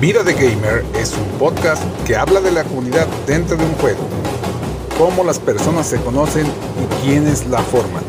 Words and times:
Vida 0.00 0.22
de 0.22 0.32
Gamer 0.32 0.82
es 0.94 1.12
un 1.12 1.38
podcast 1.38 1.82
que 2.06 2.16
habla 2.16 2.40
de 2.40 2.50
la 2.50 2.64
comunidad 2.64 3.06
dentro 3.26 3.58
de 3.58 3.64
un 3.66 3.72
juego, 3.72 4.00
cómo 4.96 5.22
las 5.22 5.38
personas 5.38 5.90
se 5.90 6.00
conocen 6.00 6.46
y 6.46 7.04
quiénes 7.04 7.46
la 7.48 7.58
forman. 7.58 8.02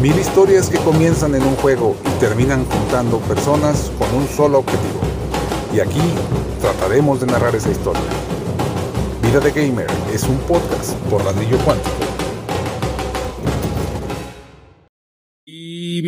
Mil 0.00 0.18
historias 0.18 0.70
que 0.70 0.78
comienzan 0.78 1.34
en 1.34 1.42
un 1.42 1.56
juego 1.56 1.94
y 2.06 2.20
terminan 2.20 2.64
juntando 2.64 3.18
personas 3.18 3.92
con 3.98 4.14
un 4.14 4.26
solo 4.28 4.60
objetivo. 4.60 5.02
Y 5.74 5.80
aquí 5.80 6.00
trataremos 6.62 7.20
de 7.20 7.26
narrar 7.26 7.54
esa 7.54 7.70
historia. 7.70 8.00
Vida 9.22 9.40
de 9.40 9.50
Gamer 9.50 9.88
es 10.14 10.22
un 10.22 10.38
podcast 10.38 10.94
por 11.10 11.22
Ladrillo 11.22 11.58
Cuántico. 11.58 12.10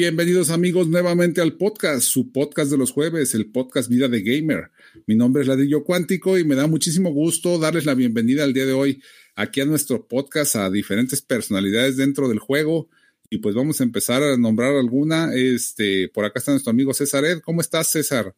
Bienvenidos 0.02 0.50
amigos 0.50 0.88
nuevamente 0.88 1.40
al 1.40 1.52
podcast, 1.52 2.00
su 2.00 2.32
podcast 2.32 2.72
de 2.72 2.76
los 2.76 2.90
jueves, 2.90 3.36
el 3.36 3.46
podcast 3.52 3.88
Vida 3.88 4.08
de 4.08 4.20
Gamer. 4.20 4.70
Mi 5.06 5.14
nombre 5.14 5.42
es 5.42 5.48
Ladrillo 5.48 5.84
Cuántico 5.84 6.38
y 6.38 6.44
me 6.44 6.54
da 6.54 6.66
muchísimo 6.66 7.10
gusto 7.12 7.58
darles 7.58 7.86
la 7.86 7.94
bienvenida 7.94 8.44
al 8.44 8.52
día 8.52 8.66
de 8.66 8.72
hoy 8.72 9.02
aquí 9.34 9.60
a 9.60 9.64
nuestro 9.64 10.06
podcast 10.06 10.56
a 10.56 10.70
diferentes 10.70 11.22
personalidades 11.22 11.96
dentro 11.96 12.28
del 12.28 12.38
juego 12.38 12.88
y 13.30 13.38
pues 13.38 13.54
vamos 13.54 13.80
a 13.80 13.84
empezar 13.84 14.22
a 14.22 14.36
nombrar 14.36 14.74
alguna. 14.74 15.34
Este, 15.34 16.08
por 16.08 16.26
acá 16.26 16.38
está 16.38 16.50
nuestro 16.50 16.70
amigo 16.70 16.92
César 16.92 17.24
Ed. 17.24 17.40
¿Cómo 17.40 17.62
estás, 17.62 17.90
César? 17.90 18.34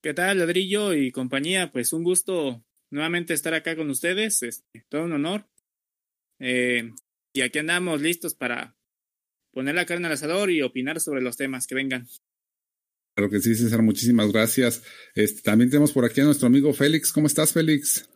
¿Qué 0.00 0.14
tal, 0.14 0.38
Ladrillo 0.38 0.94
y 0.94 1.10
compañía? 1.10 1.72
Pues 1.72 1.92
un 1.92 2.04
gusto 2.04 2.64
nuevamente 2.90 3.34
estar 3.34 3.52
acá 3.54 3.74
con 3.74 3.90
ustedes. 3.90 4.44
Este, 4.44 4.84
todo 4.88 5.04
un 5.04 5.12
honor. 5.14 5.48
Eh, 6.38 6.92
y 7.32 7.40
aquí 7.40 7.58
andamos 7.58 8.00
listos 8.00 8.34
para 8.34 8.76
poner 9.52 9.74
la 9.74 9.86
carne 9.86 10.06
al 10.06 10.12
asador 10.12 10.52
y 10.52 10.62
opinar 10.62 11.00
sobre 11.00 11.20
los 11.20 11.36
temas 11.36 11.66
que 11.66 11.74
vengan. 11.74 12.06
Claro 13.14 13.30
que 13.30 13.40
sí, 13.40 13.54
César, 13.54 13.82
muchísimas 13.82 14.32
gracias. 14.32 14.82
Este, 15.14 15.42
también 15.42 15.70
tenemos 15.70 15.92
por 15.92 16.04
aquí 16.04 16.20
a 16.20 16.24
nuestro 16.24 16.46
amigo 16.46 16.72
Félix. 16.72 17.12
¿Cómo 17.12 17.26
estás, 17.26 17.52
Félix? 17.52 18.08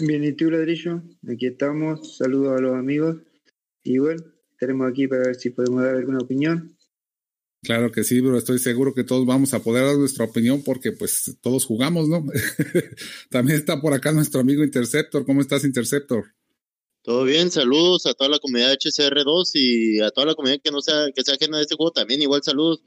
Bien, 0.00 0.22
¿y 0.22 0.32
tú, 0.32 0.50
Ladrillo? 0.50 1.02
Aquí 1.28 1.46
estamos. 1.46 2.16
Saludos 2.18 2.58
a 2.58 2.62
los 2.62 2.74
amigos. 2.74 3.16
Y 3.82 3.98
bueno, 3.98 4.22
estaremos 4.52 4.88
aquí 4.88 5.08
para 5.08 5.22
ver 5.26 5.34
si 5.34 5.50
podemos 5.50 5.82
dar 5.82 5.96
alguna 5.96 6.18
opinión. 6.18 6.76
Claro 7.62 7.90
que 7.90 8.04
sí, 8.04 8.22
pero 8.22 8.38
estoy 8.38 8.60
seguro 8.60 8.94
que 8.94 9.02
todos 9.02 9.26
vamos 9.26 9.52
a 9.52 9.62
poder 9.62 9.84
dar 9.84 9.96
nuestra 9.96 10.24
opinión 10.24 10.62
porque 10.62 10.92
pues 10.92 11.36
todos 11.40 11.64
jugamos, 11.64 12.08
¿no? 12.08 12.24
También 13.30 13.58
está 13.58 13.80
por 13.80 13.92
acá 13.92 14.12
nuestro 14.12 14.40
amigo 14.40 14.62
Interceptor. 14.62 15.26
¿Cómo 15.26 15.40
estás, 15.40 15.64
Interceptor? 15.64 16.26
Todo 17.02 17.24
bien, 17.24 17.50
saludos 17.50 18.06
a 18.06 18.14
toda 18.14 18.30
la 18.30 18.38
comunidad 18.38 18.74
HCR2 18.74 19.50
y 19.54 20.00
a 20.00 20.10
toda 20.10 20.28
la 20.28 20.34
comunidad 20.34 20.60
que 20.62 20.70
no 20.70 20.80
sea, 20.80 21.06
que 21.12 21.22
sea 21.22 21.34
ajena 21.34 21.58
a 21.58 21.62
este 21.62 21.74
juego 21.74 21.90
también, 21.90 22.22
igual 22.22 22.42
saludos. 22.44 22.80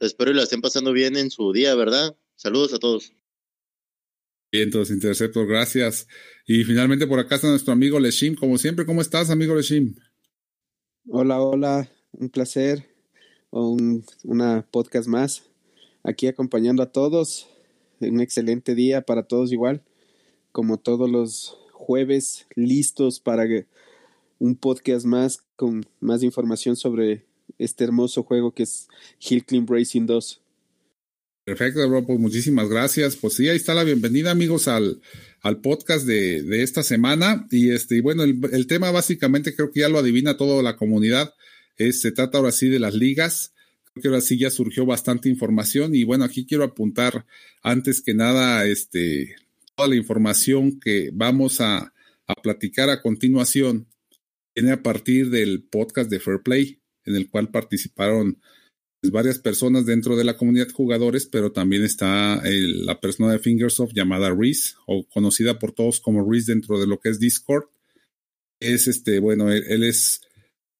Espero 0.00 0.30
que 0.30 0.36
la 0.36 0.44
estén 0.44 0.60
pasando 0.60 0.92
bien 0.92 1.16
en 1.16 1.30
su 1.30 1.52
día, 1.52 1.74
¿verdad? 1.74 2.16
Saludos 2.36 2.72
a 2.72 2.78
todos. 2.78 3.12
Bien, 4.52 4.64
entonces, 4.64 4.94
Interceptor, 4.94 5.46
gracias. 5.46 6.06
Y 6.46 6.64
finalmente 6.64 7.06
por 7.06 7.18
acá 7.18 7.34
está 7.34 7.48
nuestro 7.48 7.72
amigo 7.72 7.98
Leshim. 7.98 8.34
Como 8.34 8.58
siempre, 8.58 8.86
¿cómo 8.86 9.00
estás, 9.00 9.28
amigo 9.28 9.54
Leshim? 9.54 9.96
Hola, 11.08 11.40
hola, 11.40 11.90
un 12.12 12.30
placer, 12.30 12.88
un 13.50 14.04
una 14.22 14.66
podcast 14.70 15.08
más, 15.08 15.42
aquí 16.02 16.26
acompañando 16.26 16.82
a 16.82 16.92
todos, 16.92 17.48
un 18.00 18.20
excelente 18.20 18.74
día 18.74 19.02
para 19.02 19.24
todos 19.24 19.52
igual, 19.52 19.82
como 20.52 20.78
todos 20.78 21.10
los 21.10 21.58
jueves, 21.72 22.46
listos 22.54 23.20
para 23.20 23.46
un 24.38 24.54
podcast 24.56 25.06
más 25.06 25.44
con 25.56 25.86
más 26.00 26.22
información 26.22 26.76
sobre 26.76 27.27
este 27.58 27.84
hermoso 27.84 28.22
juego 28.22 28.52
que 28.52 28.62
es 28.64 28.88
Hill 29.20 29.44
Climb 29.44 29.68
Racing 29.70 30.06
2. 30.06 30.40
Perfecto, 31.48 31.88
bro, 31.88 32.04
pues 32.04 32.18
muchísimas 32.18 32.68
gracias. 32.68 33.16
Pues 33.16 33.34
sí, 33.34 33.48
ahí 33.48 33.56
está 33.56 33.72
la 33.72 33.82
bienvenida, 33.82 34.30
amigos, 34.30 34.68
al, 34.68 35.00
al 35.40 35.62
podcast 35.62 36.06
de, 36.06 36.42
de 36.42 36.62
esta 36.62 36.82
semana. 36.82 37.46
Y 37.50 37.70
este, 37.70 37.96
y 37.96 38.00
bueno, 38.00 38.22
el, 38.22 38.38
el, 38.52 38.66
tema 38.66 38.90
básicamente 38.90 39.56
creo 39.56 39.70
que 39.70 39.80
ya 39.80 39.88
lo 39.88 39.98
adivina 39.98 40.36
toda 40.36 40.62
la 40.62 40.76
comunidad. 40.76 41.32
Es, 41.78 42.02
se 42.02 42.12
trata 42.12 42.36
ahora 42.36 42.52
sí 42.52 42.68
de 42.68 42.78
las 42.78 42.92
ligas. 42.92 43.54
Creo 43.84 44.02
que 44.02 44.08
ahora 44.08 44.20
sí 44.20 44.38
ya 44.38 44.50
surgió 44.50 44.84
bastante 44.84 45.30
información. 45.30 45.94
Y 45.94 46.04
bueno, 46.04 46.24
aquí 46.24 46.44
quiero 46.44 46.64
apuntar 46.64 47.24
antes 47.62 48.02
que 48.02 48.12
nada, 48.12 48.66
este, 48.66 49.34
toda 49.74 49.88
la 49.88 49.96
información 49.96 50.78
que 50.78 51.08
vamos 51.14 51.62
a, 51.62 51.94
a 52.26 52.34
platicar 52.34 52.90
a 52.90 53.00
continuación. 53.00 53.86
Viene 54.54 54.72
a 54.72 54.82
partir 54.82 55.30
del 55.30 55.62
podcast 55.62 56.10
de 56.10 56.20
Fair 56.20 56.42
Play, 56.42 56.78
en 57.08 57.16
el 57.16 57.28
cual 57.30 57.50
participaron 57.50 58.38
varias 59.12 59.38
personas 59.38 59.86
dentro 59.86 60.16
de 60.16 60.24
la 60.24 60.36
comunidad 60.36 60.70
jugadores, 60.70 61.26
pero 61.26 61.52
también 61.52 61.82
está 61.82 62.40
el, 62.44 62.84
la 62.84 63.00
persona 63.00 63.32
de 63.32 63.38
Fingersoft 63.38 63.92
llamada 63.94 64.34
Reese, 64.34 64.74
o 64.86 65.06
conocida 65.08 65.58
por 65.58 65.72
todos 65.72 66.00
como 66.00 66.28
Reese 66.28 66.52
dentro 66.52 66.78
de 66.80 66.86
lo 66.86 66.98
que 66.98 67.10
es 67.10 67.20
Discord. 67.20 67.64
Es 68.60 68.88
este, 68.88 69.20
bueno, 69.20 69.52
él, 69.52 69.64
él 69.68 69.84
es 69.84 70.20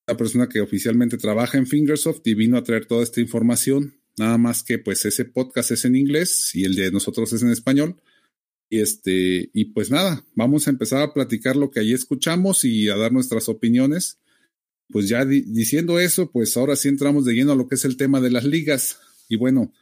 la 0.06 0.16
persona 0.16 0.48
que 0.48 0.60
oficialmente 0.60 1.16
trabaja 1.16 1.58
en 1.58 1.66
Fingersoft 1.66 2.26
y 2.26 2.34
vino 2.34 2.56
a 2.56 2.64
traer 2.64 2.86
toda 2.86 3.02
esta 3.02 3.20
información. 3.20 3.94
Nada 4.18 4.36
más 4.36 4.64
que 4.64 4.78
pues 4.78 5.04
ese 5.04 5.24
podcast 5.24 5.70
es 5.70 5.84
en 5.84 5.94
inglés 5.94 6.50
y 6.54 6.64
el 6.64 6.74
de 6.74 6.90
nosotros 6.90 7.32
es 7.32 7.42
en 7.42 7.50
español. 7.50 8.00
Y 8.70 8.80
este, 8.80 9.48
y 9.52 9.66
pues 9.66 9.90
nada, 9.90 10.24
vamos 10.34 10.66
a 10.66 10.70
empezar 10.70 11.02
a 11.02 11.14
platicar 11.14 11.56
lo 11.56 11.70
que 11.70 11.80
ahí 11.80 11.92
escuchamos 11.92 12.64
y 12.64 12.88
a 12.88 12.96
dar 12.96 13.12
nuestras 13.12 13.48
opiniones 13.48 14.18
pues 14.90 15.08
ya 15.08 15.24
di 15.24 15.42
diciendo 15.42 15.98
eso, 16.00 16.30
pues 16.30 16.56
ahora 16.56 16.76
sí 16.76 16.88
entramos 16.88 17.24
de 17.24 17.34
lleno 17.34 17.52
a 17.52 17.56
lo 17.56 17.68
que 17.68 17.74
es 17.74 17.84
el 17.84 17.96
tema 17.96 18.20
de 18.20 18.30
las 18.30 18.44
ligas. 18.44 18.98
Y 19.28 19.36
bueno, 19.36 19.72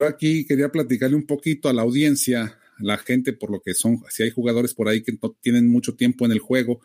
aquí 0.00 0.44
quería 0.44 0.70
platicarle 0.70 1.16
un 1.16 1.26
poquito 1.26 1.68
a 1.68 1.72
la 1.72 1.82
audiencia, 1.82 2.58
a 2.76 2.82
la 2.82 2.98
gente, 2.98 3.32
por 3.32 3.50
lo 3.50 3.60
que 3.60 3.74
son, 3.74 4.00
si 4.10 4.22
hay 4.22 4.30
jugadores 4.30 4.74
por 4.74 4.88
ahí 4.88 5.02
que 5.02 5.16
no 5.20 5.36
tienen 5.40 5.68
mucho 5.68 5.94
tiempo 5.94 6.26
en 6.26 6.32
el 6.32 6.40
juego 6.40 6.80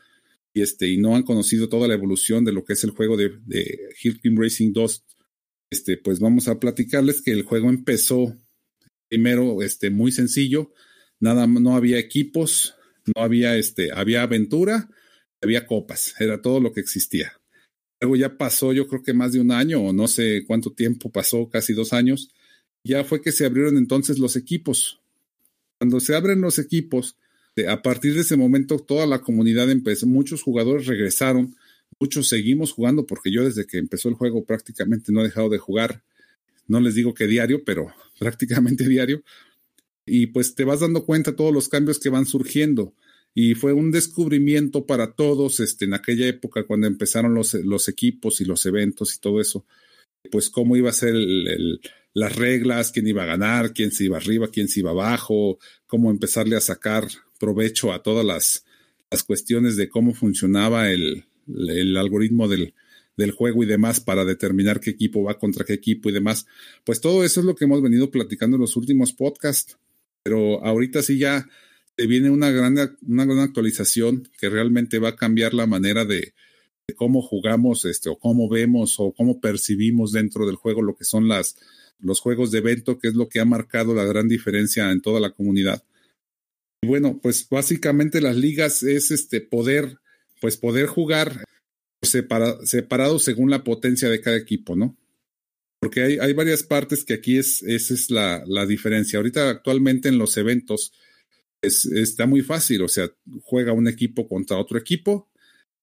y, 0.53 0.61
este, 0.61 0.87
y 0.87 0.97
no 0.97 1.15
han 1.15 1.23
conocido 1.23 1.69
toda 1.69 1.87
la 1.87 1.93
evolución 1.93 2.45
de 2.45 2.53
lo 2.53 2.63
que 2.63 2.73
es 2.73 2.83
el 2.83 2.91
juego 2.91 3.17
de, 3.17 3.39
Hill 4.01 4.19
Climb 4.19 4.39
Racing 4.39 4.73
2, 4.73 5.05
este, 5.71 5.97
pues 5.97 6.19
vamos 6.19 6.47
a 6.47 6.59
platicarles 6.59 7.21
que 7.21 7.31
el 7.31 7.43
juego 7.43 7.69
empezó 7.69 8.35
primero 9.09 9.61
este, 9.61 9.89
muy 9.89 10.11
sencillo, 10.11 10.71
nada, 11.19 11.45
no 11.47 11.75
había 11.75 11.99
equipos, 11.99 12.75
no 13.15 13.23
había, 13.23 13.57
este, 13.57 13.91
había 13.91 14.23
aventura, 14.23 14.89
había 15.41 15.65
copas, 15.65 16.15
era 16.19 16.41
todo 16.41 16.59
lo 16.59 16.73
que 16.73 16.81
existía. 16.81 17.38
Luego 18.01 18.15
ya 18.15 18.37
pasó, 18.37 18.71
yo 18.71 18.87
creo 18.87 19.03
que 19.03 19.13
más 19.13 19.33
de 19.33 19.41
un 19.41 19.51
año 19.51 19.81
o 19.81 19.93
no 19.93 20.07
sé 20.07 20.43
cuánto 20.47 20.71
tiempo 20.71 21.11
pasó, 21.11 21.49
casi 21.49 21.73
dos 21.73 21.91
años, 21.91 22.31
ya 22.83 23.03
fue 23.03 23.21
que 23.21 23.31
se 23.31 23.45
abrieron 23.45 23.77
entonces 23.77 24.19
los 24.19 24.35
equipos. 24.35 25.01
Cuando 25.77 25.99
se 25.99 26.15
abren 26.15 26.41
los 26.41 26.59
equipos, 26.59 27.17
a 27.67 27.81
partir 27.81 28.13
de 28.13 28.21
ese 28.21 28.37
momento 28.37 28.79
toda 28.79 29.05
la 29.05 29.19
comunidad 29.19 29.69
empezó, 29.69 30.07
muchos 30.07 30.41
jugadores 30.41 30.85
regresaron, 30.85 31.55
muchos 31.99 32.29
seguimos 32.29 32.71
jugando 32.71 33.05
porque 33.05 33.31
yo 33.31 33.43
desde 33.43 33.65
que 33.65 33.77
empezó 33.77 34.09
el 34.09 34.15
juego 34.15 34.45
prácticamente 34.45 35.11
no 35.11 35.21
he 35.21 35.25
dejado 35.25 35.49
de 35.49 35.57
jugar, 35.57 36.03
no 36.67 36.79
les 36.79 36.95
digo 36.95 37.13
que 37.13 37.27
diario, 37.27 37.63
pero 37.65 37.93
prácticamente 38.19 38.87
diario, 38.87 39.23
y 40.05 40.27
pues 40.27 40.55
te 40.55 40.63
vas 40.63 40.79
dando 40.79 41.05
cuenta 41.05 41.35
todos 41.35 41.53
los 41.53 41.67
cambios 41.69 41.99
que 41.99 42.09
van 42.09 42.25
surgiendo 42.25 42.93
y 43.33 43.55
fue 43.55 43.73
un 43.73 43.91
descubrimiento 43.91 44.85
para 44.85 45.13
todos 45.13 45.59
este, 45.59 45.85
en 45.85 45.93
aquella 45.93 46.27
época 46.27 46.63
cuando 46.63 46.87
empezaron 46.87 47.33
los, 47.33 47.53
los 47.53 47.87
equipos 47.87 48.41
y 48.41 48.45
los 48.45 48.65
eventos 48.65 49.15
y 49.15 49.19
todo 49.19 49.39
eso, 49.39 49.65
pues 50.31 50.49
cómo 50.49 50.75
iba 50.75 50.89
a 50.89 50.93
ser 50.93 51.15
el, 51.15 51.79
las 52.13 52.35
reglas, 52.35 52.91
quién 52.91 53.07
iba 53.07 53.23
a 53.23 53.27
ganar, 53.27 53.73
quién 53.73 53.91
se 53.91 54.05
iba 54.05 54.17
arriba, 54.17 54.49
quién 54.51 54.67
se 54.67 54.81
iba 54.81 54.91
abajo, 54.91 55.59
cómo 55.87 56.11
empezarle 56.11 56.55
a 56.55 56.61
sacar 56.61 57.07
provecho 57.39 57.93
a 57.93 58.03
todas 58.03 58.25
las, 58.25 58.65
las 59.09 59.23
cuestiones 59.23 59.77
de 59.77 59.89
cómo 59.89 60.13
funcionaba 60.13 60.91
el, 60.91 61.25
el 61.47 61.97
algoritmo 61.97 62.47
del, 62.47 62.73
del 63.19 63.31
juego 63.31 63.63
y 63.63 63.67
demás 63.67 63.99
para 63.99 64.25
determinar 64.25 64.79
qué 64.79 64.91
equipo 64.91 65.23
va 65.23 65.37
contra 65.37 65.65
qué 65.65 65.73
equipo 65.73 66.09
y 66.09 66.13
demás. 66.13 66.47
Pues 66.83 67.01
todo 67.01 67.23
eso 67.23 67.39
es 67.41 67.45
lo 67.45 67.55
que 67.55 67.65
hemos 67.65 67.81
venido 67.81 68.09
platicando 68.09 68.55
en 68.55 68.61
los 68.61 68.75
últimos 68.75 69.13
podcasts, 69.13 69.77
pero 70.23 70.63
ahorita 70.65 71.03
sí 71.03 71.17
ya 71.17 71.47
viene 72.07 72.29
una 72.29 72.51
gran, 72.51 72.75
una 73.07 73.25
gran 73.25 73.39
actualización 73.39 74.29
que 74.37 74.49
realmente 74.49 74.99
va 74.99 75.09
a 75.09 75.15
cambiar 75.15 75.53
la 75.53 75.67
manera 75.67 76.05
de, 76.05 76.33
cómo 76.95 77.21
jugamos 77.21 77.85
este, 77.85 78.09
o 78.09 78.17
cómo 78.17 78.49
vemos 78.49 78.95
o 78.99 79.11
cómo 79.13 79.39
percibimos 79.39 80.11
dentro 80.11 80.45
del 80.45 80.55
juego 80.55 80.81
lo 80.81 80.95
que 80.95 81.05
son 81.05 81.27
las, 81.27 81.55
los 81.99 82.19
juegos 82.19 82.51
de 82.51 82.59
evento, 82.59 82.99
que 82.99 83.07
es 83.07 83.15
lo 83.15 83.29
que 83.29 83.39
ha 83.39 83.45
marcado 83.45 83.93
la 83.93 84.05
gran 84.05 84.27
diferencia 84.27 84.91
en 84.91 85.01
toda 85.01 85.19
la 85.19 85.31
comunidad. 85.31 85.83
Y 86.81 86.87
bueno, 86.87 87.19
pues 87.21 87.47
básicamente 87.49 88.21
las 88.21 88.37
ligas 88.37 88.83
es 88.83 89.11
este 89.11 89.41
poder, 89.41 89.97
pues 90.39 90.57
poder 90.57 90.87
jugar 90.87 91.43
separa, 92.01 92.57
separado 92.65 93.19
según 93.19 93.49
la 93.49 93.63
potencia 93.63 94.09
de 94.09 94.21
cada 94.21 94.37
equipo, 94.37 94.75
¿no? 94.75 94.97
Porque 95.81 96.03
hay, 96.03 96.17
hay 96.19 96.33
varias 96.33 96.63
partes 96.63 97.03
que 97.03 97.13
aquí 97.13 97.37
es, 97.37 97.63
esa 97.63 97.93
es 97.93 98.09
la, 98.09 98.43
la 98.45 98.65
diferencia. 98.65 99.17
Ahorita 99.17 99.49
actualmente 99.49 100.09
en 100.09 100.17
los 100.17 100.35
eventos, 100.37 100.93
es, 101.61 101.85
está 101.85 102.25
muy 102.25 102.41
fácil, 102.41 102.81
o 102.81 102.87
sea, 102.87 103.09
juega 103.43 103.73
un 103.73 103.87
equipo 103.87 104.27
contra 104.27 104.57
otro 104.57 104.77
equipo, 104.77 105.29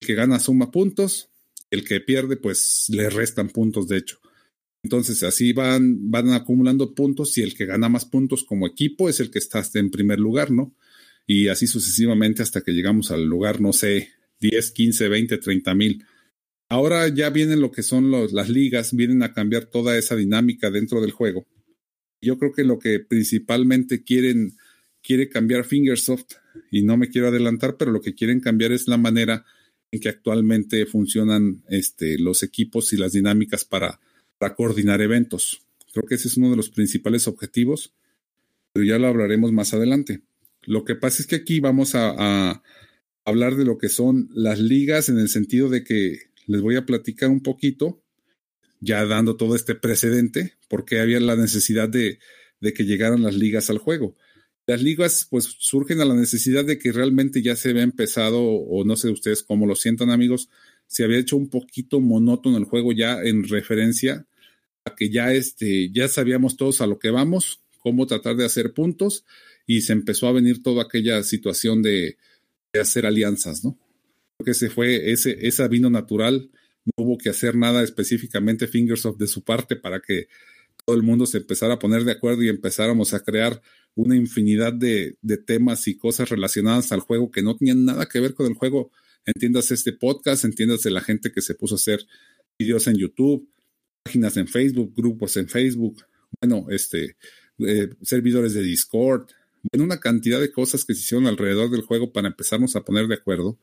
el 0.00 0.06
que 0.06 0.14
gana 0.14 0.38
suma 0.38 0.70
puntos, 0.70 1.31
el 1.70 1.84
que 1.84 2.00
pierde 2.00 2.37
pues 2.37 2.87
le 2.88 3.11
restan 3.11 3.49
puntos 3.49 3.88
de 3.88 3.99
hecho. 3.99 4.19
Entonces 4.82 5.23
así 5.23 5.52
van, 5.52 6.11
van 6.11 6.31
acumulando 6.31 6.94
puntos 6.94 7.37
y 7.38 7.43
el 7.43 7.55
que 7.55 7.67
gana 7.67 7.88
más 7.88 8.05
puntos 8.05 8.44
como 8.44 8.67
equipo 8.67 9.08
es 9.08 9.19
el 9.19 9.31
que 9.31 9.40
está 9.40 9.62
en 9.75 9.90
primer 9.90 10.20
lugar, 10.20 10.50
¿no? 10.50 10.76
Y 11.26 11.49
así 11.49 11.67
sucesivamente 11.67 12.43
hasta 12.43 12.61
que 12.61 12.70
llegamos 12.70 13.11
al 13.11 13.25
lugar, 13.25 13.61
no 13.61 13.72
sé, 13.72 14.11
10, 14.38 14.70
15, 14.70 15.08
20, 15.08 15.38
30 15.38 15.75
mil. 15.75 16.05
Ahora 16.69 17.08
ya 17.08 17.31
vienen 17.31 17.61
lo 17.61 17.72
que 17.72 17.82
son 17.82 18.11
las 18.11 18.49
ligas, 18.49 18.94
vienen 18.94 19.22
a 19.22 19.32
cambiar 19.32 19.67
toda 19.67 19.99
esa 19.99 20.14
dinámica 20.14 20.70
dentro 20.70 21.00
del 21.00 21.12
juego. 21.12 21.46
Yo 22.20 22.38
creo 22.38 22.52
que 22.52 22.64
lo 22.64 22.79
que 22.79 23.00
principalmente 23.00 24.02
quieren, 24.02 24.56
quiere 25.06 25.29
cambiar 25.29 25.64
Fingersoft, 25.64 26.35
y 26.70 26.82
no 26.82 26.97
me 26.97 27.08
quiero 27.08 27.29
adelantar, 27.29 27.76
pero 27.76 27.93
lo 27.93 28.00
que 28.00 28.14
quieren 28.14 28.41
cambiar 28.41 28.73
es 28.73 28.88
la 28.88 28.97
manera 28.97 29.44
en 29.93 30.00
que 30.00 30.08
actualmente 30.08 30.85
funcionan 30.85 31.62
este, 31.69 32.19
los 32.19 32.43
equipos 32.43 32.93
y 32.93 32.97
las 32.97 33.12
dinámicas 33.12 33.64
para, 33.64 34.00
coordinar 34.56 35.00
eventos. 35.00 35.62
Creo 35.93 36.05
que 36.06 36.17
ese 36.17 36.29
es 36.29 36.37
uno 36.37 36.50
de 36.50 36.56
los 36.56 36.70
principales 36.70 37.29
objetivos, 37.29 37.94
pero 38.73 38.85
ya 38.85 38.99
lo 38.99 39.06
hablaremos 39.06 39.53
más 39.53 39.73
adelante. 39.73 40.23
Lo 40.62 40.85
que 40.85 40.97
pasa 40.97 41.23
es 41.23 41.26
que 41.26 41.37
aquí 41.37 41.61
vamos 41.61 41.94
a, 41.94 42.62
hablar 43.25 43.56
de 43.56 43.64
lo 43.64 43.79
que 43.79 43.88
son 43.88 44.29
las 44.35 44.61
ligas 44.61 45.08
en 45.08 45.19
el 45.19 45.29
sentido 45.29 45.69
de 45.69 45.82
que 45.82 46.19
les 46.47 46.61
voy 46.61 46.76
a 46.76 46.87
platicar 46.87 47.29
un 47.29 47.43
poquito, 47.43 48.03
ya 48.81 49.05
dando 49.05 49.37
todo 49.37 49.56
este 49.56 49.75
precedente, 49.75 50.55
porque 50.69 51.00
había 51.00 51.19
la 51.19 51.35
necesidad 51.35 51.88
de 51.88 52.19
que 52.61 52.85
llegaran 52.85 53.23
las 53.23 53.35
ligas 53.35 53.70
al 53.70 53.79
juego. 53.79 54.17
Las 54.66 54.82
ligas 54.82 55.26
pues 55.30 55.44
surgen 55.58 56.00
a 56.00 56.04
la 56.04 56.14
necesidad 56.14 56.64
de 56.64 56.78
que 56.78 56.92
realmente 56.92 57.42
ya 57.42 57.54
se 57.56 57.70
había 57.70 57.82
empezado, 57.82 58.42
o 58.42 58.84
no 58.84 58.96
sé 58.96 59.10
ustedes 59.10 59.42
cómo 59.42 59.66
lo 59.66 59.76
sientan 59.76 60.10
amigos, 60.10 60.48
se 60.86 61.04
había 61.04 61.18
hecho 61.18 61.36
un 61.36 61.48
poquito 61.48 62.00
monótono 62.00 62.56
el 62.56 62.64
juego 62.64 62.92
ya 62.92 63.22
en 63.22 63.48
referencia 63.48 64.26
a 64.84 64.94
que 64.94 65.10
ya, 65.10 65.32
este, 65.32 65.90
ya 65.92 66.08
sabíamos 66.08 66.56
todos 66.56 66.80
a 66.80 66.86
lo 66.86 66.98
que 66.98 67.10
vamos, 67.10 67.60
cómo 67.78 68.06
tratar 68.06 68.36
de 68.36 68.44
hacer 68.44 68.72
puntos, 68.72 69.24
y 69.66 69.82
se 69.82 69.92
empezó 69.92 70.28
a 70.28 70.32
venir 70.32 70.62
toda 70.62 70.84
aquella 70.84 71.22
situación 71.22 71.82
de, 71.82 72.16
de 72.72 72.80
hacer 72.80 73.06
alianzas, 73.06 73.64
¿no? 73.64 73.78
que 74.44 74.54
se 74.54 74.70
fue 74.70 75.12
ese, 75.12 75.46
esa 75.46 75.69
vino 75.69 75.90
natural, 75.90 76.50
no 76.84 77.04
hubo 77.04 77.19
que 77.19 77.30
hacer 77.30 77.56
nada 77.56 77.82
específicamente 77.82 78.69
Fingersoft 78.69 79.19
de 79.19 79.26
su 79.26 79.42
parte 79.42 79.76
para 79.76 80.00
que 80.00 80.28
todo 80.86 80.96
el 80.96 81.02
mundo 81.02 81.26
se 81.26 81.38
empezara 81.38 81.74
a 81.74 81.78
poner 81.80 82.04
de 82.04 82.12
acuerdo 82.12 82.44
y 82.44 82.48
empezáramos 82.48 83.12
a 83.12 83.24
crear 83.24 83.60
una 83.96 84.14
infinidad 84.14 84.72
de, 84.72 85.18
temas 85.44 85.88
y 85.88 85.96
cosas 85.96 86.28
relacionadas 86.28 86.92
al 86.92 87.00
juego 87.00 87.30
que 87.30 87.42
no 87.42 87.56
tenían 87.56 87.84
nada 87.84 88.06
que 88.06 88.20
ver 88.20 88.34
con 88.34 88.46
el 88.46 88.54
juego. 88.54 88.92
Entiendas 89.24 89.72
este 89.72 89.92
podcast, 89.92 90.44
entiendas 90.44 90.82
de 90.82 90.92
la 90.92 91.00
gente 91.00 91.32
que 91.32 91.42
se 91.42 91.56
puso 91.56 91.74
a 91.74 91.76
hacer 91.76 92.06
videos 92.56 92.86
en 92.86 92.96
YouTube, 92.98 93.50
páginas 94.04 94.36
en 94.36 94.46
Facebook, 94.46 94.94
grupos 94.96 95.36
en 95.36 95.48
Facebook, 95.48 96.04
bueno, 96.40 96.66
este, 96.70 97.16
eh, 97.58 97.88
servidores 98.02 98.54
de 98.54 98.62
Discord, 98.62 99.26
bueno, 99.72 99.84
una 99.84 99.98
cantidad 99.98 100.40
de 100.40 100.52
cosas 100.52 100.84
que 100.84 100.94
se 100.94 101.00
hicieron 101.00 101.26
alrededor 101.26 101.68
del 101.68 101.82
juego 101.82 102.12
para 102.12 102.28
empezarnos 102.28 102.76
a 102.76 102.84
poner 102.84 103.08
de 103.08 103.14
acuerdo. 103.14 103.58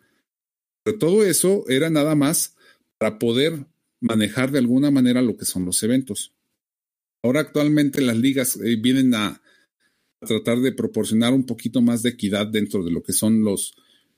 Pero 0.83 0.97
todo 0.97 1.23
eso 1.23 1.63
era 1.69 1.89
nada 1.89 2.15
más 2.15 2.57
para 2.97 3.17
poder 3.17 3.65
manejar 4.01 4.51
de 4.51 4.59
alguna 4.59 4.91
manera 4.91 5.21
lo 5.21 5.37
que 5.37 5.45
son 5.45 5.63
los 5.63 5.81
eventos. 5.83 6.33
Ahora 7.23 7.41
actualmente 7.41 8.01
las 8.01 8.17
ligas 8.17 8.57
eh, 8.57 8.75
vienen 8.75 9.13
a, 9.15 9.41
tratar 10.25 10.59
de 10.59 10.71
proporcionar 10.71 11.33
un 11.33 11.45
poquito 11.45 11.81
más 11.81 12.01
de 12.01 12.11
equidad 12.11 12.47
dentro 12.47 12.81
de 12.83 12.91
lo 12.91 13.03
que 13.03 13.11
son 13.11 13.43
los 13.43 13.75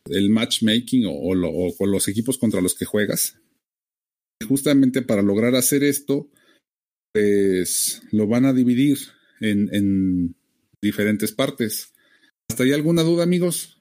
el 0.08 0.30
matchmaking 0.30 1.08
o, 1.08 1.14
o, 1.14 1.34
lo, 1.34 1.52
los 1.88 2.08
equipos 2.08 2.38
contra 2.38 2.62
los 2.62 2.76
que 2.76 2.86
juegas. 2.86 3.40
Justamente 4.48 5.02
para 5.02 5.24
lograr 5.24 5.56
hacer 5.56 5.84
esto, 5.84 6.30
pues 7.12 8.04
lo 8.12 8.28
van 8.28 8.46
a 8.46 8.54
dividir 8.54 9.00
en 9.40 10.36
diferentes 10.80 11.32
partes. 11.32 11.96
¿Hasta 12.50 12.64
ahí 12.64 12.72
alguna 12.72 13.02
duda, 13.02 13.24
amigos? 13.24 13.76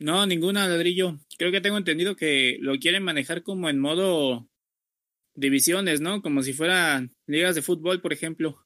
No, 0.00 0.26
ninguna, 0.26 0.68
ladrillo. 0.68 1.18
Creo 1.36 1.50
que 1.50 1.60
tengo 1.60 1.76
entendido 1.76 2.16
que 2.16 2.58
lo 2.60 2.78
quieren 2.78 3.02
manejar 3.02 3.42
como 3.42 3.68
en 3.68 3.80
modo 3.80 4.48
divisiones, 5.38 6.00
¿no? 6.00 6.22
Como 6.22 6.42
si 6.42 6.52
fueran 6.52 7.14
ligas 7.26 7.54
de 7.54 7.62
fútbol, 7.62 8.00
por 8.00 8.12
ejemplo. 8.12 8.64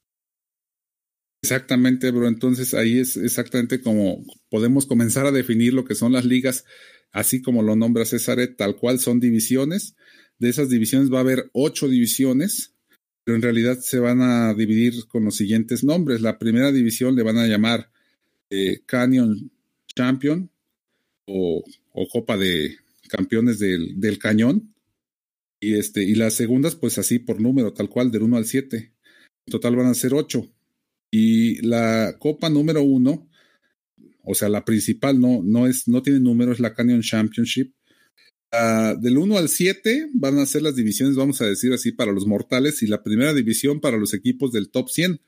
Exactamente, 1.41 2.11
bro. 2.11 2.27
Entonces 2.27 2.73
ahí 2.73 2.99
es 2.99 3.17
exactamente 3.17 3.81
como 3.81 4.23
podemos 4.49 4.85
comenzar 4.85 5.25
a 5.25 5.31
definir 5.31 5.73
lo 5.73 5.85
que 5.85 5.95
son 5.95 6.13
las 6.13 6.25
ligas, 6.25 6.65
así 7.11 7.41
como 7.41 7.61
lo 7.63 7.75
nombra 7.75 8.05
César, 8.05 8.39
tal 8.57 8.75
cual 8.75 8.99
son 8.99 9.19
divisiones. 9.19 9.95
De 10.39 10.49
esas 10.49 10.69
divisiones 10.69 11.11
va 11.11 11.17
a 11.17 11.21
haber 11.21 11.49
ocho 11.53 11.87
divisiones, 11.87 12.73
pero 13.23 13.35
en 13.35 13.41
realidad 13.41 13.77
se 13.79 13.99
van 13.99 14.21
a 14.21 14.53
dividir 14.53 15.05
con 15.07 15.25
los 15.25 15.35
siguientes 15.35 15.83
nombres. 15.83 16.21
La 16.21 16.39
primera 16.39 16.71
división 16.71 17.15
le 17.15 17.23
van 17.23 17.37
a 17.37 17.47
llamar 17.47 17.91
eh, 18.49 18.81
Canyon 18.85 19.51
Champion, 19.95 20.49
o, 21.25 21.63
o 21.91 22.07
Copa 22.07 22.37
de 22.37 22.77
Campeones 23.09 23.59
del, 23.59 23.99
del, 23.99 24.19
Cañón. 24.19 24.72
Y, 25.63 25.75
este, 25.75 26.03
y 26.03 26.15
las 26.15 26.33
segundas, 26.33 26.75
pues 26.75 26.97
así 26.97 27.19
por 27.19 27.39
número, 27.39 27.71
tal 27.71 27.87
cual, 27.87 28.11
del 28.11 28.23
1 28.23 28.35
al 28.35 28.45
7. 28.45 28.93
En 29.45 29.51
total 29.51 29.77
van 29.77 29.85
a 29.87 29.93
ser 29.93 30.13
8. 30.13 30.45
Y 31.09 31.65
la 31.65 32.17
Copa 32.19 32.49
número 32.49 32.83
1, 32.83 33.29
o 34.25 34.35
sea, 34.35 34.49
la 34.49 34.65
principal 34.65 35.21
no, 35.21 35.41
no, 35.41 35.65
es, 35.67 35.87
no 35.87 36.01
tiene 36.01 36.19
número, 36.19 36.51
es 36.51 36.59
la 36.59 36.73
Canyon 36.73 37.01
Championship. 37.01 37.73
Del 38.99 39.17
1 39.17 39.37
al 39.37 39.47
7 39.47 40.09
van 40.13 40.37
a 40.37 40.45
ser 40.45 40.63
las 40.63 40.75
divisiones, 40.75 41.15
vamos 41.15 41.41
a 41.41 41.45
decir 41.45 41.71
así, 41.71 41.93
para 41.93 42.11
los 42.11 42.27
mortales 42.27 42.83
y 42.83 42.87
la 42.87 43.01
primera 43.01 43.33
división 43.33 43.79
para 43.79 43.97
los 43.97 44.13
equipos 44.13 44.51
del 44.51 44.69
top 44.69 44.89
100. 44.89 45.21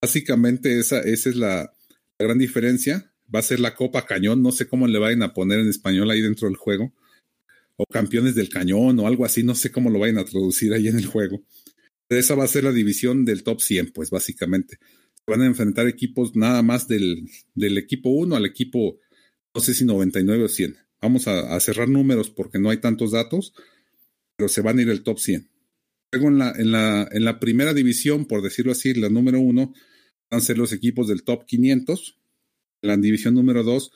Básicamente 0.00 0.78
esa, 0.78 1.00
esa 1.00 1.30
es 1.30 1.36
la, 1.36 1.72
la 2.18 2.26
gran 2.26 2.38
diferencia 2.38 3.12
va 3.34 3.38
a 3.38 3.42
ser 3.42 3.60
la 3.60 3.74
Copa 3.74 4.04
Cañón, 4.04 4.42
no 4.42 4.52
sé 4.52 4.66
cómo 4.66 4.86
le 4.86 4.98
vayan 4.98 5.22
a 5.22 5.32
poner 5.32 5.60
en 5.60 5.68
español 5.68 6.10
ahí 6.10 6.20
dentro 6.20 6.48
del 6.48 6.56
juego, 6.56 6.92
o 7.76 7.86
Campeones 7.86 8.34
del 8.34 8.48
Cañón 8.48 8.98
o 9.00 9.06
algo 9.06 9.24
así, 9.24 9.42
no 9.42 9.54
sé 9.54 9.70
cómo 9.70 9.90
lo 9.90 9.98
vayan 9.98 10.18
a 10.18 10.24
traducir 10.24 10.72
ahí 10.72 10.88
en 10.88 10.98
el 10.98 11.06
juego. 11.06 11.44
Esa 12.08 12.34
va 12.34 12.44
a 12.44 12.48
ser 12.48 12.64
la 12.64 12.72
división 12.72 13.24
del 13.24 13.42
top 13.42 13.60
100, 13.60 13.92
pues 13.92 14.10
básicamente. 14.10 14.78
Van 15.26 15.40
a 15.40 15.46
enfrentar 15.46 15.86
equipos 15.86 16.36
nada 16.36 16.62
más 16.62 16.88
del, 16.88 17.28
del 17.54 17.78
equipo 17.78 18.10
1 18.10 18.36
al 18.36 18.44
equipo, 18.44 18.98
no 19.54 19.60
sé 19.60 19.74
si 19.74 19.84
99 19.84 20.44
o 20.44 20.48
100. 20.48 20.76
Vamos 21.00 21.26
a, 21.28 21.54
a, 21.54 21.60
cerrar 21.60 21.88
números 21.88 22.30
porque 22.30 22.58
no 22.58 22.70
hay 22.70 22.78
tantos 22.78 23.12
datos, 23.12 23.54
pero 24.36 24.48
se 24.48 24.60
van 24.60 24.78
a 24.78 24.82
ir 24.82 24.90
el 24.90 25.02
top 25.02 25.18
100. 25.18 25.48
Luego 26.12 26.28
en 26.28 26.38
la, 26.38 26.52
en 26.56 26.72
la, 26.72 27.08
en 27.10 27.24
la 27.24 27.40
primera 27.40 27.72
división, 27.72 28.26
por 28.26 28.42
decirlo 28.42 28.72
así, 28.72 28.92
la 28.94 29.08
número 29.08 29.40
1, 29.40 29.72
van 30.30 30.38
a 30.38 30.40
ser 30.40 30.58
los 30.58 30.72
equipos 30.72 31.08
del 31.08 31.24
top 31.24 31.46
500, 31.46 32.18
en 32.82 32.88
la 32.88 32.96
división 32.96 33.34
número 33.34 33.62
2, 33.62 33.90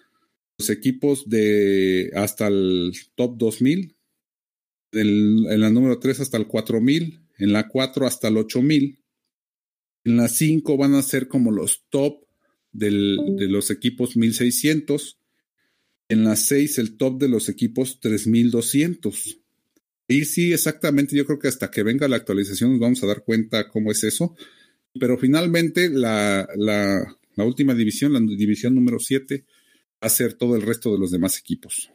los 0.58 0.70
equipos 0.70 1.28
de 1.28 2.10
hasta 2.14 2.48
el 2.48 2.92
top 3.14 3.36
2000, 3.36 3.94
del, 4.92 5.46
en 5.50 5.60
la 5.60 5.70
número 5.70 5.98
3 5.98 6.20
hasta 6.20 6.36
el 6.36 6.46
4000, 6.46 7.20
en 7.38 7.52
la 7.52 7.68
4 7.68 8.06
hasta 8.06 8.28
el 8.28 8.38
8000, 8.38 8.98
en 10.04 10.16
la 10.16 10.28
5 10.28 10.76
van 10.76 10.94
a 10.94 11.02
ser 11.02 11.28
como 11.28 11.50
los 11.50 11.84
top 11.90 12.24
del, 12.72 13.18
de 13.36 13.48
los 13.48 13.70
equipos 13.70 14.16
1600, 14.16 15.18
en 16.08 16.24
la 16.24 16.36
6 16.36 16.78
el 16.78 16.96
top 16.96 17.20
de 17.20 17.28
los 17.28 17.48
equipos 17.48 18.00
3200. 18.00 19.40
Y 20.08 20.24
sí, 20.24 20.52
exactamente, 20.52 21.16
yo 21.16 21.26
creo 21.26 21.38
que 21.38 21.48
hasta 21.48 21.70
que 21.70 21.82
venga 21.82 22.06
la 22.08 22.16
actualización 22.16 22.70
nos 22.70 22.80
vamos 22.80 23.02
a 23.02 23.08
dar 23.08 23.24
cuenta 23.24 23.68
cómo 23.68 23.90
es 23.90 24.04
eso. 24.04 24.36
Pero 24.98 25.18
finalmente 25.18 25.90
la, 25.90 26.48
la, 26.56 27.18
la 27.34 27.44
última 27.44 27.74
división, 27.74 28.12
la 28.12 28.20
división 28.20 28.74
número 28.74 28.98
7, 28.98 29.44
ser 30.08 30.34
todo 30.34 30.56
el 30.56 30.62
resto 30.62 30.92
de 30.92 30.98
los 30.98 31.10
demás 31.10 31.38
equipos. 31.38 31.90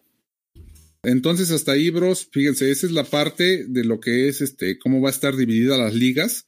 Entonces, 1.04 1.50
hasta 1.52 1.72
ahí, 1.72 1.90
bros, 1.90 2.28
fíjense, 2.32 2.70
esa 2.70 2.86
es 2.86 2.92
la 2.92 3.04
parte 3.04 3.66
de 3.66 3.84
lo 3.84 4.00
que 4.00 4.28
es 4.28 4.42
este, 4.42 4.78
cómo 4.78 5.02
va 5.02 5.10
a 5.10 5.12
estar 5.12 5.36
dividida 5.36 5.78
las 5.78 5.96
ligas. 5.96 6.46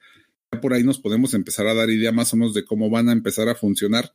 Ya 0.51 0.61
por 0.61 0.73
ahí 0.73 0.83
nos 0.83 0.99
podemos 0.99 1.33
empezar 1.33 1.65
a 1.65 1.73
dar 1.73 1.89
idea 1.89 2.11
más 2.11 2.33
o 2.33 2.37
menos 2.37 2.53
de 2.53 2.63
cómo 2.63 2.89
van 2.89 3.09
a 3.09 3.13
empezar 3.13 3.49
a 3.49 3.55
funcionar. 3.55 4.13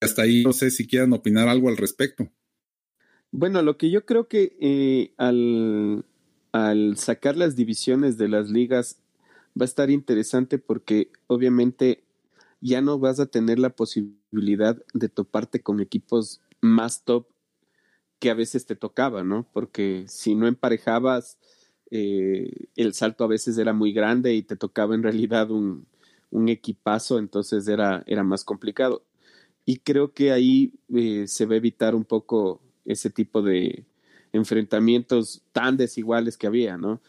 Hasta 0.00 0.22
ahí 0.22 0.44
no 0.44 0.52
sé 0.52 0.70
si 0.70 0.86
quieran 0.86 1.12
opinar 1.12 1.48
algo 1.48 1.68
al 1.68 1.76
respecto. 1.76 2.30
Bueno, 3.32 3.60
lo 3.62 3.76
que 3.76 3.90
yo 3.90 4.04
creo 4.06 4.28
que 4.28 4.56
eh, 4.60 5.12
al 5.18 6.04
sacar 6.96 7.36
las 7.36 7.56
divisiones 7.56 8.18
de 8.18 8.28
las 8.28 8.50
ligas 8.50 8.98
va 9.60 9.64
a 9.64 9.64
estar 9.64 9.90
interesante 9.90 10.58
porque 10.58 11.10
obviamente 11.26 12.04
ya 12.60 12.80
no 12.82 12.98
vas 12.98 13.20
a 13.20 13.26
tener 13.26 13.58
la 13.58 13.70
posibilidad 13.70 14.80
de 14.94 15.08
toparte 15.08 15.60
con 15.60 15.80
equipos 15.80 16.40
más 16.66 17.04
top 17.04 17.26
que 18.18 18.30
a 18.30 18.34
veces 18.34 18.66
te 18.66 18.76
tocaba, 18.76 19.22
¿no? 19.22 19.46
Porque 19.52 20.04
si 20.08 20.34
no 20.34 20.46
emparejabas, 20.46 21.38
eh, 21.90 22.68
el 22.76 22.94
salto 22.94 23.24
a 23.24 23.28
veces 23.28 23.58
era 23.58 23.72
muy 23.72 23.92
grande 23.92 24.34
y 24.34 24.42
te 24.42 24.56
tocaba 24.56 24.94
en 24.94 25.02
realidad 25.02 25.50
un, 25.50 25.86
un 26.30 26.48
equipazo, 26.48 27.18
entonces 27.18 27.68
era, 27.68 28.02
era 28.06 28.22
más 28.22 28.44
complicado. 28.44 29.02
Y 29.64 29.78
creo 29.78 30.12
que 30.12 30.32
ahí 30.32 30.72
eh, 30.94 31.26
se 31.26 31.46
va 31.46 31.54
a 31.54 31.58
evitar 31.58 31.94
un 31.94 32.04
poco 32.04 32.60
ese 32.84 33.10
tipo 33.10 33.42
de 33.42 33.84
enfrentamientos 34.32 35.42
tan 35.52 35.76
desiguales 35.76 36.36
que 36.36 36.46
había, 36.46 36.76
¿no? 36.76 37.00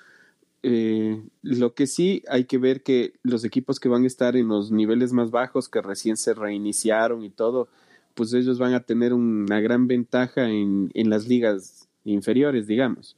Eh, 0.63 1.21
lo 1.43 1.75
que 1.75 1.85
sí 1.85 2.23
hay 2.27 2.45
que 2.45 2.57
ver 2.57 2.81
que 2.81 3.13
los 3.21 3.43
equipos 3.45 3.79
que 3.79 3.89
van 3.89 4.03
a 4.03 4.07
estar 4.07 4.35
en 4.35 4.47
los 4.47 4.71
niveles 4.71 5.13
más 5.13 5.29
bajos, 5.29 5.69
que 5.69 5.81
recién 5.81 6.17
se 6.17 6.33
reiniciaron 6.33 7.23
y 7.23 7.29
todo, 7.29 7.69
pues 8.17 8.33
ellos 8.33 8.57
van 8.57 8.74
a 8.74 8.83
tener 8.83 9.13
una 9.13 9.62
gran 9.62 9.88
ventaja 9.88 10.50
en, 10.50 10.89
en 10.95 11.09
las 11.09 11.27
ligas 11.27 11.88
inferiores, 12.03 12.65
digamos, 12.65 13.15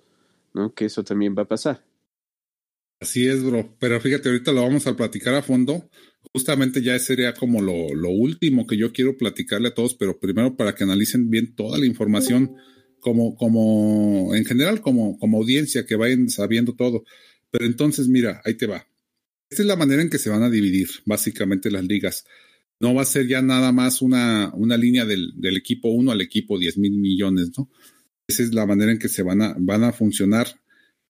¿no? 0.53 0.73
Que 0.73 0.85
eso 0.85 1.05
también 1.05 1.35
va 1.37 1.43
a 1.43 1.47
pasar. 1.47 1.85
Así 2.99 3.25
es, 3.25 3.41
bro. 3.41 3.73
Pero 3.79 4.01
fíjate, 4.01 4.27
ahorita 4.27 4.51
lo 4.51 4.61
vamos 4.61 4.85
a 4.85 4.97
platicar 4.97 5.33
a 5.35 5.41
fondo. 5.41 5.89
Justamente 6.33 6.81
ya 6.81 6.99
sería 6.99 7.33
como 7.33 7.61
lo, 7.61 7.95
lo 7.95 8.09
último 8.09 8.67
que 8.67 8.75
yo 8.75 8.91
quiero 8.91 9.17
platicarle 9.17 9.69
a 9.69 9.73
todos, 9.73 9.95
pero 9.95 10.19
primero 10.19 10.57
para 10.57 10.75
que 10.75 10.83
analicen 10.83 11.29
bien 11.29 11.55
toda 11.55 11.79
la 11.79 11.85
información, 11.85 12.57
como, 12.99 13.37
como 13.37 14.35
en 14.35 14.43
general, 14.43 14.81
como, 14.81 15.17
como 15.17 15.37
audiencia, 15.37 15.85
que 15.85 15.95
vayan 15.95 16.29
sabiendo 16.29 16.75
todo. 16.75 17.05
Pero 17.51 17.65
entonces, 17.65 18.09
mira, 18.09 18.41
ahí 18.43 18.55
te 18.55 18.67
va. 18.67 18.85
Esta 19.49 19.63
es 19.63 19.67
la 19.67 19.77
manera 19.77 20.01
en 20.01 20.09
que 20.09 20.17
se 20.17 20.29
van 20.29 20.43
a 20.43 20.49
dividir 20.49 20.89
básicamente 21.05 21.71
las 21.71 21.85
ligas. 21.85 22.25
No 22.79 22.93
va 22.93 23.01
a 23.01 23.05
ser 23.05 23.27
ya 23.27 23.41
nada 23.41 23.71
más 23.71 24.01
una, 24.01 24.51
una 24.53 24.77
línea 24.77 25.05
del, 25.05 25.33
del 25.35 25.57
equipo 25.57 25.89
1 25.89 26.11
al 26.11 26.21
equipo 26.21 26.57
10 26.57 26.77
mil 26.77 26.93
millones, 26.93 27.51
¿no? 27.57 27.69
Esa 28.27 28.43
es 28.43 28.53
la 28.53 28.65
manera 28.65 28.91
en 28.91 28.99
que 28.99 29.09
se 29.09 29.23
van 29.23 29.41
a, 29.41 29.55
van 29.57 29.83
a 29.83 29.91
funcionar. 29.91 30.47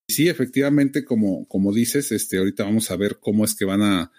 Sí, 0.07 0.29
efectivamente, 0.29 1.05
como, 1.05 1.47
como 1.47 1.73
dices, 1.73 2.11
este, 2.11 2.37
ahorita 2.37 2.63
vamos 2.63 2.89
a 2.89 2.95
ver 2.95 3.19
cómo 3.19 3.45
es 3.45 3.55
que 3.55 3.65
van 3.65 3.81
a, 3.81 4.11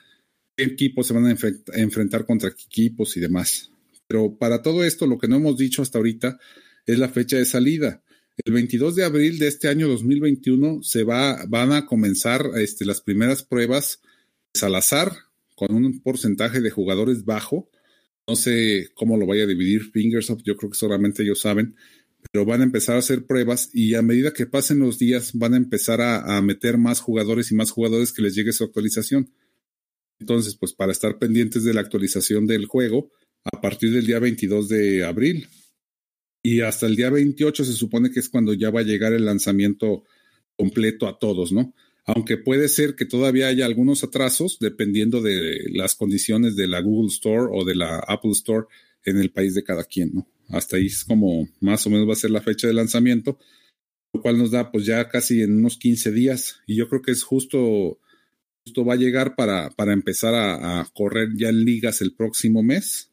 qué 0.56 0.64
equipos 0.64 1.06
se 1.06 1.14
van 1.14 1.26
a 1.26 1.36
enfrentar 1.74 2.26
contra 2.26 2.50
qué 2.50 2.62
equipos 2.62 3.16
y 3.16 3.20
demás. 3.20 3.70
Pero 4.06 4.36
para 4.36 4.62
todo 4.62 4.84
esto, 4.84 5.06
lo 5.06 5.18
que 5.18 5.28
no 5.28 5.36
hemos 5.36 5.56
dicho 5.56 5.82
hasta 5.82 5.98
ahorita 5.98 6.38
es 6.86 6.98
la 6.98 7.08
fecha 7.08 7.36
de 7.36 7.44
salida. 7.44 8.02
El 8.44 8.52
22 8.52 8.96
de 8.96 9.04
abril 9.04 9.38
de 9.38 9.48
este 9.48 9.68
año 9.68 9.88
2021 9.88 10.82
se 10.82 11.04
va, 11.04 11.44
van 11.48 11.72
a 11.72 11.86
comenzar 11.86 12.50
este, 12.56 12.84
las 12.84 13.00
primeras 13.00 13.42
pruebas 13.42 14.00
Salazar 14.54 15.12
con 15.60 15.76
un 15.76 16.00
porcentaje 16.00 16.62
de 16.62 16.70
jugadores 16.70 17.26
bajo. 17.26 17.68
No 18.26 18.34
sé 18.34 18.88
cómo 18.94 19.18
lo 19.18 19.26
vaya 19.26 19.44
a 19.44 19.46
dividir 19.46 19.90
Fingersoft, 19.90 20.42
yo 20.42 20.56
creo 20.56 20.70
que 20.70 20.78
solamente 20.78 21.22
ellos 21.22 21.42
saben, 21.42 21.76
pero 22.32 22.46
van 22.46 22.62
a 22.62 22.64
empezar 22.64 22.96
a 22.96 23.00
hacer 23.00 23.26
pruebas 23.26 23.68
y 23.74 23.94
a 23.94 24.00
medida 24.00 24.32
que 24.32 24.46
pasen 24.46 24.78
los 24.78 24.98
días 24.98 25.32
van 25.34 25.52
a 25.52 25.58
empezar 25.58 26.00
a, 26.00 26.40
meter 26.40 26.78
más 26.78 27.00
jugadores 27.00 27.50
y 27.52 27.54
más 27.54 27.72
jugadores 27.72 28.12
que 28.12 28.22
les 28.22 28.34
llegue 28.34 28.52
su 28.52 28.64
actualización. 28.64 29.34
Entonces, 30.18 30.56
pues 30.56 30.72
para 30.72 30.92
estar 30.92 31.18
pendientes 31.18 31.62
de 31.62 31.74
la 31.74 31.82
actualización 31.82 32.46
del 32.46 32.64
juego 32.64 33.10
a 33.44 33.60
partir 33.60 33.92
del 33.92 34.06
día 34.06 34.18
22 34.18 34.66
de 34.68 35.04
abril, 35.04 35.46
y 36.42 36.62
hasta 36.62 36.86
el 36.86 36.96
día 36.96 37.10
28 37.10 37.66
se 37.66 37.72
supone 37.74 38.10
que 38.10 38.20
es 38.20 38.30
cuando 38.30 38.54
ya 38.54 38.70
va 38.70 38.80
a 38.80 38.84
llegar 38.84 39.12
el 39.12 39.26
lanzamiento 39.26 40.04
completo 40.56 41.06
a 41.06 41.18
todos, 41.18 41.52
¿no? 41.52 41.74
Aunque 42.06 42.36
puede 42.36 42.68
ser 42.68 42.94
que 42.94 43.04
todavía 43.04 43.48
haya 43.48 43.66
algunos 43.66 44.02
atrasos 44.02 44.58
dependiendo 44.58 45.20
de 45.20 45.64
las 45.72 45.94
condiciones 45.94 46.56
de 46.56 46.66
la 46.66 46.80
Google 46.80 47.08
Store 47.08 47.48
o 47.52 47.64
de 47.64 47.76
la 47.76 47.98
Apple 47.98 48.32
Store 48.32 48.66
en 49.04 49.18
el 49.18 49.30
país 49.30 49.54
de 49.54 49.64
cada 49.64 49.84
quien, 49.84 50.10
¿no? 50.14 50.28
Hasta 50.48 50.76
ahí 50.76 50.86
es 50.86 51.04
como 51.04 51.48
más 51.60 51.86
o 51.86 51.90
menos 51.90 52.08
va 52.08 52.14
a 52.14 52.16
ser 52.16 52.30
la 52.30 52.40
fecha 52.40 52.66
de 52.66 52.74
lanzamiento, 52.74 53.38
lo 54.12 54.20
cual 54.20 54.38
nos 54.38 54.50
da 54.50 54.72
pues 54.72 54.84
ya 54.84 55.08
casi 55.08 55.42
en 55.42 55.58
unos 55.58 55.76
15 55.76 56.10
días 56.10 56.60
y 56.66 56.76
yo 56.76 56.88
creo 56.88 57.02
que 57.02 57.12
es 57.12 57.22
justo, 57.22 58.00
justo 58.64 58.84
va 58.84 58.94
a 58.94 58.98
llegar 58.98 59.36
para, 59.36 59.70
para 59.70 59.92
empezar 59.92 60.34
a, 60.34 60.80
a 60.80 60.84
correr 60.92 61.28
ya 61.36 61.50
en 61.50 61.64
ligas 61.64 62.00
el 62.00 62.14
próximo 62.14 62.62
mes. 62.62 63.12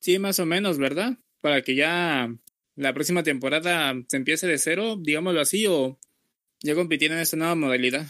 Sí, 0.00 0.18
más 0.18 0.38
o 0.38 0.46
menos, 0.46 0.78
¿verdad? 0.78 1.18
Para 1.40 1.62
que 1.62 1.74
ya 1.74 2.34
la 2.76 2.94
próxima 2.94 3.22
temporada 3.22 3.94
se 4.06 4.16
empiece 4.16 4.46
de 4.46 4.58
cero, 4.58 4.96
digámoslo 5.00 5.40
así, 5.40 5.66
o 5.66 5.98
ya 6.62 6.74
compitiendo 6.74 7.16
en 7.16 7.22
esta 7.22 7.36
nueva 7.36 7.54
modalidad. 7.54 8.08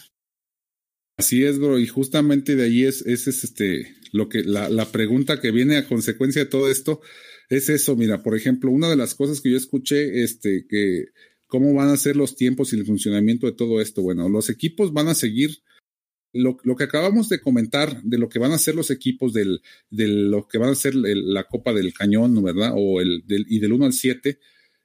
Así 1.16 1.44
es, 1.44 1.58
bro, 1.58 1.78
y 1.78 1.86
justamente 1.86 2.54
de 2.54 2.64
ahí 2.64 2.84
es, 2.84 3.02
es, 3.02 3.26
este, 3.26 3.96
lo 4.12 4.28
que, 4.28 4.44
la, 4.44 4.68
la 4.68 4.92
pregunta 4.92 5.40
que 5.40 5.50
viene 5.50 5.76
a 5.76 5.88
consecuencia 5.88 6.44
de 6.44 6.50
todo 6.50 6.70
esto 6.70 7.00
es 7.48 7.68
eso, 7.68 7.96
mira, 7.96 8.22
por 8.22 8.36
ejemplo, 8.36 8.70
una 8.70 8.88
de 8.88 8.96
las 8.96 9.14
cosas 9.14 9.40
que 9.40 9.50
yo 9.50 9.56
escuché, 9.56 10.22
este, 10.22 10.66
que 10.68 11.06
cómo 11.48 11.74
van 11.74 11.88
a 11.88 11.96
ser 11.96 12.14
los 12.14 12.36
tiempos 12.36 12.72
y 12.72 12.76
el 12.76 12.86
funcionamiento 12.86 13.46
de 13.46 13.52
todo 13.52 13.80
esto. 13.80 14.02
Bueno, 14.02 14.28
los 14.28 14.50
equipos 14.50 14.92
van 14.92 15.08
a 15.08 15.14
seguir 15.14 15.62
lo, 16.32 16.58
lo, 16.62 16.76
que 16.76 16.84
acabamos 16.84 17.28
de 17.30 17.40
comentar 17.40 18.02
de 18.02 18.18
lo 18.18 18.28
que 18.28 18.38
van 18.38 18.52
a 18.52 18.58
ser 18.58 18.74
los 18.74 18.90
equipos 18.90 19.32
del, 19.32 19.62
de 19.90 20.08
lo 20.08 20.46
que 20.46 20.58
van 20.58 20.70
a 20.70 20.74
ser 20.74 20.92
el, 20.92 21.32
la 21.32 21.44
Copa 21.44 21.72
del 21.72 21.94
Cañón, 21.94 22.40
¿verdad? 22.42 22.72
O 22.76 23.00
el 23.00 23.24
del, 23.26 23.46
y 23.48 23.58
del 23.60 23.72
1 23.72 23.86
al 23.86 23.92
7, 23.94 24.38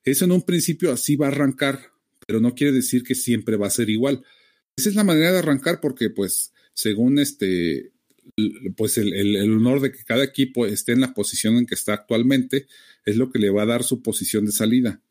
eso 0.06 0.26
en 0.26 0.32
un 0.32 0.44
principio 0.44 0.92
así 0.92 1.16
va 1.18 1.28
a 1.28 1.30
arrancar, 1.32 1.92
pero 2.26 2.40
no 2.40 2.56
quiere 2.56 2.74
decir 2.74 3.04
que 3.04 3.16
siempre 3.16 3.58
va 3.58 3.68
a 3.68 3.72
ser 3.72 3.90
igual. 3.90 4.24
Esa 4.76 4.90
es 4.90 4.96
la 4.96 5.04
manera 5.04 5.32
de 5.32 5.40
arrancar 5.40 5.80
porque, 5.82 6.10
pues, 6.10 6.54
según 6.74 7.20
este, 7.20 7.92
pues 8.76 8.98
el, 8.98 9.52
honor 9.52 9.82
de 9.82 9.92
que 9.92 10.04
cada 10.04 10.24
equipo 10.24 10.66
esté 10.66 10.94
en 10.94 11.02
la 11.02 11.14
posición 11.14 11.58
en 11.58 11.66
que 11.66 11.76
está 11.76 11.94
actualmente, 11.94 12.68
es 13.06 13.18
lo 13.18 13.32
que 13.32 13.40
le 13.40 13.50
va 13.50 13.64
a 13.64 13.68
dar 13.68 13.84
su 13.84 14.02
posición 14.02 14.46
de 14.46 14.52
salida. 14.52 15.02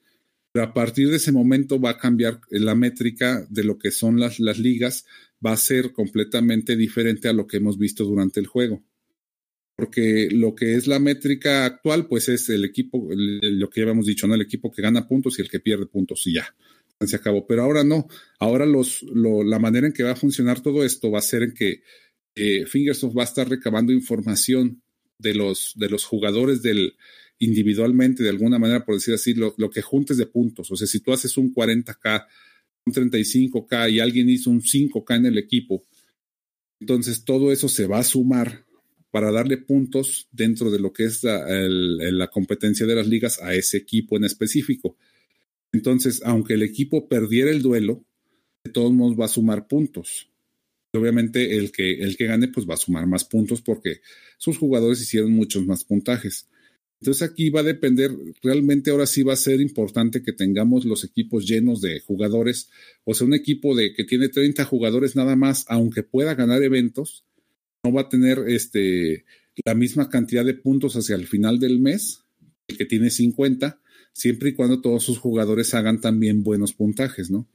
Pero 0.52 0.66
a 0.66 0.74
partir 0.74 1.08
de 1.08 1.16
ese 1.16 1.32
momento 1.32 1.80
va 1.80 1.90
a 1.90 1.98
cambiar 1.98 2.40
la 2.50 2.74
métrica 2.74 3.46
de 3.48 3.64
lo 3.64 3.78
que 3.78 3.90
son 3.90 4.20
las, 4.20 4.38
las 4.40 4.58
ligas, 4.58 5.06
va 5.44 5.52
a 5.52 5.56
ser 5.56 5.92
completamente 5.92 6.76
diferente 6.76 7.28
a 7.28 7.32
lo 7.32 7.46
que 7.46 7.58
hemos 7.58 7.78
visto 7.78 8.04
durante 8.04 8.40
el 8.40 8.46
juego 8.46 8.82
porque 9.82 10.28
lo 10.30 10.54
que 10.54 10.76
es 10.76 10.86
la 10.86 10.98
métrica 10.98 11.64
actual, 11.64 12.06
pues 12.06 12.28
es 12.28 12.48
el 12.50 12.64
equipo, 12.64 13.08
lo 13.10 13.68
que 13.70 13.80
ya 13.80 13.84
habíamos 13.84 14.06
dicho, 14.06 14.26
¿no? 14.26 14.34
El 14.34 14.42
equipo 14.42 14.70
que 14.70 14.82
gana 14.82 15.08
puntos 15.08 15.38
y 15.38 15.42
el 15.42 15.48
que 15.48 15.60
pierde 15.60 15.86
puntos 15.86 16.26
y 16.26 16.34
ya, 16.34 16.54
se 17.00 17.16
acabó. 17.16 17.46
Pero 17.46 17.62
ahora 17.62 17.84
no, 17.84 18.08
ahora 18.38 18.66
los, 18.66 19.02
lo, 19.02 19.42
la 19.42 19.58
manera 19.58 19.86
en 19.86 19.92
que 19.92 20.02
va 20.02 20.12
a 20.12 20.16
funcionar 20.16 20.60
todo 20.60 20.84
esto 20.84 21.10
va 21.10 21.18
a 21.18 21.22
ser 21.22 21.42
en 21.42 21.54
que 21.54 21.82
eh, 22.34 22.66
Fingersoft 22.66 23.16
va 23.16 23.22
a 23.22 23.26
estar 23.26 23.48
recabando 23.48 23.92
información 23.92 24.82
de 25.18 25.34
los, 25.34 25.72
de 25.76 25.88
los 25.88 26.04
jugadores 26.04 26.62
del 26.62 26.94
individualmente, 27.42 28.22
de 28.22 28.28
alguna 28.28 28.58
manera, 28.58 28.84
por 28.84 28.94
decir 28.94 29.14
así, 29.14 29.34
lo, 29.34 29.70
que 29.70 29.82
juntes 29.82 30.16
de 30.16 30.26
puntos. 30.26 30.70
O 30.70 30.76
sea, 30.76 30.86
si 30.86 31.00
tú 31.00 31.12
haces 31.12 31.36
un 31.36 31.52
40K, 31.52 32.26
un 32.86 32.92
35K 32.92 33.90
y 33.90 33.98
alguien 33.98 34.28
hizo 34.28 34.48
un 34.48 34.60
5K 34.60 35.16
en 35.16 35.26
el 35.26 35.38
equipo, 35.38 35.84
entonces 36.78 37.24
todo 37.24 37.50
eso 37.50 37.68
se 37.68 37.86
va 37.86 37.98
a 37.98 38.04
sumar 38.04 38.64
para 39.10 39.32
darle 39.32 39.56
puntos 39.58 40.28
dentro 40.30 40.70
de 40.70 40.78
lo 40.78 40.92
que 40.92 41.04
es 41.04 41.24
la, 41.24 41.48
el, 41.48 42.16
la, 42.16 42.28
competencia 42.28 42.86
de 42.86 42.94
las 42.94 43.08
ligas 43.08 43.42
a 43.42 43.54
ese 43.54 43.76
equipo 43.76 44.16
en 44.16 44.24
específico. 44.24 44.96
Entonces, 45.72 46.22
aunque 46.24 46.54
el 46.54 46.62
equipo 46.62 47.08
perdiera 47.08 47.50
el 47.50 47.62
duelo, 47.62 48.04
de 48.64 48.70
todos 48.70 48.92
modos 48.92 49.18
va 49.18 49.24
a 49.24 49.28
sumar 49.28 49.66
puntos. 49.66 50.30
Y 50.92 50.98
obviamente 50.98 51.56
el 51.56 51.72
que, 51.72 52.02
el 52.02 52.16
que 52.16 52.26
gane 52.26 52.48
pues 52.48 52.68
va 52.68 52.74
a 52.74 52.78
sumar 52.78 53.06
más 53.06 53.24
puntos 53.24 53.62
porque 53.62 54.00
sus 54.38 54.58
jugadores 54.58 55.00
hicieron 55.00 55.32
muchos 55.32 55.66
más 55.66 55.84
puntajes. 55.84 56.48
Entonces 57.00 57.28
aquí 57.28 57.50
va 57.50 57.60
a 57.60 57.64
depender, 57.64 58.12
realmente 58.42 58.92
ahora 58.92 59.06
sí 59.06 59.24
va 59.24 59.32
a 59.32 59.36
ser 59.36 59.60
importante 59.60 60.22
que 60.22 60.32
tengamos 60.32 60.84
los 60.84 61.02
equipos 61.02 61.48
llenos 61.48 61.80
de 61.80 61.98
jugadores, 61.98 62.70
o 63.02 63.12
sea, 63.12 63.26
un 63.26 63.34
equipo 63.34 63.74
de 63.74 63.92
que 63.92 64.04
tiene 64.04 64.28
30 64.28 64.64
jugadores 64.66 65.16
nada 65.16 65.34
más, 65.34 65.64
aunque 65.66 66.04
pueda 66.04 66.36
ganar 66.36 66.62
eventos, 66.62 67.24
no 67.82 67.92
va 67.92 68.02
a 68.02 68.08
tener 68.08 68.44
este, 68.46 69.24
la 69.64 69.74
misma 69.74 70.08
cantidad 70.10 70.44
de 70.44 70.54
puntos 70.54 70.94
hacia 70.94 71.16
el 71.16 71.26
final 71.26 71.58
del 71.58 71.80
mes, 71.80 72.22
el 72.68 72.76
que 72.76 72.84
tiene 72.84 73.10
50, 73.10 73.81
siempre 74.12 74.50
y 74.50 74.54
cuando 74.54 74.80
todos 74.80 75.02
sus 75.04 75.18
jugadores 75.18 75.74
hagan 75.74 76.00
también 76.00 76.42
buenos 76.42 76.72
puntajes, 76.72 77.30
¿no? 77.30 77.48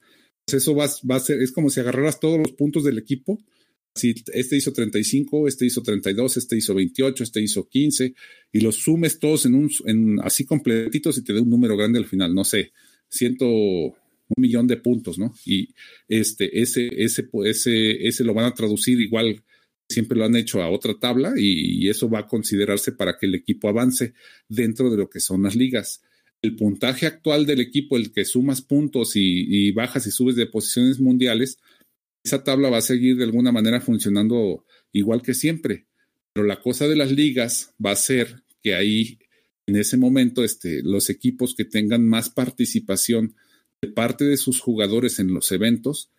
Pues 0.45 0.61
eso 0.61 0.75
va, 0.75 0.87
va, 1.09 1.15
a 1.17 1.19
ser, 1.19 1.41
es 1.41 1.51
como 1.51 1.69
si 1.69 1.79
agarraras 1.79 2.19
todos 2.19 2.39
los 2.39 2.53
puntos 2.53 2.83
del 2.83 2.97
equipo. 2.97 3.39
Si 3.95 4.15
este 4.33 4.55
hizo 4.55 4.71
35, 4.71 5.47
este 5.47 5.65
hizo 5.65 5.81
32, 5.81 6.37
este 6.37 6.55
hizo 6.55 6.73
28, 6.73 7.23
este 7.23 7.41
hizo 7.41 7.67
15, 7.67 8.13
y 8.53 8.59
los 8.61 8.75
sumes 8.75 9.19
todos 9.19 9.45
en 9.45 9.55
un, 9.55 9.71
en, 9.85 10.19
así 10.21 10.45
completitos 10.45 11.17
y 11.17 11.23
te 11.23 11.33
dé 11.33 11.41
un 11.41 11.49
número 11.49 11.75
grande 11.75 11.99
al 11.99 12.05
final, 12.05 12.33
no 12.33 12.43
sé, 12.43 12.71
ciento, 13.09 13.47
un 13.47 13.95
millón 14.37 14.67
de 14.67 14.77
puntos, 14.77 15.17
¿no? 15.17 15.33
Y 15.45 15.69
este, 16.07 16.61
ese, 16.61 16.89
ese, 16.95 17.27
ese, 17.45 18.07
ese 18.07 18.23
lo 18.23 18.33
van 18.33 18.45
a 18.45 18.53
traducir 18.53 19.01
igual 19.01 19.43
siempre 19.89 20.17
lo 20.17 20.25
han 20.25 20.35
hecho 20.35 20.61
a 20.61 20.69
otra 20.69 20.97
tabla 20.99 21.33
y, 21.37 21.89
eso 21.89 22.09
va 22.09 22.19
a 22.19 22.27
considerarse 22.27 22.91
para 22.91 23.17
que 23.17 23.25
el 23.25 23.35
equipo 23.35 23.69
avance 23.69 24.13
dentro 24.49 24.89
de 24.89 24.97
lo 24.97 25.09
que 25.09 25.19
son 25.19 25.43
las 25.43 25.55
ligas. 25.55 26.01
El 26.41 26.55
puntaje 26.55 27.05
actual 27.05 27.45
del 27.45 27.59
equipo, 27.59 27.97
el 27.97 28.11
que 28.11 28.25
sumas 28.25 28.61
puntos 28.61 29.15
y, 29.15 29.45
y 29.47 29.71
bajas 29.71 30.05
y 30.07 30.11
subes 30.11 30.35
de 30.35 30.45
posiciones 30.45 30.99
mundiales, 30.99 31.57
esa 32.23 32.43
tabla 32.43 32.69
va 32.69 32.77
a 32.77 32.81
seguir 32.81 33.17
de 33.17 33.23
alguna 33.23 33.51
manera 33.51 33.81
funcionando 33.81 34.65
igual 34.91 35.21
que 35.21 35.33
siempre. 35.33 35.87
Pero 36.33 36.45
la 36.45 36.61
cosa 36.61 36.87
de 36.87 36.95
las 36.95 37.11
ligas 37.11 37.73
va 37.83 37.91
a 37.91 37.95
ser 37.95 38.43
que 38.61 38.75
ahí, 38.75 39.19
en 39.65 39.75
ese 39.77 39.97
momento, 39.97 40.43
este, 40.43 40.81
los 40.83 41.09
equipos 41.09 41.55
que 41.55 41.65
tengan 41.65 42.05
más 42.05 42.29
participación 42.29 43.35
de 43.81 43.89
parte 43.89 44.25
de 44.25 44.37
sus 44.37 44.59
jugadores 44.59 45.19
en 45.19 45.33
los 45.33 45.51
eventos, 45.51 46.11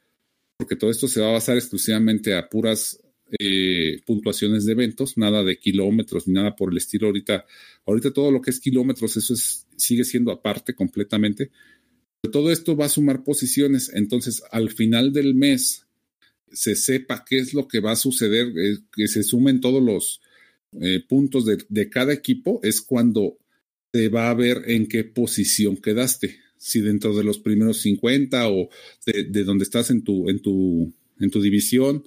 porque 0.57 0.77
todo 0.77 0.91
esto 0.91 1.09
se 1.09 1.21
va 1.21 1.29
a 1.29 1.33
basar 1.33 1.57
exclusivamente 1.57 2.35
a 2.35 2.49
puras 2.49 3.01
eh, 3.39 4.01
puntuaciones 4.07 4.65
de 4.65 4.73
eventos, 4.73 5.19
nada 5.19 5.45
de 5.45 5.59
kilómetros 5.59 6.27
ni 6.27 6.35
nada 6.35 6.57
por 6.57 6.73
el 6.73 6.79
estilo. 6.79 7.09
Ahorita, 7.09 7.45
ahorita 7.87 8.13
todo 8.13 8.31
lo 8.31 8.41
que 8.41 8.51
es 8.51 8.61
kilómetros, 8.61 9.17
eso 9.17 9.35
es, 9.35 9.67
sigue 9.77 10.05
siendo 10.05 10.33
aparte 10.33 10.75
completamente. 10.75 11.51
Todo 12.33 12.51
esto 12.51 12.77
va 12.77 12.87
a 12.87 12.91
sumar 12.91 13.25
posiciones. 13.25 13.91
Entonces, 13.95 14.43
al 14.51 14.71
final 14.71 15.13
del 15.13 15.35
mes, 15.35 15.87
se 16.53 16.75
sepa 16.75 17.25
qué 17.29 17.39
es 17.39 17.55
lo 17.55 17.69
que 17.69 17.81
va 17.81 17.93
a 17.93 17.97
suceder, 17.97 18.49
eh, 18.57 18.79
que 18.93 19.09
se 19.09 19.23
sumen 19.23 19.61
todos 19.61 19.83
los 19.83 20.21
eh, 20.81 21.01
puntos 21.07 21.45
de, 21.45 21.59
de, 21.69 21.89
cada 21.89 22.13
equipo, 22.13 22.61
es 22.63 22.81
cuando 22.81 23.39
se 23.93 24.09
va 24.09 24.31
a 24.31 24.35
ver 24.35 24.63
en 24.67 24.87
qué 24.87 25.05
posición 25.05 25.77
quedaste. 25.77 26.39
Si 26.57 26.81
dentro 26.81 27.17
de 27.17 27.25
los 27.25 27.39
primeros 27.39 27.83
50 27.83 28.49
o 28.51 28.69
de, 29.07 29.25
de 29.25 29.45
donde 29.45 29.65
estás 29.65 29.91
en 29.91 30.03
tu, 30.03 30.29
en, 30.29 30.41
tu, 30.41 30.93
en 31.21 31.31
tu 31.31 31.41
división, 31.41 32.05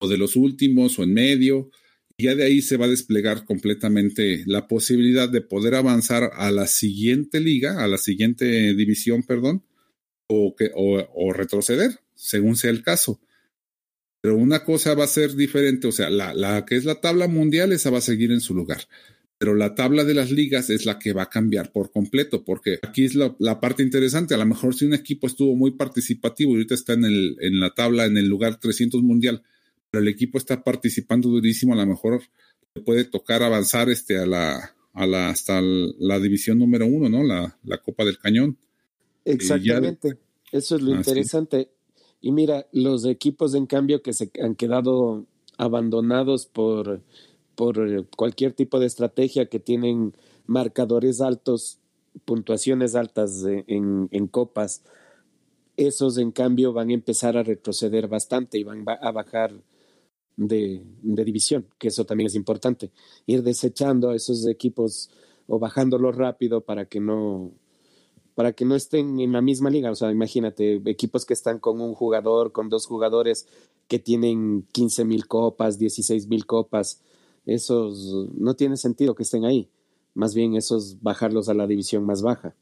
o 0.00 0.08
de 0.08 0.18
los 0.18 0.34
últimos 0.34 0.98
o 0.98 1.04
en 1.04 1.14
medio. 1.14 1.70
Y 2.16 2.24
ya 2.24 2.34
de 2.34 2.44
ahí 2.44 2.60
se 2.60 2.76
va 2.76 2.86
a 2.86 2.90
desplegar 2.90 3.44
completamente 3.44 4.42
la 4.46 4.66
posibilidad 4.66 5.28
de 5.28 5.40
poder 5.40 5.74
avanzar 5.74 6.30
a 6.34 6.50
la 6.50 6.66
siguiente 6.66 7.40
liga, 7.40 7.82
a 7.82 7.86
la 7.86 7.98
siguiente 7.98 8.74
división, 8.74 9.22
perdón, 9.22 9.64
o, 10.26 10.54
que, 10.56 10.70
o, 10.74 11.06
o 11.14 11.32
retroceder, 11.32 12.00
según 12.14 12.56
sea 12.56 12.70
el 12.70 12.82
caso. 12.82 13.20
Pero 14.20 14.36
una 14.36 14.64
cosa 14.64 14.94
va 14.94 15.04
a 15.04 15.08
ser 15.08 15.34
diferente, 15.34 15.86
o 15.86 15.92
sea, 15.92 16.10
la, 16.10 16.34
la, 16.34 16.66
que 16.66 16.76
es 16.76 16.84
la 16.84 17.00
tabla 17.00 17.26
mundial, 17.26 17.72
esa 17.72 17.90
va 17.90 17.98
a 17.98 18.02
seguir 18.02 18.32
en 18.32 18.40
su 18.40 18.54
lugar. 18.54 18.86
Pero 19.38 19.54
la 19.54 19.74
tabla 19.74 20.04
de 20.04 20.12
las 20.12 20.30
ligas 20.30 20.68
es 20.68 20.84
la 20.84 20.98
que 20.98 21.14
va 21.14 21.22
a 21.22 21.30
cambiar 21.30 21.72
por 21.72 21.90
completo, 21.90 22.44
porque 22.44 22.78
aquí 22.82 23.06
es 23.06 23.14
la, 23.14 23.34
la 23.38 23.58
parte 23.58 23.82
interesante. 23.82 24.34
A 24.34 24.38
lo 24.38 24.44
mejor 24.44 24.74
si 24.74 24.84
un 24.84 24.92
equipo 24.92 25.26
estuvo 25.26 25.56
muy 25.56 25.70
participativo 25.70 26.52
y 26.52 26.56
ahorita 26.56 26.74
está 26.74 26.92
en, 26.92 27.06
el, 27.06 27.36
en 27.40 27.58
la 27.58 27.70
tabla, 27.70 28.04
en 28.04 28.18
el 28.18 28.26
lugar 28.26 28.60
300 28.60 29.02
mundial, 29.02 29.42
pero 29.90 30.02
el 30.02 30.08
equipo 30.08 30.38
está 30.38 30.62
participando 30.62 31.28
durísimo, 31.28 31.72
a 31.72 31.76
lo 31.76 31.86
mejor 31.86 32.22
le 32.74 32.82
puede 32.82 33.04
tocar 33.04 33.42
avanzar 33.42 33.90
este 33.90 34.18
a 34.18 34.26
la, 34.26 34.74
a 34.92 35.06
la 35.06 35.28
hasta 35.28 35.60
la 35.60 36.18
división 36.20 36.58
número 36.58 36.86
uno, 36.86 37.08
¿no? 37.08 37.24
La, 37.24 37.58
la 37.64 37.78
Copa 37.78 38.04
del 38.04 38.18
Cañón. 38.18 38.56
Exactamente. 39.24 40.18
Eso 40.52 40.76
es 40.76 40.82
lo 40.82 40.92
ah, 40.92 40.96
interesante. 40.96 41.70
Sí. 41.94 42.00
Y 42.22 42.32
mira, 42.32 42.66
los 42.72 43.04
equipos 43.04 43.54
en 43.54 43.66
cambio 43.66 44.02
que 44.02 44.12
se 44.12 44.30
han 44.42 44.54
quedado 44.54 45.26
abandonados 45.56 46.46
por, 46.46 47.02
por 47.54 48.06
cualquier 48.16 48.52
tipo 48.52 48.78
de 48.78 48.86
estrategia 48.86 49.46
que 49.46 49.58
tienen 49.58 50.14
marcadores 50.46 51.20
altos, 51.20 51.78
puntuaciones 52.24 52.94
altas 52.94 53.44
en, 53.66 54.08
en 54.10 54.26
copas, 54.26 54.82
esos 55.76 56.18
en 56.18 56.30
cambio 56.30 56.72
van 56.72 56.90
a 56.90 56.94
empezar 56.94 57.36
a 57.36 57.42
retroceder 57.42 58.08
bastante 58.08 58.58
y 58.58 58.64
van 58.64 58.84
a 58.86 59.12
bajar 59.12 59.54
de, 60.46 60.82
división, 61.02 61.66
que 61.78 61.88
eso 61.88 62.04
también 62.04 62.26
es 62.26 62.34
importante. 62.34 62.90
Ir 63.26 63.42
desechando 63.42 64.10
a 64.10 64.16
esos 64.16 64.46
equipos 64.46 65.10
o 65.46 65.58
bajándolos 65.58 66.16
rápido 66.16 66.62
para 66.62 66.86
que 66.86 67.00
no 67.00 67.52
para 68.34 68.52
que 68.52 68.64
no 68.64 68.74
estén 68.74 69.20
en 69.20 69.32
la 69.32 69.42
misma 69.42 69.68
liga. 69.68 69.90
O 69.90 69.94
sea, 69.94 70.10
imagínate, 70.10 70.80
equipos 70.86 71.26
que 71.26 71.34
están 71.34 71.58
con 71.58 71.80
un 71.80 71.94
jugador, 71.94 72.52
con 72.52 72.70
dos 72.70 72.86
jugadores 72.86 73.46
que 73.86 73.98
tienen 73.98 74.66
15 74.72 75.04
mil 75.04 75.26
copas, 75.26 75.78
16 75.78 76.28
mil 76.28 76.46
copas, 76.46 77.02
esos 77.44 78.28
no 78.38 78.54
tiene 78.54 78.78
sentido 78.78 79.14
que 79.14 79.24
estén 79.24 79.44
ahí. 79.44 79.68
Más 80.14 80.34
bien 80.34 80.54
esos 80.54 81.02
bajarlos 81.02 81.48
a 81.50 81.54
la 81.54 81.66
división 81.66 82.06
más 82.06 82.22
baja. 82.22 82.56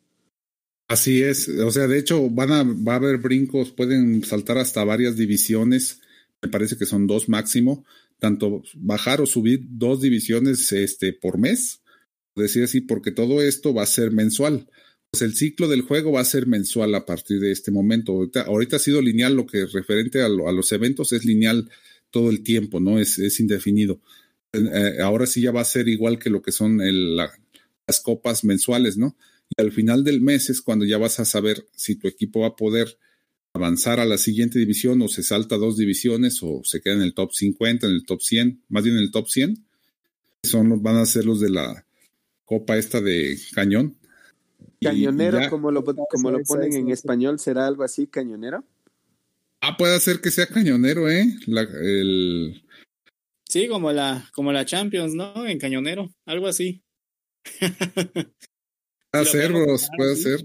Así 0.88 1.22
es, 1.22 1.48
o 1.48 1.70
sea, 1.70 1.86
de 1.86 1.98
hecho 1.98 2.30
van 2.30 2.50
a, 2.50 2.62
va 2.64 2.94
a 2.94 2.96
haber 2.96 3.18
brincos, 3.18 3.70
pueden 3.70 4.24
saltar 4.24 4.56
hasta 4.56 4.82
varias 4.84 5.16
divisiones, 5.16 6.00
me 6.42 6.48
parece 6.50 6.76
que 6.76 6.86
son 6.86 7.06
dos 7.06 7.28
máximo, 7.28 7.84
tanto 8.18 8.62
bajar 8.74 9.20
o 9.20 9.26
subir 9.26 9.60
dos 9.64 10.00
divisiones 10.00 10.72
este, 10.72 11.12
por 11.12 11.38
mes, 11.38 11.82
decir 12.36 12.64
así, 12.64 12.80
porque 12.80 13.10
todo 13.10 13.42
esto 13.42 13.74
va 13.74 13.82
a 13.82 13.86
ser 13.86 14.12
mensual 14.12 14.68
pues 15.10 15.22
el 15.22 15.34
ciclo 15.34 15.68
del 15.68 15.82
juego 15.82 16.12
va 16.12 16.20
a 16.20 16.24
ser 16.24 16.46
mensual 16.46 16.94
a 16.94 17.06
partir 17.06 17.40
de 17.40 17.50
este 17.50 17.70
momento. 17.70 18.28
Ahorita, 18.46 18.76
ha 18.76 18.78
sido 18.78 19.00
lineal, 19.00 19.34
lo 19.34 19.46
que 19.46 19.66
referente 19.66 20.22
a, 20.22 20.28
lo, 20.28 20.48
a, 20.48 20.52
los 20.52 20.70
eventos 20.72 21.12
es 21.12 21.24
lineal 21.24 21.70
todo 22.10 22.30
el 22.30 22.42
tiempo, 22.42 22.78
¿no? 22.80 22.98
Es, 22.98 23.18
es 23.18 23.40
indefinido. 23.40 24.00
Eh, 24.52 24.98
ahora 25.02 25.26
sí 25.26 25.42
ya 25.42 25.50
va 25.50 25.62
a 25.62 25.64
ser 25.64 25.88
igual 25.88 26.18
que 26.18 26.30
lo 26.30 26.42
que 26.42 26.52
son 26.52 26.78
las 27.16 28.00
copas 28.00 28.44
mensuales, 28.44 28.98
¿no? 28.98 29.16
Y 29.56 29.62
al 29.62 29.72
final 29.72 30.04
del 30.04 30.20
mes 30.20 30.50
es 30.50 30.60
cuando 30.60 30.84
ya 30.84 30.98
vas 30.98 31.20
a 31.20 31.24
saber 31.24 31.66
si 31.74 31.96
tu 31.96 32.06
equipo 32.06 32.40
va 32.40 32.48
a 32.48 32.56
poder 32.56 32.98
avanzar 33.54 34.00
a 34.00 34.04
la 34.04 34.18
siguiente 34.18 34.58
división 34.58 35.00
o 35.02 35.08
se 35.08 35.22
salta 35.22 35.56
dos 35.56 35.76
divisiones 35.76 36.38
o 36.42 36.62
se 36.64 36.80
queda 36.80 36.94
en 36.94 37.02
el 37.02 37.14
top 37.14 37.32
50, 37.32 37.86
en 37.86 37.92
el 37.92 38.04
top 38.04 38.22
100, 38.22 38.64
más 38.68 38.84
bien 38.84 38.96
en 38.96 39.02
el 39.02 39.10
top 39.10 39.28
100. 39.28 39.64
Son, 40.44 40.82
van 40.82 40.96
a 40.96 41.06
ser 41.06 41.24
los 41.24 41.40
de 41.40 41.50
la 41.50 41.84
copa 42.44 42.78
esta 42.78 43.00
de 43.00 43.38
cañón 43.54 43.98
Cañonero, 44.80 45.40
ya, 45.40 45.50
como 45.50 45.70
lo, 45.72 45.84
como 45.84 46.30
lo 46.30 46.42
ponen 46.44 46.72
en 46.72 46.90
español, 46.90 47.38
¿será 47.40 47.66
algo 47.66 47.82
así, 47.82 48.06
cañonero? 48.06 48.64
Ah, 49.60 49.76
puede 49.76 49.98
ser 49.98 50.20
que 50.20 50.30
sea 50.30 50.46
cañonero, 50.46 51.10
¿eh? 51.10 51.26
La, 51.46 51.62
el... 51.62 52.62
Sí, 53.48 53.66
como 53.66 53.90
la, 53.92 54.28
como 54.32 54.52
la 54.52 54.64
Champions, 54.64 55.14
¿no? 55.14 55.46
En 55.46 55.58
cañonero, 55.58 56.14
algo 56.26 56.46
así. 56.46 56.84
puede 59.10 59.24
ser, 59.24 59.52
puede 59.96 60.16
¿sí? 60.16 60.22
ser. 60.22 60.44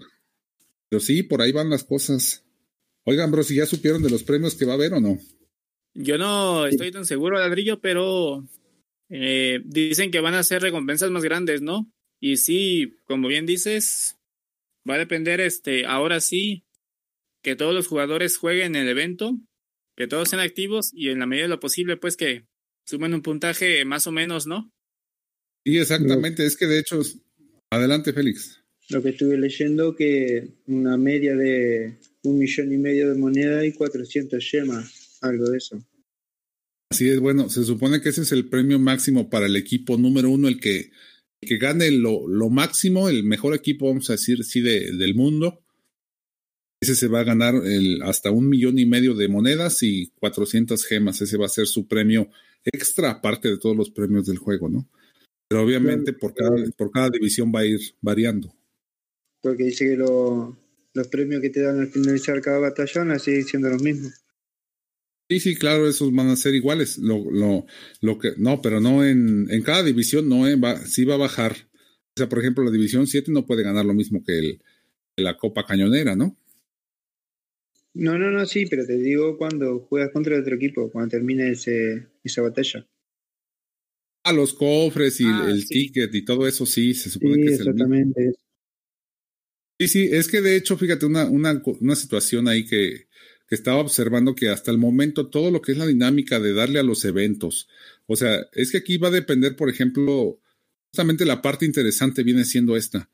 Pero 0.90 1.00
sí, 1.00 1.22
por 1.22 1.42
ahí 1.42 1.52
van 1.52 1.70
las 1.70 1.84
cosas. 1.84 2.43
Oigan, 3.06 3.32
bros, 3.32 3.52
¿y 3.52 3.56
ya 3.56 3.66
supieron 3.66 4.02
de 4.02 4.10
los 4.10 4.24
premios 4.24 4.56
que 4.56 4.66
va 4.66 4.74
a 4.74 4.76
haber 4.76 4.94
o 4.94 5.00
no? 5.00 5.18
Yo 5.94 6.18
no 6.18 6.66
estoy 6.66 6.92
tan 6.92 7.06
seguro, 7.06 7.38
ladrillo, 7.38 7.80
pero 7.80 8.48
eh, 9.10 9.62
dicen 9.66 10.10
que 10.10 10.22
van 10.22 10.34
a 10.34 10.44
ser 10.44 10.62
recompensas 10.62 11.12
más 11.12 11.24
grandes, 11.24 11.62
¿no? 11.62 11.92
Y 12.20 12.38
sí, 12.38 12.96
como 13.06 13.28
bien 13.28 13.46
dices, 13.46 14.18
va 14.90 14.96
a 14.96 15.00
depender, 15.00 15.42
este, 15.42 15.86
ahora 15.86 16.20
sí, 16.20 16.64
que 17.44 17.56
todos 17.56 17.74
los 17.74 17.88
jugadores 17.88 18.38
jueguen 18.38 18.76
el 18.76 18.88
evento, 18.88 19.38
que 19.96 20.08
todos 20.08 20.30
sean 20.30 20.42
activos 20.42 20.92
y 20.94 21.10
en 21.10 21.20
la 21.20 21.26
medida 21.26 21.44
de 21.44 21.50
lo 21.50 21.60
posible, 21.60 21.98
pues 21.98 22.16
que 22.16 22.46
sumen 22.86 23.14
un 23.14 23.22
puntaje 23.22 23.84
más 23.86 24.08
o 24.08 24.12
menos, 24.12 24.48
¿no? 24.48 24.72
Sí, 25.66 25.78
exactamente. 25.78 26.46
Es 26.46 26.58
que 26.58 26.66
de 26.66 26.80
hecho, 26.80 27.02
adelante, 27.70 28.14
Félix. 28.14 28.64
Lo 28.90 29.02
que 29.02 29.10
estuve 29.10 29.38
leyendo, 29.38 29.96
que 29.96 30.56
una 30.68 30.98
media 30.98 31.36
de 31.36 31.98
un 32.24 32.40
millón 32.40 32.72
y 32.72 32.78
medio 32.78 33.10
de 33.10 33.18
moneda 33.18 33.66
y 33.66 33.74
400 33.74 34.52
yemas, 34.52 35.18
algo 35.22 35.50
de 35.50 35.58
eso. 35.58 35.84
Así 36.90 37.10
es, 37.10 37.20
bueno, 37.20 37.50
se 37.50 37.64
supone 37.64 38.02
que 38.02 38.10
ese 38.10 38.22
es 38.22 38.32
el 38.32 38.50
premio 38.50 38.80
máximo 38.80 39.30
para 39.30 39.48
el 39.48 39.56
equipo 39.56 39.98
número 39.98 40.30
uno, 40.30 40.48
el 40.48 40.60
que 40.60 40.92
que 41.46 41.58
gane 41.58 41.92
lo, 41.92 42.28
lo, 42.28 42.50
máximo, 42.50 43.10
el 43.10 43.24
mejor 43.24 43.54
equipo, 43.54 43.88
vamos 43.88 44.10
a 44.10 44.14
decir, 44.14 44.44
sí, 44.44 44.62
de, 44.62 44.92
del 44.94 45.16
mundo. 45.16 45.62
Ese 46.82 46.96
se 46.96 47.08
va 47.08 47.22
a 47.22 47.24
ganar 47.24 47.56
el, 47.56 48.02
hasta 48.04 48.32
un 48.32 48.50
millón 48.50 48.78
y 48.78 48.86
medio 48.86 49.14
de 49.14 49.30
monedas 49.30 49.84
y 49.84 50.12
400 50.20 50.84
gemas. 50.86 51.22
Ese 51.22 51.38
va 51.38 51.46
a 51.46 51.50
ser 51.50 51.66
su 51.66 51.88
premio 51.88 52.30
extra, 52.64 53.12
aparte 53.12 53.50
de 53.50 53.58
todos 53.58 53.76
los 53.76 53.90
premios 53.90 54.26
del 54.26 54.38
juego, 54.38 54.70
¿no? 54.70 54.90
Pero 55.48 55.64
obviamente 55.64 56.14
por 56.14 56.34
cada, 56.34 56.56
por 56.76 56.92
cada 56.92 57.10
división 57.10 57.52
va 57.54 57.60
a 57.60 57.66
ir 57.66 57.80
variando. 58.02 58.54
Porque 59.42 59.66
dice 59.66 59.86
que 59.86 59.98
lo, 59.98 60.58
los 60.94 61.08
premios 61.08 61.42
que 61.42 61.50
te 61.50 61.62
dan 61.62 61.80
al 61.80 61.88
finalizar 61.88 62.42
cada 62.42 62.60
batallón 62.60 63.12
así 63.12 63.42
siendo 63.44 63.70
los 63.70 63.82
mismos. 63.82 64.14
Sí, 65.30 65.40
sí, 65.40 65.56
claro, 65.56 65.88
esos 65.88 66.14
van 66.14 66.28
a 66.28 66.36
ser 66.36 66.54
iguales. 66.54 66.98
Lo, 66.98 67.32
lo, 67.32 67.66
lo 68.02 68.20
que, 68.20 68.34
no, 68.38 68.62
pero 68.62 68.80
no 68.80 69.06
en, 69.06 69.50
en 69.50 69.64
cada 69.64 69.84
división, 69.84 70.30
no, 70.30 70.48
eh, 70.48 70.56
va, 70.56 70.78
sí 70.86 71.06
va 71.06 71.16
a 71.16 71.18
bajar. 71.18 71.56
O 72.16 72.18
sea, 72.18 72.30
por 72.30 72.40
ejemplo, 72.40 72.64
la 72.64 72.72
división 72.72 73.08
7 73.08 73.32
no 73.32 73.46
puede 73.46 73.64
ganar 73.64 73.86
lo 73.86 73.94
mismo 73.94 74.24
que, 74.24 74.38
el, 74.38 74.62
que 75.16 75.24
la 75.24 75.38
Copa 75.38 75.66
Cañonera, 75.66 76.16
¿no? 76.16 76.38
No, 77.96 78.18
no, 78.18 78.32
no, 78.32 78.46
sí, 78.46 78.66
pero 78.66 78.86
te 78.86 78.98
digo 78.98 79.38
cuando 79.38 79.80
juegas 79.80 80.12
contra 80.12 80.40
otro 80.40 80.56
equipo, 80.56 80.92
cuando 80.92 81.12
termine 81.12 81.50
ese, 81.52 82.08
esa 82.24 82.42
batalla. 82.42 82.88
Ah, 84.24 84.34
los 84.34 84.54
cofres 84.54 85.20
y 85.22 85.26
ah, 85.26 85.48
el 85.50 85.64
sí. 85.64 85.88
ticket 85.88 86.14
y 86.16 86.26
todo 86.26 86.48
eso, 86.48 86.66
sí, 86.66 86.94
se 86.94 87.10
supone 87.10 87.36
sí, 87.36 87.42
que 87.42 87.48
es 87.48 87.60
exactamente. 87.60 88.22
el 88.22 88.28
mismo. 88.28 88.44
Sí, 89.80 89.88
sí, 89.88 90.10
es 90.12 90.28
que 90.28 90.42
de 90.42 90.56
hecho, 90.56 90.78
fíjate, 90.78 91.06
una, 91.06 91.26
una, 91.26 91.62
una 91.82 91.96
situación 91.96 92.48
ahí 92.48 92.66
que, 92.66 93.08
que 93.48 93.56
estaba 93.56 93.80
observando 93.82 94.36
que 94.36 94.50
hasta 94.50 94.72
el 94.72 94.78
momento 94.78 95.28
todo 95.30 95.52
lo 95.52 95.62
que 95.62 95.72
es 95.74 95.78
la 95.78 95.88
dinámica 95.88 96.40
de 96.40 96.54
darle 96.54 96.80
a 96.80 96.84
los 96.84 97.04
eventos, 97.06 97.68
o 98.06 98.16
sea, 98.16 98.48
es 98.54 98.72
que 98.72 98.78
aquí 98.78 98.98
va 98.98 99.08
a 99.08 99.12
depender, 99.12 99.56
por 99.56 99.70
ejemplo, 99.70 100.40
justamente 100.92 101.26
la 101.26 101.42
parte 101.42 101.66
interesante 101.66 102.24
viene 102.24 102.46
siendo 102.46 102.78
esta. 102.78 103.10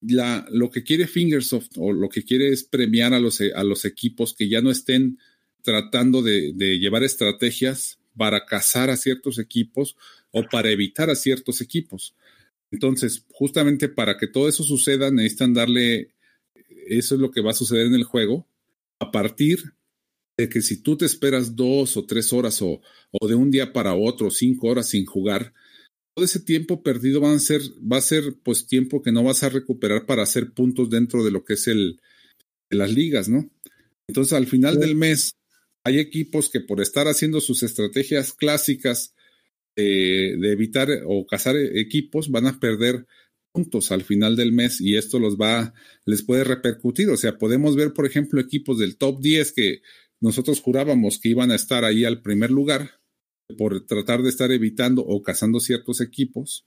La, 0.00 0.46
lo 0.50 0.70
que 0.70 0.84
quiere 0.84 1.06
Fingersoft 1.06 1.72
o 1.78 1.92
lo 1.92 2.08
que 2.08 2.24
quiere 2.24 2.50
es 2.52 2.62
premiar 2.62 3.14
a 3.14 3.20
los, 3.20 3.40
a 3.40 3.64
los 3.64 3.84
equipos 3.84 4.34
que 4.34 4.48
ya 4.48 4.60
no 4.60 4.70
estén 4.70 5.18
tratando 5.62 6.22
de, 6.22 6.52
de 6.54 6.78
llevar 6.78 7.02
estrategias 7.04 7.98
para 8.16 8.44
cazar 8.44 8.90
a 8.90 8.96
ciertos 8.96 9.38
equipos 9.38 9.96
o 10.30 10.44
para 10.44 10.70
evitar 10.70 11.10
a 11.10 11.16
ciertos 11.16 11.60
equipos. 11.60 12.14
Entonces, 12.74 13.24
justamente 13.30 13.88
para 13.88 14.18
que 14.18 14.26
todo 14.26 14.48
eso 14.48 14.64
suceda, 14.64 15.12
necesitan 15.12 15.54
darle, 15.54 16.10
eso 16.88 17.14
es 17.14 17.20
lo 17.20 17.30
que 17.30 17.40
va 17.40 17.52
a 17.52 17.54
suceder 17.54 17.86
en 17.86 17.94
el 17.94 18.02
juego, 18.02 18.48
a 18.98 19.12
partir 19.12 19.74
de 20.36 20.48
que 20.48 20.60
si 20.60 20.82
tú 20.82 20.96
te 20.96 21.06
esperas 21.06 21.54
dos 21.54 21.96
o 21.96 22.04
tres 22.04 22.32
horas 22.32 22.60
o, 22.62 22.80
o 23.12 23.28
de 23.28 23.36
un 23.36 23.52
día 23.52 23.72
para 23.72 23.94
otro, 23.94 24.28
cinco 24.32 24.66
horas 24.66 24.88
sin 24.88 25.06
jugar, 25.06 25.54
todo 26.16 26.24
ese 26.24 26.40
tiempo 26.40 26.82
perdido 26.82 27.20
van 27.20 27.36
a 27.36 27.38
ser, 27.38 27.60
va 27.80 27.98
a 27.98 28.00
ser 28.00 28.34
pues 28.42 28.66
tiempo 28.66 29.02
que 29.02 29.12
no 29.12 29.22
vas 29.22 29.44
a 29.44 29.50
recuperar 29.50 30.04
para 30.04 30.24
hacer 30.24 30.52
puntos 30.52 30.90
dentro 30.90 31.22
de 31.22 31.30
lo 31.30 31.44
que 31.44 31.54
es 31.54 31.68
el, 31.68 32.00
de 32.70 32.76
las 32.76 32.92
ligas, 32.92 33.28
¿no? 33.28 33.48
Entonces 34.08 34.32
al 34.32 34.48
final 34.48 34.74
sí. 34.74 34.80
del 34.80 34.96
mes 34.96 35.36
hay 35.84 36.00
equipos 36.00 36.50
que 36.50 36.60
por 36.60 36.80
estar 36.80 37.06
haciendo 37.06 37.40
sus 37.40 37.62
estrategias 37.62 38.32
clásicas 38.32 39.14
eh, 39.76 40.36
de 40.38 40.52
evitar 40.52 40.88
o 41.06 41.26
cazar 41.26 41.56
equipos 41.56 42.30
van 42.30 42.46
a 42.46 42.60
perder 42.60 43.06
puntos 43.52 43.92
al 43.92 44.02
final 44.02 44.34
del 44.34 44.52
mes 44.52 44.80
y 44.80 44.96
esto 44.96 45.18
los 45.18 45.36
va, 45.36 45.74
les 46.04 46.22
puede 46.22 46.44
repercutir. 46.44 47.08
O 47.10 47.16
sea, 47.16 47.38
podemos 47.38 47.76
ver, 47.76 47.92
por 47.92 48.06
ejemplo, 48.06 48.40
equipos 48.40 48.78
del 48.78 48.96
top 48.96 49.20
10 49.20 49.52
que 49.52 49.82
nosotros 50.20 50.60
jurábamos 50.60 51.18
que 51.20 51.28
iban 51.28 51.50
a 51.50 51.54
estar 51.54 51.84
ahí 51.84 52.04
al 52.04 52.20
primer 52.20 52.50
lugar 52.50 53.00
por 53.56 53.86
tratar 53.86 54.22
de 54.22 54.30
estar 54.30 54.50
evitando 54.50 55.02
o 55.02 55.22
cazando 55.22 55.60
ciertos 55.60 56.00
equipos, 56.00 56.64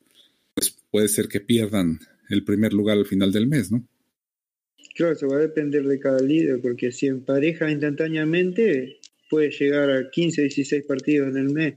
pues 0.53 0.77
puede 0.91 1.07
ser 1.07 1.27
que 1.27 1.41
pierdan 1.41 1.99
el 2.29 2.43
primer 2.43 2.73
lugar 2.73 2.97
al 2.97 3.05
final 3.05 3.31
del 3.31 3.47
mes, 3.47 3.71
¿no? 3.71 3.87
Claro, 4.95 5.13
eso 5.13 5.27
va 5.27 5.37
a 5.37 5.41
depender 5.41 5.83
de 5.85 5.99
cada 5.99 6.19
líder, 6.19 6.61
porque 6.61 6.91
si 6.91 7.07
empareja 7.07 7.69
instantáneamente, 7.69 8.99
puede 9.29 9.51
llegar 9.51 9.91
a 9.91 10.09
15, 10.09 10.41
16 10.43 10.85
partidos 10.85 11.29
en 11.29 11.37
el 11.37 11.49
mes. 11.49 11.75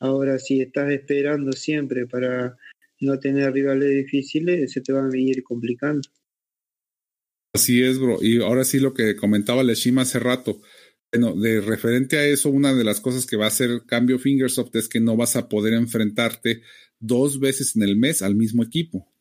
Ahora, 0.00 0.38
si 0.38 0.62
estás 0.62 0.90
esperando 0.90 1.52
siempre 1.52 2.06
para 2.06 2.56
no 3.00 3.18
tener 3.18 3.52
rivales 3.52 3.90
difíciles, 3.90 4.72
se 4.72 4.80
te 4.80 4.92
va 4.92 5.06
a 5.06 5.16
ir 5.16 5.42
complicando. 5.42 6.08
Así 7.52 7.82
es, 7.82 7.98
bro. 7.98 8.18
Y 8.22 8.40
ahora 8.40 8.64
sí 8.64 8.78
lo 8.78 8.94
que 8.94 9.14
comentaba 9.14 9.62
Leshima 9.62 10.02
hace 10.02 10.18
rato. 10.18 10.62
Bueno, 11.12 11.34
de 11.34 11.60
referente 11.60 12.16
a 12.16 12.24
eso, 12.24 12.48
una 12.48 12.72
de 12.72 12.84
las 12.84 13.00
cosas 13.00 13.26
que 13.26 13.36
va 13.36 13.44
a 13.44 13.48
hacer 13.48 13.82
cambio 13.86 14.18
Fingersoft 14.18 14.74
es 14.76 14.88
que 14.88 15.00
no 15.00 15.16
vas 15.16 15.36
a 15.36 15.48
poder 15.48 15.74
enfrentarte 15.74 16.62
dos 16.98 17.38
veces 17.40 17.76
en 17.76 17.82
el 17.82 17.96
mes 17.96 18.22
al 18.22 18.36
mismo 18.36 18.62
equipo, 18.62 19.12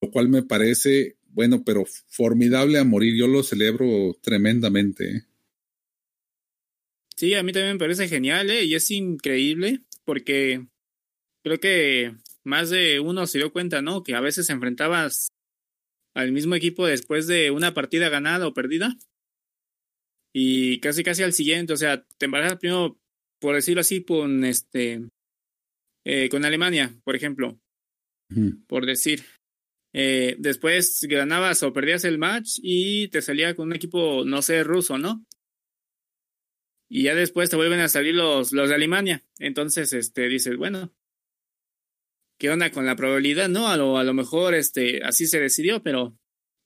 lo 0.00 0.10
cual 0.10 0.28
me 0.28 0.42
parece, 0.42 1.18
bueno, 1.28 1.62
pero 1.64 1.84
formidable 2.08 2.78
a 2.78 2.84
morir. 2.84 3.14
Yo 3.16 3.28
lo 3.28 3.42
celebro 3.42 4.18
tremendamente. 4.22 5.16
¿eh? 5.16 5.22
Sí, 7.14 7.34
a 7.34 7.42
mí 7.42 7.52
también 7.52 7.74
me 7.74 7.78
parece 7.78 8.08
genial, 8.08 8.50
¿eh? 8.50 8.64
Y 8.64 8.74
es 8.74 8.90
increíble 8.90 9.82
porque 10.04 10.66
creo 11.42 11.58
que 11.58 12.14
más 12.44 12.70
de 12.70 13.00
uno 13.00 13.26
se 13.26 13.38
dio 13.38 13.52
cuenta, 13.52 13.82
¿no? 13.82 14.02
Que 14.02 14.14
a 14.14 14.20
veces 14.20 14.50
enfrentabas 14.50 15.28
al 16.14 16.32
mismo 16.32 16.54
equipo 16.54 16.86
después 16.86 17.26
de 17.26 17.50
una 17.50 17.74
partida 17.74 18.08
ganada 18.08 18.46
o 18.46 18.54
perdida. 18.54 18.96
Y 20.32 20.80
casi 20.80 21.02
casi 21.02 21.22
al 21.22 21.32
siguiente, 21.32 21.72
o 21.72 21.76
sea, 21.76 22.04
te 22.18 22.26
embarazas 22.26 22.58
primero, 22.58 22.98
por 23.40 23.54
decirlo 23.54 23.80
así, 23.80 24.04
con 24.04 24.44
este 24.44 25.02
eh, 26.04 26.28
con 26.28 26.44
Alemania, 26.44 26.94
por 27.04 27.16
ejemplo. 27.16 27.58
Por 28.66 28.86
decir. 28.86 29.24
Eh, 29.96 30.34
después 30.38 31.06
ganabas 31.08 31.62
o 31.62 31.72
perdías 31.72 32.04
el 32.04 32.18
match 32.18 32.58
y 32.62 33.08
te 33.08 33.22
salía 33.22 33.54
con 33.54 33.68
un 33.68 33.76
equipo, 33.76 34.24
no 34.24 34.42
sé, 34.42 34.64
ruso, 34.64 34.98
¿no? 34.98 35.24
Y 36.94 37.02
ya 37.02 37.16
después 37.16 37.50
te 37.50 37.56
vuelven 37.56 37.80
a 37.80 37.88
salir 37.88 38.14
los, 38.14 38.52
los 38.52 38.68
de 38.68 38.76
Alemania. 38.76 39.24
Entonces, 39.40 39.92
este, 39.92 40.28
dices, 40.28 40.56
bueno, 40.56 40.94
¿qué 42.38 42.50
onda 42.50 42.70
con 42.70 42.86
la 42.86 42.94
probabilidad? 42.94 43.48
No, 43.48 43.66
a 43.66 43.76
lo, 43.76 43.98
a 43.98 44.04
lo 44.04 44.14
mejor 44.14 44.54
este, 44.54 45.02
así 45.02 45.26
se 45.26 45.40
decidió, 45.40 45.82
pero 45.82 46.16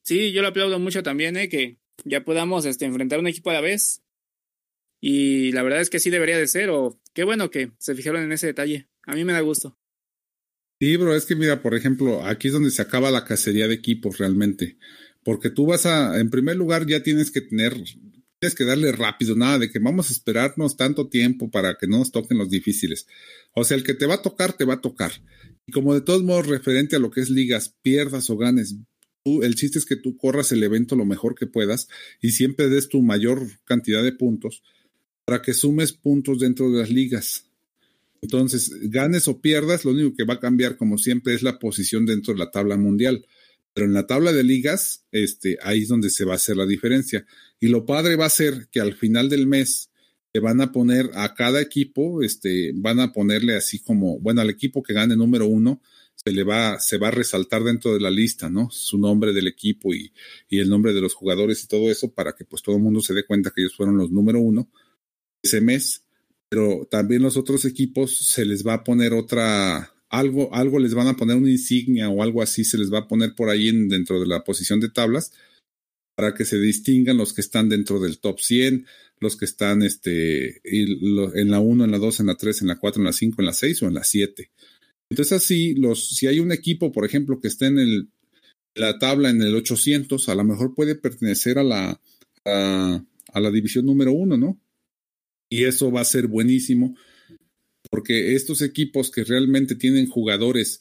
sí, 0.02 0.30
yo 0.32 0.42
lo 0.42 0.48
aplaudo 0.48 0.78
mucho 0.78 1.02
también, 1.02 1.38
¿eh? 1.38 1.48
que 1.48 1.78
ya 2.04 2.24
podamos 2.24 2.66
este, 2.66 2.84
enfrentar 2.84 3.18
un 3.20 3.26
equipo 3.26 3.48
a 3.48 3.54
la 3.54 3.62
vez. 3.62 4.02
Y 5.00 5.50
la 5.52 5.62
verdad 5.62 5.80
es 5.80 5.88
que 5.88 5.98
sí 5.98 6.10
debería 6.10 6.36
de 6.36 6.46
ser, 6.46 6.68
o 6.68 7.00
qué 7.14 7.24
bueno 7.24 7.50
que 7.50 7.72
se 7.78 7.94
fijaron 7.94 8.22
en 8.22 8.32
ese 8.32 8.48
detalle. 8.48 8.86
A 9.04 9.14
mí 9.14 9.24
me 9.24 9.32
da 9.32 9.40
gusto. 9.40 9.78
Sí, 10.78 10.94
bro, 10.98 11.16
es 11.16 11.24
que 11.24 11.36
mira, 11.36 11.62
por 11.62 11.74
ejemplo, 11.74 12.22
aquí 12.26 12.48
es 12.48 12.52
donde 12.52 12.70
se 12.70 12.82
acaba 12.82 13.10
la 13.10 13.24
cacería 13.24 13.66
de 13.66 13.76
equipos 13.76 14.18
realmente. 14.18 14.76
Porque 15.24 15.48
tú 15.48 15.64
vas 15.64 15.86
a, 15.86 16.20
en 16.20 16.28
primer 16.28 16.56
lugar, 16.56 16.86
ya 16.86 17.02
tienes 17.02 17.30
que 17.30 17.40
tener 17.40 17.72
tienes 18.38 18.54
que 18.54 18.64
darle 18.64 18.92
rápido, 18.92 19.34
nada 19.34 19.58
de 19.58 19.70
que 19.70 19.78
vamos 19.78 20.10
a 20.10 20.12
esperarnos 20.12 20.76
tanto 20.76 21.08
tiempo 21.08 21.50
para 21.50 21.76
que 21.76 21.86
no 21.86 21.98
nos 21.98 22.12
toquen 22.12 22.38
los 22.38 22.50
difíciles. 22.50 23.06
O 23.52 23.64
sea, 23.64 23.76
el 23.76 23.82
que 23.82 23.94
te 23.94 24.06
va 24.06 24.14
a 24.14 24.22
tocar, 24.22 24.52
te 24.52 24.64
va 24.64 24.74
a 24.74 24.80
tocar. 24.80 25.12
Y 25.66 25.72
como 25.72 25.94
de 25.94 26.00
todos 26.00 26.22
modos, 26.22 26.46
referente 26.46 26.96
a 26.96 26.98
lo 26.98 27.10
que 27.10 27.20
es 27.20 27.30
ligas, 27.30 27.74
pierdas 27.82 28.30
o 28.30 28.36
ganes, 28.36 28.76
tú, 29.24 29.42
el 29.42 29.54
chiste 29.54 29.78
es 29.78 29.84
que 29.84 29.96
tú 29.96 30.16
corras 30.16 30.52
el 30.52 30.62
evento 30.62 30.96
lo 30.96 31.04
mejor 31.04 31.34
que 31.34 31.46
puedas 31.46 31.88
y 32.20 32.30
siempre 32.30 32.68
des 32.68 32.88
tu 32.88 33.02
mayor 33.02 33.46
cantidad 33.64 34.02
de 34.02 34.12
puntos 34.12 34.62
para 35.24 35.42
que 35.42 35.52
sumes 35.52 35.92
puntos 35.92 36.38
dentro 36.38 36.70
de 36.70 36.80
las 36.80 36.90
ligas. 36.90 37.44
Entonces, 38.20 38.72
ganes 38.90 39.28
o 39.28 39.40
pierdas, 39.40 39.84
lo 39.84 39.92
único 39.92 40.16
que 40.16 40.24
va 40.24 40.34
a 40.34 40.40
cambiar, 40.40 40.76
como 40.76 40.98
siempre, 40.98 41.34
es 41.34 41.42
la 41.42 41.58
posición 41.58 42.06
dentro 42.06 42.32
de 42.32 42.40
la 42.40 42.50
tabla 42.50 42.76
mundial. 42.76 43.26
Pero 43.78 43.86
en 43.86 43.94
la 43.94 44.08
tabla 44.08 44.32
de 44.32 44.42
ligas, 44.42 45.04
este, 45.12 45.56
ahí 45.62 45.82
es 45.82 45.88
donde 45.88 46.10
se 46.10 46.24
va 46.24 46.32
a 46.32 46.34
hacer 46.34 46.56
la 46.56 46.66
diferencia. 46.66 47.24
Y 47.60 47.68
lo 47.68 47.86
padre 47.86 48.16
va 48.16 48.26
a 48.26 48.28
ser 48.28 48.66
que 48.72 48.80
al 48.80 48.94
final 48.94 49.28
del 49.28 49.46
mes 49.46 49.92
le 50.34 50.40
van 50.40 50.60
a 50.60 50.72
poner 50.72 51.12
a 51.14 51.32
cada 51.36 51.60
equipo, 51.60 52.20
este, 52.24 52.72
van 52.74 52.98
a 52.98 53.12
ponerle 53.12 53.54
así 53.54 53.78
como, 53.78 54.18
bueno, 54.18 54.40
al 54.40 54.50
equipo 54.50 54.82
que 54.82 54.94
gane 54.94 55.14
número 55.14 55.46
uno, 55.46 55.80
se 56.16 56.32
le 56.32 56.42
va, 56.42 56.80
se 56.80 56.98
va 56.98 57.06
a 57.06 57.12
resaltar 57.12 57.62
dentro 57.62 57.94
de 57.94 58.00
la 58.00 58.10
lista, 58.10 58.50
¿no? 58.50 58.68
Su 58.72 58.98
nombre 58.98 59.32
del 59.32 59.46
equipo 59.46 59.94
y, 59.94 60.12
y 60.48 60.58
el 60.58 60.68
nombre 60.68 60.92
de 60.92 61.00
los 61.00 61.14
jugadores 61.14 61.62
y 61.62 61.68
todo 61.68 61.88
eso 61.88 62.12
para 62.12 62.32
que 62.32 62.44
pues 62.44 62.62
todo 62.62 62.74
el 62.74 62.82
mundo 62.82 63.00
se 63.00 63.14
dé 63.14 63.24
cuenta 63.24 63.52
que 63.54 63.60
ellos 63.60 63.76
fueron 63.76 63.96
los 63.96 64.10
número 64.10 64.40
uno 64.40 64.68
ese 65.40 65.60
mes. 65.60 66.04
Pero 66.48 66.88
también 66.90 67.22
los 67.22 67.36
otros 67.36 67.64
equipos 67.64 68.16
se 68.16 68.44
les 68.44 68.66
va 68.66 68.74
a 68.74 68.82
poner 68.82 69.12
otra, 69.12 69.94
algo, 70.10 70.54
algo 70.54 70.78
les 70.78 70.94
van 70.94 71.06
a 71.06 71.16
poner 71.16 71.36
una 71.36 71.50
insignia 71.50 72.08
o 72.08 72.22
algo 72.22 72.42
así, 72.42 72.64
se 72.64 72.78
les 72.78 72.92
va 72.92 73.00
a 73.00 73.08
poner 73.08 73.34
por 73.34 73.50
ahí 73.50 73.68
en, 73.68 73.88
dentro 73.88 74.20
de 74.20 74.26
la 74.26 74.44
posición 74.44 74.80
de 74.80 74.88
tablas 74.88 75.32
para 76.16 76.34
que 76.34 76.44
se 76.44 76.58
distingan 76.58 77.16
los 77.16 77.32
que 77.32 77.40
están 77.40 77.68
dentro 77.68 78.00
del 78.00 78.18
top 78.18 78.40
100, 78.40 78.86
los 79.20 79.36
que 79.36 79.44
están 79.44 79.82
este, 79.82 80.60
en 80.64 81.50
la 81.50 81.60
1, 81.60 81.84
en 81.84 81.90
la 81.90 81.98
2, 81.98 82.20
en 82.20 82.26
la 82.26 82.34
3, 82.34 82.62
en 82.62 82.68
la 82.68 82.78
4, 82.78 83.00
en 83.00 83.06
la 83.06 83.12
5, 83.12 83.40
en 83.40 83.46
la 83.46 83.52
6 83.52 83.82
o 83.82 83.86
en 83.86 83.94
la 83.94 84.02
7. 84.02 84.50
Entonces 85.10 85.32
así, 85.32 85.74
los, 85.74 86.08
si 86.08 86.26
hay 86.26 86.40
un 86.40 86.50
equipo, 86.50 86.90
por 86.90 87.04
ejemplo, 87.04 87.40
que 87.40 87.48
esté 87.48 87.66
en 87.66 87.78
el, 87.78 88.08
la 88.74 88.98
tabla 88.98 89.30
en 89.30 89.42
el 89.42 89.54
800, 89.54 90.28
a 90.28 90.34
lo 90.34 90.42
mejor 90.42 90.74
puede 90.74 90.96
pertenecer 90.96 91.58
a 91.58 91.62
la, 91.62 92.00
a, 92.44 93.04
a 93.32 93.40
la 93.40 93.50
división 93.50 93.86
número 93.86 94.12
1, 94.12 94.36
¿no? 94.36 94.60
Y 95.48 95.64
eso 95.64 95.92
va 95.92 96.00
a 96.00 96.04
ser 96.04 96.26
buenísimo 96.26 96.96
porque 97.90 98.34
estos 98.34 98.62
equipos 98.62 99.10
que 99.10 99.24
realmente 99.24 99.74
tienen 99.74 100.06
jugadores 100.06 100.80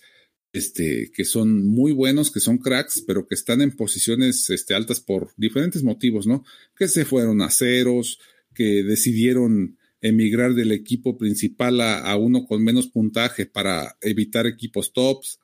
este, 0.53 1.11
que 1.13 1.25
son 1.25 1.67
muy 1.67 1.91
buenos, 1.91 2.31
que 2.31 2.39
son 2.39 2.57
cracks, 2.57 3.03
pero 3.05 3.27
que 3.27 3.35
están 3.35 3.61
en 3.61 3.75
posiciones 3.75 4.49
este, 4.49 4.73
altas 4.73 4.99
por 4.99 5.31
diferentes 5.37 5.83
motivos, 5.83 6.25
¿no? 6.25 6.43
Que 6.75 6.87
se 6.87 7.05
fueron 7.05 7.41
a 7.41 7.49
ceros, 7.49 8.19
que 8.53 8.83
decidieron 8.83 9.77
emigrar 10.01 10.53
del 10.53 10.71
equipo 10.71 11.17
principal 11.17 11.81
a, 11.81 12.15
uno 12.17 12.45
con 12.45 12.63
menos 12.63 12.87
puntaje 12.87 13.45
para 13.45 13.97
evitar 14.01 14.45
equipos 14.47 14.93
tops, 14.93 15.39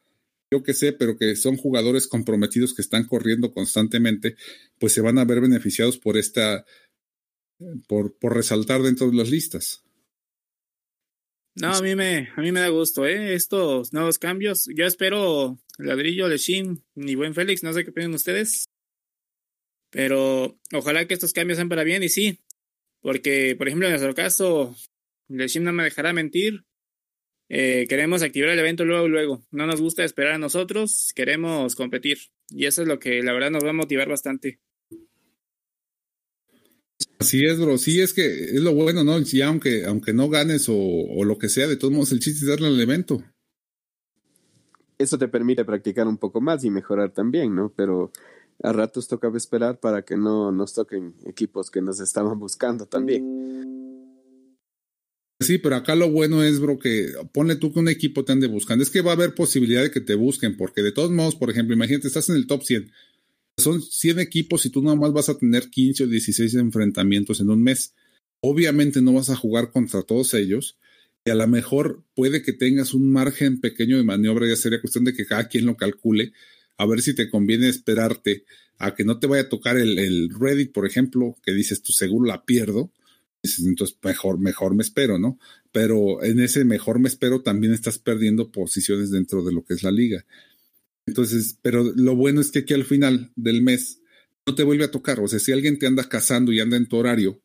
yo 0.52 0.62
que 0.64 0.74
sé, 0.74 0.94
pero 0.94 1.18
que 1.18 1.36
son 1.36 1.58
jugadores 1.58 2.08
comprometidos 2.08 2.74
que 2.74 2.84
están 2.84 3.06
corriendo 3.06 3.52
constantemente, 3.52 4.36
pues 4.80 4.94
se 4.94 5.02
van 5.02 5.18
a 5.18 5.26
ver 5.26 5.42
beneficiados 5.42 5.98
por 5.98 6.18
esta, 6.18 6.66
por, 7.88 8.16
por 8.18 8.36
resaltar 8.36 8.84
dentro 8.84 9.10
de 9.10 9.18
las 9.18 9.30
listas. 9.32 9.84
No, 11.56 11.72
a 11.72 11.82
mí 11.82 11.96
me, 11.96 12.30
a 12.36 12.42
mí 12.42 12.52
me 12.52 12.62
da 12.62 12.70
gusto, 12.70 13.06
¿eh? 13.06 13.36
Estos 13.36 13.94
nuevos 13.94 14.18
cambios. 14.18 14.68
Yo 14.76 14.86
espero 14.86 15.60
Ladrillo, 15.78 16.28
Lechín, 16.28 16.84
ni 16.96 17.16
buen 17.16 17.36
Félix, 17.36 17.62
no 17.64 17.74
sé 17.74 17.86
qué 17.86 17.92
piensan 17.92 18.16
ustedes. 18.16 18.66
Pero 19.92 20.58
ojalá 20.74 21.06
que 21.08 21.14
estos 21.14 21.34
cambios 21.34 21.58
sean 21.58 21.70
para 21.70 21.84
bien 21.84 22.02
y 22.02 22.10
sí. 22.10 22.40
Porque, 23.02 23.56
por 23.56 23.68
ejemplo, 23.68 23.88
en 23.88 23.94
nuestro 23.94 24.16
caso, 24.16 24.76
Lechín 25.28 25.64
no 25.64 25.74
me 25.74 25.84
dejará 25.84 26.12
mentir. 26.12 26.66
Eh, 27.50 27.86
queremos 27.88 28.24
activar 28.24 28.50
el 28.50 28.58
evento 28.58 28.84
luego, 28.84 29.08
luego. 29.08 29.46
No 29.52 29.68
nos 29.68 29.80
gusta 29.80 30.04
esperar 30.04 30.34
a 30.34 30.38
nosotros, 30.40 31.12
queremos 31.14 31.76
competir. 31.76 32.18
Y 32.50 32.66
eso 32.66 32.82
es 32.82 32.88
lo 32.88 32.98
que 32.98 33.22
la 33.22 33.34
verdad 33.34 33.52
nos 33.52 33.64
va 33.64 33.70
a 33.70 33.74
motivar 33.74 34.10
bastante. 34.10 34.60
Así 37.24 37.42
es, 37.46 37.58
bro. 37.58 37.78
Sí, 37.78 38.02
es 38.02 38.12
que 38.12 38.26
es 38.26 38.60
lo 38.60 38.74
bueno, 38.74 39.06
¿no? 39.06 39.18
Ya 39.20 39.48
aunque, 39.48 39.86
aunque 39.86 40.12
no 40.12 40.28
ganes 40.28 40.68
o, 40.68 40.76
o 40.76 41.24
lo 41.24 41.38
que 41.38 41.48
sea, 41.48 41.68
de 41.68 41.78
todos 41.78 41.94
modos 41.94 42.12
el 42.12 42.20
chiste 42.20 42.42
es 42.44 42.50
darle 42.50 42.68
al 42.68 42.82
evento. 42.82 43.24
Eso 44.98 45.18
te 45.18 45.30
permite 45.30 45.64
practicar 45.64 46.06
un 46.06 46.18
poco 46.18 46.42
más 46.42 46.66
y 46.66 46.70
mejorar 46.70 47.14
también, 47.14 47.56
¿no? 47.56 47.72
Pero 47.74 48.12
a 48.62 48.74
ratos 48.74 49.08
tocaba 49.08 49.38
esperar 49.38 49.80
para 49.80 50.02
que 50.02 50.18
no 50.18 50.52
nos 50.52 50.74
toquen 50.74 51.16
equipos 51.26 51.72
que 51.72 51.82
nos 51.82 52.02
estaban 52.02 52.38
buscando 52.38 52.88
también. 52.88 53.24
Sí, 55.40 55.60
pero 55.60 55.78
acá 55.78 55.96
lo 55.96 56.12
bueno 56.12 56.44
es, 56.44 56.60
bro, 56.60 56.78
que 56.78 57.14
ponle 57.34 57.56
tú 57.56 57.72
que 57.72 57.80
un 57.80 57.88
equipo 57.88 58.26
te 58.26 58.34
ande 58.34 58.48
buscando. 58.48 58.84
Es 58.84 58.90
que 58.90 59.02
va 59.02 59.12
a 59.12 59.16
haber 59.16 59.34
posibilidad 59.34 59.82
de 59.82 59.92
que 59.92 60.02
te 60.02 60.16
busquen, 60.16 60.58
porque 60.58 60.82
de 60.82 60.92
todos 60.92 61.12
modos, 61.12 61.38
por 61.38 61.50
ejemplo, 61.50 61.74
imagínate, 61.74 62.08
estás 62.08 62.28
en 62.28 62.36
el 62.36 62.48
top 62.48 62.64
100 62.64 62.92
son 63.58 63.82
100 63.82 64.20
equipos 64.20 64.66
y 64.66 64.70
tú 64.70 64.82
nada 64.82 64.96
más 64.96 65.14
vas 65.14 65.30
a 65.30 65.38
tener 65.38 65.70
15 65.70 66.06
o 66.06 66.08
16 66.08 66.56
enfrentamientos 66.56 67.40
en 67.40 67.50
un 67.50 67.62
mes. 67.62 67.94
Obviamente 68.42 69.02
no 69.02 69.14
vas 69.14 69.30
a 69.30 69.36
jugar 69.36 69.72
contra 69.72 70.04
todos 70.04 70.34
ellos 70.34 70.78
y 71.26 71.30
a 71.30 71.36
lo 71.36 71.48
mejor 71.48 72.04
puede 72.16 72.42
que 72.42 72.54
tengas 72.54 72.94
un 72.94 73.12
margen 73.12 73.62
pequeño 73.62 73.98
de 73.98 74.04
maniobra, 74.04 74.48
ya 74.48 74.56
sería 74.56 74.82
cuestión 74.82 75.06
de 75.06 75.14
que 75.14 75.26
cada 75.26 75.48
quien 75.48 75.66
lo 75.66 75.78
calcule, 75.78 76.34
a 76.78 76.86
ver 76.86 77.02
si 77.02 77.14
te 77.14 77.30
conviene 77.30 77.70
esperarte 77.70 78.44
a 78.78 78.96
que 78.96 79.06
no 79.06 79.20
te 79.20 79.28
vaya 79.28 79.44
a 79.44 79.50
tocar 79.50 79.78
el, 79.78 79.98
el 80.00 80.30
Reddit, 80.38 80.74
por 80.74 80.86
ejemplo, 80.86 81.38
que 81.44 81.54
dices 81.54 81.82
tú 81.82 81.94
seguro 81.94 82.26
la 82.26 82.44
pierdo, 82.44 82.92
Entonces, 83.66 83.98
mejor, 84.04 84.40
mejor 84.40 84.76
me 84.76 84.84
espero, 84.84 85.20
¿no? 85.20 85.40
Pero 85.72 86.24
en 86.24 86.40
ese 86.40 86.66
mejor 86.66 87.00
me 87.00 87.08
espero 87.08 87.42
también 87.42 87.74
estás 87.74 88.00
perdiendo 88.00 88.52
posiciones 88.52 89.12
dentro 89.12 89.44
de 89.44 89.54
lo 89.54 89.64
que 89.64 89.76
es 89.76 89.84
la 89.84 89.92
liga. 89.92 90.26
Entonces, 91.06 91.58
pero 91.62 91.84
lo 91.84 92.16
bueno 92.16 92.42
es 92.42 92.52
que 92.52 92.60
aquí 92.60 92.74
al 92.74 92.86
final 92.86 93.32
del 93.36 93.62
mes 93.62 94.02
no 94.46 94.56
te 94.56 94.64
vuelve 94.64 94.86
a 94.86 94.92
tocar. 94.92 95.20
O 95.20 95.28
sea, 95.28 95.40
si 95.40 95.52
alguien 95.52 95.80
te 95.80 95.88
anda 95.88 96.08
cazando 96.08 96.52
y 96.52 96.60
anda 96.60 96.78
en 96.78 96.88
tu 96.88 96.98
horario, 96.98 97.42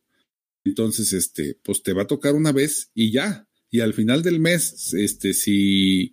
entonces, 0.64 1.12
este, 1.12 1.58
pues 1.62 1.82
te 1.82 1.92
va 1.92 2.02
a 2.02 2.06
tocar 2.06 2.34
una 2.34 2.52
vez 2.52 2.90
y 2.94 3.10
ya. 3.10 3.48
Y 3.70 3.80
al 3.80 3.94
final 3.94 4.22
del 4.22 4.40
mes, 4.40 4.94
este, 4.94 5.32
si, 5.34 6.12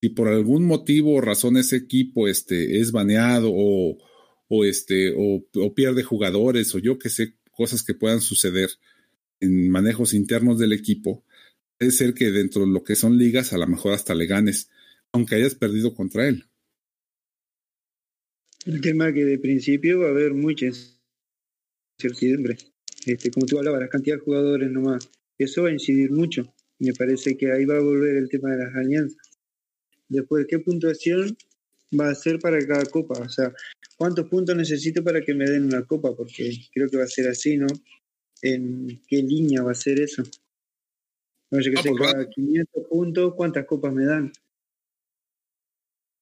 si 0.00 0.08
por 0.10 0.28
algún 0.28 0.66
motivo 0.66 1.14
o 1.14 1.20
razón 1.20 1.56
ese 1.56 1.76
equipo, 1.76 2.28
este, 2.28 2.80
es 2.80 2.92
baneado 2.92 3.50
o, 3.52 3.98
o 4.48 4.64
este, 4.64 5.14
o, 5.16 5.44
o 5.54 5.74
pierde 5.74 6.02
jugadores 6.02 6.74
o 6.74 6.78
yo 6.78 6.98
que 6.98 7.10
sé, 7.10 7.36
cosas 7.52 7.82
que 7.82 7.94
puedan 7.94 8.20
suceder 8.20 8.70
en 9.40 9.70
manejos 9.70 10.14
internos 10.14 10.58
del 10.58 10.72
equipo, 10.72 11.24
puede 11.78 11.92
ser 11.92 12.14
que 12.14 12.30
dentro 12.30 12.66
de 12.66 12.72
lo 12.72 12.84
que 12.84 12.96
son 12.96 13.16
ligas 13.18 13.52
a 13.52 13.58
lo 13.58 13.66
mejor 13.66 13.94
hasta 13.94 14.14
le 14.14 14.26
ganes, 14.26 14.68
aunque 15.12 15.36
hayas 15.36 15.54
perdido 15.54 15.94
contra 15.94 16.28
él. 16.28 16.49
El 18.66 18.80
tema 18.80 19.12
que 19.12 19.24
de 19.24 19.38
principio 19.38 20.00
va 20.00 20.08
a 20.08 20.10
haber 20.10 20.34
mucha 20.34 20.66
incertidumbre. 21.98 22.58
Este, 23.06 23.30
como 23.30 23.46
tú 23.46 23.58
hablabas, 23.58 23.80
la 23.80 23.88
cantidad 23.88 24.16
de 24.16 24.22
jugadores 24.22 24.70
nomás, 24.70 25.08
eso 25.38 25.62
va 25.62 25.70
a 25.70 25.72
incidir 25.72 26.10
mucho. 26.10 26.52
Me 26.78 26.92
parece 26.92 27.36
que 27.36 27.50
ahí 27.50 27.64
va 27.64 27.76
a 27.76 27.80
volver 27.80 28.16
el 28.16 28.28
tema 28.28 28.50
de 28.50 28.58
las 28.58 28.74
alianzas. 28.74 29.30
Después, 30.08 30.46
¿qué 30.48 30.58
puntuación 30.58 31.36
va 31.98 32.10
a 32.10 32.14
ser 32.14 32.38
para 32.38 32.58
cada 32.66 32.84
copa? 32.84 33.18
O 33.20 33.28
sea, 33.28 33.52
¿cuántos 33.96 34.28
puntos 34.28 34.54
necesito 34.56 35.02
para 35.02 35.22
que 35.22 35.34
me 35.34 35.48
den 35.48 35.64
una 35.64 35.84
copa? 35.84 36.14
Porque 36.14 36.52
creo 36.72 36.88
que 36.88 36.98
va 36.98 37.04
a 37.04 37.08
ser 37.08 37.28
así, 37.28 37.56
¿no? 37.56 37.66
¿En 38.42 39.00
qué 39.06 39.22
línea 39.22 39.62
va 39.62 39.72
a 39.72 39.74
ser 39.74 40.00
eso? 40.00 40.22
No 41.50 41.58
que 41.58 41.74
Ah, 41.76 42.12
cada 42.12 42.28
500 42.28 42.86
puntos, 42.88 43.34
¿cuántas 43.34 43.66
copas 43.66 43.92
me 43.92 44.04
dan? 44.04 44.32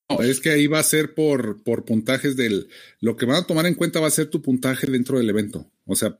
No, 0.08 0.22
es 0.22 0.40
que 0.40 0.50
ahí 0.50 0.66
va 0.66 0.78
a 0.78 0.84
ser 0.84 1.14
por, 1.14 1.62
por 1.62 1.84
puntajes 1.84 2.36
del. 2.36 2.68
Lo 3.00 3.16
que 3.16 3.26
van 3.26 3.36
a 3.36 3.46
tomar 3.46 3.66
en 3.66 3.74
cuenta 3.74 4.00
va 4.00 4.06
a 4.06 4.10
ser 4.10 4.28
tu 4.28 4.40
puntaje 4.40 4.90
dentro 4.90 5.18
del 5.18 5.28
evento. 5.28 5.70
O 5.84 5.94
sea, 5.94 6.18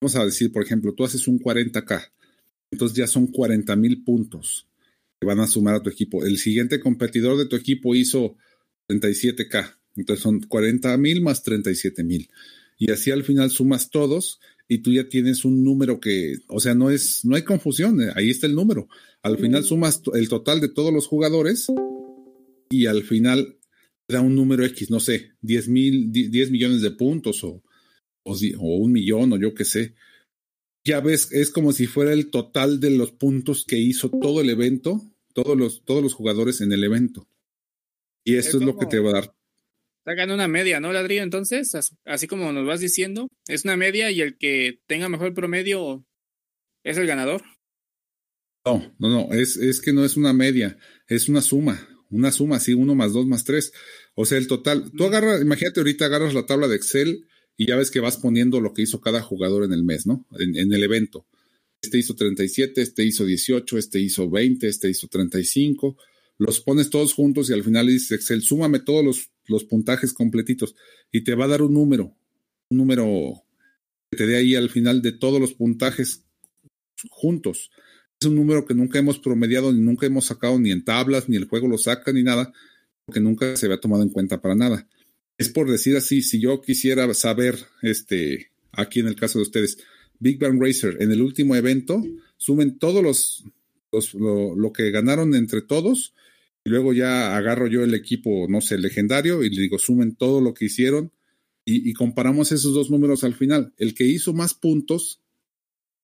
vamos 0.00 0.16
a 0.16 0.24
decir, 0.24 0.52
por 0.52 0.62
ejemplo, 0.62 0.94
tú 0.94 1.04
haces 1.04 1.26
un 1.26 1.38
40K, 1.38 2.10
entonces 2.70 2.96
ya 2.96 3.06
son 3.06 3.26
40 3.28 3.74
mil 3.76 4.04
puntos 4.04 4.66
que 5.18 5.26
van 5.26 5.40
a 5.40 5.46
sumar 5.46 5.74
a 5.74 5.82
tu 5.82 5.90
equipo. 5.90 6.24
El 6.24 6.38
siguiente 6.38 6.80
competidor 6.80 7.38
de 7.38 7.46
tu 7.46 7.56
equipo 7.56 7.94
hizo 7.94 8.36
37K, 8.88 9.76
entonces 9.96 10.22
son 10.22 10.40
40 10.40 10.96
mil 10.98 11.22
más 11.22 11.42
37 11.42 12.04
mil. 12.04 12.30
Y 12.78 12.90
así 12.90 13.10
al 13.10 13.24
final 13.24 13.50
sumas 13.50 13.90
todos 13.90 14.40
y 14.68 14.78
tú 14.78 14.92
ya 14.92 15.08
tienes 15.08 15.44
un 15.44 15.64
número 15.64 16.00
que, 16.00 16.38
o 16.46 16.60
sea, 16.60 16.74
no 16.74 16.90
es, 16.90 17.24
no 17.24 17.36
hay 17.36 17.42
confusión, 17.42 18.00
eh, 18.00 18.12
ahí 18.14 18.30
está 18.30 18.46
el 18.46 18.54
número. 18.54 18.88
Al 19.22 19.36
final 19.36 19.64
sumas 19.64 20.00
el 20.14 20.28
total 20.28 20.60
de 20.60 20.68
todos 20.68 20.92
los 20.92 21.06
jugadores 21.06 21.66
y 22.70 22.86
al 22.86 23.02
final 23.02 23.58
da 24.08 24.20
un 24.20 24.34
número 24.34 24.64
X, 24.64 24.90
no 24.90 25.00
sé, 25.00 25.32
10 25.42 25.68
mil, 25.68 26.12
10 26.12 26.50
millones 26.50 26.80
de 26.80 26.92
puntos 26.92 27.44
o, 27.44 27.62
o, 28.22 28.32
o, 28.32 28.76
un 28.76 28.92
millón 28.92 29.32
o 29.32 29.36
yo 29.36 29.54
qué 29.54 29.64
sé. 29.64 29.94
Ya 30.84 31.00
ves, 31.00 31.30
es 31.32 31.50
como 31.50 31.72
si 31.72 31.86
fuera 31.86 32.12
el 32.12 32.30
total 32.30 32.80
de 32.80 32.90
los 32.90 33.12
puntos 33.12 33.64
que 33.66 33.76
hizo 33.76 34.08
todo 34.08 34.40
el 34.40 34.48
evento, 34.48 35.02
todos 35.34 35.58
los, 35.58 35.84
todos 35.84 36.02
los 36.02 36.14
jugadores 36.14 36.60
en 36.60 36.72
el 36.72 36.82
evento. 36.84 37.28
Y 38.24 38.36
esto 38.36 38.56
es, 38.56 38.62
es 38.62 38.66
lo 38.66 38.78
que 38.78 38.86
te 38.86 38.98
va 38.98 39.10
a 39.10 39.14
dar. 39.14 39.34
Sacan 40.04 40.30
una 40.30 40.48
media, 40.48 40.80
¿no, 40.80 40.92
Ladrillo? 40.92 41.22
Entonces, 41.22 41.74
así 42.04 42.26
como 42.26 42.52
nos 42.52 42.66
vas 42.66 42.80
diciendo, 42.80 43.28
es 43.46 43.64
una 43.64 43.76
media 43.76 44.10
y 44.10 44.22
el 44.22 44.38
que 44.38 44.80
tenga 44.86 45.08
mejor 45.08 45.34
promedio 45.34 46.04
es 46.84 46.96
el 46.96 47.06
ganador. 47.06 47.42
No, 48.64 48.94
no, 48.98 49.08
no, 49.08 49.32
es, 49.32 49.56
es 49.56 49.80
que 49.80 49.92
no 49.92 50.04
es 50.04 50.16
una 50.16 50.32
media, 50.32 50.78
es 51.08 51.28
una 51.28 51.40
suma 51.40 51.86
una 52.10 52.32
suma 52.32 52.56
así, 52.56 52.74
uno 52.74 52.94
más 52.94 53.12
dos 53.12 53.26
más 53.26 53.44
tres. 53.44 53.72
O 54.14 54.24
sea, 54.24 54.38
el 54.38 54.46
total. 54.46 54.90
Tú 54.96 55.04
agarras, 55.04 55.40
imagínate 55.40 55.80
ahorita 55.80 56.06
agarras 56.06 56.34
la 56.34 56.46
tabla 56.46 56.68
de 56.68 56.76
Excel 56.76 57.26
y 57.56 57.66
ya 57.66 57.76
ves 57.76 57.90
que 57.90 58.00
vas 58.00 58.16
poniendo 58.16 58.60
lo 58.60 58.72
que 58.72 58.82
hizo 58.82 59.00
cada 59.00 59.22
jugador 59.22 59.64
en 59.64 59.72
el 59.72 59.84
mes, 59.84 60.06
¿no? 60.06 60.26
En, 60.38 60.56
en 60.56 60.72
el 60.72 60.82
evento. 60.82 61.26
Este 61.82 61.98
hizo 61.98 62.14
37, 62.14 62.82
este 62.82 63.04
hizo 63.04 63.24
18, 63.24 63.78
este 63.78 64.00
hizo 64.00 64.28
20, 64.28 64.68
este 64.68 64.90
hizo 64.90 65.08
35. 65.08 65.96
Los 66.36 66.60
pones 66.60 66.90
todos 66.90 67.14
juntos 67.14 67.50
y 67.50 67.52
al 67.52 67.64
final 67.64 67.86
dices 67.86 68.12
Excel, 68.12 68.42
súmame 68.42 68.80
todos 68.80 69.04
los, 69.04 69.30
los 69.46 69.64
puntajes 69.64 70.12
completitos 70.12 70.74
y 71.12 71.22
te 71.22 71.34
va 71.34 71.44
a 71.44 71.48
dar 71.48 71.62
un 71.62 71.74
número, 71.74 72.16
un 72.70 72.78
número 72.78 73.42
que 74.10 74.16
te 74.16 74.26
dé 74.26 74.36
ahí 74.36 74.54
al 74.54 74.70
final 74.70 75.02
de 75.02 75.12
todos 75.12 75.40
los 75.40 75.54
puntajes 75.54 76.24
juntos 77.10 77.70
es 78.20 78.26
un 78.26 78.36
número 78.36 78.66
que 78.66 78.74
nunca 78.74 78.98
hemos 78.98 79.18
promediado, 79.18 79.72
ni 79.72 79.80
nunca 79.80 80.06
hemos 80.06 80.26
sacado 80.26 80.58
ni 80.58 80.70
en 80.70 80.84
tablas, 80.84 81.28
ni 81.28 81.36
el 81.36 81.46
juego 81.46 81.68
lo 81.68 81.78
saca, 81.78 82.12
ni 82.12 82.22
nada, 82.22 82.52
porque 83.06 83.18
nunca 83.18 83.56
se 83.56 83.66
había 83.66 83.80
tomado 83.80 84.02
en 84.02 84.10
cuenta 84.10 84.42
para 84.42 84.54
nada. 84.54 84.86
Es 85.38 85.48
por 85.48 85.70
decir 85.70 85.96
así, 85.96 86.20
si 86.20 86.38
yo 86.38 86.60
quisiera 86.60 87.12
saber, 87.14 87.58
este, 87.80 88.50
aquí 88.72 89.00
en 89.00 89.06
el 89.06 89.16
caso 89.16 89.38
de 89.38 89.44
ustedes, 89.44 89.78
Big 90.18 90.38
Bang 90.38 90.60
Racer, 90.60 90.98
en 91.00 91.12
el 91.12 91.22
último 91.22 91.56
evento, 91.56 92.02
sumen 92.36 92.78
todos 92.78 93.02
los, 93.02 93.44
los 93.90 94.12
lo, 94.12 94.70
que 94.72 94.90
ganaron 94.90 95.34
entre 95.34 95.62
todos, 95.62 96.12
y 96.62 96.68
luego 96.68 96.92
ya 96.92 97.34
agarro 97.38 97.68
yo 97.68 97.82
el 97.82 97.94
equipo, 97.94 98.46
no 98.50 98.60
sé, 98.60 98.76
legendario, 98.76 99.42
y 99.42 99.48
le 99.48 99.62
digo, 99.62 99.78
sumen 99.78 100.14
todo 100.14 100.42
lo 100.42 100.52
que 100.52 100.66
hicieron, 100.66 101.10
y 101.64 101.92
comparamos 101.92 102.50
esos 102.50 102.74
dos 102.74 102.90
números 102.90 103.22
al 103.22 103.34
final. 103.34 103.72
El 103.76 103.94
que 103.94 104.04
hizo 104.04 104.32
más 104.32 104.54
puntos 104.54 105.19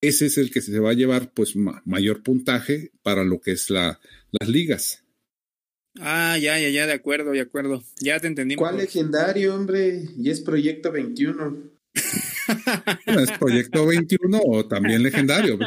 ese 0.01 0.27
es 0.27 0.37
el 0.37 0.51
que 0.51 0.61
se 0.61 0.79
va 0.79 0.91
a 0.91 0.93
llevar 0.93 1.31
pues 1.33 1.55
ma 1.55 1.81
mayor 1.85 2.23
puntaje 2.23 2.91
para 3.01 3.23
lo 3.23 3.39
que 3.39 3.51
es 3.51 3.69
la, 3.69 3.99
las 4.31 4.49
ligas. 4.49 5.03
Ah, 5.99 6.37
ya, 6.37 6.59
ya, 6.59 6.69
ya, 6.69 6.85
de 6.85 6.93
acuerdo, 6.93 7.31
de 7.31 7.41
acuerdo. 7.41 7.83
Ya 7.99 8.19
te 8.19 8.27
entendí. 8.27 8.55
¿Cuál 8.55 8.77
legendario, 8.77 9.55
hombre? 9.55 10.03
Y 10.17 10.29
es 10.29 10.41
Proyecto 10.41 10.91
21. 10.91 11.77
Bueno, 13.05 13.21
es 13.21 13.31
Proyecto 13.37 13.85
21 13.85 14.39
o 14.41 14.65
también 14.65 15.03
legendario. 15.03 15.59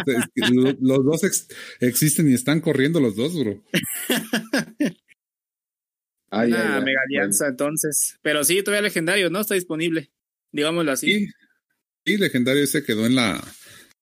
Los 0.81 1.05
dos 1.05 1.25
ex 1.25 1.47
existen 1.79 2.31
y 2.31 2.35
están 2.35 2.63
corriendo 2.63 3.01
los 3.01 3.17
dos, 3.17 3.39
bro. 3.39 3.63
Ah, 6.33 6.47
ya, 6.47 6.81
mega 6.81 7.01
alianza, 7.05 7.47
bueno. 7.47 7.51
entonces. 7.51 8.19
Pero 8.23 8.45
sí, 8.45 8.63
todavía 8.63 8.83
legendario, 8.83 9.31
¿no? 9.31 9.41
Está 9.41 9.55
disponible. 9.55 10.13
Digámoslo 10.53 10.93
así. 10.93 11.13
Sí, 11.13 11.29
sí 12.07 12.17
legendario 12.19 12.63
ese 12.63 12.85
quedó 12.85 13.05
en 13.05 13.17
la, 13.17 13.43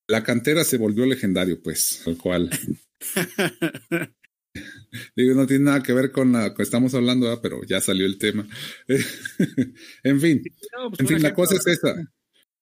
la 0.09 0.25
cantera 0.25 0.64
se 0.64 0.79
volvió 0.79 1.07
legendario, 1.07 1.62
pues, 1.62 2.01
tal 2.05 2.16
cual. 2.16 2.51
Digo, 5.14 5.35
no 5.35 5.47
tiene 5.47 5.66
nada 5.66 5.83
que 5.83 5.92
ver 5.92 6.11
con 6.11 6.33
la 6.33 6.55
que 6.55 6.62
estamos 6.62 6.94
hablando, 6.94 7.40
pero 7.40 7.62
ya 7.64 7.81
salió 7.81 8.07
el 8.07 8.18
tema. 8.18 8.49
en 10.03 10.21
fin, 10.21 10.42
no, 10.77 10.88
pues 10.88 11.01
en 11.01 11.07
fin, 11.07 11.16
ejemplo, 11.16 11.29
la 11.29 11.35
cosa 11.35 11.57
es 11.57 11.66
esa. 11.66 11.94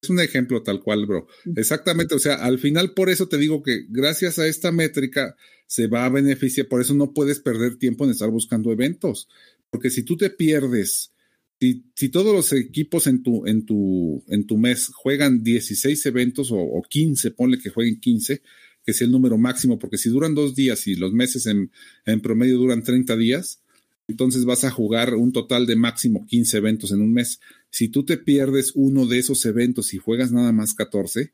Es 0.03 0.11
un 0.11 0.21
ejemplo 0.21 0.63
tal 0.63 0.81
cual, 0.81 1.07
bro. 1.07 1.27
Exactamente, 1.55 2.15
o 2.15 2.19
sea, 2.19 2.35
al 2.35 2.59
final 2.59 2.93
por 2.93 3.09
eso 3.09 3.29
te 3.29 3.39
digo 3.39 3.63
que 3.63 3.87
gracias 3.89 4.39
a 4.39 4.47
esta 4.47 4.73
métrica 4.73 5.37
se 5.67 5.87
va 5.87 6.05
a 6.05 6.11
beneficiar, 6.11 6.69
por 6.69 6.81
eso 6.81 6.95
no 6.95 7.15
puedes 7.15 7.41
perder 7.41 7.77
tiempo 7.77 8.05
en 8.05 8.11
estar 8.11 8.29
buscando 8.29 8.73
eventos, 8.73 9.29
porque 9.71 9.91
si 9.91 10.03
tú 10.03 10.17
te 10.17 10.31
pierdes 10.31 11.13
si, 11.61 11.85
si, 11.95 12.09
todos 12.11 12.35
los 12.35 12.53
equipos 12.53 13.07
en 13.07 13.23
tu, 13.23 13.47
en 13.47 13.65
tu, 13.65 14.25
en 14.29 14.47
tu 14.47 14.59
mes 14.59 14.89
juegan 14.95 15.43
16 15.43 16.07
eventos 16.07 16.53
o, 16.53 16.59
o, 16.59 16.83
15, 16.83 17.31
ponle 17.31 17.59
que 17.59 17.71
jueguen 17.71 17.99
15, 17.99 18.43
que 18.85 18.91
es 18.93 19.01
el 19.03 19.11
número 19.11 19.39
máximo, 19.39 19.79
porque 19.79 19.99
si 19.99 20.11
duran 20.11 20.35
dos 20.35 20.55
días 20.55 20.87
y 20.87 20.95
los 20.95 21.13
meses 21.13 21.47
en, 21.47 21.71
en, 22.05 22.21
promedio 22.21 22.59
duran 22.59 22.83
30 22.83 23.17
días, 23.17 23.63
entonces 24.09 24.45
vas 24.45 24.65
a 24.65 24.71
jugar 24.71 25.15
un 25.15 25.33
total 25.33 25.67
de 25.67 25.77
máximo 25.77 26.27
15 26.27 26.59
eventos 26.59 26.93
en 26.93 27.01
un 27.01 27.13
mes. 27.13 27.41
Si 27.71 27.89
tú 27.89 28.05
te 28.05 28.19
pierdes 28.19 28.73
uno 28.75 29.07
de 29.07 29.19
esos 29.19 29.45
eventos 29.47 29.95
y 29.95 29.99
juegas 29.99 30.33
nada 30.33 30.53
más 30.53 30.75
14, 30.75 31.33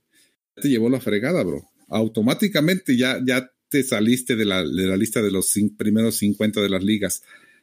te 0.54 0.68
llevó 0.68 0.88
la 0.88 1.00
fregada, 1.00 1.42
bro. 1.42 1.68
Automáticamente 1.88 2.96
ya, 2.96 3.20
ya 3.24 3.50
te 3.68 3.82
saliste 3.82 4.36
de 4.36 4.44
la, 4.44 4.62
de 4.62 4.86
la 4.86 4.96
lista 4.96 5.20
de 5.20 5.30
los 5.30 5.52
primeros 5.76 6.16
50 6.16 6.60
de 6.62 6.68
las 6.68 6.82
ligas 6.82 7.22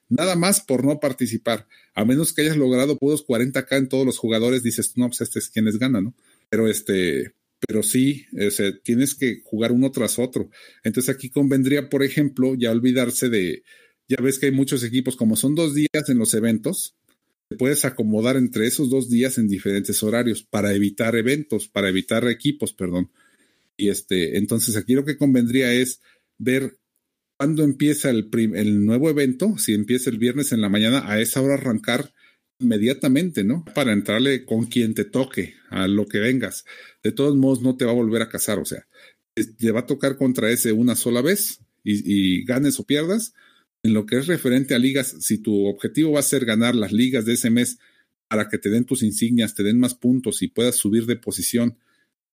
nada 0.10 0.36
más 0.36 0.62
por 0.62 0.84
no 0.84 1.00
participar. 1.00 1.68
A 1.94 2.04
menos 2.04 2.34
que 2.34 2.42
hayas 2.42 2.58
logrado 2.58 2.98
pudos 2.98 3.26
40k 3.26 3.78
en 3.78 3.90
todos 3.90 4.06
los 4.06 4.18
jugadores, 4.18 4.64
dices, 4.64 4.94
no, 4.98 5.08
pues 5.08 5.22
este 5.22 5.40
es 5.40 5.50
quienes 5.50 5.78
ganan, 5.78 6.06
¿no? 6.06 6.16
Pero 6.50 6.68
este, 6.68 7.34
pero 7.68 7.84
sí, 7.84 8.26
o 8.46 8.52
sea, 8.52 8.72
tienes 8.84 9.16
que 9.16 9.42
jugar 9.44 9.72
uno 9.72 9.92
tras 9.92 10.18
otro. 10.20 10.50
Entonces 10.84 11.14
aquí 11.14 11.30
convendría, 11.30 11.90
por 11.90 12.04
ejemplo, 12.04 12.56
ya 12.56 12.72
olvidarse 12.72 13.30
de, 13.30 13.64
ya 14.08 14.18
ves 14.22 14.40
que 14.40 14.48
hay 14.48 14.52
muchos 14.52 14.84
equipos, 14.84 15.16
como 15.16 15.36
son 15.36 15.56
dos 15.56 15.76
días 15.76 16.10
en 16.10 16.18
los 16.18 16.34
eventos, 16.34 16.96
te 17.48 17.58
puedes 17.58 17.84
acomodar 17.86 18.38
entre 18.38 18.68
esos 18.68 18.90
dos 18.90 19.10
días 19.10 19.38
en 19.38 19.48
diferentes 19.48 20.02
horarios 20.04 20.44
para 20.44 20.74
evitar 20.74 21.16
eventos, 21.16 21.68
para 21.68 21.90
evitar 21.90 22.28
equipos, 22.28 22.74
perdón. 22.74 23.12
Y 23.76 23.90
este, 23.90 24.38
entonces 24.38 24.76
aquí 24.76 24.94
lo 24.94 25.06
que 25.06 25.18
convendría 25.18 25.72
es 25.74 26.02
ver 26.38 26.79
cuándo 27.40 27.64
empieza 27.64 28.10
el, 28.10 28.30
el, 28.54 28.86
nuevo 28.86 29.10
evento, 29.10 29.58
si 29.58 29.74
empieza 29.74 30.10
el 30.10 30.18
viernes 30.18 30.52
en 30.52 30.60
la 30.60 30.68
mañana, 30.68 31.10
a 31.10 31.22
esa 31.22 31.42
hora 31.42 31.54
arrancar 31.54 32.14
inmediatamente, 32.60 33.46
¿no? 33.46 33.64
Para 33.74 33.94
entrarle 33.94 34.44
con 34.44 34.66
quien 34.66 34.94
te 34.94 35.06
toque, 35.06 35.54
a 35.70 35.88
lo 35.88 36.06
que 36.06 36.20
vengas. 36.20 36.66
De 37.02 37.14
todos 37.14 37.38
modos, 37.38 37.62
no 37.62 37.78
te 37.78 37.86
va 37.86 37.92
a 37.92 37.96
volver 37.96 38.22
a 38.22 38.28
casar, 38.28 38.60
o 38.60 38.66
sea, 38.66 38.86
te 39.34 39.72
va 39.72 39.82
a 39.82 39.86
tocar 39.86 40.18
contra 40.18 40.52
ese 40.52 40.74
una 40.74 40.96
sola 40.96 41.22
vez 41.22 41.62
y, 41.82 42.44
ganes 42.44 42.78
o 42.78 42.84
pierdas. 42.84 43.34
En 43.84 43.94
lo 43.94 44.06
que 44.06 44.18
es 44.18 44.28
referente 44.28 44.76
a 44.76 44.80
ligas, 44.80 45.16
si 45.22 45.38
tu 45.38 45.66
objetivo 45.66 46.12
va 46.12 46.20
a 46.20 46.24
ser 46.24 46.44
ganar 46.44 46.76
las 46.76 46.92
ligas 46.92 47.24
de 47.24 47.36
ese 47.36 47.50
mes 47.50 47.80
para 48.28 48.50
que 48.50 48.58
te 48.58 48.70
den 48.70 48.84
tus 48.84 49.02
insignias, 49.02 49.56
te 49.56 49.64
den 49.64 49.80
más 49.80 49.96
puntos 49.96 50.42
y 50.42 50.50
puedas 50.50 50.76
subir 50.76 51.06
de 51.06 51.16
posición 51.16 51.78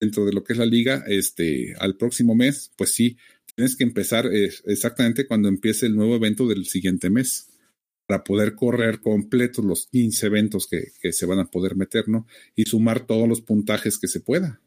dentro 0.01 0.25
de 0.25 0.33
lo 0.33 0.43
que 0.43 0.51
es 0.51 0.59
la 0.59 0.65
liga, 0.65 1.05
este, 1.07 1.75
al 1.79 1.95
próximo 1.95 2.35
mes, 2.35 2.71
pues 2.75 2.91
sí, 2.91 3.17
tienes 3.57 3.75
que 3.75 3.83
empezar 3.83 4.27
eh, 4.27 4.51
exactamente 4.65 5.25
cuando 5.25 5.49
empiece 5.49 5.87
el 5.87 5.95
nuevo 5.95 6.15
evento 6.15 6.47
del 6.47 6.67
siguiente 6.67 7.09
mes 7.09 7.49
para 8.05 8.23
poder 8.23 8.53
correr 8.53 9.01
completos 9.01 9.65
los 9.65 9.87
15 9.87 10.27
eventos 10.27 10.67
que, 10.67 11.11
se 11.11 11.25
van 11.25 11.39
a 11.39 11.49
poder 11.49 11.75
meter, 11.75 12.07
¿no? 12.07 12.27
Y 12.55 12.65
sumar 12.65 13.07
todos 13.07 13.27
los 13.27 13.41
puntajes 13.41 13.97
que 13.97 14.07
se 14.07 14.21
pueda. 14.21 14.61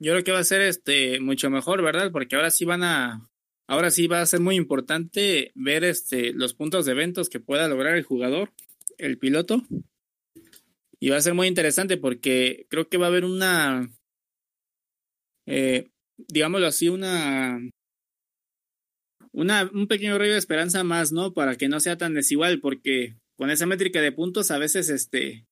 Yo 0.00 0.12
creo 0.12 0.24
que 0.24 0.32
va 0.32 0.38
a 0.38 0.44
ser 0.44 0.62
este 0.62 1.20
mucho 1.20 1.50
mejor, 1.50 1.82
¿verdad? 1.82 2.10
Porque 2.10 2.36
ahora 2.36 2.50
sí 2.50 2.64
van 2.64 2.84
a 2.84 3.28
ahora 3.68 3.90
sí 3.90 4.06
va 4.06 4.22
a 4.22 4.26
ser 4.26 4.40
muy 4.40 4.56
importante 4.56 5.52
ver 5.54 5.84
este 5.84 6.32
los 6.32 6.54
puntos 6.54 6.86
de 6.86 6.92
eventos 6.92 7.28
que 7.28 7.38
pueda 7.38 7.68
lograr 7.68 7.96
el 7.96 8.02
jugador, 8.02 8.50
el 8.96 9.18
piloto. 9.18 9.62
Y 10.98 11.10
va 11.10 11.18
a 11.18 11.20
ser 11.20 11.34
muy 11.34 11.48
interesante 11.48 11.98
porque 11.98 12.66
creo 12.70 12.88
que 12.88 12.96
va 12.96 13.06
a 13.06 13.10
haber 13.10 13.26
una 13.26 13.90
eh, 15.44 15.90
digámoslo 16.16 16.66
así, 16.66 16.88
una 16.88 17.60
un 19.36 19.86
pequeño 19.86 20.16
rayo 20.18 20.32
de 20.32 20.38
esperanza 20.38 20.82
más, 20.82 21.12
¿no? 21.12 21.34
Para 21.34 21.56
que 21.56 21.68
no 21.68 21.78
sea 21.78 21.98
tan 21.98 22.14
desigual, 22.14 22.60
porque 22.60 23.16
con 23.36 23.50
esa 23.50 23.66
métrica 23.66 24.00
de 24.00 24.10
puntos 24.10 24.50
a 24.50 24.58
veces 24.58 24.88
este, 24.88 25.46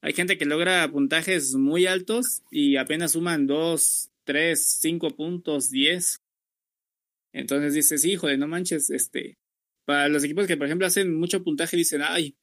hay 0.00 0.12
gente 0.12 0.38
que 0.38 0.44
logra 0.44 0.88
puntajes 0.88 1.54
muy 1.54 1.86
altos 1.86 2.42
y 2.52 2.76
apenas 2.76 3.12
suman 3.12 3.48
2, 3.48 4.10
3, 4.24 4.78
5 4.80 5.16
puntos, 5.16 5.70
10. 5.70 6.20
Entonces 7.32 7.74
dices, 7.74 8.04
hijo 8.04 8.28
de 8.28 8.38
no 8.38 8.46
manches, 8.46 8.88
este, 8.90 9.36
para 9.84 10.08
los 10.08 10.22
equipos 10.22 10.46
que 10.46 10.56
por 10.56 10.66
ejemplo 10.66 10.86
hacen 10.86 11.12
mucho 11.14 11.42
puntaje 11.42 11.76
dicen, 11.76 12.02
ay, 12.02 12.36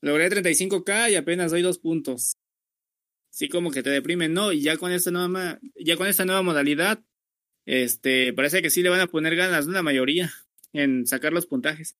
logré 0.00 0.30
35k 0.30 1.10
y 1.10 1.16
apenas 1.16 1.50
doy 1.50 1.60
dos 1.60 1.78
puntos. 1.78 2.36
Sí, 3.30 3.48
como 3.48 3.70
que 3.70 3.82
te 3.82 3.90
deprimen, 3.90 4.32
¿no? 4.32 4.50
Y 4.50 4.62
ya 4.62 4.78
con 4.78 4.92
esta 4.92 5.10
nueva, 5.10 5.60
ya 5.76 5.96
con 5.96 6.06
esta 6.06 6.24
nueva 6.24 6.42
modalidad, 6.42 7.04
este, 7.66 8.32
parece 8.32 8.62
que 8.62 8.70
sí 8.70 8.82
le 8.82 8.88
van 8.88 9.00
a 9.00 9.06
poner 9.06 9.36
ganas, 9.36 9.66
¿no? 9.66 9.72
La 9.72 9.82
mayoría, 9.82 10.32
en 10.72 11.06
sacar 11.06 11.32
los 11.32 11.46
puntajes. 11.46 11.96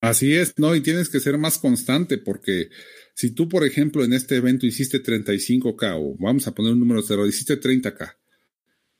Así 0.00 0.34
es, 0.34 0.58
¿no? 0.58 0.74
Y 0.74 0.80
tienes 0.80 1.08
que 1.08 1.20
ser 1.20 1.38
más 1.38 1.58
constante 1.58 2.18
porque 2.18 2.70
si 3.14 3.30
tú, 3.30 3.48
por 3.48 3.64
ejemplo, 3.64 4.02
en 4.02 4.12
este 4.12 4.36
evento 4.36 4.66
hiciste 4.66 5.00
35K 5.02 5.96
o 5.96 6.16
vamos 6.18 6.46
a 6.48 6.54
poner 6.54 6.72
un 6.72 6.80
número 6.80 7.02
cero, 7.02 7.26
hiciste 7.26 7.60
30K, 7.60 8.16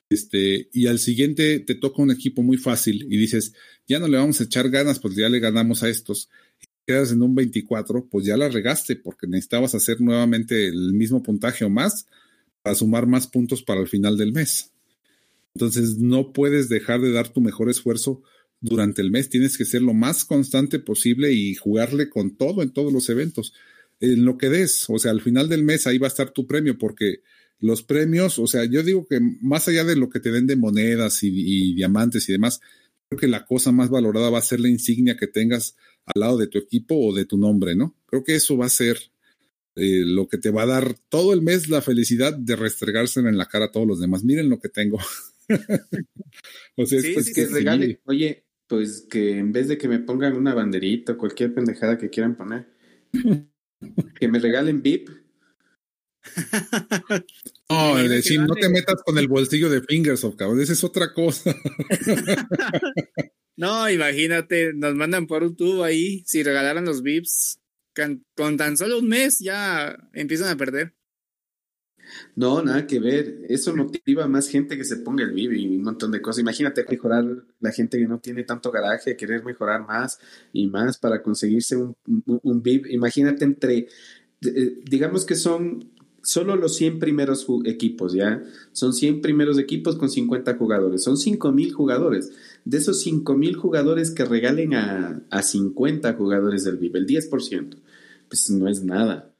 este, 0.09 0.69
y 0.71 0.87
al 0.87 0.99
siguiente 0.99 1.59
te 1.59 1.75
toca 1.75 2.01
un 2.01 2.11
equipo 2.11 2.41
muy 2.41 2.57
fácil 2.57 3.05
y 3.09 3.17
dices, 3.17 3.53
ya 3.87 3.99
no 3.99 4.07
le 4.07 4.17
vamos 4.17 4.39
a 4.39 4.43
echar 4.45 4.69
ganas, 4.69 4.99
pues 4.99 5.15
ya 5.15 5.27
le 5.27 5.39
ganamos 5.39 5.83
a 5.83 5.89
estos, 5.89 6.29
y 6.61 6.67
quedas 6.85 7.11
en 7.11 7.21
un 7.21 7.35
24, 7.35 8.07
pues 8.09 8.25
ya 8.25 8.37
la 8.37 8.47
regaste 8.47 8.95
porque 8.95 9.27
necesitabas 9.27 9.75
hacer 9.75 9.99
nuevamente 9.99 10.67
el 10.67 10.93
mismo 10.93 11.21
puntaje 11.23 11.65
o 11.65 11.69
más 11.69 12.05
para 12.61 12.75
sumar 12.75 13.07
más 13.07 13.27
puntos 13.27 13.63
para 13.63 13.81
el 13.81 13.87
final 13.87 14.17
del 14.17 14.31
mes. 14.31 14.72
Entonces 15.55 15.97
no 15.97 16.33
puedes 16.33 16.69
dejar 16.69 17.01
de 17.01 17.11
dar 17.11 17.29
tu 17.29 17.41
mejor 17.41 17.69
esfuerzo 17.69 18.23
durante 18.63 19.01
el 19.01 19.11
mes, 19.11 19.29
tienes 19.29 19.57
que 19.57 19.65
ser 19.65 19.81
lo 19.81 19.93
más 19.93 20.23
constante 20.23 20.79
posible 20.79 21.33
y 21.33 21.53
jugarle 21.53 22.09
con 22.09 22.37
todo 22.37 22.63
en 22.63 22.71
todos 22.71 22.93
los 22.93 23.09
eventos. 23.09 23.53
En 23.99 24.23
lo 24.23 24.37
que 24.37 24.49
des, 24.49 24.89
o 24.89 24.97
sea, 24.97 25.11
al 25.11 25.21
final 25.21 25.49
del 25.49 25.63
mes 25.63 25.85
ahí 25.85 25.97
va 25.97 26.07
a 26.07 26.09
estar 26.09 26.31
tu 26.31 26.47
premio, 26.47 26.77
porque 26.77 27.21
los 27.59 27.83
premios, 27.83 28.39
o 28.39 28.47
sea, 28.47 28.65
yo 28.65 28.83
digo 28.83 29.05
que 29.07 29.19
más 29.41 29.67
allá 29.67 29.83
de 29.83 29.95
lo 29.95 30.09
que 30.09 30.19
te 30.19 30.31
den 30.31 30.47
de 30.47 30.55
monedas 30.55 31.23
y, 31.23 31.73
diamantes 31.75 32.27
y 32.29 32.31
demás, 32.31 32.61
creo 33.09 33.19
que 33.19 33.27
la 33.27 33.45
cosa 33.45 33.71
más 33.71 33.89
valorada 33.89 34.29
va 34.29 34.39
a 34.39 34.43
ser 34.43 34.59
la 34.59 34.69
insignia 34.69 35.17
que 35.17 35.27
tengas 35.27 35.75
al 36.05 36.21
lado 36.21 36.37
de 36.37 36.47
tu 36.47 36.57
equipo 36.57 36.95
o 36.95 37.13
de 37.13 37.25
tu 37.25 37.37
nombre, 37.37 37.75
¿no? 37.75 37.95
Creo 38.05 38.23
que 38.23 38.35
eso 38.35 38.57
va 38.57 38.65
a 38.65 38.69
ser 38.69 38.97
eh, 39.75 40.03
lo 40.05 40.27
que 40.27 40.37
te 40.37 40.51
va 40.51 40.63
a 40.63 40.67
dar 40.67 40.95
todo 41.09 41.33
el 41.33 41.41
mes 41.41 41.69
la 41.69 41.81
felicidad 41.81 42.33
de 42.33 42.55
restregarse 42.55 43.19
en 43.19 43.37
la 43.37 43.47
cara 43.47 43.65
a 43.65 43.71
todos 43.71 43.87
los 43.87 43.99
demás. 43.99 44.23
Miren 44.23 44.49
lo 44.49 44.59
que 44.59 44.69
tengo. 44.69 44.99
o 46.75 46.85
sea, 46.85 47.01
pues 47.13 47.33
que 47.33 47.47
regale, 47.47 48.01
oye, 48.05 48.45
pues 48.67 49.05
que 49.09 49.37
en 49.37 49.51
vez 49.51 49.67
de 49.67 49.77
que 49.77 49.87
me 49.87 49.99
pongan 49.99 50.35
una 50.35 50.53
banderita 50.53 51.13
o 51.13 51.17
cualquier 51.17 51.53
pendejada 51.53 51.97
que 51.97 52.09
quieran 52.09 52.35
poner, 52.35 52.67
que 54.19 54.27
me 54.27 54.39
regalen 54.39 54.81
VIP. 54.81 55.09
No, 57.69 57.95
decir, 57.97 58.39
no 58.39 58.53
te 58.53 58.69
metas 58.69 59.01
con 59.03 59.17
el 59.17 59.27
bolsillo 59.27 59.67
de 59.67 59.81
Fingersoft, 59.81 60.35
cabrón, 60.35 60.61
esa 60.61 60.73
es 60.73 60.83
otra 60.83 61.11
cosa. 61.11 61.55
no, 63.55 63.89
imagínate, 63.89 64.73
nos 64.75 64.93
mandan 64.93 65.25
por 65.25 65.43
un 65.43 65.55
tubo 65.55 65.83
ahí, 65.83 66.23
si 66.27 66.43
regalaran 66.43 66.85
los 66.85 67.01
VIPs, 67.01 67.59
con 68.35 68.57
tan 68.57 68.77
solo 68.77 68.99
un 68.99 69.07
mes 69.07 69.39
ya 69.39 69.97
empiezan 70.13 70.49
a 70.49 70.55
perder. 70.55 70.93
No, 72.35 72.61
nada 72.63 72.87
que 72.87 72.99
ver. 72.99 73.45
Eso 73.49 73.75
motiva 73.75 74.23
a 74.25 74.27
más 74.27 74.47
gente 74.47 74.77
que 74.77 74.83
se 74.83 74.97
ponga 74.97 75.23
el 75.23 75.31
VIP 75.31 75.53
y 75.53 75.77
un 75.77 75.83
montón 75.83 76.11
de 76.11 76.21
cosas. 76.21 76.41
Imagínate 76.41 76.85
mejorar 76.89 77.25
la 77.59 77.71
gente 77.71 77.97
que 77.97 78.07
no 78.07 78.19
tiene 78.19 78.43
tanto 78.43 78.71
garaje, 78.71 79.15
querer 79.15 79.43
mejorar 79.43 79.85
más 79.85 80.19
y 80.51 80.67
más 80.67 80.97
para 80.97 81.21
conseguirse 81.21 81.75
un, 81.75 81.95
un. 82.05 82.63
Imagínate 82.89 83.45
entre, 83.45 83.87
eh, 84.41 84.79
digamos 84.83 85.25
que 85.25 85.35
son 85.35 85.91
solo 86.21 86.55
los 86.55 86.77
100 86.77 86.99
primeros 86.99 87.45
equipos, 87.65 88.13
¿ya? 88.13 88.41
Son 88.71 88.93
100 88.93 89.21
primeros 89.21 89.59
equipos 89.59 89.95
con 89.97 90.09
50 90.09 90.55
jugadores. 90.55 91.03
Son 91.03 91.17
5 91.17 91.51
mil 91.51 91.73
jugadores. 91.73 92.31
De 92.63 92.77
esos 92.77 93.01
5 93.01 93.35
mil 93.35 93.55
jugadores 93.55 94.11
que 94.11 94.25
regalen 94.25 94.73
a, 94.73 95.21
a 95.29 95.41
50 95.41 96.13
jugadores 96.13 96.63
del 96.63 96.77
VIP, 96.77 96.95
el 96.95 97.07
10%, 97.07 97.75
pues 98.29 98.49
no 98.49 98.69
es 98.69 98.83
nada 98.83 99.33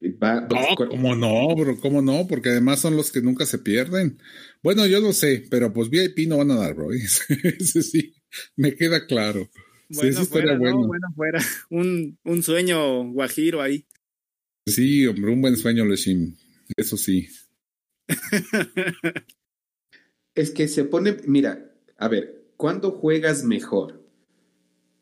no, 0.00 0.76
¿cómo 0.76 1.16
no, 1.16 1.54
bro? 1.56 1.80
¿Cómo 1.80 2.02
no? 2.02 2.26
Porque 2.26 2.50
además 2.50 2.80
son 2.80 2.96
los 2.96 3.10
que 3.10 3.20
nunca 3.20 3.46
se 3.46 3.58
pierden. 3.58 4.18
Bueno, 4.62 4.86
yo 4.86 5.00
lo 5.00 5.12
sé, 5.12 5.46
pero 5.50 5.72
pues 5.72 5.90
VIP 5.90 6.28
no 6.28 6.38
van 6.38 6.50
a 6.52 6.56
dar, 6.56 6.74
bro. 6.74 6.88
Ese 6.92 7.82
sí, 7.82 8.14
me 8.56 8.74
queda 8.74 9.06
claro. 9.06 9.50
Bueno, 9.90 10.26
fuera, 10.26 10.56
bueno. 10.58 10.86
bueno, 10.86 11.06
fuera. 11.14 11.40
Un, 11.70 12.18
un 12.24 12.42
sueño 12.42 13.10
guajiro 13.10 13.62
ahí. 13.62 13.86
Sí, 14.66 15.06
hombre, 15.06 15.32
un 15.32 15.40
buen 15.40 15.56
sueño, 15.56 15.86
Leshim. 15.86 16.36
Eso 16.76 16.98
sí. 16.98 17.28
es 20.34 20.50
que 20.50 20.68
se 20.68 20.84
pone, 20.84 21.16
mira, 21.26 21.74
a 21.96 22.08
ver, 22.08 22.52
¿cuándo 22.56 22.90
juegas 22.90 23.44
mejor? 23.44 24.07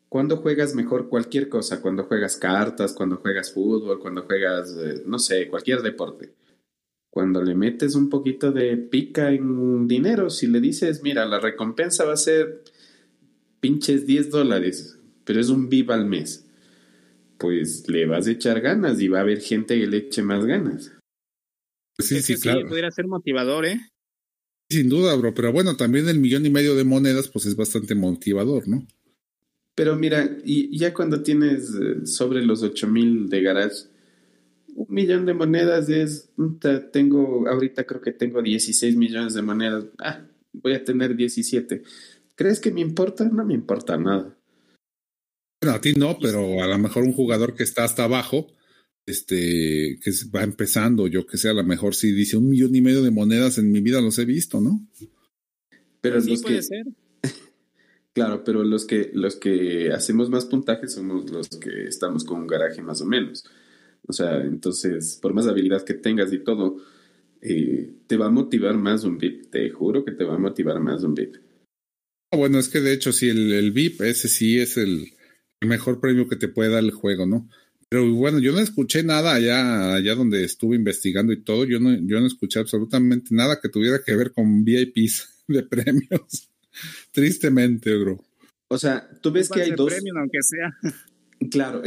¿Cuándo 0.09 0.37
juegas 0.37 0.73
mejor 0.73 1.09
cualquier 1.09 1.49
cosa? 1.49 1.81
Cuando 1.81 2.05
juegas 2.05 2.37
cartas, 2.37 2.93
cuando 2.93 3.17
juegas 3.17 3.51
fútbol, 3.51 3.99
cuando 3.99 4.23
juegas, 4.23 4.75
eh, 4.77 5.03
no 5.05 5.19
sé, 5.19 5.47
cualquier 5.49 5.81
deporte. 5.81 6.33
Cuando 7.09 7.43
le 7.43 7.55
metes 7.55 7.95
un 7.95 8.09
poquito 8.09 8.51
de 8.51 8.77
pica 8.77 9.31
en 9.31 9.87
dinero, 9.87 10.29
si 10.29 10.47
le 10.47 10.61
dices, 10.61 11.03
mira, 11.03 11.25
la 11.25 11.39
recompensa 11.39 12.05
va 12.05 12.13
a 12.13 12.17
ser 12.17 12.63
pinches 13.59 14.05
10 14.05 14.29
dólares, 14.29 14.97
pero 15.25 15.41
es 15.41 15.49
un 15.49 15.67
viva 15.67 15.95
al 15.95 16.05
mes, 16.05 16.45
pues 17.37 17.89
le 17.89 18.05
vas 18.05 18.27
a 18.27 18.31
echar 18.31 18.61
ganas 18.61 19.01
y 19.01 19.07
va 19.09 19.19
a 19.19 19.21
haber 19.21 19.41
gente 19.41 19.77
que 19.77 19.87
le 19.87 19.97
eche 19.97 20.21
más 20.21 20.45
ganas. 20.45 20.93
Sí, 21.99 22.21
sí, 22.21 22.39
claro. 22.39 22.61
Sí, 22.61 22.67
pudiera 22.67 22.91
ser 22.91 23.07
motivador, 23.07 23.65
¿eh? 23.65 23.79
Sin 24.69 24.87
duda, 24.89 25.15
bro, 25.15 25.33
pero 25.33 25.51
bueno, 25.51 25.75
también 25.75 26.07
el 26.07 26.19
millón 26.19 26.45
y 26.45 26.49
medio 26.49 26.75
de 26.75 26.83
monedas, 26.83 27.29
pues 27.29 27.45
es 27.45 27.55
bastante 27.55 27.95
motivador, 27.95 28.67
¿no? 28.67 28.85
Pero 29.77 29.95
mira, 29.95 30.27
y 30.43 30.75
ya 30.75 30.91
cuando 30.91 31.21
tienes 31.21 31.69
eh, 31.75 32.03
sobre 32.07 32.43
los 32.43 32.63
8000 32.63 33.29
de 33.29 33.41
garage, 33.43 33.85
un 34.73 34.87
millón 34.89 35.27
de 35.27 35.35
monedas 35.35 35.87
es, 35.87 36.31
tengo, 36.91 37.47
ahorita 37.47 37.85
creo 37.85 38.01
que 38.01 38.11
tengo 38.11 38.41
16 38.41 38.97
millones 38.97 39.35
de 39.35 39.43
monedas, 39.43 39.85
ah, 39.99 40.25
voy 40.51 40.73
a 40.73 40.83
tener 40.83 41.15
17. 41.15 41.83
¿Crees 42.33 42.59
que 42.59 42.71
me 42.71 42.81
importa? 42.81 43.25
No 43.25 43.45
me 43.45 43.53
importa 43.53 43.97
nada. 43.97 44.35
Bueno, 45.61 45.77
a 45.77 45.79
ti 45.79 45.93
no, 45.93 46.17
pero 46.19 46.63
a 46.63 46.67
lo 46.67 46.77
mejor 46.79 47.03
un 47.03 47.13
jugador 47.13 47.53
que 47.53 47.61
está 47.61 47.83
hasta 47.83 48.05
abajo, 48.05 48.47
este, 49.05 49.99
que 50.03 50.11
va 50.35 50.41
empezando, 50.41 51.05
yo 51.05 51.27
que 51.27 51.37
sé, 51.37 51.49
a 51.49 51.53
lo 51.53 51.63
mejor 51.63 51.93
si 51.93 52.13
dice 52.13 52.35
un 52.35 52.49
millón 52.49 52.73
y 52.73 52.81
medio 52.81 53.03
de 53.03 53.11
monedas 53.11 53.59
en 53.59 53.71
mi 53.71 53.81
vida 53.81 54.01
los 54.01 54.17
he 54.17 54.25
visto, 54.25 54.59
¿no? 54.59 54.87
Pero 56.01 56.19
sí 56.19 56.35
puede 56.37 56.63
ser. 56.63 56.87
Claro, 58.17 58.43
pero 58.43 58.63
los 58.63 58.85
que, 58.85 59.11
los 59.13 59.35
que 59.35 59.91
hacemos 59.91 60.31
más 60.31 60.45
puntaje 60.45 60.87
somos 60.87 61.29
los 61.29 61.49
que 61.49 61.83
estamos 61.83 62.23
con 62.23 62.39
un 62.39 62.47
garaje 62.47 62.81
más 62.81 62.99
o 62.99 63.05
menos. 63.05 63.45
O 64.07 64.11
sea, 64.11 64.41
entonces, 64.41 65.19
por 65.21 65.35
más 65.35 65.45
habilidad 65.45 65.85
que 65.85 65.93
tengas 65.93 66.33
y 66.33 66.39
todo, 66.39 66.77
eh, 67.43 67.91
te 68.07 68.17
va 68.17 68.25
a 68.25 68.31
motivar 68.31 68.75
más 68.75 69.03
un 69.03 69.19
VIP. 69.19 69.51
Te 69.51 69.69
juro 69.69 70.03
que 70.03 70.13
te 70.13 70.23
va 70.23 70.33
a 70.33 70.39
motivar 70.39 70.79
más 70.79 71.03
un 71.03 71.13
VIP. 71.13 71.35
Bueno, 72.35 72.57
es 72.57 72.69
que 72.69 72.81
de 72.81 72.93
hecho, 72.93 73.11
sí, 73.11 73.29
el, 73.29 73.53
el 73.53 73.71
VIP, 73.71 74.01
ese 74.01 74.29
sí 74.29 74.57
es 74.57 74.77
el, 74.77 75.13
el 75.61 75.69
mejor 75.69 75.99
premio 76.01 76.27
que 76.27 76.37
te 76.37 76.47
puede 76.47 76.71
dar 76.71 76.83
el 76.83 76.89
juego, 76.89 77.27
¿no? 77.27 77.47
Pero 77.87 78.11
bueno, 78.15 78.39
yo 78.39 78.51
no 78.51 78.61
escuché 78.61 79.03
nada 79.03 79.35
allá, 79.35 79.93
allá 79.93 80.15
donde 80.15 80.43
estuve 80.43 80.75
investigando 80.75 81.33
y 81.33 81.43
todo, 81.43 81.65
yo 81.65 81.79
no, 81.79 81.93
yo 81.93 82.19
no 82.19 82.25
escuché 82.25 82.61
absolutamente 82.61 83.27
nada 83.35 83.59
que 83.61 83.69
tuviera 83.69 84.01
que 84.03 84.15
ver 84.15 84.31
con 84.31 84.63
VIPs 84.63 85.43
de 85.47 85.61
premios. 85.61 86.49
Tristemente, 87.11 87.95
bro. 87.95 88.23
O 88.69 88.77
sea, 88.77 89.09
tú 89.21 89.31
ves 89.31 89.49
que 89.49 89.61
hay 89.61 89.71
dos. 89.71 89.93
Premio, 89.93 90.13
aunque 90.17 90.41
sea. 90.41 90.77
Claro, 91.51 91.83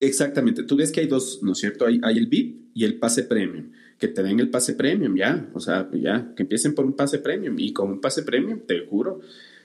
exactamente. 0.00 0.62
Tú 0.62 0.74
ves 0.74 0.90
que 0.90 1.00
hay 1.00 1.06
dos, 1.06 1.40
¿no 1.42 1.52
es 1.52 1.58
cierto? 1.58 1.84
Hay, 1.84 2.00
hay 2.02 2.16
el 2.16 2.26
VIP 2.26 2.70
y 2.72 2.84
el 2.84 2.98
pase 2.98 3.24
premium. 3.24 3.70
Que 3.98 4.08
te 4.08 4.22
den 4.22 4.40
el 4.40 4.48
pase 4.48 4.72
premium, 4.72 5.14
ya. 5.14 5.50
O 5.52 5.60
sea, 5.60 5.90
ya, 5.92 6.32
que 6.34 6.44
empiecen 6.44 6.74
por 6.74 6.86
un 6.86 6.96
pase 6.96 7.18
premium. 7.18 7.58
Y 7.58 7.74
con 7.74 7.90
un 7.90 8.00
pase 8.00 8.22
premium, 8.22 8.60
te 8.66 8.86
juro, 8.86 9.20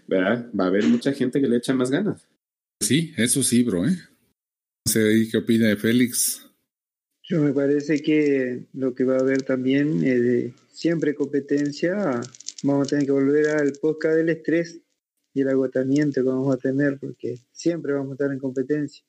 ¿verdad? 0.08 0.52
Va 0.60 0.66
a 0.66 0.68
haber 0.68 0.88
mucha 0.88 1.14
gente 1.14 1.40
que 1.40 1.48
le 1.48 1.56
echa 1.56 1.74
más 1.74 1.90
ganas. 1.90 2.28
Sí, 2.82 3.14
eso 3.16 3.44
sí, 3.44 3.64
bro, 3.64 3.88
¿eh? 3.88 3.98
No 4.86 4.92
sé 4.92 5.28
qué 5.32 5.38
opina 5.38 5.70
de 5.70 5.78
Félix. 5.78 6.46
Yo 7.30 7.42
me 7.42 7.54
parece 7.54 8.02
que 8.02 8.66
lo 8.74 8.94
que 8.94 9.06
va 9.06 9.16
a 9.16 9.22
haber 9.22 9.44
también 9.44 10.04
es 10.04 10.22
de 10.22 10.54
siempre 10.74 11.16
competencia. 11.16 12.20
Vamos 12.64 12.88
a 12.88 12.90
tener 12.92 13.06
que 13.06 13.12
volver 13.12 13.50
al 13.50 13.74
podcast 13.74 14.16
del 14.16 14.30
estrés 14.30 14.82
y 15.34 15.42
el 15.42 15.50
agotamiento 15.50 16.22
que 16.22 16.30
vamos 16.30 16.56
a 16.56 16.58
tener, 16.58 16.98
porque 16.98 17.38
siempre 17.52 17.92
vamos 17.92 18.12
a 18.12 18.14
estar 18.14 18.32
en 18.32 18.40
competencia. 18.40 19.04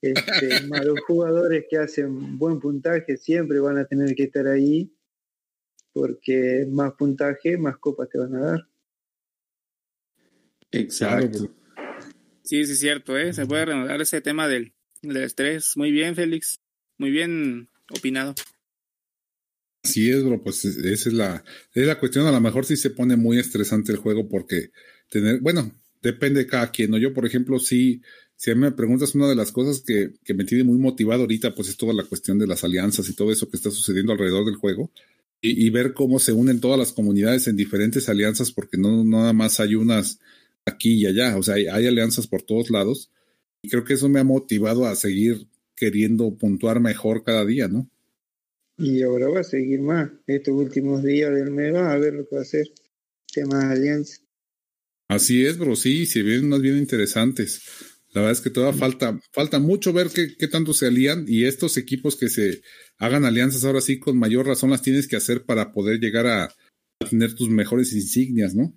Este, 0.00 0.20
más 0.68 0.84
los 0.84 1.00
jugadores 1.00 1.64
que 1.68 1.78
hacen 1.78 2.38
buen 2.38 2.60
puntaje 2.60 3.16
siempre 3.16 3.58
van 3.58 3.76
a 3.78 3.86
tener 3.86 4.14
que 4.14 4.22
estar 4.22 4.46
ahí, 4.46 4.94
porque 5.92 6.64
más 6.70 6.92
puntaje, 6.92 7.58
más 7.58 7.76
copas 7.78 8.08
te 8.08 8.18
van 8.18 8.36
a 8.36 8.40
dar. 8.40 8.68
Exacto. 10.70 11.52
Sí, 12.44 12.64
sí, 12.64 12.72
es 12.72 12.78
cierto, 12.78 13.18
¿eh? 13.18 13.32
Se 13.32 13.46
puede 13.46 13.64
renovar 13.66 14.00
ese 14.00 14.20
tema 14.20 14.46
del, 14.46 14.72
del 15.02 15.24
estrés. 15.24 15.76
Muy 15.76 15.90
bien, 15.90 16.14
Félix. 16.14 16.60
Muy 16.98 17.10
bien 17.10 17.68
opinado. 17.90 18.34
Así 19.82 20.10
es, 20.10 20.22
bro, 20.22 20.42
pues 20.42 20.64
esa 20.64 21.08
es 21.08 21.14
la, 21.14 21.44
es 21.74 21.86
la 21.86 21.98
cuestión. 21.98 22.26
A 22.26 22.32
lo 22.32 22.40
mejor 22.40 22.66
sí 22.66 22.76
se 22.76 22.90
pone 22.90 23.16
muy 23.16 23.38
estresante 23.38 23.92
el 23.92 23.98
juego 23.98 24.28
porque 24.28 24.70
tener, 25.08 25.40
bueno, 25.40 25.72
depende 26.02 26.40
de 26.40 26.46
cada 26.46 26.70
quien, 26.70 26.90
¿no? 26.90 26.98
Yo, 26.98 27.14
por 27.14 27.26
ejemplo, 27.26 27.58
sí, 27.58 28.02
si 28.36 28.50
a 28.50 28.54
mí 28.54 28.62
me 28.62 28.72
preguntas, 28.72 29.14
una 29.14 29.28
de 29.28 29.34
las 29.34 29.52
cosas 29.52 29.82
que, 29.82 30.14
que 30.24 30.34
me 30.34 30.44
tiene 30.44 30.64
muy 30.64 30.78
motivado 30.78 31.22
ahorita, 31.22 31.54
pues 31.54 31.68
es 31.68 31.76
toda 31.76 31.94
la 31.94 32.04
cuestión 32.04 32.38
de 32.38 32.46
las 32.46 32.64
alianzas 32.64 33.08
y 33.08 33.14
todo 33.14 33.32
eso 33.32 33.48
que 33.48 33.56
está 33.56 33.70
sucediendo 33.70 34.12
alrededor 34.12 34.44
del 34.44 34.56
juego. 34.56 34.90
Y, 35.42 35.70
ver 35.70 35.94
cómo 35.94 36.18
se 36.18 36.34
unen 36.34 36.60
todas 36.60 36.78
las 36.78 36.92
comunidades 36.92 37.48
en 37.48 37.56
diferentes 37.56 38.10
alianzas, 38.10 38.52
porque 38.52 38.76
no 38.76 39.04
nada 39.04 39.32
más 39.32 39.58
hay 39.58 39.74
unas 39.74 40.20
aquí 40.66 40.96
y 40.96 41.06
allá, 41.06 41.34
o 41.38 41.42
sea, 41.42 41.54
hay, 41.54 41.66
hay 41.66 41.86
alianzas 41.86 42.26
por 42.26 42.42
todos 42.42 42.68
lados. 42.68 43.10
Y 43.62 43.70
creo 43.70 43.84
que 43.84 43.94
eso 43.94 44.10
me 44.10 44.20
ha 44.20 44.24
motivado 44.24 44.84
a 44.84 44.94
seguir 44.96 45.46
queriendo 45.74 46.34
puntuar 46.36 46.80
mejor 46.80 47.24
cada 47.24 47.46
día, 47.46 47.68
¿no? 47.68 47.88
Y 48.80 49.02
ahora 49.02 49.28
va 49.28 49.40
a 49.40 49.44
seguir 49.44 49.80
más. 49.80 50.10
Estos 50.26 50.54
últimos 50.54 51.02
días 51.02 51.32
del 51.34 51.50
mes 51.50 51.74
va 51.74 51.92
a 51.92 51.98
ver 51.98 52.14
lo 52.14 52.26
que 52.26 52.36
va 52.36 52.40
a 52.40 52.44
hacer. 52.44 52.66
Temas 53.32 53.68
de 53.68 53.74
alianza. 53.74 54.16
Así 55.08 55.44
es, 55.44 55.58
bro, 55.58 55.76
sí, 55.76 56.06
se 56.06 56.22
ven 56.22 56.48
más 56.48 56.62
bien 56.62 56.78
interesantes. 56.78 57.62
La 58.12 58.22
verdad 58.22 58.32
es 58.32 58.40
que 58.40 58.50
todavía 58.50 58.78
falta, 58.78 59.20
falta 59.32 59.58
mucho 59.58 59.92
ver 59.92 60.08
qué, 60.08 60.36
qué 60.36 60.48
tanto 60.48 60.72
se 60.72 60.86
alían 60.86 61.26
y 61.28 61.44
estos 61.44 61.76
equipos 61.76 62.16
que 62.16 62.28
se 62.28 62.62
hagan 62.98 63.24
alianzas 63.24 63.64
ahora 63.64 63.80
sí 63.80 64.00
con 64.00 64.18
mayor 64.18 64.46
razón 64.46 64.70
las 64.70 64.82
tienes 64.82 65.06
que 65.06 65.16
hacer 65.16 65.44
para 65.44 65.72
poder 65.72 66.00
llegar 66.00 66.26
a, 66.26 66.44
a 66.44 67.08
tener 67.08 67.34
tus 67.34 67.50
mejores 67.50 67.92
insignias, 67.92 68.54
¿no? 68.54 68.72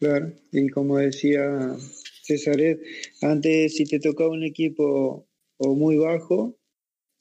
Claro, 0.00 0.32
y 0.52 0.68
como 0.68 0.98
decía 0.98 1.76
Cesaret, 2.24 2.80
antes 3.20 3.76
si 3.76 3.84
te 3.84 4.00
tocaba 4.00 4.30
un 4.30 4.44
equipo 4.44 5.28
o 5.56 5.74
muy 5.74 5.96
bajo, 5.96 6.58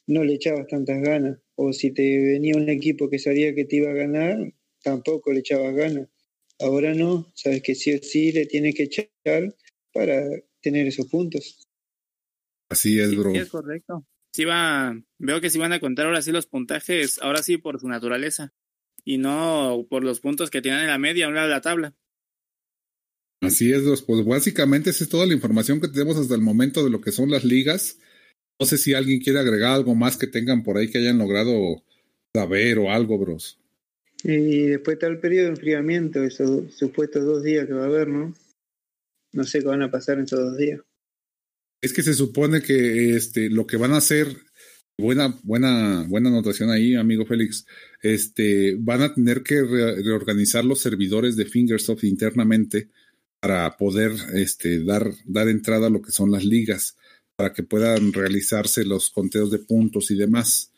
no 0.08 0.24
le 0.24 0.36
echabas 0.36 0.68
tantas 0.68 1.02
ganas. 1.02 1.40
O 1.60 1.74
si 1.74 1.92
te 1.92 2.04
venía 2.34 2.56
un 2.56 2.70
equipo 2.70 3.10
que 3.10 3.20
sabía 3.20 3.54
que 3.54 3.66
te 3.66 3.78
iba 3.78 3.90
a 3.92 3.94
ganar, 4.04 4.38
tampoco 4.84 5.34
le 5.34 5.40
echabas 5.40 5.76
ganas. 5.76 6.08
Ahora 6.60 6.94
no, 6.94 7.32
sabes 7.36 7.62
que 7.64 7.76
sí 7.76 7.94
o 7.94 8.00
sí 8.02 8.32
le 8.32 8.46
tienes 8.46 8.76
que 8.76 8.84
echar 8.84 9.10
para 9.94 10.24
tener 10.62 10.88
esos 10.88 11.08
puntos. 11.08 11.68
Así 12.70 13.00
es, 13.00 13.16
bro. 13.16 13.32
Sí, 13.32 13.38
es 13.40 13.50
correcto. 13.50 14.06
Sí 14.34 14.46
va, 14.46 14.96
veo 15.18 15.42
que 15.42 15.50
sí 15.50 15.58
van 15.58 15.74
a 15.74 15.80
contar 15.80 16.06
ahora 16.06 16.22
sí 16.22 16.32
los 16.32 16.46
puntajes, 16.48 17.20
ahora 17.22 17.42
sí 17.42 17.58
por 17.58 17.80
su 17.80 17.88
naturaleza, 17.88 18.54
y 19.04 19.18
no 19.18 19.86
por 19.90 20.04
los 20.04 20.20
puntos 20.20 20.50
que 20.52 20.62
tienen 20.62 20.82
en 20.82 20.88
la 20.88 21.00
media, 21.00 21.26
a 21.26 21.30
un 21.30 21.36
lado 21.36 21.48
de 21.48 21.54
la 21.54 21.62
tabla. 21.62 21.96
Así 23.42 23.72
es, 23.72 23.84
los- 23.84 24.02
pues 24.02 24.26
básicamente 24.26 24.90
esa 24.90 25.04
es 25.04 25.10
toda 25.10 25.26
la 25.26 25.34
información 25.34 25.80
que 25.80 25.88
tenemos 25.88 26.18
hasta 26.18 26.36
el 26.36 26.42
momento 26.42 26.84
de 26.84 26.90
lo 26.90 27.02
que 27.02 27.12
son 27.12 27.32
las 27.32 27.44
ligas. 27.44 28.00
No 28.60 28.66
sé 28.66 28.78
si 28.78 28.94
alguien 28.94 29.20
quiere 29.20 29.40
agregar 29.40 29.74
algo 29.74 29.94
más 29.96 30.18
que 30.18 30.28
tengan 30.28 30.64
por 30.64 30.78
ahí 30.78 30.90
que 30.90 30.98
hayan 30.98 31.18
logrado 31.18 31.84
saber 32.34 32.80
o 32.80 32.92
algo, 32.92 33.18
bros. 33.18 33.60
Y 34.24 34.64
después 34.64 34.96
está 34.96 35.08
el 35.08 35.20
periodo 35.20 35.46
de 35.46 35.52
enfriamiento, 35.52 36.24
esos 36.24 36.74
supuestos 36.76 37.24
dos 37.24 37.44
días 37.44 37.68
que 37.68 37.74
va 37.74 37.84
a 37.84 37.88
haber, 37.88 38.08
¿no? 38.08 38.34
No 39.34 39.44
sé 39.44 39.60
qué 39.60 39.68
van 39.68 39.84
a 39.84 39.92
pasar 39.92 40.18
en 40.18 40.26
esos 40.26 40.40
dos 40.40 40.58
días. 40.58 40.82
Es 41.82 41.94
que 41.94 42.02
se 42.02 42.16
supone 42.16 42.62
que 42.62 43.16
este 43.16 43.50
lo 43.50 43.68
que 43.68 43.78
van 43.78 43.94
a 43.94 43.98
hacer, 43.98 44.36
buena, 44.98 45.40
buena, 45.44 46.06
buena 46.08 46.30
anotación 46.30 46.72
ahí, 46.72 46.96
amigo 46.96 47.26
Félix. 47.28 47.68
Este, 48.02 48.76
van 48.80 49.04
a 49.04 49.14
tener 49.14 49.44
que 49.44 49.62
re- 49.62 50.02
reorganizar 50.02 50.66
los 50.66 50.80
servidores 50.80 51.36
de 51.36 51.46
Fingersoft 51.46 52.04
internamente 52.04 52.90
para 53.40 53.78
poder 53.78 54.14
este, 54.34 54.84
dar, 54.84 55.12
dar 55.26 55.48
entrada 55.48 55.88
a 55.88 55.92
lo 55.92 56.02
que 56.02 56.12
son 56.12 56.32
las 56.32 56.44
ligas, 56.44 56.98
para 57.38 57.54
que 57.54 57.64
puedan 57.64 58.12
realizarse 58.12 58.84
los 58.84 59.12
conteos 59.12 59.52
de 59.52 59.60
puntos 59.60 60.12
y 60.12 60.16
demás. 60.16 60.72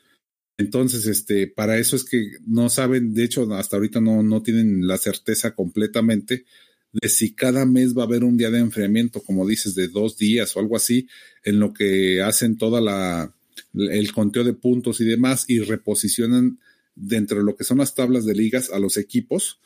Entonces, 0.57 1.07
este, 1.07 1.47
para 1.47 1.79
eso 1.79 1.95
es 1.95 2.03
que 2.03 2.33
no 2.45 2.69
saben, 2.69 3.13
de 3.13 3.23
hecho, 3.23 3.51
hasta 3.53 3.77
ahorita 3.77 4.01
no, 4.01 4.21
no 4.21 4.43
tienen 4.43 4.85
la 4.85 4.97
certeza 4.97 5.55
completamente 5.55 6.45
de 6.91 7.07
si 7.07 7.33
cada 7.33 7.65
mes 7.65 7.97
va 7.97 8.03
a 8.03 8.05
haber 8.05 8.25
un 8.25 8.35
día 8.37 8.51
de 8.51 8.59
enfriamiento, 8.59 9.21
como 9.21 9.47
dices, 9.47 9.73
de 9.73 9.87
dos 9.87 10.17
días 10.17 10.55
o 10.55 10.59
algo 10.59 10.75
así, 10.75 11.07
en 11.43 11.59
lo 11.59 11.73
que 11.73 12.21
hacen 12.21 12.57
toda 12.57 12.81
la 12.81 13.33
el 13.73 14.11
conteo 14.13 14.43
de 14.43 14.53
puntos 14.53 14.99
y 15.01 15.05
demás 15.05 15.45
y 15.47 15.59
reposicionan 15.59 16.59
dentro 16.95 17.37
de 17.37 17.43
lo 17.43 17.55
que 17.55 17.63
son 17.63 17.77
las 17.77 17.95
tablas 17.95 18.25
de 18.25 18.35
ligas 18.35 18.69
a 18.71 18.79
los 18.79 18.97
equipos 18.97 19.59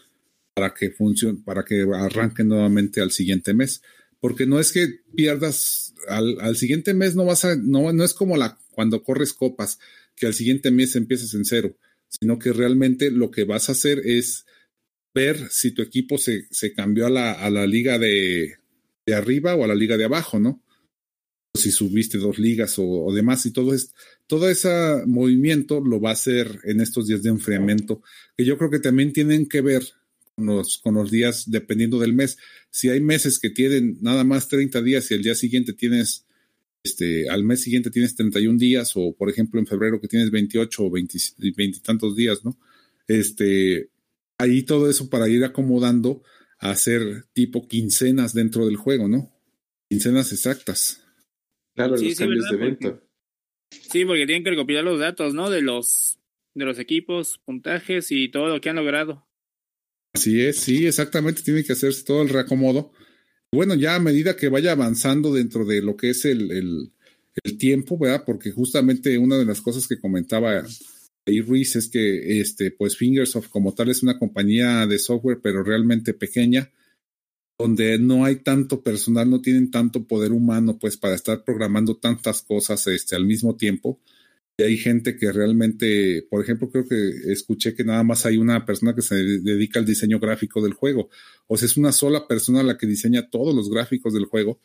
para 0.54 0.74
que 0.74 0.92
funcione, 0.92 1.40
para 1.44 1.64
que 1.64 1.86
arranquen 1.94 2.50
nuevamente 2.50 3.02
al 3.02 3.12
siguiente 3.12 3.54
mes. 3.54 3.82
Porque 4.20 4.46
no 4.46 4.60
es 4.60 4.72
que 4.72 4.88
pierdas 5.16 5.93
al, 6.08 6.40
al 6.40 6.56
siguiente 6.58 6.94
mes 6.94 7.16
no 7.16 7.26
vas 7.26 7.46
a, 7.46 7.56
no, 7.56 7.92
no 7.94 8.04
es 8.04 8.14
como 8.14 8.38
la 8.38 8.58
cuando 8.72 9.04
corres 9.04 9.34
copas, 9.34 9.80
que 10.16 10.26
al 10.26 10.34
siguiente 10.34 10.72
mes 10.72 10.96
empiezas 10.96 11.34
en 11.34 11.46
cero, 11.46 11.78
sino 12.10 12.40
que 12.40 12.54
realmente 12.54 13.12
lo 13.12 13.32
que 13.32 13.44
vas 13.44 13.70
a 13.70 13.74
hacer 13.74 14.02
es 14.06 14.46
ver 15.14 15.50
si 15.50 15.72
tu 15.72 15.82
equipo 15.82 16.18
se, 16.18 16.48
se 16.52 16.74
cambió 16.74 17.06
a 17.06 17.10
la, 17.10 17.32
a 17.34 17.50
la 17.50 17.68
liga 17.68 18.00
de, 18.00 18.58
de 19.06 19.16
arriba 19.16 19.56
o 19.56 19.64
a 19.64 19.68
la 19.68 19.76
liga 19.76 19.98
de 19.98 20.06
abajo, 20.06 20.40
¿no? 20.40 20.64
Si 21.56 21.72
subiste 21.72 22.18
dos 22.18 22.40
ligas 22.40 22.76
o, 22.78 23.14
demás, 23.14 23.46
y 23.46 23.52
todo, 23.52 23.76
es, 23.76 23.94
todo 24.26 24.50
ese 24.50 25.04
movimiento 25.06 25.82
lo 25.82 26.02
va 26.02 26.10
a 26.10 26.14
hacer 26.14 26.60
en 26.64 26.82
estos 26.82 27.08
días 27.08 27.22
de 27.22 27.30
enfriamiento, 27.30 28.02
que 28.36 28.44
yo 28.44 28.58
creo 28.58 28.72
que 28.72 28.80
también 28.80 29.14
tienen 29.14 29.48
que 29.48 29.62
ver 29.62 29.84
los, 30.38 30.80
con 30.80 30.96
los 30.96 31.12
días 31.12 31.50
dependiendo 31.50 32.00
del 32.00 32.14
mes. 32.14 32.38
Si 32.70 32.90
hay 32.90 33.02
meses 33.02 33.40
que 33.40 33.50
tienen 33.50 33.98
nada 34.02 34.24
más 34.24 34.48
30 34.48 34.82
días 34.82 35.10
y 35.10 35.14
el 35.14 35.24
día 35.24 35.36
siguiente 35.36 35.74
tienes, 35.74 36.26
este, 36.84 37.30
al 37.30 37.44
mes 37.44 37.62
siguiente 37.62 37.92
tienes 37.92 38.16
31 38.16 38.58
días, 38.58 38.94
o 38.96 39.16
por 39.16 39.30
ejemplo 39.30 39.60
en 39.60 39.68
febrero 39.68 40.02
que 40.02 40.08
tienes 40.08 40.32
28 40.32 40.84
o 40.84 40.90
20 40.90 41.18
y 41.40 41.80
tantos 41.82 42.16
días, 42.16 42.44
¿no? 42.44 42.58
Este, 43.08 43.90
ahí 44.38 44.64
todo 44.64 44.90
eso 44.90 45.10
para 45.10 45.28
ir 45.28 45.44
acomodando 45.44 46.24
a 46.60 46.72
hacer 46.72 47.26
tipo 47.34 47.68
quincenas 47.68 48.34
dentro 48.34 48.66
del 48.66 48.78
juego, 48.78 49.08
¿no? 49.08 49.32
Quincenas 49.90 50.32
exactas. 50.32 51.04
Claro, 51.76 51.98
Sí, 51.98 52.06
los 52.06 52.14
sí, 52.14 52.20
cambios 52.20 52.46
¿verdad? 52.46 52.58
de 52.58 52.66
evento. 52.66 53.08
Sí, 53.72 54.06
porque 54.06 54.26
tienen 54.26 54.44
que 54.44 54.52
recopilar 54.52 54.84
los 54.84 55.00
datos, 55.00 55.34
¿no? 55.34 55.50
De 55.50 55.62
los, 55.62 56.20
de 56.54 56.66
los 56.66 56.80
equipos, 56.80 57.40
puntajes 57.44 58.12
y 58.12 58.30
todo 58.30 58.48
lo 58.48 58.62
que 58.62 58.70
han 58.70 58.76
logrado. 58.76 59.28
Así 60.14 60.42
es, 60.42 60.58
sí, 60.60 60.86
exactamente, 60.86 61.42
tiene 61.42 61.64
que 61.64 61.74
hacerse 61.74 62.04
todo 62.04 62.22
el 62.22 62.30
reacomodo. 62.30 62.92
Bueno, 63.52 63.76
ya 63.76 63.96
a 63.96 64.00
medida 64.00 64.36
que 64.36 64.50
vaya 64.50 64.72
avanzando 64.72 65.34
dentro 65.34 65.66
de 65.66 65.82
lo 65.82 65.98
que 65.98 66.12
es 66.12 66.26
el, 66.26 66.52
el, 66.52 66.94
el 67.44 67.58
tiempo, 67.58 67.98
¿verdad? 67.98 68.24
Porque 68.26 68.52
justamente 68.52 69.18
una 69.18 69.38
de 69.38 69.46
las 69.46 69.62
cosas 69.62 69.88
que 69.88 70.00
comentaba 70.00 70.64
ahí 71.26 71.42
Ruiz 71.42 71.76
es 71.76 71.90
que 71.90 72.42
este, 72.42 72.72
pues 72.72 72.98
Fingersoft 72.98 73.50
como 73.50 73.74
tal 73.74 73.90
es 73.90 74.04
una 74.04 74.20
compañía 74.20 74.86
de 74.88 75.00
software, 75.00 75.40
pero 75.42 75.64
realmente 75.64 76.14
pequeña, 76.14 76.72
donde 77.58 77.98
no 77.98 78.26
hay 78.26 78.38
tanto 78.38 78.84
personal, 78.84 79.30
no 79.30 79.42
tienen 79.42 79.72
tanto 79.72 80.06
poder 80.06 80.32
humano, 80.32 80.78
pues, 80.80 80.98
para 80.98 81.16
estar 81.16 81.44
programando 81.44 81.98
tantas 81.98 82.42
cosas 82.42 82.86
este, 82.88 83.16
al 83.16 83.26
mismo 83.26 83.56
tiempo. 83.56 84.00
Y 84.58 84.64
hay 84.64 84.78
gente 84.78 85.16
que 85.18 85.32
realmente, 85.32 86.28
por 86.30 86.44
ejemplo, 86.44 86.70
creo 86.70 86.88
que 86.88 87.32
escuché 87.32 87.74
que 87.74 87.84
nada 87.84 88.04
más 88.04 88.26
hay 88.26 88.38
una 88.38 88.66
persona 88.66 88.94
que 88.94 89.02
se 89.02 89.16
dedica 89.16 89.80
al 89.80 89.86
diseño 89.86 90.20
gráfico 90.20 90.62
del 90.62 90.74
juego. 90.74 91.10
O 91.48 91.58
sea, 91.58 91.66
es 91.66 91.76
una 91.76 91.92
sola 91.92 92.28
persona 92.28 92.62
la 92.62 92.78
que 92.78 92.86
diseña 92.86 93.30
todos 93.30 93.56
los 93.56 93.70
gráficos 93.70 94.14
del 94.14 94.26
juego. 94.26 94.60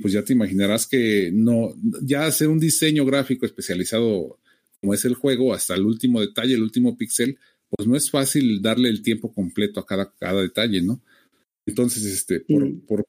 Pues 0.00 0.12
ya 0.12 0.24
te 0.24 0.34
imaginarás 0.34 0.86
que 0.86 1.30
no, 1.32 1.74
ya 2.02 2.26
hacer 2.26 2.48
un 2.48 2.58
diseño 2.58 3.06
gráfico 3.06 3.46
especializado 3.46 4.38
como 4.80 4.92
es 4.92 5.04
el 5.06 5.14
juego, 5.14 5.54
hasta 5.54 5.74
el 5.74 5.86
último 5.86 6.20
detalle, 6.20 6.54
el 6.54 6.62
último 6.62 6.94
píxel, 6.98 7.38
pues 7.70 7.88
no 7.88 7.96
es 7.96 8.10
fácil 8.10 8.60
darle 8.60 8.90
el 8.90 9.00
tiempo 9.00 9.32
completo 9.32 9.80
a 9.80 9.86
cada, 9.86 10.12
cada 10.12 10.42
detalle, 10.42 10.82
¿no? 10.82 11.00
Entonces, 11.64 12.04
este, 12.04 12.40
por, 12.40 12.80
por, 12.82 13.06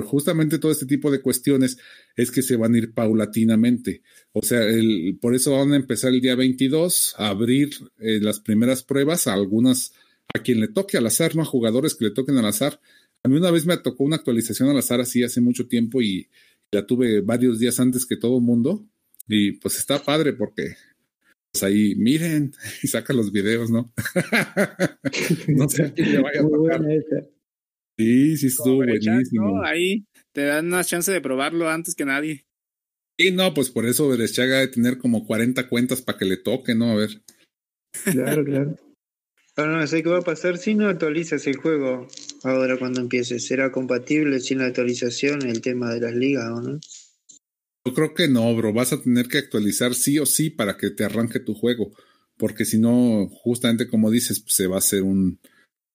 justamente 0.00 0.58
todo 0.58 0.72
este 0.72 0.86
tipo 0.86 1.10
de 1.10 1.20
cuestiones 1.20 1.76
es 2.16 2.30
que 2.30 2.42
se 2.42 2.56
van 2.56 2.74
a 2.74 2.78
ir 2.78 2.94
paulatinamente. 2.94 4.02
O 4.32 4.42
sea, 4.42 4.64
el, 4.64 5.18
por 5.20 5.34
eso 5.34 5.52
van 5.52 5.72
a 5.72 5.76
empezar 5.76 6.12
el 6.12 6.20
día 6.20 6.34
22 6.34 7.14
a 7.18 7.28
abrir 7.28 7.70
eh, 7.98 8.20
las 8.20 8.40
primeras 8.40 8.82
pruebas 8.82 9.26
a 9.26 9.34
algunas, 9.34 9.92
a 10.34 10.38
quien 10.40 10.60
le 10.60 10.68
toque 10.68 10.96
al 10.96 11.06
azar, 11.06 11.36
no 11.36 11.42
a 11.42 11.46
jugadores 11.46 11.94
que 11.94 12.06
le 12.06 12.10
toquen 12.12 12.38
al 12.38 12.46
azar. 12.46 12.80
A 13.22 13.28
mí 13.28 13.36
una 13.36 13.50
vez 13.50 13.66
me 13.66 13.76
tocó 13.76 14.04
una 14.04 14.16
actualización 14.16 14.70
al 14.70 14.78
azar 14.78 15.00
así 15.00 15.22
hace 15.22 15.40
mucho 15.40 15.68
tiempo 15.68 16.00
y 16.00 16.28
la 16.70 16.86
tuve 16.86 17.20
varios 17.20 17.58
días 17.58 17.78
antes 17.78 18.06
que 18.06 18.16
todo 18.16 18.38
el 18.38 18.42
mundo. 18.42 18.86
Y 19.28 19.52
pues 19.52 19.78
está 19.78 20.02
padre 20.02 20.32
porque 20.32 20.74
pues 21.52 21.62
ahí 21.62 21.94
miren 21.94 22.52
y 22.82 22.88
saca 22.88 23.12
los 23.12 23.30
videos, 23.30 23.70
¿no? 23.70 23.92
no 25.48 25.68
sé 25.68 25.84
a 25.84 25.92
quién 25.92 26.12
le 26.12 26.22
vaya 26.22 26.40
a 26.40 26.48
tocar. 26.48 26.82
Sí, 28.02 28.36
sí, 28.36 28.46
estuvo 28.48 28.76
buenísimo. 28.76 29.58
¿no? 29.58 29.64
Ahí 29.64 30.04
te 30.32 30.44
dan 30.44 30.66
una 30.66 30.84
chance 30.84 31.10
de 31.12 31.20
probarlo 31.20 31.68
antes 31.68 31.94
que 31.94 32.04
nadie. 32.04 32.44
Sí, 33.18 33.30
no, 33.30 33.54
pues 33.54 33.70
por 33.70 33.86
eso 33.86 34.08
Berechaga 34.08 34.60
de 34.60 34.68
tener 34.68 34.98
como 34.98 35.26
40 35.26 35.68
cuentas 35.68 36.02
para 36.02 36.18
que 36.18 36.24
le 36.24 36.36
toque, 36.38 36.74
¿no? 36.74 36.90
A 36.90 36.96
ver. 36.96 37.22
Claro, 38.04 38.44
claro. 38.44 38.76
Ahora 39.56 39.80
no 39.80 39.86
sé 39.86 40.02
qué 40.02 40.08
va 40.08 40.18
a 40.18 40.22
pasar 40.22 40.56
si 40.56 40.74
no 40.74 40.88
actualizas 40.88 41.46
el 41.46 41.56
juego 41.56 42.08
ahora 42.42 42.78
cuando 42.78 43.02
empiece. 43.02 43.38
¿Será 43.38 43.70
compatible 43.70 44.40
sin 44.40 44.58
la 44.58 44.66
actualización 44.66 45.46
el 45.46 45.60
tema 45.60 45.92
de 45.92 46.00
las 46.00 46.14
ligas 46.14 46.48
o 46.50 46.62
no? 46.62 46.80
Yo 47.84 47.92
creo 47.92 48.14
que 48.14 48.28
no, 48.28 48.56
bro. 48.56 48.72
Vas 48.72 48.94
a 48.94 49.02
tener 49.02 49.28
que 49.28 49.36
actualizar 49.36 49.94
sí 49.94 50.18
o 50.18 50.24
sí 50.24 50.48
para 50.48 50.78
que 50.78 50.88
te 50.88 51.04
arranque 51.04 51.38
tu 51.38 51.52
juego. 51.52 51.92
Porque 52.38 52.64
si 52.64 52.78
no, 52.78 53.28
justamente 53.28 53.88
como 53.88 54.10
dices, 54.10 54.40
pues 54.40 54.54
se 54.54 54.66
va 54.66 54.76
a 54.76 54.78
hacer 54.78 55.02
un. 55.02 55.38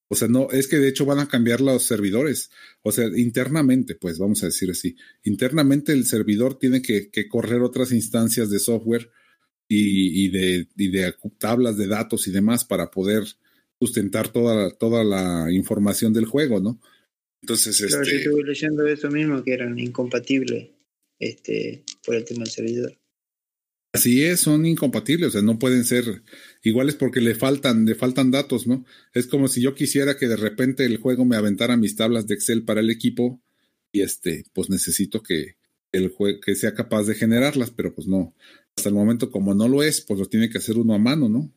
O 0.09 0.15
sea, 0.15 0.27
no, 0.27 0.49
es 0.51 0.67
que 0.67 0.77
de 0.77 0.87
hecho 0.87 1.05
van 1.05 1.19
a 1.19 1.27
cambiar 1.27 1.59
los 1.61 1.83
servidores. 1.83 2.49
O 2.81 2.91
sea, 2.91 3.07
internamente, 3.15 3.95
pues 3.95 4.17
vamos 4.17 4.41
a 4.43 4.47
decir 4.47 4.71
así. 4.71 4.95
Internamente 5.23 5.91
el 5.91 6.05
servidor 6.05 6.57
tiene 6.57 6.81
que, 6.81 7.09
que 7.09 7.27
correr 7.27 7.61
otras 7.61 7.91
instancias 7.91 8.49
de 8.49 8.59
software 8.59 9.11
y, 9.67 10.25
y, 10.25 10.29
de, 10.29 10.67
y 10.77 10.91
de 10.91 11.13
tablas 11.37 11.77
de 11.77 11.87
datos 11.87 12.27
y 12.27 12.31
demás 12.31 12.63
para 12.63 12.89
poder 12.89 13.23
sustentar 13.79 14.31
toda, 14.31 14.71
toda 14.71 15.03
la 15.03 15.51
información 15.51 16.13
del 16.13 16.25
juego, 16.25 16.59
¿no? 16.59 16.79
Entonces, 17.41 17.77
Claro, 17.77 18.03
yo 18.03 18.11
este. 18.11 18.23
estuve 18.23 18.43
leyendo 18.43 18.87
eso 18.87 19.11
mismo, 19.11 19.43
que 19.43 19.53
eran 19.53 19.77
incompatibles 19.77 20.69
este, 21.19 21.83
por 22.05 22.15
el 22.15 22.25
tema 22.25 22.43
del 22.43 22.51
servidor. 22.51 22.97
Así 23.93 24.23
es, 24.23 24.41
son 24.41 24.65
incompatibles, 24.65 25.29
o 25.29 25.31
sea, 25.31 25.41
no 25.41 25.57
pueden 25.57 25.83
ser 25.85 26.03
iguales 26.63 26.95
porque 26.95 27.21
le 27.21 27.35
faltan, 27.35 27.85
le 27.85 27.95
faltan 27.95 28.31
datos, 28.31 28.67
¿no? 28.67 28.85
Es 29.13 29.27
como 29.27 29.47
si 29.47 29.61
yo 29.61 29.75
quisiera 29.75 30.17
que 30.17 30.27
de 30.27 30.37
repente 30.37 30.85
el 30.85 30.97
juego 30.97 31.25
me 31.25 31.35
aventara 31.35 31.77
mis 31.77 31.95
tablas 31.95 32.27
de 32.27 32.35
Excel 32.35 32.63
para 32.63 32.81
el 32.81 32.89
equipo 32.89 33.41
y 33.91 34.01
este, 34.01 34.43
pues 34.53 34.69
necesito 34.69 35.23
que 35.23 35.55
el 35.91 36.09
juego 36.09 36.39
que 36.41 36.55
sea 36.55 36.73
capaz 36.73 37.03
de 37.03 37.15
generarlas, 37.15 37.71
pero 37.71 37.93
pues 37.93 38.07
no. 38.07 38.35
Hasta 38.75 38.89
el 38.89 38.95
momento, 38.95 39.31
como 39.31 39.53
no 39.53 39.67
lo 39.67 39.81
es, 39.81 40.01
pues 40.01 40.19
lo 40.19 40.25
tiene 40.25 40.49
que 40.49 40.57
hacer 40.57 40.77
uno 40.77 40.93
a 40.93 40.99
mano, 40.99 41.29
¿no? 41.29 41.51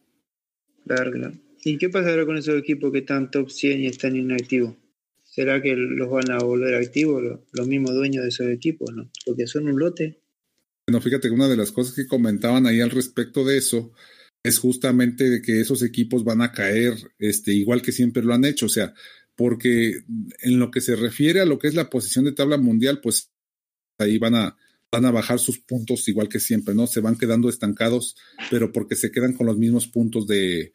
Claro, 0.87 1.11
claro. 1.11 1.35
¿Y 1.63 1.77
qué 1.77 1.91
pasará 1.91 2.25
con 2.25 2.39
esos 2.39 2.59
equipos 2.59 2.91
que 2.93 2.99
están 2.99 3.31
top 3.31 3.51
100 3.51 3.81
y 3.81 3.87
están 3.87 4.17
inactivos? 4.17 4.77
¿Será 5.25 5.61
que 5.61 5.77
los 5.77 6.11
van 6.11 6.31
a 6.31 6.39
volver 6.39 6.75
activos 6.75 7.23
los, 7.23 7.41
los 7.53 7.69
mismos 7.69 7.95
dueños 7.95 8.23
de 8.23 8.31
esos 8.31 8.49
equipos, 8.49 8.93
no? 8.95 9.11
Porque 9.27 9.47
son 9.47 9.69
un 9.69 9.79
lote. 9.79 10.21
Bueno, 10.87 11.01
fíjate 11.01 11.29
que 11.29 11.35
una 11.35 11.49
de 11.49 11.57
las 11.57 11.71
cosas 11.71 11.95
que 11.95 12.07
comentaban 12.07 12.67
ahí 12.67 12.81
al 12.81 12.91
respecto 12.91 13.45
de 13.45 13.59
eso 13.59 13.93
es 14.43 14.59
justamente 14.59 15.29
de 15.29 15.43
que 15.43 15.61
esos 15.61 15.83
equipos 15.83 16.25
van 16.25 16.43
a 16.43 16.53
caer 16.53 16.95
este, 17.19 17.53
igual 17.53 17.83
que 17.83 17.93
siempre 17.93 18.23
lo 18.23 18.35
han 18.35 18.45
hecho, 18.45 18.67
o 18.67 18.71
sea, 18.71 18.95
porque 19.37 20.03
en 20.43 20.59
lo 20.59 20.71
que 20.71 20.81
se 20.81 20.97
refiere 20.97 21.41
a 21.41 21.47
lo 21.47 21.59
que 21.59 21.69
es 21.69 21.75
la 21.75 21.91
posición 21.91 22.25
de 22.25 22.33
tabla 22.33 22.59
mundial, 22.59 23.01
pues 23.01 23.31
ahí 23.99 24.19
van 24.19 24.35
a, 24.35 24.57
van 24.91 25.05
a 25.05 25.11
bajar 25.11 25.39
sus 25.39 25.59
puntos 25.59 26.09
igual 26.09 26.29
que 26.29 26.41
siempre, 26.41 26.75
¿no? 26.75 26.87
Se 26.87 27.01
van 27.01 27.17
quedando 27.17 27.49
estancados, 27.49 28.17
pero 28.51 28.73
porque 28.73 28.97
se 28.97 29.11
quedan 29.11 29.35
con 29.35 29.47
los 29.47 29.57
mismos 29.57 29.87
puntos 29.87 30.27
de, 30.27 30.73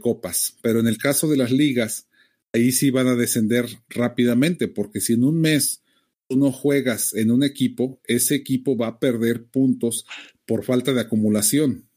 copas. 0.00 0.56
Pero 0.62 0.80
en 0.80 0.86
el 0.86 0.98
caso 0.98 1.26
de 1.28 1.38
las 1.38 1.50
ligas, 1.50 2.06
ahí 2.52 2.70
sí 2.70 2.90
van 2.90 3.08
a 3.08 3.16
descender 3.16 3.66
rápidamente, 3.88 4.68
porque 4.68 5.00
si 5.00 5.14
en 5.14 5.24
un 5.24 5.40
mes 5.40 5.82
tú 6.28 6.36
no 6.36 6.52
juegas 6.52 7.14
en 7.14 7.30
un 7.30 7.42
equipo, 7.42 7.98
ese 8.04 8.34
equipo 8.34 8.76
va 8.76 8.88
a 8.88 8.98
perder 8.98 9.44
puntos 9.44 10.04
por 10.44 10.64
falta 10.64 10.92
de 10.92 11.00
acumulación. 11.00 11.88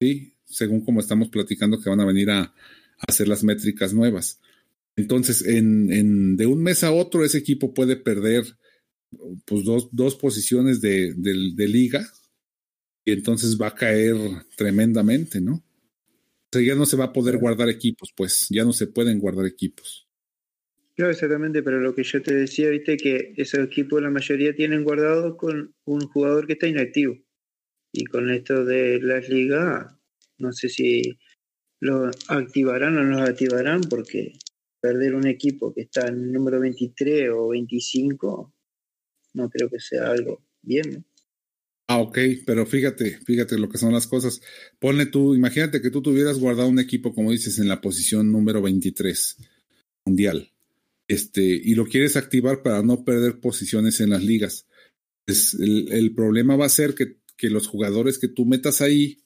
¿Sí? 0.00 0.33
Según 0.46 0.84
como 0.84 1.00
estamos 1.00 1.28
platicando 1.28 1.80
que 1.80 1.90
van 1.90 2.00
a 2.00 2.06
venir 2.06 2.30
a, 2.30 2.40
a 2.40 2.54
hacer 3.08 3.28
las 3.28 3.44
métricas 3.44 3.92
nuevas. 3.92 4.40
Entonces, 4.96 5.44
en, 5.46 5.92
en, 5.92 6.36
de 6.36 6.46
un 6.46 6.62
mes 6.62 6.84
a 6.84 6.92
otro, 6.92 7.24
ese 7.24 7.38
equipo 7.38 7.74
puede 7.74 7.96
perder 7.96 8.44
pues, 9.44 9.64
dos, 9.64 9.88
dos 9.92 10.16
posiciones 10.16 10.80
de, 10.80 11.14
de, 11.14 11.52
de, 11.54 11.68
liga 11.68 12.06
y 13.04 13.12
entonces 13.12 13.60
va 13.60 13.68
a 13.68 13.74
caer 13.74 14.16
tremendamente, 14.56 15.40
¿no? 15.40 15.54
O 15.54 16.48
sea, 16.52 16.62
ya 16.62 16.74
no 16.76 16.86
se 16.86 16.96
va 16.96 17.06
a 17.06 17.12
poder 17.12 17.38
guardar 17.38 17.68
equipos, 17.68 18.12
pues 18.16 18.46
ya 18.50 18.64
no 18.64 18.72
se 18.72 18.86
pueden 18.86 19.18
guardar 19.18 19.46
equipos. 19.46 20.08
Claro, 20.94 21.10
exactamente, 21.10 21.62
pero 21.64 21.80
lo 21.80 21.92
que 21.92 22.04
yo 22.04 22.22
te 22.22 22.32
decía, 22.32 22.70
viste, 22.70 22.96
que 22.96 23.34
esos 23.36 23.60
equipos 23.64 24.00
la 24.00 24.10
mayoría 24.10 24.54
tienen 24.54 24.84
guardados 24.84 25.36
con 25.36 25.74
un 25.84 26.00
jugador 26.02 26.46
que 26.46 26.52
está 26.52 26.68
inactivo. 26.68 27.18
Y 27.92 28.04
con 28.04 28.30
esto 28.30 28.64
de 28.64 29.00
las 29.00 29.28
ligas, 29.28 29.92
no 30.38 30.52
sé 30.52 30.68
si 30.68 31.18
lo 31.80 32.10
activarán 32.28 32.96
o 32.98 33.02
no 33.02 33.18
lo 33.20 33.24
activarán, 33.24 33.82
porque 33.82 34.32
perder 34.80 35.14
un 35.14 35.26
equipo 35.26 35.72
que 35.72 35.82
está 35.82 36.08
en 36.08 36.14
el 36.14 36.32
número 36.32 36.60
23 36.60 37.30
o 37.32 37.48
25, 37.48 38.54
no 39.34 39.50
creo 39.50 39.68
que 39.70 39.80
sea 39.80 40.10
algo 40.10 40.44
bien. 40.62 41.04
Ah, 41.86 41.98
ok, 41.98 42.18
pero 42.46 42.64
fíjate, 42.64 43.18
fíjate 43.26 43.58
lo 43.58 43.68
que 43.68 43.78
son 43.78 43.92
las 43.92 44.06
cosas. 44.06 44.40
Ponle 44.78 45.06
tú, 45.06 45.34
imagínate 45.34 45.82
que 45.82 45.90
tú 45.90 46.00
tuvieras 46.00 46.38
guardado 46.38 46.68
un 46.68 46.78
equipo, 46.78 47.14
como 47.14 47.30
dices, 47.30 47.58
en 47.58 47.68
la 47.68 47.80
posición 47.80 48.32
número 48.32 48.62
23 48.62 49.36
mundial 50.06 50.50
este, 51.08 51.42
y 51.42 51.74
lo 51.74 51.86
quieres 51.86 52.16
activar 52.16 52.62
para 52.62 52.82
no 52.82 53.04
perder 53.04 53.40
posiciones 53.40 54.00
en 54.00 54.10
las 54.10 54.22
ligas. 54.22 54.66
El, 55.26 55.92
el, 55.92 56.14
problema 56.14 56.56
va 56.56 56.66
a 56.66 56.70
ser 56.70 56.94
que, 56.94 57.18
que, 57.36 57.50
los 57.50 57.66
jugadores 57.66 58.18
que 58.18 58.28
tú 58.28 58.44
metas 58.44 58.80
ahí 58.80 59.23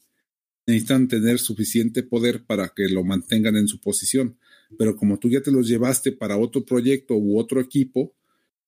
necesitan 0.69 1.09
tener 1.09 1.39
suficiente 1.39 2.03
poder 2.03 2.45
para 2.45 2.69
que 2.69 2.89
lo 2.89 3.03
mantengan 3.03 3.57
en 3.57 3.69
su 3.69 3.81
posición. 3.81 4.37
Pero 4.77 4.97
como 4.97 5.19
tú 5.19 5.31
ya 5.31 5.41
te 5.41 5.51
los 5.51 5.67
llevaste 5.67 6.13
para 6.13 6.37
otro 6.37 6.65
proyecto 6.65 7.15
u 7.17 7.39
otro 7.39 7.59
equipo, 7.59 8.15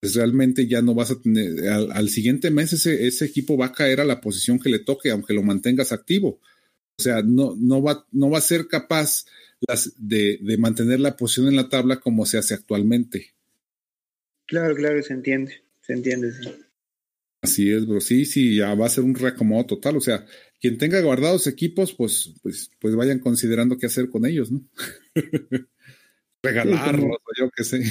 pues 0.01 0.14
realmente 0.14 0.66
ya 0.66 0.80
no 0.80 0.94
vas 0.94 1.11
a 1.11 1.20
tener, 1.20 1.68
al, 1.68 1.92
al 1.92 2.09
siguiente 2.09 2.51
mes 2.51 2.72
ese, 2.72 3.07
ese, 3.07 3.26
equipo 3.26 3.59
va 3.59 3.66
a 3.66 3.72
caer 3.72 4.01
a 4.01 4.07
la 4.07 4.22
posición 4.22 4.59
que 4.59 4.70
le 4.70 4.78
toque, 4.78 5.11
aunque 5.11 5.34
lo 5.34 5.42
mantengas 5.42 5.92
activo. 5.92 6.40
O 6.98 7.03
sea, 7.03 7.22
no, 7.22 7.55
no, 7.59 7.82
va, 7.82 8.07
no 8.12 8.30
va 8.30 8.38
a 8.38 8.42
ser 8.42 8.66
capaz 8.66 9.26
las, 9.61 9.92
de, 9.98 10.38
de, 10.40 10.57
mantener 10.57 11.01
la 11.01 11.18
posición 11.18 11.48
en 11.48 11.57
la 11.57 11.68
tabla 11.68 12.01
como 12.01 12.24
se 12.24 12.38
hace 12.38 12.55
actualmente. 12.55 13.34
Claro, 14.46 14.74
claro, 14.74 15.03
se 15.03 15.12
entiende, 15.12 15.64
se 15.82 15.92
entiende. 15.92 16.32
Sí. 16.32 16.48
Así 17.42 17.70
es, 17.70 17.86
bro. 17.86 18.01
Sí, 18.01 18.24
sí, 18.24 18.57
ya 18.57 18.74
va 18.74 18.86
a 18.86 18.90
ser 18.90 19.05
un 19.05 19.14
reacomodo 19.14 19.66
total. 19.66 19.96
O 19.96 20.01
sea, 20.01 20.26
quien 20.61 20.79
tenga 20.79 21.01
guardados 21.01 21.47
equipos, 21.47 21.95
pues, 21.95 22.35
pues, 22.43 22.71
pues 22.79 22.95
vayan 22.95 23.19
considerando 23.19 23.79
qué 23.79 23.87
hacer 23.87 24.11
con 24.11 24.27
ellos, 24.27 24.53
¿no? 24.53 24.63
Regalarlos, 26.43 27.17
o 27.17 27.31
yo 27.39 27.51
qué 27.55 27.65
sé. 27.65 27.83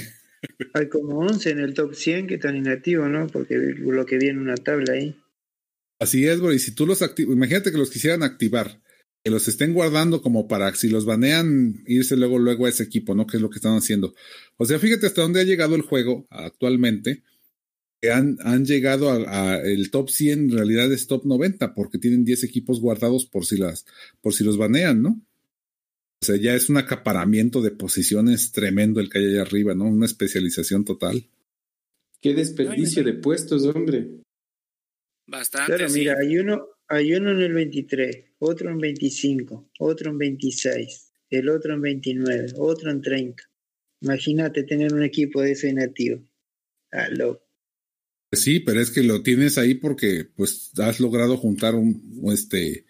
Hay 0.74 0.88
como 0.88 1.20
11 1.20 1.50
en 1.50 1.60
el 1.60 1.74
top 1.74 1.94
100 1.94 2.28
que 2.28 2.36
están 2.36 2.56
inactivos, 2.56 3.10
¿no? 3.10 3.28
Porque 3.28 3.56
lo 3.58 4.06
que 4.06 4.18
viene 4.18 4.40
una 4.40 4.56
tabla 4.56 4.94
ahí. 4.94 5.16
Así 6.00 6.26
es, 6.26 6.40
bro. 6.40 6.54
Y 6.54 6.60
si 6.60 6.74
tú 6.74 6.86
los 6.86 7.02
activas, 7.02 7.36
imagínate 7.36 7.72
que 7.72 7.78
los 7.78 7.90
quisieran 7.90 8.24
activar 8.24 8.82
que 9.24 9.32
los 9.32 9.48
estén 9.48 9.74
guardando 9.74 10.22
como 10.22 10.48
para 10.48 10.74
si 10.76 10.90
los 10.90 11.06
banean, 11.06 11.84
irse 11.86 12.16
luego, 12.16 12.40
luego 12.40 12.66
a 12.66 12.70
ese 12.70 12.84
equipo, 12.84 13.16
¿no? 13.16 13.28
Que 13.28 13.38
es 13.38 13.42
lo 13.42 13.50
que 13.50 13.58
están 13.58 13.76
haciendo. 13.76 14.14
O 14.58 14.66
sea, 14.66 14.80
fíjate 14.80 15.08
hasta 15.08 15.22
dónde 15.22 15.42
ha 15.42 15.44
llegado 15.44 15.76
el 15.76 15.82
juego 15.82 16.26
actualmente. 16.30 17.24
Han, 18.04 18.38
han 18.42 18.66
llegado 18.66 19.10
a, 19.10 19.56
a, 19.56 19.62
el 19.62 19.92
top 19.92 20.10
100, 20.10 20.40
en 20.40 20.52
realidad 20.52 20.92
es 20.92 21.08
top 21.08 21.26
90, 21.26 21.74
porque 21.74 21.98
tienen 21.98 22.24
10 22.24 22.46
equipos 22.46 22.80
guardados 22.80 23.26
por 23.26 23.46
si 23.46 23.58
las, 23.58 23.86
por 24.22 24.34
si 24.34 24.44
los 24.44 24.58
banean, 24.58 25.02
¿no? 25.02 25.22
O 26.22 26.26
sea, 26.26 26.36
ya 26.36 26.54
es 26.54 26.70
un 26.70 26.78
acaparamiento 26.78 27.62
de 27.62 27.72
posiciones 27.72 28.52
tremendo 28.52 29.00
el 29.00 29.10
que 29.10 29.20
hay 29.20 29.26
allá 29.26 29.42
arriba, 29.42 29.74
¿no? 29.74 29.86
Una 29.86 30.06
especialización 30.06 30.84
total. 30.84 31.26
Qué 32.22 32.34
desperdicio 32.34 33.04
de 33.04 33.14
puestos, 33.14 33.64
hombre. 33.66 34.22
Bastante. 35.28 35.68
Claro, 35.68 35.90
sí. 35.90 36.00
mira, 36.00 36.16
hay 36.20 36.38
uno, 36.38 36.68
hay 36.88 37.14
uno 37.14 37.32
en 37.32 37.40
el 37.40 37.54
23, 37.54 38.34
otro 38.40 38.70
en 38.70 38.80
25, 38.80 39.70
otro 39.80 40.12
en 40.12 40.18
26, 40.18 41.14
el 41.30 41.50
otro 41.50 41.76
en 41.76 41.82
29, 41.82 42.54
otro 42.58 42.92
en 42.92 43.02
30. 43.02 43.44
Imagínate 44.02 44.64
tener 44.64 44.94
un 44.94 45.04
equipo 45.04 45.42
de 45.42 45.52
ese 45.52 45.70
inactivo. 45.70 46.22
Ah, 46.92 47.08
loco. 47.10 47.49
Sí, 48.32 48.60
pero 48.60 48.80
es 48.80 48.92
que 48.92 49.02
lo 49.02 49.24
tienes 49.24 49.58
ahí 49.58 49.74
porque 49.74 50.26
pues 50.36 50.72
has 50.78 51.00
logrado 51.00 51.36
juntar 51.38 51.74
un, 51.76 52.22
este 52.32 52.86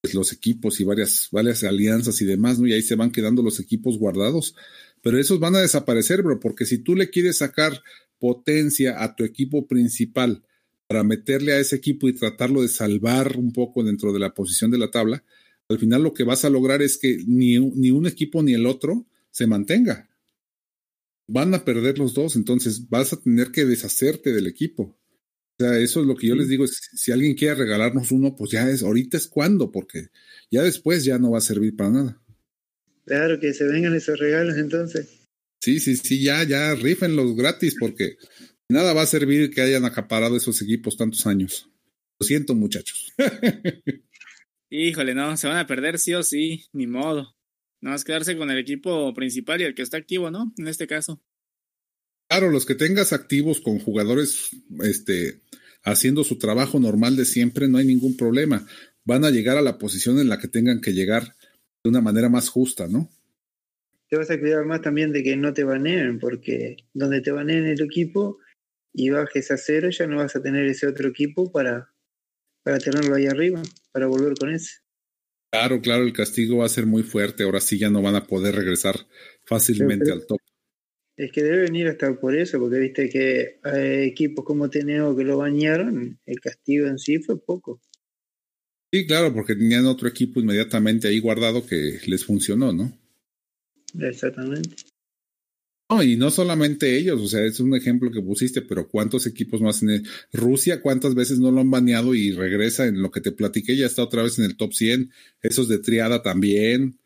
pues, 0.00 0.14
los 0.14 0.32
equipos 0.32 0.78
y 0.80 0.84
varias, 0.84 1.28
varias 1.32 1.64
alianzas 1.64 2.22
y 2.22 2.24
demás, 2.24 2.60
¿no? 2.60 2.66
Y 2.68 2.72
ahí 2.72 2.82
se 2.82 2.94
van 2.94 3.10
quedando 3.10 3.42
los 3.42 3.58
equipos 3.58 3.98
guardados. 3.98 4.54
Pero 5.02 5.18
esos 5.18 5.40
van 5.40 5.56
a 5.56 5.60
desaparecer, 5.60 6.22
bro, 6.22 6.38
porque 6.38 6.66
si 6.66 6.78
tú 6.78 6.94
le 6.94 7.10
quieres 7.10 7.38
sacar 7.38 7.82
potencia 8.18 9.02
a 9.02 9.16
tu 9.16 9.24
equipo 9.24 9.66
principal 9.66 10.44
para 10.86 11.02
meterle 11.02 11.52
a 11.52 11.58
ese 11.58 11.76
equipo 11.76 12.08
y 12.08 12.14
tratarlo 12.14 12.62
de 12.62 12.68
salvar 12.68 13.36
un 13.36 13.52
poco 13.52 13.82
dentro 13.82 14.12
de 14.12 14.20
la 14.20 14.34
posición 14.34 14.70
de 14.70 14.78
la 14.78 14.90
tabla, 14.90 15.24
al 15.68 15.78
final 15.80 16.04
lo 16.04 16.14
que 16.14 16.22
vas 16.22 16.44
a 16.44 16.50
lograr 16.50 16.80
es 16.80 16.96
que 16.96 17.18
ni, 17.26 17.58
ni 17.58 17.90
un 17.90 18.06
equipo 18.06 18.42
ni 18.42 18.54
el 18.54 18.66
otro 18.66 19.04
se 19.32 19.48
mantenga 19.48 20.08
van 21.28 21.54
a 21.54 21.64
perder 21.64 21.98
los 21.98 22.14
dos, 22.14 22.36
entonces 22.36 22.88
vas 22.88 23.12
a 23.12 23.20
tener 23.20 23.50
que 23.50 23.64
deshacerte 23.64 24.32
del 24.32 24.46
equipo. 24.46 24.98
O 25.58 25.64
sea, 25.64 25.78
eso 25.78 26.00
es 26.00 26.06
lo 26.06 26.16
que 26.16 26.26
yo 26.26 26.34
les 26.34 26.48
digo, 26.48 26.66
si 26.66 27.12
alguien 27.12 27.34
quiere 27.34 27.54
regalarnos 27.54 28.12
uno, 28.12 28.36
pues 28.36 28.50
ya 28.50 28.68
es, 28.68 28.82
ahorita 28.82 29.16
es 29.16 29.26
cuando, 29.26 29.72
porque 29.72 30.08
ya 30.50 30.62
después 30.62 31.04
ya 31.04 31.18
no 31.18 31.30
va 31.30 31.38
a 31.38 31.42
servir 31.42 31.74
para 31.74 31.90
nada. 31.90 32.22
Claro, 33.06 33.40
que 33.40 33.54
se 33.54 33.64
vengan 33.64 33.94
esos 33.94 34.18
regalos 34.18 34.56
entonces. 34.56 35.20
Sí, 35.60 35.80
sí, 35.80 35.96
sí, 35.96 36.22
ya, 36.22 36.44
ya, 36.44 36.74
rifenlos 36.74 37.34
gratis, 37.34 37.76
porque 37.78 38.16
nada 38.68 38.92
va 38.92 39.02
a 39.02 39.06
servir 39.06 39.50
que 39.50 39.62
hayan 39.62 39.84
acaparado 39.84 40.36
esos 40.36 40.60
equipos 40.60 40.96
tantos 40.96 41.26
años. 41.26 41.70
Lo 42.18 42.26
siento, 42.26 42.54
muchachos. 42.54 43.12
Híjole, 44.70 45.14
no, 45.14 45.36
se 45.36 45.46
van 45.46 45.58
a 45.58 45.66
perder 45.66 45.98
sí 45.98 46.14
o 46.14 46.22
sí, 46.22 46.64
ni 46.72 46.86
modo. 46.86 47.35
Nada 47.80 47.94
más 47.94 48.04
quedarse 48.04 48.36
con 48.36 48.50
el 48.50 48.58
equipo 48.58 49.12
principal 49.14 49.60
y 49.60 49.64
el 49.64 49.74
que 49.74 49.82
está 49.82 49.96
activo, 49.96 50.30
¿no? 50.30 50.52
En 50.58 50.68
este 50.68 50.86
caso. 50.86 51.22
Claro, 52.28 52.50
los 52.50 52.66
que 52.66 52.74
tengas 52.74 53.12
activos 53.12 53.60
con 53.60 53.78
jugadores 53.78 54.50
este, 54.82 55.40
haciendo 55.84 56.24
su 56.24 56.38
trabajo 56.38 56.80
normal 56.80 57.16
de 57.16 57.24
siempre, 57.24 57.68
no 57.68 57.78
hay 57.78 57.86
ningún 57.86 58.16
problema. 58.16 58.66
Van 59.04 59.24
a 59.24 59.30
llegar 59.30 59.56
a 59.56 59.62
la 59.62 59.78
posición 59.78 60.18
en 60.18 60.28
la 60.28 60.38
que 60.38 60.48
tengan 60.48 60.80
que 60.80 60.92
llegar 60.92 61.36
de 61.84 61.90
una 61.90 62.00
manera 62.00 62.28
más 62.28 62.48
justa, 62.48 62.88
¿no? 62.88 63.08
Te 64.08 64.16
vas 64.16 64.30
a 64.30 64.38
cuidar 64.38 64.64
más 64.64 64.82
también 64.82 65.12
de 65.12 65.22
que 65.22 65.36
no 65.36 65.52
te 65.52 65.64
baneen, 65.64 66.18
porque 66.18 66.76
donde 66.92 67.20
te 67.20 67.30
baneen 67.30 67.66
el 67.66 67.80
equipo 67.80 68.38
y 68.92 69.10
bajes 69.10 69.50
a 69.50 69.56
cero, 69.56 69.90
ya 69.90 70.06
no 70.06 70.16
vas 70.16 70.34
a 70.34 70.42
tener 70.42 70.64
ese 70.66 70.86
otro 70.86 71.08
equipo 71.08 71.52
para, 71.52 71.92
para 72.64 72.78
tenerlo 72.78 73.14
ahí 73.14 73.26
arriba, 73.26 73.62
para 73.92 74.06
volver 74.06 74.34
con 74.38 74.50
ese. 74.50 74.85
Claro, 75.58 75.80
claro, 75.80 76.02
el 76.02 76.12
castigo 76.12 76.58
va 76.58 76.66
a 76.66 76.68
ser 76.68 76.84
muy 76.84 77.02
fuerte. 77.02 77.44
Ahora 77.44 77.60
sí 77.60 77.78
ya 77.78 77.88
no 77.88 78.02
van 78.02 78.14
a 78.14 78.26
poder 78.26 78.54
regresar 78.54 78.94
fácilmente 79.44 80.12
al 80.12 80.26
top. 80.26 80.38
Es 81.16 81.32
que 81.32 81.42
debe 81.42 81.62
venir 81.62 81.88
hasta 81.88 82.14
por 82.20 82.36
eso, 82.36 82.58
porque 82.58 82.78
viste 82.78 83.08
que 83.08 83.58
hay 83.62 84.08
equipos 84.08 84.44
como 84.44 84.68
Teneo 84.68 85.16
que 85.16 85.24
lo 85.24 85.38
bañaron, 85.38 86.20
el 86.26 86.40
castigo 86.40 86.88
en 86.88 86.98
sí 86.98 87.20
fue 87.20 87.42
poco. 87.42 87.80
Sí, 88.92 89.06
claro, 89.06 89.32
porque 89.32 89.56
tenían 89.56 89.86
otro 89.86 90.08
equipo 90.08 90.40
inmediatamente 90.40 91.08
ahí 91.08 91.20
guardado 91.20 91.66
que 91.66 92.00
les 92.06 92.24
funcionó, 92.24 92.74
¿no? 92.74 92.92
Exactamente. 93.98 94.76
No, 95.88 96.02
y 96.02 96.16
no 96.16 96.32
solamente 96.32 96.98
ellos, 96.98 97.20
o 97.20 97.28
sea, 97.28 97.44
es 97.44 97.60
un 97.60 97.76
ejemplo 97.76 98.10
que 98.10 98.20
pusiste, 98.20 98.60
pero 98.60 98.88
¿cuántos 98.88 99.24
equipos 99.26 99.60
más 99.60 99.82
en 99.84 100.04
Rusia? 100.32 100.80
¿Cuántas 100.80 101.14
veces 101.14 101.38
no 101.38 101.52
lo 101.52 101.60
han 101.60 101.70
baneado 101.70 102.12
y 102.14 102.32
regresa 102.32 102.86
en 102.86 103.00
lo 103.00 103.12
que 103.12 103.20
te 103.20 103.30
platiqué? 103.30 103.76
Ya 103.76 103.86
está 103.86 104.02
otra 104.02 104.24
vez 104.24 104.38
en 104.38 104.46
el 104.46 104.56
top 104.56 104.72
100. 104.72 105.12
Esos 105.42 105.68
de 105.68 105.78
triada 105.78 106.22
también. 106.22 106.98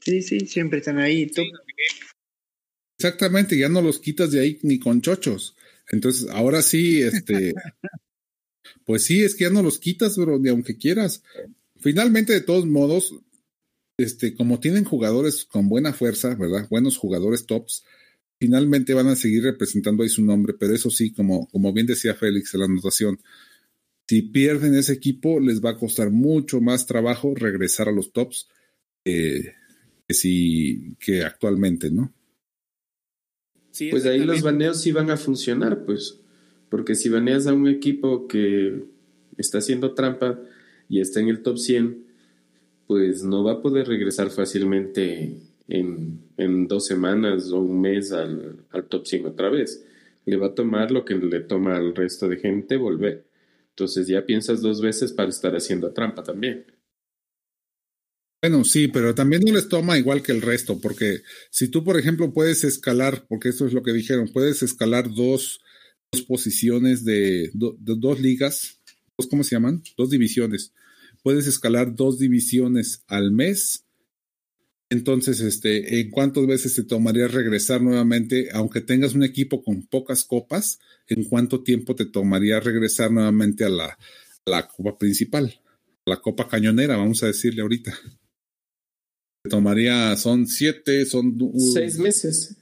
Sí, 0.00 0.22
sí, 0.22 0.40
siempre 0.46 0.78
están 0.78 0.98
ahí. 0.98 1.28
Exactamente, 2.96 3.58
ya 3.58 3.68
no 3.68 3.82
los 3.82 3.98
quitas 3.98 4.30
de 4.30 4.40
ahí 4.40 4.58
ni 4.62 4.78
con 4.78 5.02
chochos. 5.02 5.56
Entonces, 5.90 6.28
ahora 6.30 6.62
sí, 6.62 7.02
este. 7.02 7.54
pues 8.84 9.04
sí, 9.04 9.22
es 9.24 9.34
que 9.34 9.44
ya 9.44 9.50
no 9.50 9.64
los 9.64 9.80
quitas, 9.80 10.16
bro, 10.16 10.38
ni 10.38 10.48
aunque 10.48 10.76
quieras. 10.76 11.24
Finalmente, 11.80 12.32
de 12.32 12.40
todos 12.40 12.66
modos, 12.66 13.14
este, 14.02 14.34
como 14.34 14.60
tienen 14.60 14.84
jugadores 14.84 15.44
con 15.44 15.68
buena 15.68 15.92
fuerza, 15.92 16.34
¿verdad? 16.34 16.66
Buenos 16.70 16.96
jugadores 16.96 17.46
tops, 17.46 17.84
finalmente 18.38 18.94
van 18.94 19.08
a 19.08 19.16
seguir 19.16 19.44
representando 19.44 20.02
ahí 20.02 20.08
su 20.08 20.24
nombre, 20.24 20.54
pero 20.58 20.74
eso 20.74 20.90
sí, 20.90 21.12
como, 21.12 21.46
como 21.48 21.72
bien 21.72 21.86
decía 21.86 22.14
Félix 22.14 22.54
en 22.54 22.60
la 22.60 22.66
anotación, 22.66 23.18
si 24.08 24.22
pierden 24.22 24.74
ese 24.74 24.94
equipo, 24.94 25.38
les 25.38 25.62
va 25.62 25.70
a 25.70 25.78
costar 25.78 26.10
mucho 26.10 26.60
más 26.60 26.86
trabajo 26.86 27.34
regresar 27.34 27.88
a 27.88 27.92
los 27.92 28.12
tops 28.12 28.48
que, 29.04 29.54
si, 30.08 30.96
que 30.98 31.22
actualmente, 31.22 31.90
¿no? 31.90 32.12
pues 33.90 34.04
ahí 34.04 34.24
los 34.24 34.42
baneos 34.42 34.82
sí 34.82 34.90
van 34.90 35.10
a 35.10 35.16
funcionar, 35.16 35.84
pues, 35.84 36.20
porque 36.68 36.96
si 36.96 37.08
baneas 37.08 37.46
a 37.46 37.52
un 37.52 37.68
equipo 37.68 38.26
que 38.26 38.84
está 39.38 39.58
haciendo 39.58 39.94
trampa 39.94 40.40
y 40.88 41.00
está 41.00 41.20
en 41.20 41.28
el 41.28 41.42
top 41.42 41.58
100, 41.58 42.09
pues 42.90 43.22
no 43.22 43.44
va 43.44 43.52
a 43.52 43.62
poder 43.62 43.86
regresar 43.86 44.30
fácilmente 44.32 45.36
en, 45.68 46.66
dos 46.66 46.86
semanas 46.86 47.52
o 47.52 47.60
un 47.60 47.80
mes 47.80 48.10
al, 48.10 48.64
top 48.88 49.06
100 49.06 49.26
otra 49.26 49.48
vez. 49.48 49.84
Le 50.24 50.36
va 50.36 50.48
a 50.48 50.54
tomar 50.56 50.90
lo 50.90 51.04
que 51.04 51.14
le 51.14 51.38
toma 51.38 51.76
al 51.76 51.94
resto 51.94 52.28
de 52.28 52.38
gente 52.38 52.76
volver. 52.76 53.28
Entonces 53.68 54.08
ya 54.08 54.26
piensas 54.26 54.60
dos 54.60 54.80
veces 54.80 55.12
para 55.12 55.28
estar 55.28 55.54
haciendo 55.54 55.92
trampa 55.92 56.24
también. 56.24 56.66
Bueno, 58.42 58.64
sí, 58.64 58.88
pero 58.88 59.14
también 59.14 59.42
no 59.46 59.54
les 59.54 59.68
toma 59.68 59.96
igual 59.96 60.20
que 60.20 60.32
el 60.32 60.42
resto, 60.42 60.80
porque 60.80 61.20
si 61.52 61.68
tú, 61.68 61.84
por 61.84 61.96
ejemplo, 61.96 62.32
puedes 62.34 62.64
escalar, 62.64 63.24
porque 63.28 63.50
eso 63.50 63.68
es 63.68 63.72
lo 63.72 63.84
que 63.84 63.92
dijeron, 63.92 64.32
puedes 64.32 64.64
escalar 64.64 65.14
dos, 65.14 65.60
dos 66.10 66.22
posiciones 66.22 67.04
de, 67.04 67.52
de 67.54 67.94
dos 67.98 68.18
ligas, 68.18 68.80
dos, 69.16 69.28
¿cómo 69.28 69.44
se 69.44 69.54
llaman? 69.54 69.80
Dos 69.96 70.10
divisiones 70.10 70.72
puedes 71.22 71.46
escalar 71.46 71.94
dos 71.94 72.18
divisiones 72.18 73.04
al 73.06 73.32
mes. 73.32 73.84
Entonces, 74.92 75.40
este, 75.40 76.00
¿en 76.00 76.10
cuántas 76.10 76.46
veces 76.46 76.74
te 76.74 76.82
tomaría 76.82 77.28
regresar 77.28 77.80
nuevamente, 77.80 78.48
aunque 78.52 78.80
tengas 78.80 79.14
un 79.14 79.22
equipo 79.22 79.62
con 79.62 79.86
pocas 79.86 80.24
copas? 80.24 80.80
¿En 81.06 81.24
cuánto 81.24 81.62
tiempo 81.62 81.94
te 81.94 82.06
tomaría 82.06 82.58
regresar 82.58 83.12
nuevamente 83.12 83.64
a 83.64 83.68
la, 83.68 83.98
la 84.44 84.66
copa 84.66 84.98
principal? 84.98 85.60
A 86.06 86.10
la 86.10 86.20
copa 86.20 86.48
cañonera, 86.48 86.96
vamos 86.96 87.22
a 87.22 87.28
decirle 87.28 87.62
ahorita. 87.62 87.96
Te 89.42 89.50
tomaría, 89.50 90.16
son 90.16 90.46
siete, 90.46 91.06
son... 91.06 91.38
seis 91.72 91.98
meses. 91.98 92.56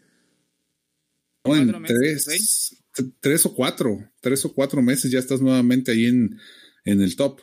No, 1.46 1.56
en 1.56 1.82
tres, 1.84 2.76
tres 3.20 3.46
o 3.46 3.54
cuatro, 3.54 3.98
tres 4.20 4.44
o 4.44 4.52
cuatro 4.52 4.82
meses 4.82 5.10
ya 5.10 5.18
estás 5.18 5.40
nuevamente 5.40 5.92
ahí 5.92 6.04
en, 6.04 6.38
en 6.84 7.00
el 7.00 7.16
top. 7.16 7.40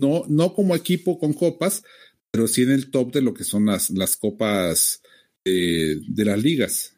No, 0.00 0.24
no 0.28 0.54
como 0.54 0.74
equipo 0.74 1.18
con 1.18 1.32
copas, 1.32 1.82
pero 2.30 2.46
sí 2.46 2.62
en 2.62 2.70
el 2.70 2.90
top 2.90 3.12
de 3.12 3.22
lo 3.22 3.34
que 3.34 3.44
son 3.44 3.66
las, 3.66 3.90
las 3.90 4.16
copas 4.16 5.02
eh, 5.44 5.96
de 6.06 6.24
las 6.24 6.42
ligas. 6.42 6.96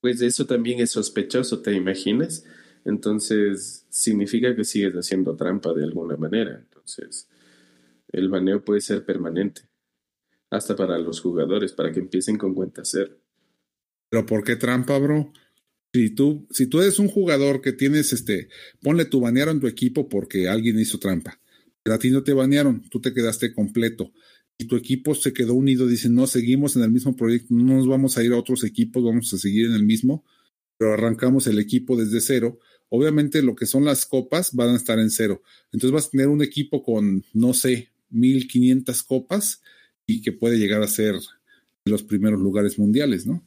Pues 0.00 0.22
eso 0.22 0.46
también 0.46 0.80
es 0.80 0.90
sospechoso, 0.90 1.60
¿te 1.60 1.72
imaginas? 1.74 2.44
Entonces, 2.84 3.86
significa 3.90 4.56
que 4.56 4.64
sigues 4.64 4.94
haciendo 4.94 5.36
trampa 5.36 5.74
de 5.74 5.84
alguna 5.84 6.16
manera. 6.16 6.58
Entonces, 6.58 7.28
el 8.08 8.28
baneo 8.30 8.64
puede 8.64 8.80
ser 8.80 9.04
permanente. 9.04 9.62
Hasta 10.48 10.74
para 10.74 10.98
los 10.98 11.20
jugadores, 11.20 11.72
para 11.72 11.92
que 11.92 12.00
empiecen 12.00 12.38
con 12.38 12.54
cuenta 12.54 12.82
cero. 12.84 13.16
Pero 14.08 14.26
¿por 14.26 14.42
qué 14.42 14.56
trampa, 14.56 14.98
bro? 14.98 15.32
Si 15.92 16.10
tú, 16.14 16.46
si 16.50 16.66
tú 16.66 16.80
eres 16.80 16.98
un 16.98 17.08
jugador 17.08 17.60
que 17.60 17.72
tienes 17.72 18.12
este, 18.12 18.48
ponle 18.80 19.04
tu 19.04 19.20
banear 19.20 19.48
en 19.48 19.60
tu 19.60 19.66
equipo 19.66 20.08
porque 20.08 20.48
alguien 20.48 20.78
hizo 20.78 20.98
trampa 20.98 21.39
a 21.84 21.98
ti 21.98 22.10
no 22.10 22.22
te 22.22 22.32
banearon, 22.32 22.88
tú 22.90 23.00
te 23.00 23.14
quedaste 23.14 23.52
completo 23.52 24.12
y 24.60 24.66
tu 24.66 24.76
equipo 24.76 25.14
se 25.14 25.32
quedó 25.32 25.54
unido, 25.54 25.86
dicen, 25.86 26.14
no, 26.14 26.26
seguimos 26.26 26.76
en 26.76 26.82
el 26.82 26.90
mismo 26.90 27.16
proyecto, 27.16 27.54
no 27.54 27.76
nos 27.76 27.88
vamos 27.88 28.18
a 28.18 28.22
ir 28.22 28.32
a 28.32 28.36
otros 28.36 28.62
equipos, 28.62 29.02
vamos 29.02 29.32
a 29.32 29.38
seguir 29.38 29.64
en 29.66 29.72
el 29.72 29.84
mismo, 29.84 30.22
pero 30.76 30.92
arrancamos 30.92 31.46
el 31.46 31.58
equipo 31.58 31.96
desde 31.96 32.20
cero. 32.20 32.58
Obviamente 32.90 33.42
lo 33.42 33.54
que 33.54 33.64
son 33.64 33.86
las 33.86 34.04
copas 34.04 34.52
van 34.52 34.70
a 34.70 34.76
estar 34.76 34.98
en 34.98 35.10
cero. 35.10 35.42
Entonces 35.72 35.92
vas 35.92 36.06
a 36.08 36.10
tener 36.10 36.28
un 36.28 36.42
equipo 36.42 36.82
con, 36.82 37.24
no 37.32 37.54
sé, 37.54 37.88
1500 38.10 39.02
copas 39.04 39.62
y 40.06 40.20
que 40.20 40.32
puede 40.32 40.58
llegar 40.58 40.82
a 40.82 40.88
ser 40.88 41.14
los 41.86 42.02
primeros 42.02 42.38
lugares 42.38 42.78
mundiales, 42.78 43.26
¿no? 43.26 43.42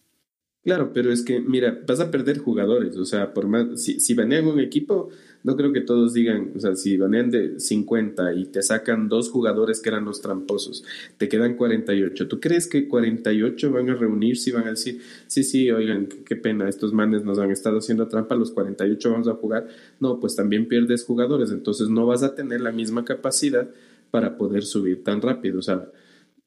Claro, 0.63 0.93
pero 0.93 1.11
es 1.11 1.21
que, 1.21 1.41
mira, 1.41 1.83
vas 1.85 1.99
a 1.99 2.09
perder 2.09 2.39
jugadores, 2.39 2.95
o 2.95 3.05
sea, 3.05 3.33
por 3.33 3.47
más, 3.47 3.83
si, 3.83 3.99
si 3.99 4.13
banean 4.13 4.47
un 4.47 4.61
equipo, 4.61 5.09
no 5.43 5.55
creo 5.57 5.73
que 5.73 5.81
todos 5.81 6.13
digan, 6.13 6.51
o 6.55 6.59
sea, 6.59 6.75
si 6.75 6.97
banean 6.97 7.29
de 7.29 7.59
50 7.59 8.33
y 8.33 8.45
te 8.45 8.61
sacan 8.61 9.09
dos 9.09 9.29
jugadores 9.29 9.81
que 9.81 9.89
eran 9.89 10.05
los 10.05 10.21
tramposos, 10.21 10.83
te 11.17 11.27
quedan 11.27 11.55
48. 11.55 12.27
¿Tú 12.27 12.39
crees 12.39 12.67
que 12.67 12.87
48 12.87 13.71
van 13.71 13.89
a 13.89 13.95
reunirse 13.95 14.49
y 14.49 14.53
van 14.53 14.67
a 14.67 14.71
decir, 14.71 15.01
sí, 15.27 15.43
sí, 15.43 15.69
oigan, 15.69 16.07
qué 16.07 16.35
pena, 16.35 16.69
estos 16.69 16.93
manes 16.93 17.23
nos 17.23 17.39
han 17.39 17.51
estado 17.51 17.79
haciendo 17.79 18.07
trampa, 18.07 18.35
los 18.35 18.51
48 18.51 19.11
vamos 19.11 19.27
a 19.27 19.33
jugar? 19.33 19.67
No, 19.99 20.19
pues 20.19 20.35
también 20.35 20.67
pierdes 20.67 21.03
jugadores, 21.03 21.51
entonces 21.51 21.89
no 21.89 22.05
vas 22.05 22.23
a 22.23 22.35
tener 22.35 22.61
la 22.61 22.71
misma 22.71 23.03
capacidad 23.05 23.69
para 24.11 24.37
poder 24.37 24.63
subir 24.63 25.03
tan 25.03 25.21
rápido, 25.21 25.59
o 25.59 25.63
sea, 25.63 25.91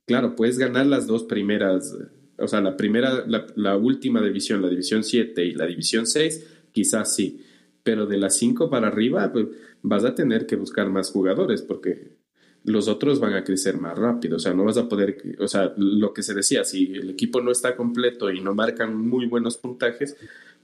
claro, 0.07 0.37
puedes 0.37 0.59
ganar 0.59 0.87
las 0.87 1.07
dos 1.07 1.25
primeras 1.25 1.97
o 2.39 2.49
sea, 2.49 2.61
la 2.61 2.77
primera, 2.77 3.25
la, 3.27 3.77
última 3.77 4.23
división, 4.23 4.61
la 4.61 4.69
división 4.69 5.05
7 5.05 5.45
y 5.45 5.53
la 5.53 5.67
división 5.67 6.07
6, 6.07 6.47
quizás 6.73 7.15
sí, 7.15 7.41
pero 7.87 8.05
de 8.05 8.19
las 8.19 8.37
cinco 8.37 8.69
para 8.69 8.89
arriba 8.89 9.33
pues, 9.33 9.47
vas 9.81 10.05
a 10.05 10.13
tener 10.13 10.45
que 10.45 10.57
buscar 10.57 10.91
más 10.91 11.13
jugadores 11.13 11.63
porque 11.63 12.17
los 12.65 12.89
otros 12.89 13.21
van 13.21 13.35
a 13.35 13.45
crecer 13.45 13.79
más 13.79 13.97
rápido, 13.97 14.37
o 14.37 14.39
sea, 14.41 14.53
no 14.55 14.65
vas 14.65 14.77
a 14.77 14.89
poder, 14.89 15.17
o 15.39 15.47
sea, 15.47 15.73
lo 15.77 16.13
que 16.13 16.25
se 16.25 16.35
decía, 16.35 16.65
si 16.65 16.87
el 16.87 17.11
equipo 17.11 17.41
no 17.41 17.53
está 17.53 17.77
completo 17.77 18.33
y 18.33 18.41
no 18.41 18.57
marcan 18.57 18.97
muy 18.97 19.27
buenos 19.27 19.57
puntajes, 19.57 20.17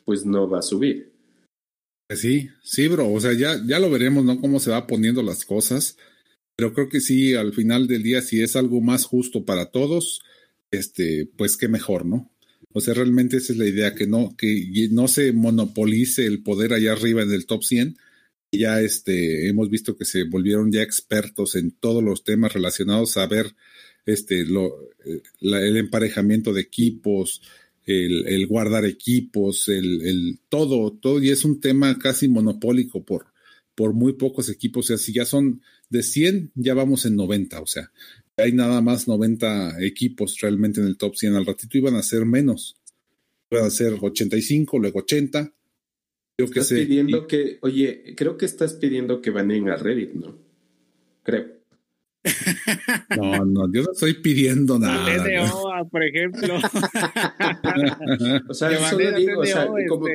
pues 0.05 0.27
no 0.27 0.51
va 0.51 0.59
a 0.59 0.63
subir. 0.63 1.13
Pues 2.09 2.19
sí, 2.19 2.51
sí, 2.61 2.89
bro, 2.89 3.09
o 3.09 3.21
sea, 3.21 3.35
ya, 3.35 3.55
ya 3.65 3.79
lo 3.79 3.89
veremos, 3.89 4.25
¿no? 4.25 4.41
Cómo 4.41 4.59
se 4.59 4.73
va 4.73 4.89
poniendo 4.89 5.23
las 5.23 5.45
cosas, 5.45 5.97
pero 6.57 6.75
creo 6.75 6.89
que 6.89 7.01
sí, 7.01 7.37
al 7.37 7.53
final 7.53 7.87
del 7.87 8.03
día, 8.03 8.21
si 8.21 8.43
es 8.43 8.57
algo 8.57 8.81
más 8.81 9.05
justo 9.05 9.45
para 9.45 9.67
todos, 9.71 10.23
este, 10.73 11.31
pues 11.39 11.57
qué 11.57 11.69
mejor, 11.69 12.05
¿no? 12.05 12.32
O 12.73 12.81
sea, 12.81 12.95
realmente 12.95 13.37
esa 13.37 13.53
es 13.53 13.59
la 13.59 13.67
idea, 13.67 13.95
que 13.95 14.07
no, 14.07 14.35
que 14.37 14.89
no 14.91 15.09
se 15.09 15.33
monopolice 15.33 16.27
el 16.27 16.43
poder 16.43 16.73
allá 16.73 16.93
arriba 16.93 17.23
en 17.23 17.33
el 17.33 17.47
top 17.47 17.65
100. 17.65 17.97
Ya 18.53 18.81
este, 18.81 19.49
hemos 19.49 19.71
visto 19.71 19.97
que 19.97 20.05
se 20.05 20.25
volvieron 20.25 20.71
ya 20.73 20.83
expertos 20.83 21.55
en 21.57 21.71
todos 21.73 22.03
los 22.03 22.25
temas 22.25 22.53
relacionados 22.53 23.17
a 23.17 23.27
ver 23.27 23.55
este, 24.07 24.45
lo, 24.45 24.91
eh, 25.05 25.23
el 25.41 25.77
emparejamiento 25.77 26.53
de 26.53 26.61
equipos, 26.63 27.43
el, 27.87 28.27
el 28.27 28.47
guardar 28.47 28.85
equipos, 28.85 29.69
el, 29.69 30.03
el, 30.03 30.39
todo, 30.49 30.93
todo, 30.93 31.23
y 31.23 31.31
es 31.31 31.45
un 31.45 31.61
tema 31.61 31.99
casi 31.99 32.29
monopólico 32.29 33.05
por, 33.05 33.27
por 33.75 33.93
muy 33.93 34.15
pocos 34.15 34.49
equipos. 34.49 34.87
O 34.87 34.89
sea, 34.89 34.99
si 34.99 35.13
ya 35.13 35.25
son 35.25 35.63
de 35.89 36.03
100, 36.03 36.53
ya 36.55 36.75
vamos 36.75 37.07
en 37.07 37.17
90. 37.17 37.61
O 37.61 37.67
sea, 37.67 37.91
hay 38.37 38.53
nada 38.53 38.81
más 38.81 39.09
90 39.09 39.83
equipos 39.85 40.39
realmente 40.41 40.81
en 40.81 40.87
el 40.87 40.97
top 40.97 41.17
100. 41.17 41.37
Al 41.37 41.47
ratito 41.47 41.79
iban 41.79 41.95
a 41.97 42.03
ser 42.03 42.25
menos. 42.25 42.77
Iban 43.51 43.67
a 43.67 43.71
ser 43.71 43.95
85, 44.01 44.79
luego 44.79 45.01
80. 45.01 45.53
Yo 46.39 46.45
estás 46.47 46.69
que 46.69 46.75
sé. 46.77 46.87
pidiendo 46.87 47.27
que, 47.27 47.59
oye, 47.63 48.15
creo 48.17 48.37
que 48.37 48.47
estás 48.47 48.75
pidiendo 48.75 49.21
que 49.21 49.31
vanen 49.31 49.69
a 49.69 49.77
Reddit, 49.77 50.15
¿no? 50.15 50.39
Creo. 51.23 51.63
No, 53.17 53.45
no, 53.45 53.71
yo 53.71 53.83
no 53.83 53.93
estoy 53.93 54.15
pidiendo 54.15 54.79
nada. 54.79 55.05
TDO, 55.05 55.89
por 55.91 56.03
ejemplo. 56.03 56.55
o 58.49 58.55
sea, 58.55 58.89
solo 58.89 59.13
digo, 59.13 59.41
o 59.41 59.45
sea, 59.45 59.67
como, 59.67 59.79
este, 59.79 59.89
como 59.89 60.07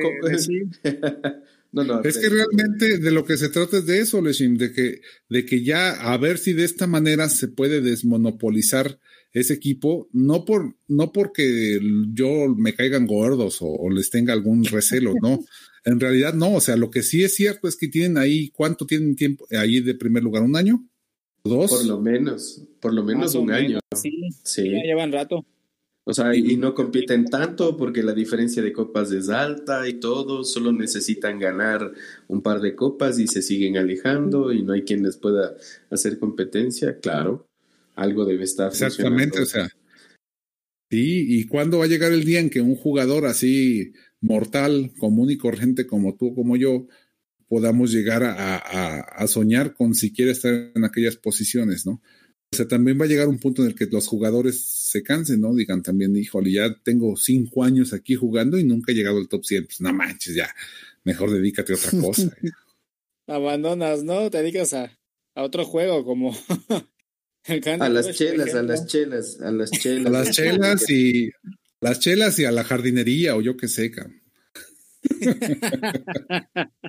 No, 1.70 1.84
no, 1.84 2.02
es 2.02 2.16
que 2.16 2.28
realmente 2.28 2.98
de 2.98 3.10
lo 3.10 3.24
que 3.24 3.36
se 3.36 3.50
trata 3.50 3.78
es 3.78 3.86
de 3.86 4.00
eso, 4.00 4.22
Leshim, 4.22 4.56
de 4.56 4.72
que, 4.72 5.00
de 5.28 5.44
que 5.44 5.62
ya 5.62 5.90
a 5.90 6.16
ver 6.16 6.38
si 6.38 6.54
de 6.54 6.64
esta 6.64 6.86
manera 6.86 7.28
se 7.28 7.48
puede 7.48 7.82
desmonopolizar 7.82 8.98
ese 9.32 9.54
equipo, 9.54 10.08
no 10.12 10.44
por, 10.44 10.76
no 10.86 11.12
porque 11.12 11.78
yo 12.12 12.48
me 12.56 12.74
caigan 12.74 13.06
gordos 13.06 13.58
o, 13.60 13.90
les 13.90 14.10
tenga 14.10 14.32
algún 14.32 14.64
recelo, 14.64 15.14
no. 15.22 15.40
En 15.84 16.00
realidad 16.00 16.34
no, 16.34 16.54
o 16.54 16.60
sea, 16.60 16.76
lo 16.76 16.90
que 16.90 17.02
sí 17.02 17.22
es 17.22 17.34
cierto 17.34 17.66
es 17.66 17.76
que 17.76 17.88
tienen 17.88 18.18
ahí, 18.18 18.50
¿cuánto 18.50 18.84
tienen 18.84 19.16
tiempo 19.16 19.46
ahí 19.50 19.80
de 19.80 19.94
primer 19.94 20.22
lugar? 20.22 20.42
¿Un 20.42 20.54
año? 20.54 20.86
¿Dos? 21.44 21.70
Por 21.70 21.86
lo 21.86 21.98
menos, 21.98 22.62
por 22.80 22.92
lo 22.92 23.04
menos 23.04 23.34
un 23.36 23.50
año. 23.50 23.78
Sí, 23.96 24.28
sí. 24.42 24.70
Ya 24.70 24.82
llevan 24.82 25.12
rato. 25.12 25.46
O 26.08 26.14
sea, 26.14 26.34
y 26.34 26.56
no 26.56 26.72
compiten 26.72 27.26
tanto 27.26 27.76
porque 27.76 28.02
la 28.02 28.14
diferencia 28.14 28.62
de 28.62 28.72
copas 28.72 29.12
es 29.12 29.28
alta 29.28 29.86
y 29.86 30.00
todo, 30.00 30.42
solo 30.42 30.72
necesitan 30.72 31.38
ganar 31.38 31.92
un 32.28 32.40
par 32.40 32.62
de 32.62 32.74
copas 32.74 33.18
y 33.18 33.26
se 33.26 33.42
siguen 33.42 33.76
alejando 33.76 34.50
y 34.50 34.62
no 34.62 34.72
hay 34.72 34.84
quien 34.84 35.02
les 35.02 35.18
pueda 35.18 35.54
hacer 35.90 36.18
competencia, 36.18 36.98
claro, 36.98 37.46
algo 37.94 38.24
debe 38.24 38.44
estar. 38.44 38.68
Exactamente, 38.68 39.42
o 39.42 39.44
sea. 39.44 39.68
Sí, 40.90 41.26
¿y 41.28 41.46
cuándo 41.46 41.80
va 41.80 41.84
a 41.84 41.88
llegar 41.88 42.10
el 42.12 42.24
día 42.24 42.40
en 42.40 42.48
que 42.48 42.62
un 42.62 42.74
jugador 42.74 43.26
así 43.26 43.92
mortal, 44.22 44.94
común 44.98 45.30
y 45.30 45.36
corriente 45.36 45.86
como 45.86 46.16
tú, 46.16 46.34
como 46.34 46.56
yo, 46.56 46.86
podamos 47.48 47.92
llegar 47.92 48.24
a, 48.24 48.56
a, 48.56 49.00
a 49.00 49.26
soñar 49.26 49.74
con 49.74 49.92
siquiera 49.92 50.32
estar 50.32 50.72
en 50.74 50.84
aquellas 50.86 51.16
posiciones, 51.16 51.84
¿no? 51.84 52.00
O 52.50 52.56
sea, 52.56 52.66
también 52.66 52.98
va 52.98 53.04
a 53.04 53.08
llegar 53.08 53.28
un 53.28 53.38
punto 53.38 53.62
en 53.62 53.68
el 53.68 53.74
que 53.74 53.86
los 53.86 54.06
jugadores 54.06 54.64
se 54.64 55.02
cansen, 55.02 55.40
¿no? 55.40 55.54
Digan 55.54 55.82
también, 55.82 56.16
híjole, 56.16 56.50
ya 56.50 56.74
tengo 56.82 57.14
cinco 57.16 57.62
años 57.62 57.92
aquí 57.92 58.14
jugando 58.14 58.58
y 58.58 58.64
nunca 58.64 58.92
he 58.92 58.94
llegado 58.94 59.18
al 59.18 59.28
top 59.28 59.44
100. 59.44 59.66
Pues 59.66 59.80
no 59.80 59.92
manches, 59.92 60.34
ya, 60.34 60.54
mejor 61.04 61.30
dedícate 61.30 61.74
a 61.74 61.76
otra 61.76 61.90
cosa. 62.00 62.36
Abandonas, 63.26 64.02
¿no? 64.02 64.30
Te 64.30 64.38
dedicas 64.38 64.72
a, 64.72 64.98
a 65.34 65.42
otro 65.42 65.64
juego 65.64 66.04
como... 66.04 66.30
a 67.80 67.88
las 67.88 68.16
chelas, 68.16 68.54
a 68.54 68.62
las 68.62 68.86
chelas, 68.86 69.40
a 69.40 69.50
las 69.52 69.70
chelas. 69.70 70.06
A 70.06 70.10
las 70.10 70.30
chelas 70.30 70.90
y... 70.90 71.30
Las 71.80 72.00
chelas 72.00 72.38
y 72.40 72.44
a 72.44 72.50
la 72.50 72.64
jardinería 72.64 73.36
o 73.36 73.40
yo 73.40 73.56
qué 73.56 73.68
sé, 73.68 73.92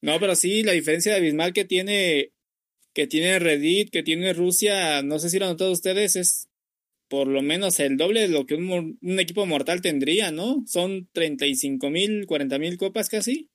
No, 0.00 0.18
pero 0.20 0.34
sí, 0.36 0.62
la 0.62 0.72
diferencia 0.72 1.16
abismal 1.16 1.52
que 1.52 1.64
tiene 1.64 2.33
que 2.94 3.06
tiene 3.06 3.38
Reddit, 3.38 3.90
que 3.90 4.02
tiene 4.02 4.32
Rusia, 4.32 5.02
no 5.02 5.18
sé 5.18 5.28
si 5.28 5.38
lo 5.38 5.46
han 5.46 5.52
notado 5.52 5.72
ustedes, 5.72 6.16
es 6.16 6.48
por 7.08 7.26
lo 7.26 7.42
menos 7.42 7.78
el 7.80 7.96
doble 7.96 8.22
de 8.22 8.28
lo 8.28 8.46
que 8.46 8.54
un, 8.54 8.98
equipo 9.18 9.44
mortal 9.46 9.82
tendría, 9.82 10.30
¿no? 10.30 10.64
Son 10.66 11.08
35 11.12 11.90
mil, 11.90 12.26
40 12.26 12.58
mil 12.58 12.78
copas 12.78 13.08
casi. 13.08 13.50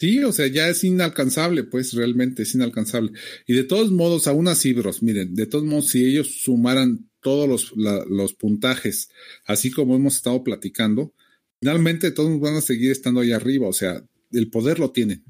Sí, 0.00 0.22
o 0.22 0.32
sea, 0.32 0.46
ya 0.46 0.68
es 0.68 0.84
inalcanzable, 0.84 1.64
pues 1.64 1.92
realmente 1.92 2.44
es 2.44 2.54
inalcanzable. 2.54 3.10
Y 3.46 3.54
de 3.54 3.64
todos 3.64 3.90
modos, 3.90 4.28
aún 4.28 4.46
así, 4.46 4.72
bros, 4.72 5.02
miren, 5.02 5.34
de 5.34 5.46
todos 5.46 5.64
modos, 5.64 5.88
si 5.88 6.06
ellos 6.06 6.40
sumaran 6.40 7.10
todos 7.20 7.48
los, 7.48 7.72
los 8.08 8.34
puntajes, 8.34 9.08
así 9.44 9.72
como 9.72 9.96
hemos 9.96 10.14
estado 10.14 10.44
platicando, 10.44 11.12
finalmente 11.60 12.12
todos 12.12 12.38
van 12.38 12.54
a 12.54 12.60
seguir 12.60 12.92
estando 12.92 13.20
ahí 13.20 13.32
arriba, 13.32 13.66
o 13.66 13.72
sea, 13.72 14.00
el 14.30 14.50
poder 14.50 14.78
lo 14.78 14.92
tienen 14.92 15.24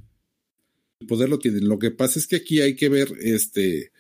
poder 1.07 1.28
lo 1.28 1.38
tienen. 1.38 1.68
Lo 1.68 1.78
que 1.78 1.90
pasa 1.90 2.18
es 2.18 2.26
que 2.26 2.36
aquí 2.36 2.61
hay 2.61 2.74
que 2.74 2.88
ver, 2.88 3.12
este, 3.20 3.92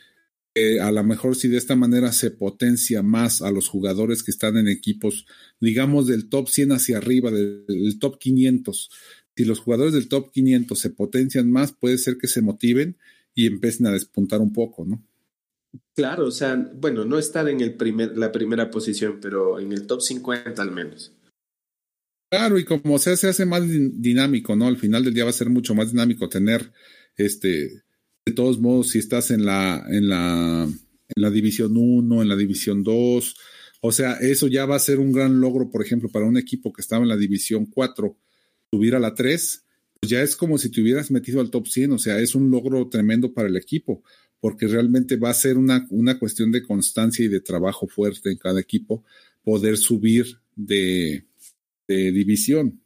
a 0.80 0.90
lo 0.90 1.04
mejor 1.04 1.36
si 1.36 1.48
de 1.48 1.58
esta 1.58 1.76
manera 1.76 2.12
se 2.12 2.30
potencia 2.30 3.02
más 3.02 3.42
a 3.42 3.50
los 3.50 3.68
jugadores 3.68 4.22
que 4.22 4.30
están 4.30 4.56
en 4.56 4.68
equipos, 4.68 5.26
digamos, 5.60 6.06
del 6.06 6.28
top 6.28 6.48
100 6.48 6.72
hacia 6.72 6.98
arriba, 6.98 7.30
del, 7.30 7.98
top 8.00 8.18
500. 8.18 8.90
Si 9.36 9.44
los 9.44 9.60
jugadores 9.60 9.94
del 9.94 10.08
top 10.08 10.32
500 10.32 10.78
se 10.78 10.90
potencian 10.90 11.50
más, 11.50 11.72
puede 11.72 11.98
ser 11.98 12.18
que 12.18 12.26
se 12.26 12.42
motiven 12.42 12.96
y 13.34 13.46
empiecen 13.46 13.86
a 13.86 13.92
despuntar 13.92 14.40
un 14.40 14.52
poco, 14.52 14.84
¿no? 14.84 15.02
Claro, 15.94 16.26
o 16.26 16.30
sea, 16.30 16.56
bueno, 16.74 17.04
no 17.04 17.18
estar 17.18 17.48
en 17.48 17.60
el 17.60 17.74
primer, 17.74 18.16
la 18.16 18.32
primera 18.32 18.70
posición, 18.70 19.18
pero 19.20 19.60
en 19.60 19.72
el 19.72 19.86
top 19.86 20.00
50 20.00 20.60
al 20.60 20.72
menos. 20.72 21.12
Claro, 22.30 22.58
y 22.58 22.64
como 22.64 22.98
sea, 22.98 23.16
se 23.16 23.28
hace 23.28 23.46
más 23.46 23.62
dinámico, 23.66 24.54
¿no? 24.54 24.66
Al 24.66 24.76
final 24.76 25.02
del 25.02 25.14
día 25.14 25.24
va 25.24 25.30
a 25.30 25.32
ser 25.32 25.48
mucho 25.48 25.74
más 25.74 25.92
dinámico 25.92 26.28
tener, 26.28 26.72
este, 27.16 27.82
de 28.26 28.32
todos 28.34 28.60
modos, 28.60 28.90
si 28.90 28.98
estás 28.98 29.30
en 29.30 29.46
la, 29.46 29.82
en 29.88 30.10
la, 30.10 30.64
en 30.64 31.22
la 31.22 31.30
división 31.30 31.74
1, 31.74 32.20
en 32.20 32.28
la 32.28 32.36
división 32.36 32.82
2, 32.82 33.34
o 33.80 33.92
sea, 33.92 34.14
eso 34.14 34.46
ya 34.46 34.66
va 34.66 34.76
a 34.76 34.80
ser 34.80 34.98
un 34.98 35.12
gran 35.12 35.40
logro, 35.40 35.70
por 35.70 35.82
ejemplo, 35.82 36.10
para 36.10 36.26
un 36.26 36.36
equipo 36.36 36.70
que 36.70 36.82
estaba 36.82 37.02
en 37.02 37.08
la 37.08 37.16
división 37.16 37.64
4, 37.64 38.14
subir 38.70 38.94
a 38.94 38.98
la 38.98 39.14
3, 39.14 39.64
pues 39.98 40.10
ya 40.10 40.22
es 40.22 40.36
como 40.36 40.58
si 40.58 40.70
te 40.70 40.82
hubieras 40.82 41.10
metido 41.10 41.40
al 41.40 41.50
top 41.50 41.66
100, 41.66 41.92
o 41.92 41.98
sea, 41.98 42.20
es 42.20 42.34
un 42.34 42.50
logro 42.50 42.88
tremendo 42.90 43.32
para 43.32 43.48
el 43.48 43.56
equipo, 43.56 44.02
porque 44.38 44.66
realmente 44.66 45.16
va 45.16 45.30
a 45.30 45.34
ser 45.34 45.56
una, 45.56 45.86
una 45.88 46.18
cuestión 46.18 46.52
de 46.52 46.62
constancia 46.62 47.24
y 47.24 47.28
de 47.28 47.40
trabajo 47.40 47.86
fuerte 47.88 48.30
en 48.30 48.36
cada 48.36 48.60
equipo, 48.60 49.02
poder 49.42 49.78
subir 49.78 50.38
de, 50.56 51.24
de 51.88 52.12
división. 52.12 52.80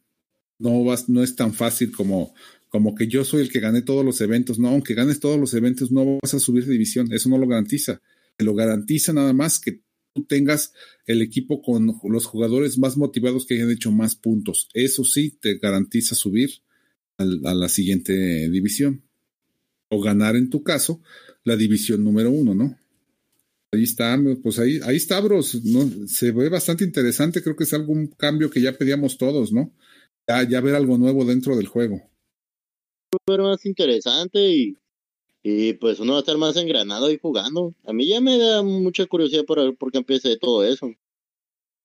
No, 0.57 0.83
vas, 0.83 1.09
no 1.09 1.21
es 1.21 1.35
tan 1.35 1.53
fácil 1.53 1.91
como, 1.91 2.33
como 2.69 2.95
que 2.95 3.07
yo 3.07 3.23
soy 3.25 3.41
el 3.41 3.51
que 3.51 3.59
gané 3.59 3.81
todos 3.81 4.03
los 4.03 4.21
eventos. 4.21 4.57
No, 4.57 4.69
aunque 4.69 4.95
ganes 4.95 5.19
todos 5.19 5.39
los 5.39 5.53
eventos, 5.53 5.91
no 5.91 6.17
vas 6.21 6.33
a 6.33 6.39
subir 6.39 6.65
de 6.65 6.71
división. 6.71 7.11
Eso 7.11 7.29
no 7.29 7.37
lo 7.37 7.47
garantiza. 7.47 8.01
Te 8.37 8.45
lo 8.45 8.55
garantiza 8.55 9.13
nada 9.13 9.33
más 9.33 9.59
que 9.59 9.81
tú 10.13 10.23
tengas 10.25 10.73
el 11.05 11.21
equipo 11.21 11.61
con 11.61 11.93
los 12.03 12.25
jugadores 12.25 12.77
más 12.77 12.97
motivados 12.97 13.45
que 13.45 13.55
hayan 13.55 13.71
hecho 13.71 13.91
más 13.91 14.15
puntos. 14.15 14.69
Eso 14.73 15.03
sí 15.03 15.37
te 15.41 15.57
garantiza 15.57 16.15
subir 16.15 16.49
a 17.17 17.25
la 17.25 17.69
siguiente 17.69 18.49
división. 18.49 19.03
O 19.89 20.01
ganar, 20.01 20.35
en 20.35 20.49
tu 20.49 20.63
caso, 20.63 21.01
la 21.43 21.55
división 21.55 22.03
número 22.03 22.31
uno, 22.31 22.55
¿no? 22.55 22.77
Ahí 23.73 23.83
está, 23.83 24.15
pues 24.43 24.59
ahí, 24.59 24.79
ahí 24.83 24.97
está, 24.97 25.19
bros. 25.19 25.55
¿no? 25.65 26.07
Se 26.07 26.31
ve 26.31 26.47
bastante 26.47 26.83
interesante. 26.83 27.41
Creo 27.41 27.55
que 27.55 27.63
es 27.63 27.73
algún 27.73 28.05
cambio 28.05 28.51
que 28.51 28.61
ya 28.61 28.77
pedíamos 28.77 29.17
todos, 29.17 29.51
¿no? 29.51 29.73
Ya, 30.27 30.47
ya 30.47 30.61
ver 30.61 30.75
algo 30.75 30.99
nuevo 30.99 31.25
dentro 31.25 31.55
del 31.55 31.65
juego. 31.65 31.99
Más 33.27 33.65
interesante 33.65 34.39
y, 34.47 34.77
y 35.41 35.73
pues 35.73 35.99
uno 35.99 36.13
va 36.13 36.19
a 36.19 36.21
estar 36.21 36.37
más 36.37 36.55
engranado 36.55 37.11
y 37.11 37.17
jugando. 37.17 37.73
A 37.83 37.93
mí 37.93 38.07
ya 38.07 38.21
me 38.21 38.37
da 38.37 38.61
mucha 38.61 39.07
curiosidad 39.07 39.43
por, 39.43 39.75
por 39.75 39.91
qué 39.91 39.97
empiece 39.97 40.37
todo 40.37 40.63
eso. 40.63 40.93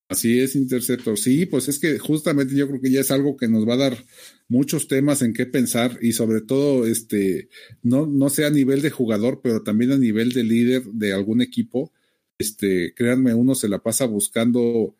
Así 0.09 0.41
es, 0.41 0.57
Interceptor. 0.57 1.19
Sí, 1.19 1.45
pues 1.45 1.69
es 1.69 1.79
que 1.79 1.99
justamente 1.99 2.57
yo 2.57 2.67
creo 2.67 2.81
que 2.81 2.91
ya 2.91 3.01
es 3.01 3.11
algo 3.11 3.37
que 3.37 3.47
nos 3.47 3.69
va 3.69 3.75
a 3.75 3.79
dar 3.79 4.05
muchos 4.49 4.89
temas 4.89 5.21
en 5.21 5.35
qué 5.35 5.45
pensar 5.45 5.99
y 6.01 6.13
sobre 6.13 6.41
todo, 6.41 6.87
este, 6.87 7.51
no, 7.83 8.07
no 8.07 8.31
sea 8.31 8.47
a 8.47 8.51
nivel 8.51 8.81
de 8.81 8.89
jugador, 8.89 9.41
pero 9.43 9.63
también 9.63 9.93
a 9.93 9.99
nivel 9.99 10.33
de 10.33 10.45
líder 10.45 10.85
de 10.85 11.13
algún 11.13 11.43
equipo. 11.43 11.93
Este, 12.39 12.95
créanme, 12.95 13.35
uno 13.35 13.55
se 13.55 13.69
la 13.69 13.83
pasa 13.83 14.07
buscando 14.07 14.97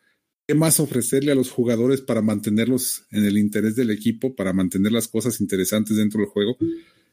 qué 0.47 0.53
más 0.53 0.79
ofrecerle 0.79 1.31
a 1.31 1.35
los 1.35 1.49
jugadores 1.49 2.01
para 2.01 2.21
mantenerlos 2.21 3.05
en 3.09 3.25
el 3.25 3.39
interés 3.39 3.75
del 3.75 3.89
equipo, 3.89 4.35
para 4.35 4.53
mantener 4.53 4.91
las 4.91 5.07
cosas 5.07 5.41
interesantes 5.41 5.97
dentro 5.97 6.19
del 6.19 6.29
juego. 6.29 6.55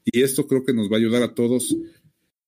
Y 0.04 0.20
esto 0.20 0.46
creo 0.46 0.64
que 0.64 0.74
nos 0.74 0.90
va 0.90 0.96
a 0.96 0.98
ayudar 0.98 1.22
a 1.22 1.34
todos 1.34 1.74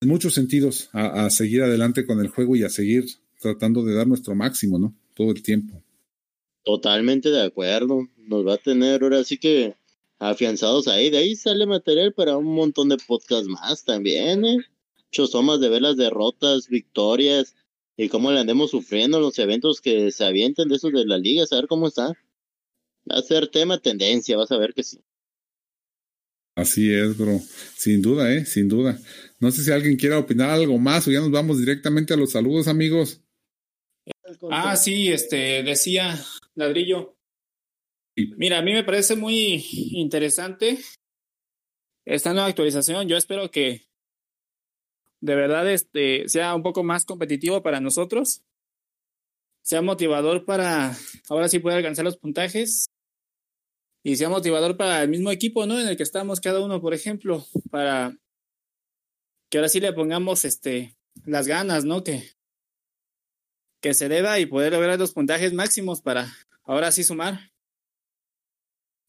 en 0.00 0.08
muchos 0.08 0.34
sentidos 0.34 0.90
a 0.92 1.28
seguir 1.30 1.62
adelante 1.62 2.04
con 2.04 2.20
el 2.20 2.28
juego 2.28 2.54
y 2.54 2.64
a 2.64 2.68
seguir 2.68 3.06
tratando 3.40 3.84
de 3.84 3.94
dar 3.94 4.06
nuestro 4.06 4.34
máximo, 4.34 4.78
¿no? 4.78 4.94
Todo 5.18 5.32
el 5.32 5.42
tiempo. 5.42 5.82
Totalmente 6.62 7.30
de 7.30 7.42
acuerdo. 7.42 8.06
Nos 8.16 8.46
va 8.46 8.54
a 8.54 8.58
tener 8.58 9.02
ahora 9.02 9.24
sí 9.24 9.36
que 9.36 9.74
afianzados 10.20 10.86
ahí. 10.86 11.10
De 11.10 11.18
ahí 11.18 11.34
sale 11.34 11.66
material 11.66 12.12
para 12.12 12.36
un 12.36 12.54
montón 12.54 12.88
de 12.88 12.98
podcasts 13.04 13.48
más 13.48 13.84
también, 13.84 14.44
¿eh? 14.44 14.58
Chosomas 15.10 15.58
de 15.58 15.70
ver 15.70 15.82
las 15.82 15.96
derrotas, 15.96 16.68
victorias, 16.68 17.56
y 17.96 18.08
cómo 18.08 18.30
le 18.30 18.38
andemos 18.38 18.70
sufriendo 18.70 19.18
los 19.18 19.36
eventos 19.40 19.80
que 19.80 20.12
se 20.12 20.24
avienten 20.24 20.68
de 20.68 20.76
esos 20.76 20.92
de 20.92 21.04
la 21.04 21.18
liga, 21.18 21.44
saber 21.46 21.66
cómo 21.66 21.88
está. 21.88 22.16
Va 23.10 23.18
a 23.18 23.22
ser 23.22 23.48
tema 23.48 23.80
tendencia, 23.80 24.36
vas 24.36 24.52
a 24.52 24.58
ver 24.58 24.72
que 24.72 24.84
sí. 24.84 25.00
Así 26.54 26.92
es, 26.92 27.18
bro. 27.18 27.40
Sin 27.76 28.02
duda, 28.02 28.32
¿eh? 28.32 28.44
Sin 28.44 28.68
duda. 28.68 28.96
No 29.40 29.50
sé 29.50 29.64
si 29.64 29.72
alguien 29.72 29.96
quiera 29.96 30.20
opinar 30.20 30.50
algo 30.50 30.78
más 30.78 31.08
o 31.08 31.10
ya 31.10 31.18
nos 31.18 31.32
vamos 31.32 31.58
directamente 31.58 32.14
a 32.14 32.16
los 32.16 32.30
saludos, 32.30 32.68
amigos. 32.68 33.20
Ah, 34.50 34.76
sí, 34.76 35.08
este, 35.08 35.62
decía 35.62 36.18
Ladrillo. 36.54 37.16
Mira, 38.36 38.58
a 38.58 38.62
mí 38.62 38.72
me 38.72 38.84
parece 38.84 39.14
muy 39.14 39.64
interesante 39.92 40.78
esta 42.04 42.32
nueva 42.32 42.48
actualización. 42.48 43.08
Yo 43.08 43.16
espero 43.16 43.50
que 43.50 43.86
de 45.20 45.34
verdad 45.34 45.70
este, 45.70 46.28
sea 46.28 46.54
un 46.54 46.62
poco 46.62 46.82
más 46.82 47.04
competitivo 47.04 47.62
para 47.62 47.80
nosotros, 47.80 48.42
sea 49.62 49.82
motivador 49.82 50.44
para 50.44 50.96
ahora 51.28 51.48
sí 51.48 51.58
poder 51.58 51.78
alcanzar 51.78 52.04
los 52.04 52.16
puntajes 52.16 52.86
y 54.02 54.16
sea 54.16 54.28
motivador 54.28 54.76
para 54.76 55.02
el 55.02 55.08
mismo 55.08 55.30
equipo, 55.30 55.66
¿no? 55.66 55.78
En 55.78 55.88
el 55.88 55.96
que 55.96 56.02
estamos 56.02 56.40
cada 56.40 56.60
uno, 56.64 56.80
por 56.80 56.94
ejemplo, 56.94 57.44
para 57.70 58.16
que 59.50 59.58
ahora 59.58 59.68
sí 59.68 59.80
le 59.80 59.92
pongamos 59.92 60.44
este 60.44 60.96
las 61.24 61.46
ganas, 61.46 61.84
¿no? 61.84 62.04
Que, 62.04 62.37
que 63.80 63.94
se 63.94 64.08
deba 64.08 64.38
y 64.38 64.46
poder 64.46 64.72
lograr 64.72 64.98
los 64.98 65.12
puntajes 65.12 65.52
máximos 65.52 66.02
para 66.02 66.32
ahora 66.64 66.92
sí 66.92 67.04
sumar. 67.04 67.52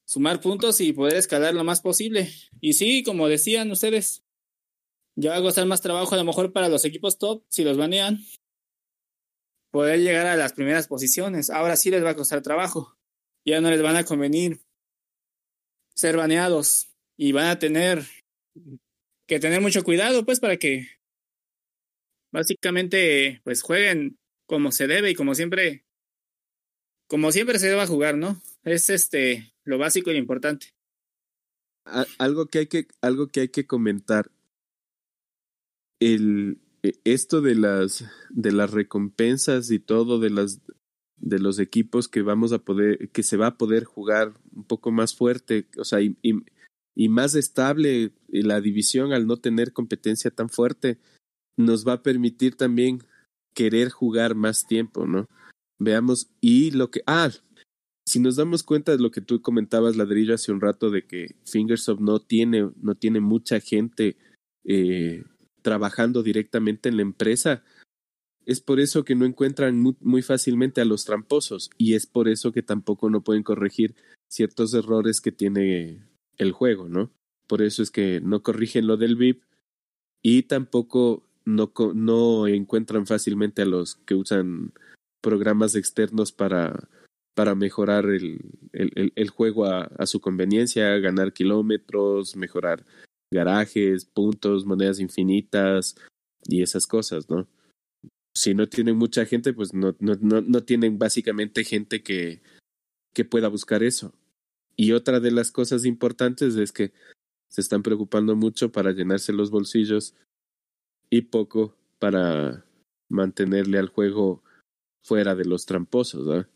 Sumar 0.06 0.42
puntos 0.42 0.82
y 0.82 0.94
poder 0.94 1.18
escalar 1.18 1.54
lo 1.54 1.64
más 1.64 1.82
posible. 1.82 2.32
Y 2.62 2.74
sí, 2.74 3.04
como 3.04 3.28
decían 3.28 3.72
ustedes, 3.72 4.24
ya 5.16 5.32
va 5.32 5.38
a 5.38 5.42
costar 5.42 5.66
más 5.66 5.82
trabajo 5.82 6.16
a 6.16 6.18
lo 6.18 6.24
mejor 6.24 6.52
para 6.52 6.70
los 6.70 6.86
equipos 6.86 7.18
top, 7.18 7.44
si 7.50 7.64
los 7.64 7.78
banean, 7.78 8.20
poder 9.72 10.00
llegar 10.00 10.26
a 10.26 10.36
las 10.36 10.54
primeras 10.54 10.88
posiciones. 10.88 11.50
Ahora 11.50 11.76
sí 11.76 11.92
les 11.92 12.04
va 12.04 12.12
a 12.12 12.16
costar 12.16 12.42
trabajo. 12.42 12.98
Ya 13.46 13.62
no 13.62 13.70
les 13.70 13.82
van 13.82 13.96
a 13.96 14.04
convenir 14.04 14.62
ser 15.96 16.18
baneados 16.18 16.90
y 17.18 17.32
van 17.32 17.48
a 17.48 17.60
tener 17.60 18.06
que 19.28 19.40
tener 19.40 19.62
mucho 19.62 19.84
cuidado, 19.84 20.26
pues, 20.26 20.40
para 20.40 20.58
que 20.58 20.88
básicamente, 22.32 23.42
pues, 23.44 23.62
jueguen 23.62 24.18
como 24.50 24.72
se 24.72 24.88
debe 24.88 25.12
y 25.12 25.16
como 25.16 25.36
siempre, 25.36 25.86
como 27.08 27.32
siempre 27.32 27.60
se 27.60 27.70
deba 27.70 27.86
jugar, 27.86 28.18
¿no? 28.18 28.42
Es 28.64 28.90
este 28.90 29.54
lo 29.64 29.78
básico 29.78 30.10
y 30.10 30.14
lo 30.14 30.20
importante. 30.20 30.74
Algo 32.18 32.48
que 32.48 32.60
hay 32.60 32.68
que, 32.68 32.88
algo 33.00 33.28
que 33.28 33.42
hay 33.42 33.50
que 33.50 33.68
comentar 33.68 34.32
el, 36.00 36.60
e, 36.82 36.94
esto 37.04 37.42
de 37.42 37.54
las, 37.54 38.06
de 38.32 38.52
las 38.52 38.72
recompensas 38.72 39.70
y 39.70 39.80
todo 39.80 40.20
de 40.20 40.32
las 40.32 40.60
de 41.18 41.38
los 41.38 41.60
equipos 41.60 42.08
que 42.08 42.22
vamos 42.22 42.54
a 42.54 42.60
poder, 42.60 43.10
que 43.10 43.24
se 43.24 43.36
va 43.38 43.48
a 43.48 43.58
poder 43.58 43.84
jugar 43.84 44.34
un 44.56 44.64
poco 44.64 44.90
más 44.90 45.14
fuerte, 45.14 45.68
o 45.78 45.84
sea, 45.84 46.00
y, 46.02 46.18
y, 46.22 46.34
y 46.96 47.10
más 47.10 47.36
estable 47.36 48.14
la 48.30 48.62
división 48.62 49.12
al 49.12 49.28
no 49.28 49.36
tener 49.36 49.74
competencia 49.74 50.32
tan 50.32 50.50
fuerte, 50.50 50.98
nos 51.58 51.86
va 51.86 51.94
a 51.94 52.04
permitir 52.04 52.56
también 52.56 53.04
querer 53.54 53.90
jugar 53.90 54.36
más 54.36 54.66
tiempo, 54.66 55.06
¿no? 55.06 55.26
Veamos, 55.80 56.30
y 56.42 56.72
lo 56.72 56.92
que, 56.92 57.02
ah, 57.08 57.30
si 58.06 58.20
nos 58.20 58.36
damos 58.36 58.64
cuenta 58.64 58.92
de 58.92 59.02
lo 59.02 59.12
que 59.12 59.22
tú 59.22 59.42
comentabas, 59.42 59.96
Ladrillo, 59.96 60.34
hace 60.34 60.52
un 60.52 60.62
rato, 60.62 60.90
de 60.90 61.06
que 61.06 61.36
Fingersoft 61.46 62.00
no 62.02 62.20
tiene, 62.20 62.72
no 62.82 62.96
tiene 62.96 63.20
mucha 63.20 63.60
gente 63.60 64.18
eh, 64.66 65.24
trabajando 65.62 66.24
directamente 66.24 66.90
en 66.90 66.98
la 66.98 67.04
empresa, 67.04 67.64
es 68.50 68.62
por 68.62 68.80
eso 68.80 69.04
que 69.04 69.14
no 69.14 69.26
encuentran 69.26 69.80
muy, 69.80 70.22
fácilmente 70.24 70.82
a 70.82 70.86
los 70.86 71.06
tramposos 71.06 71.70
y 71.78 71.94
es 71.94 72.08
por 72.08 72.28
eso 72.28 72.52
que 72.52 72.64
tampoco 72.64 73.12
no 73.12 73.24
pueden 73.24 73.44
corregir 73.44 73.94
ciertos 74.28 74.74
errores 74.74 75.22
que 75.22 75.32
tiene 75.32 76.04
el 76.38 76.52
juego, 76.52 76.90
¿no? 76.90 77.12
Por 77.46 77.62
eso 77.62 77.84
es 77.84 77.92
que 77.92 78.22
no 78.22 78.42
corrigen 78.42 78.88
lo 78.88 78.98
del 78.98 79.16
VIP 79.16 79.44
y 80.24 80.44
tampoco 80.44 81.29
no, 81.56 82.48
encuentran 82.48 83.06
fácilmente 83.06 83.62
a 83.62 83.66
los 83.66 83.96
que 84.06 84.16
usan 84.16 84.74
programas 85.22 85.76
externos 85.76 86.32
para, 86.32 86.88
mejorar 87.56 88.06
el, 88.06 89.30
juego 89.30 89.66
a, 89.66 90.06
su 90.06 90.20
conveniencia, 90.20 90.98
ganar 90.98 91.34
kilómetros, 91.34 92.36
mejorar 92.36 92.86
garajes, 93.32 94.06
puntos, 94.06 94.66
monedas 94.66 95.00
infinitas 95.00 95.96
y 96.46 96.62
esas 96.62 96.88
cosas, 96.88 97.30
¿no? 97.30 97.48
Si 98.36 98.54
no 98.54 98.68
tienen 98.68 98.98
mucha 98.98 99.26
gente, 99.26 99.54
pues 99.54 99.74
no, 99.74 99.94
tienen 100.64 100.98
básicamente 100.98 101.64
gente 101.64 102.04
que 102.04 102.42
pueda 103.30 103.48
buscar 103.48 103.84
eso. 103.84 104.14
Y 104.80 104.94
otra 104.94 105.20
de 105.20 105.32
las 105.32 105.52
cosas 105.52 105.84
importantes 105.84 106.56
es 106.56 106.72
que 106.72 106.94
se 107.50 107.60
están 107.60 107.84
preocupando 107.84 108.38
mucho 108.38 108.72
para 108.72 108.94
llenarse 108.94 109.34
los 109.34 109.52
bolsillos 109.52 110.16
y 111.10 111.22
poco 111.24 111.76
para 112.00 112.66
mantenerle 113.10 113.78
al 113.78 113.90
juego 113.90 114.44
fuera 115.02 115.36
de 115.36 115.46
los 115.46 115.66
tramposos, 115.66 116.28
¿ah? 116.30 116.50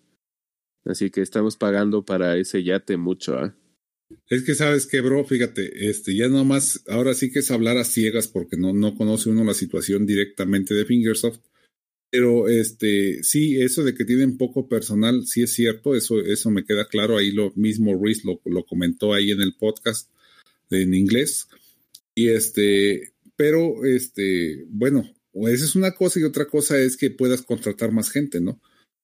Así 0.86 1.10
que 1.10 1.22
estamos 1.22 1.56
pagando 1.56 2.04
para 2.04 2.38
ese 2.38 2.64
yate 2.64 2.98
mucho, 2.98 3.38
¿ah? 3.38 3.56
Es 4.30 4.44
que 4.44 4.54
sabes 4.54 4.86
que, 4.86 5.02
bro, 5.02 5.26
fíjate, 5.26 5.90
este, 5.90 6.16
ya 6.16 6.28
nomás, 6.28 6.84
ahora 6.88 7.14
sí 7.14 7.32
que 7.32 7.40
es 7.40 7.52
hablar 7.52 7.78
a 7.78 7.84
ciegas 7.84 8.28
porque 8.28 8.58
no, 8.58 8.74
no 8.74 8.96
conoce 8.96 9.30
uno 9.30 9.44
la 9.44 9.54
situación 9.54 10.06
directamente 10.06 10.74
de 10.74 10.86
Fingersoft. 10.86 11.40
Pero 12.12 12.48
este, 12.48 13.24
sí, 13.24 13.60
eso 13.60 13.84
de 13.84 13.96
que 13.96 14.06
tienen 14.06 14.38
poco 14.38 14.70
personal, 14.70 15.26
sí 15.26 15.42
es 15.42 15.54
cierto, 15.54 15.96
eso, 15.96 16.20
eso 16.20 16.52
me 16.52 16.64
queda 16.64 16.88
claro. 16.88 17.18
Ahí 17.18 17.32
lo 17.32 17.52
mismo 17.56 17.96
Ruiz 17.96 18.24
lo, 18.24 18.40
lo 18.46 18.66
comentó 18.66 19.14
ahí 19.14 19.32
en 19.32 19.42
el 19.42 19.56
podcast 19.56 20.12
en 20.70 20.94
inglés. 20.94 21.48
Y 22.14 22.30
este, 22.30 23.13
pero 23.36 23.86
este, 23.86 24.66
bueno, 24.70 25.04
esa 25.34 25.66
es 25.66 25.76
una 25.76 25.92
cosa 25.94 26.20
y 26.20 26.24
otra 26.24 26.46
cosa 26.46 26.80
es 26.80 26.98
que 26.98 27.10
puedas 27.10 27.42
contratar 27.42 27.92
más 27.92 28.10
gente, 28.10 28.40
¿no? 28.40 28.62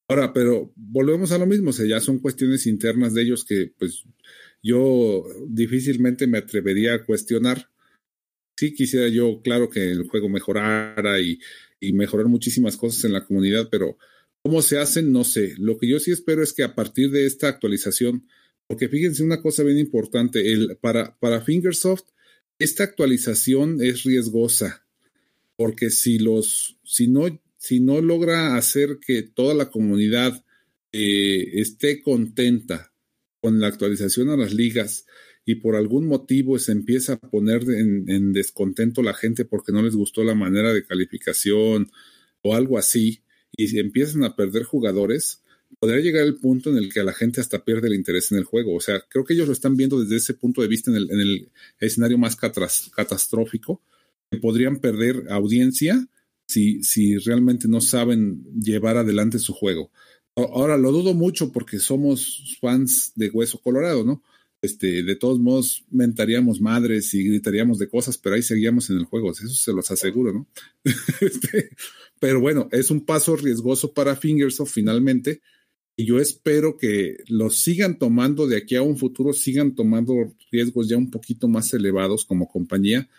Ahora, 0.07 0.33
pero 0.33 0.71
volvemos 0.75 1.31
a 1.31 1.37
lo 1.37 1.45
mismo, 1.45 1.69
o 1.69 1.73
sea, 1.73 1.85
ya 1.85 1.99
son 1.99 2.19
cuestiones 2.19 2.65
internas 2.65 3.13
de 3.13 3.21
ellos 3.21 3.45
que 3.45 3.71
pues 3.77 4.05
yo 4.63 5.23
difícilmente 5.47 6.27
me 6.27 6.39
atrevería 6.39 6.95
a 6.95 7.05
cuestionar. 7.05 7.69
Sí 8.57 8.73
quisiera 8.73 9.07
yo, 9.07 9.41
claro, 9.41 9.69
que 9.69 9.91
el 9.91 10.07
juego 10.07 10.27
mejorara 10.27 11.19
y, 11.21 11.39
y 11.79 11.93
mejorar 11.93 12.27
muchísimas 12.27 12.75
cosas 12.75 13.03
en 13.05 13.13
la 13.13 13.25
comunidad, 13.25 13.69
pero 13.71 13.97
cómo 14.43 14.61
se 14.61 14.79
hacen, 14.79 15.11
no 15.11 15.23
sé. 15.23 15.53
Lo 15.57 15.77
que 15.77 15.87
yo 15.87 15.99
sí 15.99 16.11
espero 16.11 16.43
es 16.43 16.53
que 16.53 16.63
a 16.63 16.75
partir 16.75 17.11
de 17.11 17.25
esta 17.25 17.47
actualización, 17.47 18.27
porque 18.67 18.89
fíjense 18.89 19.23
una 19.23 19.41
cosa 19.41 19.63
bien 19.63 19.77
importante, 19.77 20.51
el, 20.51 20.77
para, 20.81 21.17
para 21.19 21.41
Fingersoft, 21.41 22.09
esta 22.59 22.83
actualización 22.83 23.81
es 23.81 24.03
riesgosa, 24.03 24.85
porque 25.55 25.89
si 25.89 26.19
los, 26.19 26.77
si 26.83 27.07
no, 27.07 27.41
si 27.57 27.79
no 27.79 28.01
logra 28.01 28.55
hacer 28.55 28.99
que 28.99 29.23
toda 29.23 29.53
la 29.53 29.69
comunidad 29.69 30.45
eh, 30.91 31.59
esté 31.61 32.01
contenta 32.01 32.93
con 33.41 33.59
la 33.59 33.67
actualización 33.67 34.29
a 34.29 34.37
las 34.37 34.53
ligas 34.53 35.05
y 35.45 35.55
por 35.55 35.75
algún 35.75 36.05
motivo 36.05 36.59
se 36.59 36.73
empieza 36.73 37.13
a 37.13 37.19
poner 37.19 37.63
en, 37.63 38.09
en, 38.09 38.33
descontento 38.33 39.01
la 39.01 39.13
gente 39.13 39.45
porque 39.45 39.71
no 39.71 39.81
les 39.81 39.95
gustó 39.95 40.23
la 40.23 40.35
manera 40.35 40.73
de 40.73 40.85
calificación 40.85 41.89
o 42.41 42.55
algo 42.55 42.77
así, 42.77 43.23
y 43.51 43.79
empiezan 43.79 44.23
a 44.23 44.35
perder 44.35 44.63
jugadores, 44.63 45.43
podría 45.79 46.01
llegar 46.01 46.25
el 46.25 46.35
punto 46.35 46.69
en 46.69 46.77
el 46.77 46.91
que 46.91 47.03
la 47.03 47.13
gente 47.13 47.41
hasta 47.41 47.63
pierde 47.63 47.87
el 47.87 47.95
interés 47.95 48.31
en 48.31 48.37
el 48.37 48.43
juego. 48.43 48.75
O 48.75 48.81
sea, 48.81 49.01
creo 49.09 49.23
que 49.23 49.33
ellos 49.33 49.47
lo 49.47 49.53
están 49.53 49.75
viendo 49.77 50.01
desde 50.01 50.17
ese 50.17 50.33
punto 50.33 50.61
de 50.61 50.67
vista 50.67 50.91
en 50.91 50.97
el, 50.97 51.11
en 51.11 51.19
el 51.19 51.51
escenario 51.79 52.17
más 52.17 52.35
catastrófico, 52.35 53.81
que 54.29 54.37
podrían 54.37 54.79
perder 54.79 55.23
audiencia 55.29 56.07
si, 56.47 56.83
si 56.83 57.17
realmente 57.17 57.67
no 57.67 57.81
saben 57.81 58.43
llevar 58.59 58.97
adelante 58.97 59.39
su 59.39 59.53
juego. 59.53 59.91
Ahora 60.35 60.77
lo 60.77 60.91
dudo 60.91 61.13
mucho 61.13 61.51
porque 61.51 61.79
somos 61.79 62.57
fans 62.61 63.11
de 63.15 63.29
Hueso 63.29 63.59
Colorado, 63.61 64.03
¿no? 64.03 64.23
Este, 64.61 65.03
de 65.03 65.15
todos 65.15 65.39
modos, 65.39 65.85
mentaríamos 65.89 66.59
madres 66.59 67.13
y 67.13 67.23
gritaríamos 67.23 67.79
de 67.79 67.87
cosas, 67.87 68.17
pero 68.17 68.35
ahí 68.35 68.41
seguíamos 68.41 68.89
en 68.89 68.97
el 68.97 69.05
juego, 69.05 69.31
eso 69.31 69.47
se 69.47 69.71
los 69.71 69.89
aseguro, 69.89 70.33
¿no? 70.33 70.47
Este, 71.21 71.69
pero 72.19 72.41
bueno, 72.41 72.67
es 72.71 72.91
un 72.91 73.05
paso 73.05 73.37
riesgoso 73.37 73.93
para 73.93 74.17
Fingersoft 74.17 74.73
finalmente, 74.73 75.41
yo 76.05 76.19
espero 76.19 76.77
que 76.77 77.17
los 77.27 77.57
sigan 77.57 77.97
tomando 77.97 78.47
de 78.47 78.57
aquí 78.57 78.75
a 78.75 78.81
un 78.81 78.97
futuro, 78.97 79.33
sigan 79.33 79.75
tomando 79.75 80.33
riesgos 80.51 80.87
ya 80.89 80.97
un 80.97 81.11
poquito 81.11 81.47
más 81.47 81.73
elevados 81.73 82.25
como 82.25 82.47
compañía 82.47 83.09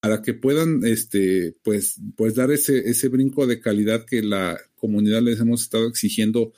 para 0.00 0.22
que 0.22 0.34
puedan 0.34 0.84
este 0.84 1.54
pues 1.62 1.96
pues 2.16 2.34
dar 2.34 2.50
ese 2.50 2.90
ese 2.90 3.08
brinco 3.08 3.46
de 3.46 3.60
calidad 3.60 4.04
que 4.04 4.22
la 4.22 4.58
comunidad 4.76 5.22
les 5.22 5.40
hemos 5.40 5.62
estado 5.62 5.86
exigiendo 5.88 6.52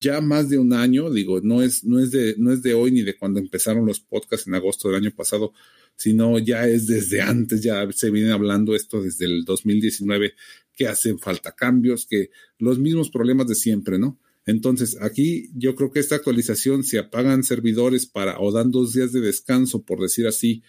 ya 0.00 0.20
más 0.20 0.48
de 0.48 0.58
un 0.58 0.72
año, 0.72 1.10
digo, 1.10 1.40
no 1.40 1.62
es, 1.62 1.84
no 1.84 1.98
es 1.98 2.10
de, 2.10 2.34
no 2.38 2.52
es 2.52 2.62
de 2.62 2.74
hoy 2.74 2.90
ni 2.92 3.02
de 3.02 3.16
cuando 3.16 3.40
empezaron 3.40 3.86
los 3.86 4.00
podcasts 4.00 4.46
en 4.46 4.54
agosto 4.54 4.88
del 4.88 4.98
año 5.02 5.10
pasado, 5.14 5.52
sino 5.96 6.38
ya 6.38 6.66
es 6.68 6.86
desde 6.86 7.22
antes, 7.22 7.62
ya 7.62 7.90
se 7.92 8.10
viene 8.10 8.32
hablando 8.32 8.74
esto 8.74 9.02
desde 9.02 9.24
el 9.24 9.44
2019, 9.44 10.34
que 10.74 10.88
hacen 10.88 11.18
falta 11.18 11.52
cambios, 11.52 12.06
que 12.06 12.30
los 12.58 12.78
mismos 12.78 13.10
problemas 13.10 13.48
de 13.48 13.54
siempre, 13.54 13.98
¿no? 13.98 14.18
Entonces, 14.46 14.96
aquí 15.00 15.50
yo 15.54 15.74
creo 15.74 15.90
que 15.90 16.00
esta 16.00 16.16
actualización, 16.16 16.84
si 16.84 16.96
apagan 16.96 17.42
servidores 17.42 18.06
para 18.06 18.40
o 18.40 18.52
dan 18.52 18.70
dos 18.70 18.92
días 18.92 19.12
de 19.12 19.20
descanso, 19.20 19.82
por 19.84 20.00
decir 20.00 20.26
así, 20.26 20.62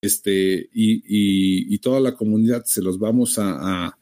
este, 0.00 0.70
y, 0.72 0.94
y, 1.06 1.74
y 1.74 1.78
toda 1.78 2.00
la 2.00 2.14
comunidad 2.14 2.64
se 2.66 2.82
los 2.82 2.98
vamos 2.98 3.38
a, 3.38 3.98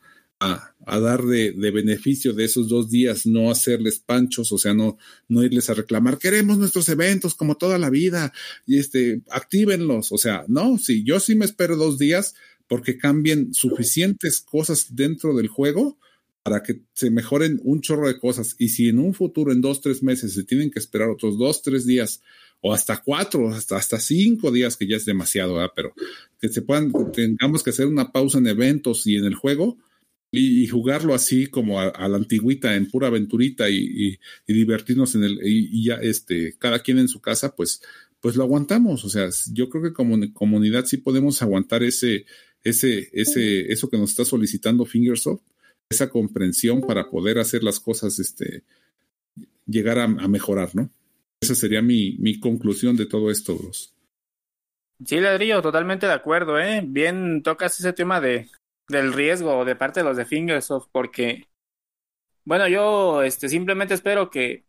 a 0.87 1.01
dar 1.01 1.23
de, 1.23 1.53
beneficio 1.71 2.33
de 2.33 2.45
esos 2.45 2.69
dos 2.69 2.91
días, 2.91 3.27
no 3.27 3.51
hacerles 3.51 4.01
panchos, 4.01 4.53
o 4.53 4.59
sea, 4.59 4.75
no, 4.75 4.99
no 5.29 5.43
irles 5.43 5.71
a 5.71 5.75
reclamar, 5.75 6.19
queremos 6.19 6.59
nuestros 6.59 6.89
eventos 6.89 7.35
como 7.35 7.57
toda 7.57 7.79
la 7.79 7.91
vida, 7.91 8.33
y 8.67 8.79
este, 8.79 9.23
actívenlos, 9.31 10.13
o 10.13 10.19
sea, 10.19 10.45
no, 10.49 10.79
sí, 10.79 11.05
yo 11.05 11.21
sí 11.21 11.35
me 11.35 11.45
espero 11.45 11.77
dos 11.77 11.99
días 11.99 12.35
porque 12.67 12.99
cambien 12.99 13.55
suficientes 13.55 14.41
cosas 14.41 14.95
dentro 14.95 15.37
del 15.37 15.49
juego 15.49 15.99
para 16.43 16.63
que 16.63 16.83
se 16.93 17.11
mejoren 17.11 17.61
un 17.63 17.81
chorro 17.81 18.09
de 18.09 18.19
cosas. 18.19 18.57
Y 18.59 18.69
si 18.71 18.89
en 18.89 18.99
un 18.99 19.15
futuro, 19.15 19.53
en 19.53 19.61
dos, 19.61 19.81
tres 19.81 20.03
meses, 20.03 20.35
se 20.35 20.45
tienen 20.45 20.71
que 20.71 20.79
esperar 20.79 21.09
otros 21.09 21.39
dos, 21.39 21.63
tres 21.63 21.87
días, 21.87 22.23
o 22.61 22.73
hasta 22.73 23.03
cuatro, 23.03 23.51
hasta, 23.51 23.77
hasta 23.77 23.99
cinco 23.99 24.51
días, 24.51 24.77
que 24.77 24.87
ya 24.87 24.97
es 24.97 25.05
demasiado, 25.05 25.59
pero 25.75 25.95
que 26.41 26.49
se 26.49 26.63
puedan, 26.63 26.93
tengamos 27.13 27.63
que 27.63 27.71
hacer 27.71 27.87
una 27.87 28.13
pausa 28.13 28.39
en 28.39 28.47
eventos 28.47 29.07
y 29.07 29.17
en 29.17 29.25
el 29.25 29.35
juego, 29.35 29.79
y, 30.35 30.67
jugarlo 30.67 31.15
así 31.15 31.47
como 31.47 31.79
a, 31.79 32.09
la 32.09 32.17
antigüita, 32.17 32.75
en 32.75 32.89
pura 32.89 33.09
aventurita 33.09 33.69
y, 33.69 34.19
divertirnos 34.47 35.15
en 35.15 35.25
el, 35.25 35.39
y, 35.45 35.85
ya 35.85 35.97
este, 35.97 36.57
cada 36.59 36.79
quien 36.79 36.99
en 36.99 37.09
su 37.09 37.21
casa, 37.21 37.55
pues, 37.55 37.83
pues 38.19 38.37
lo 38.37 38.45
aguantamos. 38.45 39.05
O 39.05 39.11
sea, 39.11 39.29
yo 39.53 39.69
creo 39.69 39.83
que 39.83 39.93
como 39.93 40.17
comunidad 40.33 40.87
sí 40.87 40.97
podemos 40.97 41.43
aguantar 41.43 41.83
ese, 41.83 42.25
ese, 42.65 43.11
ese, 43.13 43.71
eso 43.71 43.91
que 43.91 43.99
nos 43.99 44.11
está 44.11 44.25
solicitando 44.25 44.87
Fingersoft, 44.87 45.43
esa 45.93 46.11
comprensión 46.11 46.81
para 46.81 47.09
poder 47.09 47.39
hacer 47.39 47.63
las 47.63 47.79
cosas, 47.81 48.19
este, 48.19 48.65
llegar 49.67 49.99
a, 49.99 50.09
mejorar, 50.09 50.71
¿no? 50.75 50.91
Esa 51.41 51.55
sería 51.55 51.83
mi, 51.83 52.17
mi 52.19 52.39
conclusión 52.41 52.97
de 52.97 53.07
todo 53.07 53.31
esto, 53.31 53.57
Bros. 53.57 53.95
Sí, 55.05 55.21
Ladrillo, 55.21 55.63
totalmente 55.63 56.07
de 56.07 56.13
acuerdo, 56.13 56.61
¿eh? 56.61 56.83
Bien 56.85 57.43
tocas 57.43 57.79
ese 57.79 57.93
tema 57.93 58.21
de, 58.21 58.49
del 58.89 59.13
riesgo 59.13 59.65
de 59.65 59.75
parte 59.77 60.01
de 60.01 60.05
los 60.05 60.17
de 60.17 60.25
Fingersoft 60.25 60.89
porque, 60.93 61.49
bueno, 62.45 62.69
yo 62.69 63.23
este, 63.23 63.49
simplemente 63.49 63.95
espero 63.95 64.31
que 64.31 64.65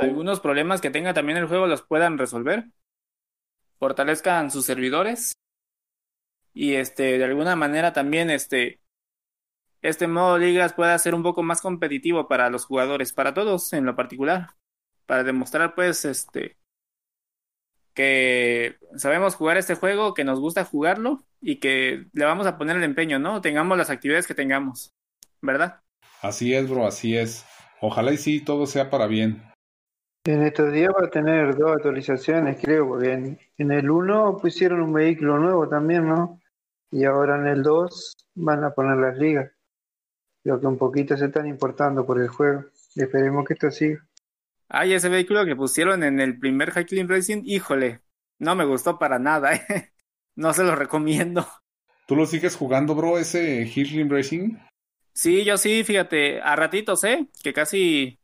algunos 0.00 0.40
problemas 0.40 0.80
que 0.80 0.90
tenga 0.90 1.14
también 1.14 1.38
el 1.38 1.46
juego 1.46 1.66
los 1.66 1.82
puedan 1.82 2.18
resolver, 2.18 2.66
fortalezcan 3.78 4.50
sus 4.50 4.64
servidores 4.64 5.32
y 6.54 6.74
este, 6.74 7.18
de 7.18 7.24
alguna 7.24 7.56
manera 7.56 7.92
también 7.92 8.30
este, 8.30 8.81
este 9.82 10.06
modo 10.06 10.38
ligas 10.38 10.72
pueda 10.72 10.96
ser 10.98 11.14
un 11.14 11.22
poco 11.22 11.42
más 11.42 11.60
competitivo 11.60 12.28
para 12.28 12.50
los 12.50 12.64
jugadores, 12.64 13.12
para 13.12 13.34
todos 13.34 13.72
en 13.72 13.84
lo 13.84 13.96
particular, 13.96 14.50
para 15.06 15.24
demostrar 15.24 15.74
pues 15.74 16.04
este 16.04 16.56
que 17.94 18.78
sabemos 18.96 19.34
jugar 19.34 19.58
este 19.58 19.74
juego, 19.74 20.14
que 20.14 20.24
nos 20.24 20.40
gusta 20.40 20.64
jugarlo 20.64 21.22
y 21.40 21.60
que 21.60 22.06
le 22.12 22.24
vamos 22.24 22.46
a 22.46 22.56
poner 22.56 22.76
el 22.76 22.84
empeño, 22.84 23.18
¿no? 23.18 23.40
Tengamos 23.40 23.76
las 23.76 23.90
actividades 23.90 24.26
que 24.26 24.34
tengamos, 24.34 24.94
¿verdad? 25.42 25.80
Así 26.22 26.54
es, 26.54 26.70
bro, 26.70 26.86
así 26.86 27.16
es. 27.16 27.44
Ojalá 27.80 28.12
y 28.12 28.16
sí 28.16 28.42
todo 28.42 28.66
sea 28.66 28.88
para 28.88 29.06
bien. 29.06 29.42
En 30.24 30.42
estos 30.42 30.72
días 30.72 30.92
va 30.94 31.06
a 31.06 31.10
tener 31.10 31.56
dos 31.56 31.72
actualizaciones, 31.72 32.58
creo, 32.62 32.86
porque 32.86 33.12
en, 33.12 33.72
el 33.72 33.90
1 33.90 34.38
pusieron 34.40 34.80
un 34.80 34.92
vehículo 34.92 35.38
nuevo 35.38 35.68
también, 35.68 36.08
¿no? 36.08 36.40
Y 36.92 37.04
ahora 37.04 37.36
en 37.36 37.48
el 37.48 37.62
2 37.64 38.12
van 38.36 38.62
a 38.62 38.70
poner 38.70 38.98
las 38.98 39.18
ligas. 39.18 39.50
Lo 40.44 40.60
que 40.60 40.66
un 40.66 40.78
poquito 40.78 41.16
se 41.16 41.26
están 41.26 41.46
importando 41.46 42.04
por 42.04 42.20
el 42.20 42.28
juego. 42.28 42.64
Esperemos 42.94 43.46
que 43.46 43.54
esto 43.54 43.70
siga. 43.70 44.04
Ay, 44.68 44.94
ese 44.94 45.08
vehículo 45.08 45.44
que 45.44 45.54
pusieron 45.54 46.02
en 46.02 46.18
el 46.20 46.38
primer 46.38 46.70
High 46.70 47.06
Racing, 47.06 47.42
híjole, 47.44 48.00
no 48.38 48.56
me 48.56 48.64
gustó 48.64 48.98
para 48.98 49.18
nada, 49.18 49.54
¿eh? 49.68 49.92
No 50.34 50.52
se 50.52 50.64
lo 50.64 50.74
recomiendo. 50.74 51.46
¿Tú 52.06 52.16
lo 52.16 52.26
sigues 52.26 52.56
jugando, 52.56 52.94
bro, 52.94 53.18
ese 53.18 53.62
Hill 53.62 54.08
Racing? 54.10 54.56
Sí, 55.12 55.44
yo 55.44 55.58
sí, 55.58 55.84
fíjate, 55.84 56.40
a 56.40 56.56
ratitos, 56.56 57.04
¿eh? 57.04 57.28
Que 57.42 57.52
casi, 57.52 58.18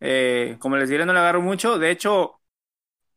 eh, 0.00 0.56
como 0.58 0.76
les 0.76 0.90
diré, 0.90 1.06
no 1.06 1.12
le 1.12 1.18
agarro 1.18 1.40
mucho. 1.40 1.78
De 1.78 1.90
hecho, 1.90 2.38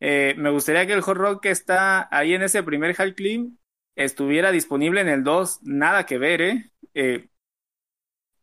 eh, 0.00 0.34
me 0.36 0.50
gustaría 0.50 0.86
que 0.86 0.94
el 0.94 1.02
hot 1.02 1.16
rock 1.16 1.42
que 1.42 1.50
está 1.50 2.08
ahí 2.10 2.34
en 2.34 2.42
ese 2.42 2.62
primer 2.62 2.94
High 2.94 3.14
Clean 3.14 3.58
estuviera 3.94 4.50
disponible 4.50 5.00
en 5.00 5.08
el 5.08 5.22
2. 5.22 5.60
Nada 5.62 6.06
que 6.06 6.18
ver, 6.18 6.40
¿eh? 6.40 6.70
¿eh? 6.94 7.28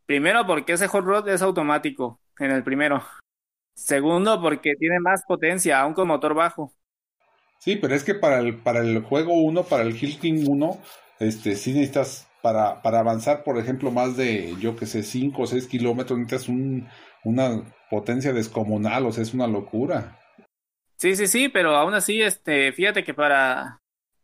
Primero, 0.09 0.43
porque 0.47 0.73
ese 0.73 0.87
hot 0.87 1.05
rod 1.05 1.29
es 1.29 1.43
automático 1.43 2.19
en 2.39 2.49
el 2.49 2.63
primero. 2.63 3.03
Segundo, 3.75 4.41
porque 4.41 4.73
tiene 4.73 4.99
más 4.99 5.23
potencia, 5.27 5.79
aún 5.79 5.93
con 5.93 6.07
motor 6.07 6.33
bajo. 6.33 6.73
Sí, 7.59 7.75
pero 7.75 7.93
es 7.93 8.03
que 8.03 8.15
para 8.15 8.39
el, 8.39 8.57
para 8.57 8.79
el 8.79 9.03
juego 9.03 9.33
1, 9.33 9.65
para 9.65 9.83
el 9.83 9.95
Hill 9.95 10.17
King 10.17 10.45
1, 10.49 10.79
este, 11.19 11.55
sí 11.55 11.73
necesitas, 11.73 12.27
para, 12.41 12.81
para 12.81 13.01
avanzar, 13.01 13.43
por 13.43 13.59
ejemplo, 13.59 13.91
más 13.91 14.17
de, 14.17 14.55
yo 14.59 14.75
que 14.75 14.87
sé, 14.87 15.03
5 15.03 15.43
o 15.43 15.45
6 15.45 15.67
kilómetros, 15.67 16.17
necesitas 16.17 16.49
un, 16.49 16.87
una 17.23 17.71
potencia 17.91 18.33
descomunal, 18.33 19.05
o 19.05 19.11
sea, 19.11 19.21
es 19.21 19.35
una 19.35 19.45
locura. 19.45 20.17
Sí, 20.97 21.15
sí, 21.15 21.27
sí, 21.27 21.49
pero 21.49 21.75
aún 21.75 21.93
así, 21.93 22.19
este, 22.19 22.71
fíjate 22.71 23.03
que 23.03 23.13
para, 23.13 23.77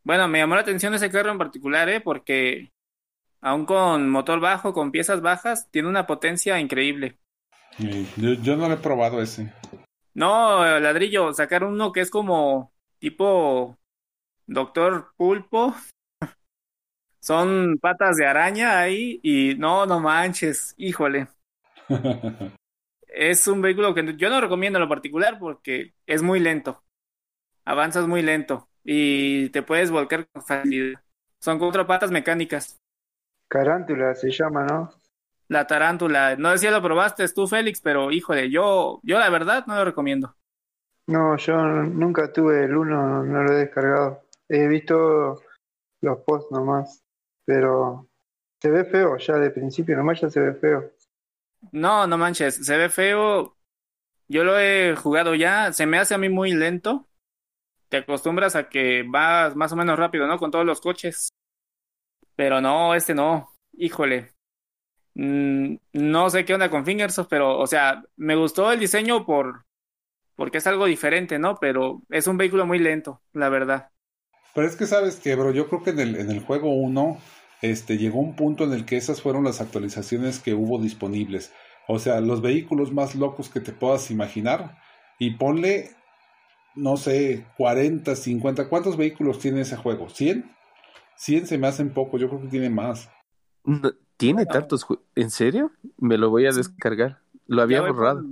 bueno, 0.04 0.28
me 0.30 0.40
llamó 0.40 0.56
la 0.56 0.62
atención 0.62 0.96
ese 0.96 1.12
carro 1.12 1.32
en 1.32 1.38
particular, 1.38 1.88
¿eh? 1.90 2.02
Porque 2.02 2.72
aún 3.46 3.66
con 3.66 4.10
motor 4.10 4.40
bajo, 4.40 4.74
con 4.74 4.92
piezas 4.92 5.22
bajas, 5.22 5.70
tiene 5.72 5.88
una 5.88 6.08
potencia 6.08 6.60
increíble 6.60 7.20
yo, 7.78 8.56
no 8.56 8.68
lo 8.68 8.76
he 8.76 8.78
probado 8.78 9.22
ese. 9.22 9.52
No, 10.14 10.64
ladrillo, 10.80 11.34
sacar 11.34 11.64
uno 11.64 11.92
que 11.92 12.02
es 12.02 12.10
como 12.10 12.72
tipo 13.00 13.78
Doctor 14.48 15.14
Pulpo. 15.18 15.76
Son 17.20 17.78
patas 17.80 18.18
de 18.18 18.26
araña 18.26 18.80
ahí 18.80 19.20
y 19.24 19.56
no, 19.56 19.86
no 19.86 20.00
manches, 20.00 20.74
híjole. 20.78 21.28
es 23.08 23.48
un 23.48 23.62
vehículo 23.62 23.94
que 23.94 24.16
yo 24.16 24.30
no 24.30 24.40
recomiendo 24.40 24.78
en 24.78 24.84
lo 24.84 24.90
particular 24.90 25.38
porque 25.40 25.94
es 26.06 26.22
muy 26.22 26.40
lento. 26.40 26.84
Avanzas 27.66 28.08
muy 28.08 28.22
lento 28.22 28.70
y 28.84 29.50
te 29.50 29.64
puedes 29.64 29.92
volcar 29.92 30.28
con 30.28 30.44
facilidad. 30.44 31.02
Son 31.40 31.60
cuatro 31.60 31.86
patas 31.88 32.12
mecánicas. 32.12 32.80
Carántula 33.48 34.16
se 34.16 34.32
llama, 34.32 34.66
¿no? 34.66 34.92
La 35.48 35.68
tarántula. 35.68 36.36
No 36.36 36.52
decía 36.52 36.72
lo 36.72 36.82
probaste 36.82 37.28
tú, 37.30 37.48
Félix, 37.48 37.82
pero 37.82 38.12
híjole, 38.12 38.50
yo, 38.50 39.00
yo 39.04 39.20
la 39.20 39.30
verdad 39.30 39.66
no 39.68 39.76
lo 39.76 39.86
recomiendo. 39.86 40.36
No, 41.08 41.38
yo 41.38 41.56
nunca 41.56 42.34
tuve 42.34 42.66
el 42.66 42.76
uno, 42.76 43.24
no 43.24 43.44
lo 43.44 43.54
he 43.54 43.58
descargado. 43.58 44.24
He 44.50 44.68
visto 44.68 45.42
los 46.02 46.20
posts 46.20 46.52
nomás, 46.52 47.04
pero 47.46 48.08
se 48.62 48.72
ve 48.72 48.86
feo 48.86 49.18
ya 49.18 49.36
de 49.36 49.52
principio, 49.52 49.96
nomás 49.96 50.22
ya 50.22 50.30
se 50.30 50.40
ve 50.40 50.54
feo. 50.56 50.92
No, 51.72 52.08
no 52.08 52.18
manches, 52.18 52.66
se 52.66 52.78
ve 52.78 52.90
feo. 52.90 53.56
Yo 54.28 54.44
lo 54.44 54.60
he 54.60 54.96
jugado 54.96 55.36
ya, 55.36 55.72
se 55.74 55.86
me 55.86 56.00
hace 56.00 56.16
a 56.16 56.18
mí 56.18 56.30
muy 56.30 56.54
lento. 56.54 57.08
Te 57.90 57.98
acostumbras 57.98 58.56
a 58.56 58.68
que 58.70 59.04
vas 59.08 59.56
más 59.56 59.72
o 59.72 59.76
menos 59.76 60.00
rápido, 60.00 60.26
¿no? 60.26 60.40
Con 60.40 60.50
todos 60.50 60.66
los 60.66 60.82
coches. 60.82 61.30
Pero 62.36 62.62
no, 62.62 62.96
este 62.96 63.14
no. 63.16 63.50
Híjole, 63.74 64.36
Mm, 65.16 65.78
no 65.94 66.30
sé 66.30 66.44
qué 66.44 66.54
onda 66.54 66.70
con 66.70 66.86
Fingersoft, 66.86 67.30
pero, 67.30 67.58
o 67.58 67.68
sea, 67.68 68.04
me 68.18 68.36
gustó 68.36 68.72
el 68.72 68.80
diseño 68.80 69.26
por 69.26 69.66
porque 70.36 70.58
es 70.58 70.68
algo 70.68 70.86
diferente, 70.86 71.40
¿no? 71.40 71.56
Pero 71.56 72.02
es 72.10 72.28
un 72.28 72.38
vehículo 72.38 72.66
muy 72.66 72.78
lento, 72.78 73.22
la 73.32 73.48
verdad. 73.48 73.90
Pero 74.54 74.68
es 74.68 74.76
que 74.76 74.86
sabes 74.86 75.16
que, 75.16 75.34
bro, 75.36 75.52
yo 75.52 75.70
creo 75.70 75.84
que 75.84 75.92
en 75.92 76.00
el, 76.00 76.16
en 76.18 76.30
el 76.30 76.42
juego 76.42 76.74
1 76.74 77.18
este, 77.62 77.98
llegó 77.98 78.20
un 78.20 78.36
punto 78.36 78.66
en 78.66 78.74
el 78.74 78.86
que 78.86 78.98
esas 78.98 79.22
fueron 79.22 79.46
las 79.46 79.62
actualizaciones 79.62 80.40
que 80.40 80.54
hubo 80.54 80.78
disponibles. 80.78 81.54
O 81.88 82.00
sea, 82.00 82.20
los 82.20 82.42
vehículos 82.42 82.92
más 82.92 83.16
locos 83.16 83.50
que 83.50 83.62
te 83.62 83.72
puedas 83.72 84.12
imaginar. 84.12 84.78
Y 85.20 85.32
ponle, 85.32 85.92
no 86.76 86.98
sé, 86.98 87.46
40, 87.58 88.16
50. 88.18 88.68
¿Cuántos 88.68 88.98
vehículos 88.98 89.40
tiene 89.40 89.62
ese 89.62 89.78
juego? 89.78 90.10
¿100? 90.10 90.55
100 91.18 91.48
se 91.48 91.58
me 91.58 91.68
hacen 91.68 91.94
poco, 91.94 92.18
yo 92.18 92.30
creo 92.30 92.42
que 92.42 92.48
tiene 92.48 92.70
más. 92.70 93.10
¿Tiene 94.18 94.46
tantos? 94.46 94.86
¿En 95.16 95.32
serio? 95.32 95.72
Me 95.98 96.18
lo 96.18 96.30
voy 96.30 96.46
a 96.46 96.52
descargar. 96.52 97.20
Lo 97.48 97.62
había 97.62 97.82
borrado. 97.82 98.24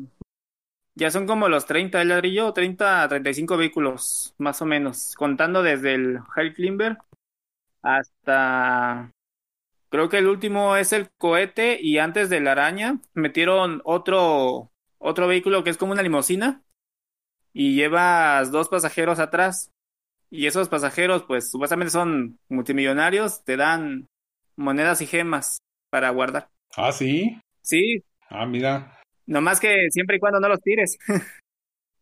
ya 0.95 1.11
son 1.11 1.27
como 1.27 1.49
los 1.49 1.65
30 1.65 1.99
de 1.99 2.05
ladrillo, 2.05 2.53
30 2.53 3.03
a 3.03 3.07
35 3.07 3.57
vehículos, 3.57 4.33
más 4.37 4.61
o 4.61 4.65
menos, 4.65 5.15
contando 5.15 5.63
desde 5.63 5.95
el 5.95 6.19
Hellclimber 6.35 6.97
hasta 7.83 9.11
creo 9.89 10.09
que 10.09 10.17
el 10.17 10.27
último 10.27 10.77
es 10.77 10.93
el 10.93 11.09
cohete 11.17 11.77
y 11.79 11.99
antes 11.99 12.29
de 12.29 12.39
la 12.39 12.53
araña 12.53 12.99
metieron 13.13 13.81
otro 13.83 14.71
otro 14.97 15.27
vehículo 15.27 15.63
que 15.63 15.69
es 15.69 15.77
como 15.77 15.91
una 15.91 16.01
limusina 16.01 16.63
y 17.51 17.75
llevas 17.75 18.51
dos 18.51 18.69
pasajeros 18.69 19.19
atrás 19.19 19.69
y 20.33 20.47
esos 20.47 20.67
pasajeros 20.67 21.23
pues 21.27 21.51
supuestamente 21.51 21.91
son 21.91 22.39
multimillonarios, 22.49 23.43
te 23.43 23.55
dan 23.55 24.07
monedas 24.55 24.99
y 25.01 25.05
gemas 25.05 25.59
para 25.91 26.09
guardar. 26.09 26.49
Ah, 26.75 26.91
sí. 26.91 27.39
Sí. 27.61 28.03
Ah, 28.29 28.47
mira. 28.47 28.99
Nomás 29.27 29.59
que 29.59 29.89
siempre 29.91 30.17
y 30.17 30.19
cuando 30.19 30.39
no 30.39 30.49
los 30.49 30.59
tires. 30.61 30.97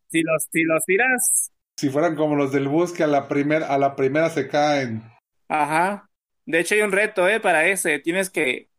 si 0.08 0.22
los 0.22 0.48
si 0.50 0.62
los 0.62 0.82
tiras 0.86 1.50
si 1.76 1.90
fueran 1.90 2.16
como 2.16 2.34
los 2.34 2.52
del 2.52 2.68
bus 2.68 2.92
que 2.92 3.02
a 3.02 3.06
la 3.06 3.28
primera 3.28 3.66
a 3.66 3.76
la 3.76 3.96
primera 3.96 4.30
se 4.30 4.48
caen. 4.48 5.02
Ajá. 5.48 6.08
De 6.46 6.58
hecho, 6.58 6.74
hay 6.74 6.80
un 6.80 6.92
reto, 6.92 7.28
¿eh? 7.28 7.38
Para 7.38 7.66
ese. 7.66 7.98
Tienes 7.98 8.30
que 8.30 8.70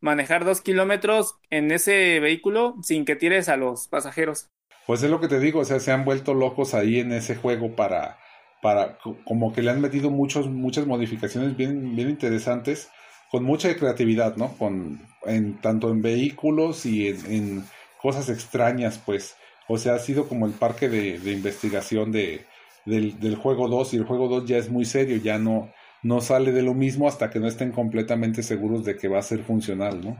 manejar 0.00 0.44
dos 0.44 0.60
kilómetros 0.60 1.40
en 1.50 1.72
ese 1.72 2.20
vehículo 2.20 2.76
sin 2.82 3.04
que 3.04 3.16
tires 3.16 3.48
a 3.48 3.56
los 3.56 3.88
pasajeros. 3.88 4.48
Pues 4.86 5.02
es 5.02 5.10
lo 5.10 5.20
que 5.20 5.28
te 5.28 5.40
digo, 5.40 5.60
o 5.60 5.64
sea, 5.64 5.80
se 5.80 5.90
han 5.90 6.04
vuelto 6.04 6.34
locos 6.34 6.72
ahí 6.74 7.00
en 7.00 7.12
ese 7.12 7.36
juego 7.36 7.74
para, 7.76 8.18
para, 8.62 8.98
como 9.24 9.52
que 9.52 9.62
le 9.62 9.70
han 9.70 9.80
metido 9.80 10.10
muchos, 10.10 10.48
muchas 10.48 10.86
modificaciones 10.86 11.56
bien, 11.56 11.96
bien 11.96 12.10
interesantes, 12.10 12.90
con 13.30 13.44
mucha 13.44 13.74
creatividad, 13.76 14.36
¿no? 14.36 14.56
Con, 14.58 15.00
en, 15.24 15.58
tanto 15.60 15.90
en 15.90 16.02
vehículos 16.02 16.86
y 16.86 17.08
en, 17.08 17.64
cosas 18.00 18.28
extrañas, 18.28 19.00
pues. 19.04 19.36
O 19.68 19.78
sea, 19.78 19.94
ha 19.94 19.98
sido 19.98 20.26
como 20.26 20.46
el 20.46 20.52
parque 20.52 20.88
de, 20.88 21.18
de 21.18 21.32
investigación 21.32 22.10
de, 22.10 22.46
del, 22.86 23.20
del, 23.20 23.36
juego 23.36 23.68
2 23.68 23.94
y 23.94 23.96
el 23.98 24.04
juego 24.04 24.28
2 24.28 24.46
ya 24.46 24.56
es 24.56 24.70
muy 24.70 24.84
serio, 24.84 25.18
ya 25.18 25.38
no, 25.38 25.70
no 26.02 26.20
sale 26.20 26.52
de 26.52 26.62
lo 26.62 26.74
mismo 26.74 27.06
hasta 27.06 27.30
que 27.30 27.38
no 27.38 27.46
estén 27.46 27.72
completamente 27.72 28.42
seguros 28.42 28.84
de 28.84 28.96
que 28.96 29.08
va 29.08 29.18
a 29.18 29.22
ser 29.22 29.40
funcional, 29.40 30.00
¿no? 30.02 30.16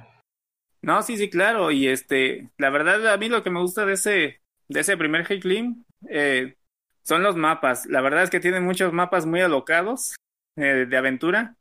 No, 0.83 1.03
sí, 1.03 1.17
sí, 1.17 1.29
claro. 1.29 1.71
Y 1.71 1.89
este, 1.89 2.51
la 2.59 2.71
verdad, 2.71 3.13
a 3.13 3.17
mí 3.17 3.29
lo 3.29 3.43
que 3.43 3.51
me 3.51 3.61
gusta 3.61 3.85
de 3.85 3.95
ese, 3.95 4.41
de 4.69 4.81
ese 4.81 4.97
primer 4.97 5.27
Clean 5.27 5.85
eh, 6.09 6.55
son 7.03 7.23
los 7.23 7.37
mapas. 7.37 7.87
La 7.87 8.01
verdad 8.01 8.23
es 8.23 8.31
que 8.31 8.41
tiene 8.41 8.61
muchos 8.61 8.93
mapas 8.93 9.27
muy 9.27 9.41
alocados 9.41 10.17
eh, 10.57 10.87
de 10.89 10.97
aventura. 10.97 11.57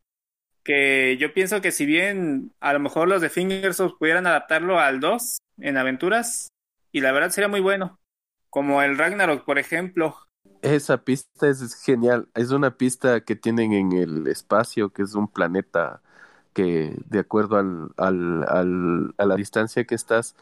Que 0.63 1.17
yo 1.17 1.33
pienso 1.33 1.61
que 1.61 1.71
si 1.71 1.85
bien 1.85 2.53
a 2.59 2.73
lo 2.73 2.79
mejor 2.79 3.07
los 3.07 3.21
de 3.21 3.29
Fingersoft 3.29 3.97
pudieran 3.97 4.27
adaptarlo 4.27 4.79
al 4.79 4.99
2 4.99 5.37
en 5.59 5.77
aventuras, 5.77 6.49
y 6.91 7.01
la 7.01 7.11
verdad 7.11 7.29
sería 7.29 7.47
muy 7.47 7.61
bueno. 7.61 7.99
Como 8.49 8.81
el 8.81 8.97
Ragnarok, 8.97 9.45
por 9.45 9.59
ejemplo, 9.59 10.17
esa 10.61 11.03
pista 11.03 11.47
es 11.47 11.75
genial. 11.83 12.27
Es 12.35 12.51
una 12.51 12.77
pista 12.77 13.21
que 13.21 13.35
tienen 13.35 13.73
en 13.73 13.91
el 13.93 14.27
espacio, 14.27 14.89
que 14.89 15.03
es 15.03 15.15
un 15.15 15.27
planeta 15.27 16.01
que, 16.53 16.95
de 17.05 17.19
acuerdo 17.19 17.57
al, 17.57 17.91
al, 17.97 18.43
al 18.47 19.13
a 19.17 19.25
la 19.25 19.35
distancia 19.35 19.85
que 19.85 19.95
estás, 19.95 20.35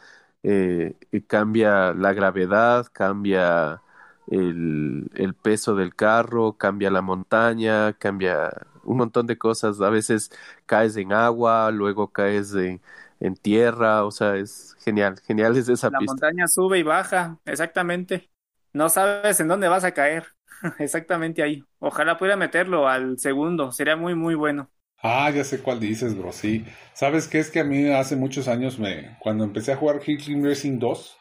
eh, 0.43 0.95
cambia 1.27 1.93
la 1.93 2.13
gravedad, 2.13 2.87
cambia 2.91 3.81
el, 4.27 5.09
el 5.15 5.33
peso 5.35 5.75
del 5.75 5.95
carro, 5.95 6.57
cambia 6.57 6.91
la 6.91 7.01
montaña, 7.01 7.93
cambia 7.93 8.51
un 8.83 8.97
montón 8.97 9.27
de 9.27 9.37
cosas. 9.37 9.81
A 9.81 9.89
veces 9.89 10.31
caes 10.65 10.95
en 10.97 11.13
agua, 11.13 11.71
luego 11.71 12.11
caes 12.11 12.53
en, 12.55 12.81
en 13.19 13.35
tierra, 13.35 14.05
o 14.05 14.11
sea, 14.11 14.35
es 14.37 14.75
genial, 14.79 15.19
genial 15.25 15.57
es 15.57 15.69
esa 15.69 15.91
pista. 15.91 16.27
La 16.27 16.31
montaña 16.31 16.47
sube 16.47 16.79
y 16.79 16.83
baja, 16.83 17.39
exactamente 17.45 18.29
no 18.73 18.89
sabes 18.89 19.39
en 19.39 19.47
dónde 19.47 19.67
vas 19.67 19.83
a 19.83 19.93
caer. 19.93 20.27
Exactamente 20.79 21.41
ahí. 21.43 21.67
Ojalá 21.79 22.17
pudiera 22.17 22.35
meterlo 22.37 22.87
al 22.87 23.17
segundo, 23.19 23.71
sería 23.71 23.95
muy, 23.95 24.13
muy 24.15 24.35
bueno. 24.35 24.71
Ah, 25.01 25.29
ya 25.31 25.43
sé 25.43 25.61
cuál 25.61 25.79
dices, 25.79 26.17
bro, 26.17 26.31
sí. 26.31 26.65
¿Sabes 26.93 27.27
qué? 27.27 27.39
Es 27.39 27.49
que 27.51 27.59
a 27.59 27.63
mí 27.63 27.89
hace 27.91 28.15
muchos 28.15 28.47
años, 28.47 28.79
me, 28.79 29.17
cuando 29.19 29.43
empecé 29.43 29.71
a 29.71 29.77
jugar 29.77 30.01
Hitling 30.03 30.43
Racing 30.43 30.79
2, 30.79 31.17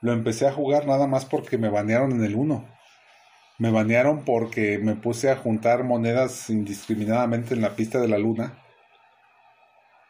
lo 0.00 0.12
empecé 0.12 0.46
a 0.46 0.52
jugar 0.52 0.86
nada 0.86 1.06
más 1.06 1.24
porque 1.24 1.58
me 1.58 1.68
banearon 1.68 2.12
en 2.12 2.24
el 2.24 2.34
1. 2.34 2.64
Me 3.58 3.70
banearon 3.70 4.24
porque 4.24 4.78
me 4.78 4.94
puse 4.96 5.30
a 5.30 5.36
juntar 5.36 5.84
monedas 5.84 6.50
indiscriminadamente 6.50 7.54
en 7.54 7.62
la 7.62 7.74
pista 7.76 8.00
de 8.00 8.08
la 8.08 8.18
luna. 8.18 8.58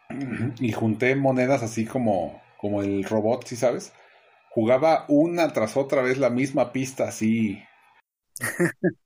Y 0.60 0.72
junté 0.72 1.16
monedas 1.16 1.62
así 1.62 1.84
como, 1.84 2.42
como 2.58 2.82
el 2.82 3.04
robot, 3.04 3.46
¿sí 3.46 3.56
sabes? 3.56 3.92
jugaba 4.56 5.04
una 5.08 5.52
tras 5.52 5.76
otra 5.76 6.00
vez 6.00 6.16
la 6.16 6.30
misma 6.30 6.72
pista 6.72 7.06
así 7.06 7.62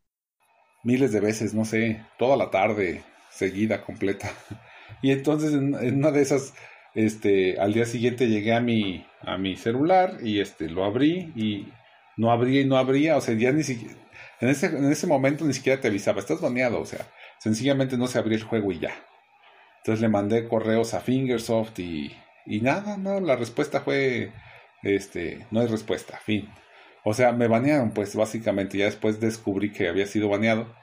miles 0.85 1.11
de 1.11 1.19
veces, 1.19 1.55
no 1.55 1.65
sé, 1.65 2.07
toda 2.21 2.37
la 2.37 2.51
tarde 2.51 3.03
seguida, 3.31 3.85
completa. 3.85 4.31
Y 5.03 5.13
entonces 5.13 5.55
en, 5.55 5.75
una 5.97 6.11
de 6.11 6.21
esas, 6.21 6.53
este, 6.95 7.59
al 7.59 7.73
día 7.73 7.87
siguiente 7.87 8.29
llegué 8.29 8.53
a 8.53 8.61
mi, 8.61 9.07
a 9.23 9.37
mi 9.39 9.57
celular 9.57 10.19
y 10.23 10.41
este, 10.41 10.69
lo 10.69 10.85
abrí 10.85 11.33
y 11.37 11.73
no 12.17 12.31
abría 12.31 12.61
y 12.61 12.65
no 12.65 12.77
abría, 12.77 13.17
o 13.17 13.21
sea, 13.21 13.35
ya 13.35 13.53
ni 13.53 13.63
siquiera, 13.63 13.95
en 14.41 14.49
ese, 14.49 14.67
en 14.67 14.91
ese 14.91 15.07
momento 15.07 15.45
ni 15.45 15.53
siquiera 15.53 15.81
te 15.81 15.89
avisaba, 15.89 16.21
estás 16.21 16.41
baneado, 16.41 16.81
o 16.81 16.87
sea, 16.87 17.07
sencillamente 17.39 17.97
no 17.97 18.07
se 18.07 18.19
abría 18.19 18.39
el 18.39 18.45
juego 18.45 18.73
y 18.73 18.79
ya. 18.79 18.93
Entonces 19.79 20.01
le 20.03 20.09
mandé 20.09 20.47
correos 20.49 20.95
a 20.95 21.01
Fingersoft 21.01 21.79
y, 21.79 22.15
y 22.47 22.61
nada, 22.61 22.97
no, 22.97 23.21
la 23.21 23.37
respuesta 23.37 23.81
fue 23.81 24.33
este, 24.83 25.47
no 25.51 25.61
hay 25.61 25.67
respuesta, 25.67 26.19
fin. 26.19 26.49
O 27.05 27.15
sea, 27.15 27.33
me 27.33 27.49
banearon, 27.49 27.93
pues 27.93 28.15
básicamente, 28.15 28.79
ya 28.79 28.87
después 28.87 29.21
descubrí 29.21 29.73
que 29.73 29.89
había 29.89 30.07
sido 30.07 30.29
baneado. 30.29 30.75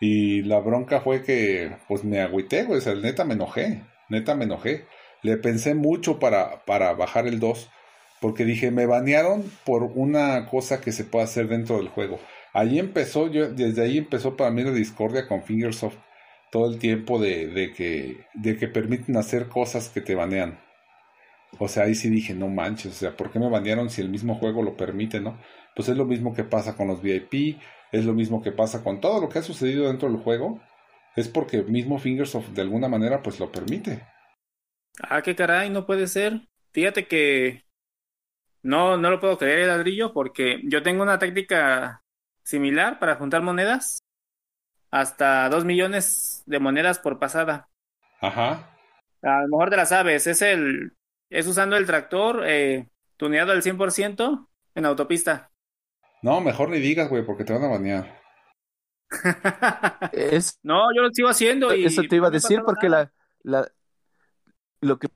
Y 0.00 0.42
la 0.42 0.60
bronca 0.60 1.00
fue 1.00 1.22
que, 1.22 1.76
pues 1.88 2.04
me 2.04 2.20
agüité, 2.20 2.66
o 2.68 2.80
sea, 2.80 2.94
neta 2.94 3.24
me 3.24 3.34
enojé, 3.34 3.82
neta 4.08 4.34
me 4.34 4.44
enojé. 4.44 4.86
Le 5.22 5.36
pensé 5.36 5.74
mucho 5.74 6.18
para, 6.18 6.64
para 6.64 6.92
bajar 6.94 7.26
el 7.26 7.40
2, 7.40 7.70
porque 8.20 8.44
dije, 8.44 8.70
me 8.70 8.86
banearon 8.86 9.44
por 9.64 9.82
una 9.82 10.46
cosa 10.46 10.80
que 10.80 10.92
se 10.92 11.04
puede 11.04 11.24
hacer 11.24 11.48
dentro 11.48 11.78
del 11.78 11.88
juego. 11.88 12.18
Ahí 12.52 12.78
empezó, 12.78 13.28
yo, 13.30 13.50
desde 13.50 13.82
ahí 13.82 13.98
empezó 13.98 14.36
para 14.36 14.50
mí 14.50 14.62
la 14.62 14.72
discordia 14.72 15.28
con 15.28 15.42
Fingersoft 15.42 15.98
todo 16.50 16.70
el 16.70 16.78
tiempo 16.78 17.20
de, 17.20 17.48
de, 17.48 17.72
que, 17.72 18.24
de 18.34 18.56
que 18.56 18.68
permiten 18.68 19.16
hacer 19.16 19.48
cosas 19.48 19.90
que 19.90 20.00
te 20.00 20.14
banean. 20.14 20.58
O 21.58 21.68
sea, 21.68 21.84
ahí 21.84 21.94
sí 21.94 22.10
dije, 22.10 22.34
no 22.34 22.48
manches, 22.48 22.92
o 22.92 22.94
sea, 22.94 23.16
¿por 23.16 23.30
qué 23.30 23.38
me 23.38 23.48
banearon 23.48 23.90
si 23.90 24.02
el 24.02 24.08
mismo 24.08 24.34
juego 24.34 24.62
lo 24.62 24.76
permite, 24.76 25.20
no? 25.20 25.38
Pues 25.74 25.88
es 25.88 25.96
lo 25.96 26.04
mismo 26.04 26.34
que 26.34 26.44
pasa 26.44 26.76
con 26.76 26.88
los 26.88 27.02
VIP, 27.02 27.58
es 27.92 28.04
lo 28.04 28.12
mismo 28.12 28.42
que 28.42 28.52
pasa 28.52 28.82
con 28.82 29.00
todo 29.00 29.20
lo 29.20 29.28
que 29.28 29.38
ha 29.38 29.42
sucedido 29.42 29.88
dentro 29.88 30.08
del 30.08 30.18
juego, 30.18 30.60
es 31.16 31.28
porque 31.28 31.62
mismo 31.62 31.98
Fingersoft 31.98 32.50
de 32.50 32.62
alguna 32.62 32.88
manera 32.88 33.22
pues 33.22 33.40
lo 33.40 33.50
permite. 33.50 34.02
Ah, 35.02 35.22
qué 35.22 35.34
caray, 35.36 35.70
no 35.70 35.86
puede 35.86 36.06
ser. 36.06 36.48
Fíjate 36.72 37.06
que 37.06 37.64
no, 38.62 38.96
no 38.96 39.10
lo 39.10 39.20
puedo 39.20 39.38
creer 39.38 39.60
el 39.60 39.68
ladrillo 39.68 40.12
porque 40.12 40.60
yo 40.64 40.82
tengo 40.82 41.02
una 41.02 41.18
táctica 41.18 42.02
similar 42.42 42.98
para 42.98 43.16
juntar 43.16 43.42
monedas. 43.42 43.98
Hasta 44.90 45.48
dos 45.50 45.64
millones 45.64 46.42
de 46.46 46.58
monedas 46.60 46.98
por 46.98 47.18
pasada. 47.18 47.68
Ajá. 48.20 48.74
A 49.22 49.42
lo 49.42 49.48
mejor 49.48 49.70
te 49.70 49.76
la 49.76 49.86
sabes, 49.86 50.26
es 50.26 50.42
el 50.42 50.92
es 51.30 51.46
usando 51.46 51.76
el 51.76 51.86
tractor 51.86 52.44
eh, 52.46 52.88
tuneado 53.16 53.52
al 53.52 53.62
100% 53.62 54.48
en 54.74 54.86
autopista. 54.86 55.50
No, 56.22 56.40
mejor 56.40 56.70
ni 56.70 56.78
digas, 56.78 57.08
güey, 57.08 57.24
porque 57.24 57.44
te 57.44 57.52
van 57.52 57.64
a 57.64 57.68
banear. 57.68 58.18
es, 60.12 60.58
no, 60.62 60.94
yo 60.94 61.02
lo 61.02 61.10
sigo 61.12 61.28
haciendo. 61.28 61.74
Y 61.74 61.84
eso 61.84 62.02
te 62.02 62.16
iba 62.16 62.28
a 62.28 62.32
decir 62.32 62.62
porque 62.64 62.88
la, 62.88 63.12
la, 63.42 63.70
lo 64.80 64.98
que 64.98 65.08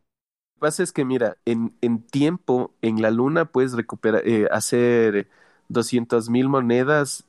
pasa 0.59 0.83
es 0.83 0.93
que, 0.93 1.05
mira, 1.05 1.39
en, 1.47 1.77
en 1.83 2.03
tiempo, 2.07 2.75
en 2.83 3.03
la 3.03 3.11
luna 3.11 3.47
puedes 3.47 3.73
recuperar, 3.75 4.23
eh, 4.29 4.49
hacer 4.53 5.29
200 5.69 6.31
mil 6.31 6.49
monedas 6.49 7.27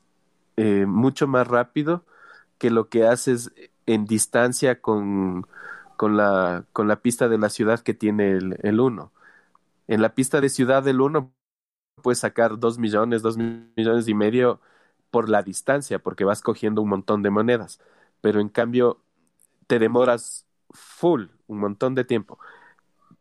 eh, 0.58 0.86
mucho 0.88 1.28
más 1.28 1.48
rápido 1.48 2.06
que 2.60 2.72
lo 2.72 2.90
que 2.90 3.06
haces 3.08 3.54
en 3.88 4.06
distancia 4.06 4.82
con, 4.82 5.48
con 5.98 6.18
la, 6.18 6.66
con 6.74 6.88
la 6.88 7.02
pista 7.02 7.30
de 7.30 7.38
la 7.40 7.50
ciudad 7.50 7.82
que 7.82 7.94
tiene 7.94 8.34
el, 8.34 8.58
el 8.64 8.80
1. 8.80 9.12
En 9.88 10.02
la 10.02 10.16
pista 10.16 10.42
de 10.42 10.50
ciudad 10.50 10.84
del 10.84 11.02
1 11.02 11.34
puedes 12.04 12.20
sacar 12.20 12.60
2 12.60 12.80
millones, 12.80 13.22
2 13.22 13.38
millones 13.38 14.08
y 14.08 14.14
medio 14.16 14.62
por 15.12 15.30
la 15.30 15.44
distancia, 15.44 16.00
porque 16.00 16.26
vas 16.26 16.42
cogiendo 16.42 16.82
un 16.82 16.90
montón 16.90 17.24
de 17.24 17.30
monedas. 17.32 17.80
Pero 18.22 18.40
en 18.42 18.50
cambio, 18.50 19.02
te 19.68 19.80
demoras 19.80 20.48
full, 20.74 21.28
un 21.48 21.60
montón 21.60 21.96
de 21.96 22.06
tiempo. 22.06 22.40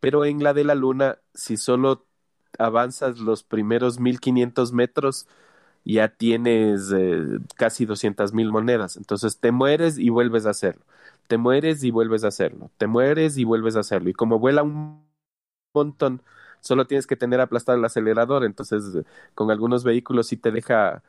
Pero 0.01 0.25
en 0.25 0.43
la 0.43 0.55
de 0.55 0.65
la 0.65 0.75
luna, 0.75 1.19
si 1.35 1.57
solo 1.57 2.07
avanzas 2.59 3.19
los 3.19 3.43
primeros 3.45 4.01
1500 4.01 4.73
metros, 4.73 5.27
ya 5.85 6.09
tienes 6.09 6.93
eh, 6.97 7.41
casi 7.57 7.87
200 7.87 8.35
mil 8.35 8.51
monedas. 8.53 8.97
Entonces 8.97 9.39
te 9.41 9.53
mueres 9.53 9.99
y 9.99 10.11
vuelves 10.11 10.47
a 10.47 10.51
hacerlo 10.51 10.85
te 11.29 11.39
mueres 11.39 11.85
y 11.85 11.91
vuelves 11.91 12.25
a 12.25 12.29
hacerlo, 12.29 12.71
te 12.79 12.87
mueres 12.87 13.39
y 13.39 13.45
vuelves 13.45 13.77
a 13.77 13.81
hacerlo. 13.81 14.11
Y 14.11 14.15
como 14.15 14.39
vuela 14.39 14.63
un 14.63 15.03
montón, 15.75 16.23
solo 16.61 16.87
tienes 16.87 17.07
que 17.07 17.17
tener 17.17 17.41
aplastado 17.41 17.79
el 17.79 17.85
acelerador, 17.85 18.45
entonces 18.45 18.85
con 19.35 19.51
algunos 19.51 19.85
vehículos 19.85 20.29
sí 20.29 20.37
te 20.37 20.51
deja 20.53 21.03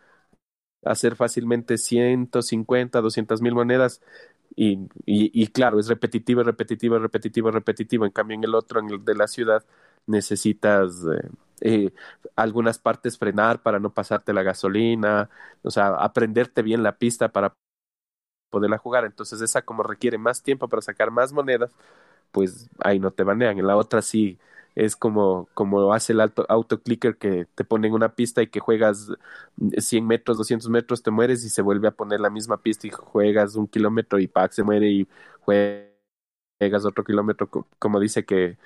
hacer 0.85 1.15
fácilmente 1.15 1.77
150, 1.77 3.01
200 3.01 3.41
mil 3.41 3.53
monedas 3.53 4.01
y, 4.55 4.80
y, 5.05 5.47
claro, 5.47 5.80
es 5.80 5.88
repetitivo, 5.88 6.43
repetitivo, 6.43 6.99
repetitivo, 6.99 7.51
repetitivo. 7.51 8.05
En 8.05 8.11
cambio, 8.11 8.35
en 8.35 8.43
el 8.43 8.53
otro, 8.55 8.80
en 8.80 8.89
el 8.91 9.03
de 9.03 9.15
la 9.15 9.27
ciudad, 9.27 9.65
necesitas 10.05 11.03
eh, 11.05 11.30
eh, 11.61 11.93
algunas 12.35 12.77
partes 12.80 13.18
frenar 13.18 13.61
para 13.64 13.80
no 13.80 13.93
pasarte 13.93 14.34
la 14.34 14.43
gasolina, 14.43 15.30
o 15.64 15.72
sea, 15.72 15.88
aprenderte 15.95 16.61
bien 16.61 16.84
la 16.84 16.97
pista 16.97 17.30
para 17.31 17.55
poderla 18.49 18.77
jugar. 18.77 19.05
Entonces, 19.05 19.41
esa 19.41 19.61
como 19.64 19.84
requiere 19.84 20.18
más 20.18 20.43
tiempo 20.43 20.68
para 20.69 20.81
sacar 20.81 21.11
más 21.11 21.34
monedas, 21.34 21.72
pues 22.31 22.69
ahí 22.84 22.99
no 22.99 23.11
te 23.11 23.23
banean. 23.23 23.60
En 23.60 23.68
la 23.68 23.77
otra 23.77 24.01
sí 24.01 24.39
es 24.76 24.95
como, 24.95 25.50
como 25.54 25.94
hace 25.94 26.14
el 26.14 26.22
auto, 26.22 26.45
autoclicker 26.50 27.18
que 27.18 27.45
te 27.56 27.64
pone 27.64 27.88
en 27.88 27.94
una 27.94 28.16
pista 28.16 28.41
y 28.41 28.48
que 28.48 28.60
juegas 28.60 29.10
100 29.78 30.06
metros, 30.06 30.38
200 30.38 30.70
metros, 30.70 31.04
te 31.04 31.12
mueres 31.12 31.44
y 31.44 31.50
se 31.50 31.62
vuelve 31.62 31.88
a 31.88 31.91
poner 31.91 32.20
la 32.20 32.30
misma 32.30 32.62
pista 32.62 32.88
y 32.88 32.90
juegas 32.90 33.56
un 33.56 33.68
kilómetro 33.68 34.20
y 34.20 34.28
Pac 34.28 34.52
se 34.52 34.64
muere 34.64 34.90
y 34.90 35.08
juegas 35.41 36.86
otro 36.86 37.04
kilómetro, 37.04 37.50
como 37.80 38.00
dice 38.00 38.26
que, 38.26 38.58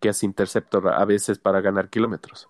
que 0.00 0.10
es 0.10 0.22
Interceptor 0.22 0.88
a 0.88 1.04
veces 1.04 1.38
para 1.38 1.60
ganar 1.60 1.90
kilómetros. 1.90 2.48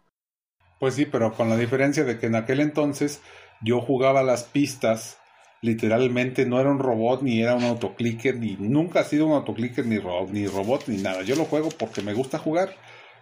Pues 0.79 0.95
sí, 0.95 1.07
pero 1.07 1.33
con 1.33 1.49
la 1.49 1.57
diferencia 1.57 2.05
de 2.05 2.19
que 2.19 2.27
en 2.27 2.35
aquel 2.35 2.61
entonces 2.61 3.23
yo 3.62 3.81
jugaba 3.81 4.23
las 4.23 4.45
pistas 4.45 5.19
literalmente 5.65 6.45
no 6.45 6.61
era 6.61 6.70
un 6.70 6.78
robot 6.78 7.23
ni 7.23 7.41
era 7.41 7.55
un 7.55 7.65
autoclicker 7.65 8.36
ni 8.36 8.55
nunca 8.59 9.01
ha 9.01 9.05
sido 9.05 9.27
un 9.27 9.32
autoclicker 9.32 9.86
ni, 9.86 9.97
ni 10.31 10.47
robot 10.47 10.89
ni 10.89 10.99
nada. 10.99 11.23
Yo 11.23 11.36
lo 11.36 11.47
juego 11.47 11.70
porque 11.70 12.03
me 12.03 12.12
gusta 12.12 12.39
jugar 12.39 12.77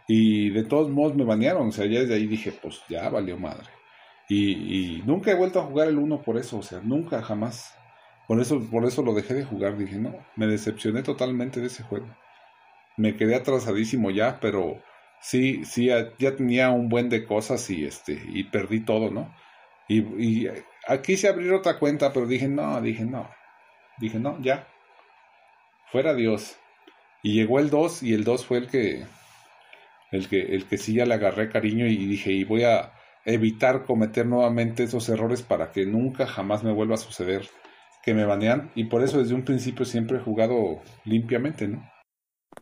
y 0.09 0.51
de 0.51 0.65
todos 0.65 0.91
modos 0.91 1.15
me 1.15 1.25
banearon. 1.25 1.69
O 1.69 1.73
sea, 1.73 1.87
ya 1.87 2.01
desde 2.01 2.15
ahí 2.15 2.27
dije, 2.27 2.51
pues 2.51 2.81
ya 2.89 3.09
valió 3.09 3.39
madre. 3.39 3.69
Y, 4.29 4.97
y 4.97 5.03
nunca 5.07 5.31
he 5.31 5.37
vuelto 5.37 5.61
a 5.61 5.65
jugar 5.65 5.87
el 5.87 5.99
1 5.99 6.23
por 6.23 6.37
eso, 6.37 6.59
o 6.59 6.63
sea, 6.63 6.81
nunca, 6.83 7.23
jamás. 7.23 7.77
Por 8.27 8.41
eso, 8.41 8.61
por 8.71 8.85
eso 8.87 9.03
lo 9.03 9.15
dejé 9.15 9.35
de 9.35 9.45
jugar. 9.45 9.79
Dije, 9.79 9.97
no, 9.97 10.13
me 10.35 10.49
decepcioné 10.49 11.05
totalmente 11.05 11.61
de 11.61 11.69
ese 11.69 11.85
juego. 11.85 12.09
Me 12.97 13.15
quedé 13.17 13.37
atrasadísimo 13.37 14.11
ya, 14.11 14.41
pero 14.41 14.83
sí, 15.21 15.65
sí, 15.65 15.91
ya 16.19 16.37
tenía 16.37 16.71
un 16.71 16.89
buen 16.89 17.09
de 17.09 17.25
cosas 17.25 17.71
y 17.71 17.85
este, 17.85 18.21
y 18.35 18.45
perdí 18.45 18.81
todo, 18.85 19.13
¿no? 19.13 19.33
Y, 19.89 20.01
y 20.01 20.49
quise 21.03 21.29
abrir 21.29 21.53
otra 21.53 21.79
cuenta, 21.79 22.13
pero 22.13 22.27
dije, 22.27 22.49
no, 22.49 22.81
dije, 22.81 23.05
no. 23.05 23.29
Dije, 23.99 24.19
no, 24.19 24.41
ya. 24.41 24.67
Fuera 25.91 26.15
Dios. 26.15 26.57
Y 27.23 27.35
llegó 27.35 27.61
el 27.61 27.71
2 27.71 28.03
y 28.03 28.15
el 28.15 28.25
2 28.25 28.47
fue 28.47 28.59
el 28.59 28.69
que, 28.69 29.05
el 30.11 30.29
que, 30.29 30.41
el 30.41 30.67
que 30.67 30.79
sí 30.79 30.95
ya 30.95 31.07
le 31.07 31.15
agarré 31.15 31.51
cariño 31.51 31.87
y 31.87 31.97
dije, 32.07 32.33
y 32.33 32.45
voy 32.45 32.65
a 32.65 32.93
evitar 33.25 33.85
cometer 33.85 34.27
nuevamente 34.27 34.85
esos 34.85 35.09
errores 35.09 35.43
para 35.43 35.71
que 35.71 35.87
nunca 35.87 36.27
jamás 36.27 36.65
me 36.65 36.73
vuelva 36.73 36.95
a 36.95 36.99
suceder 36.99 37.49
que 38.03 38.15
me 38.15 38.25
banean. 38.25 38.73
Y 38.75 38.85
por 38.85 39.03
eso 39.03 39.19
desde 39.19 39.35
un 39.35 39.45
principio 39.45 39.85
siempre 39.85 40.19
he 40.19 40.21
jugado 40.21 40.83
limpiamente, 41.05 41.69
¿no? 41.69 41.89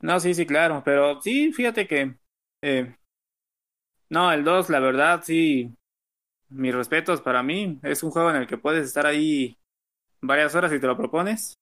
No, 0.02 0.20
sí, 0.20 0.34
sí, 0.34 0.46
claro. 0.46 0.82
Pero 0.84 1.20
sí, 1.20 1.52
fíjate 1.52 1.86
que... 1.86 2.14
Eh, 2.62 2.94
no, 4.10 4.32
el 4.32 4.44
2, 4.44 4.70
la 4.70 4.80
verdad, 4.80 5.22
sí, 5.24 5.72
mis 6.50 6.74
respetos 6.74 7.20
para 7.22 7.42
mí. 7.42 7.78
Es 7.82 8.02
un 8.02 8.10
juego 8.10 8.30
en 8.30 8.36
el 8.36 8.46
que 8.46 8.58
puedes 8.58 8.86
estar 8.86 9.06
ahí 9.06 9.58
varias 10.20 10.54
horas 10.54 10.70
si 10.70 10.80
te 10.80 10.86
lo 10.86 10.96
propones. 10.96 11.54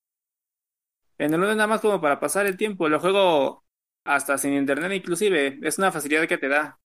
En 1.19 1.35
el 1.35 1.41
1 1.41 1.55
nada 1.55 1.67
más 1.67 1.81
como 1.81 2.01
para 2.01 2.21
pasar 2.21 2.47
el 2.47 2.57
tiempo. 2.57 2.89
Lo 2.89 3.01
juego 3.01 3.65
hasta 4.05 4.39
sin 4.39 4.55
internet 4.55 4.93
inclusive. 4.93 5.59
Es 5.63 5.79
una 5.79 5.93
facilidad 5.93 6.27
que 6.29 6.39
te 6.39 6.49
da. 6.49 6.79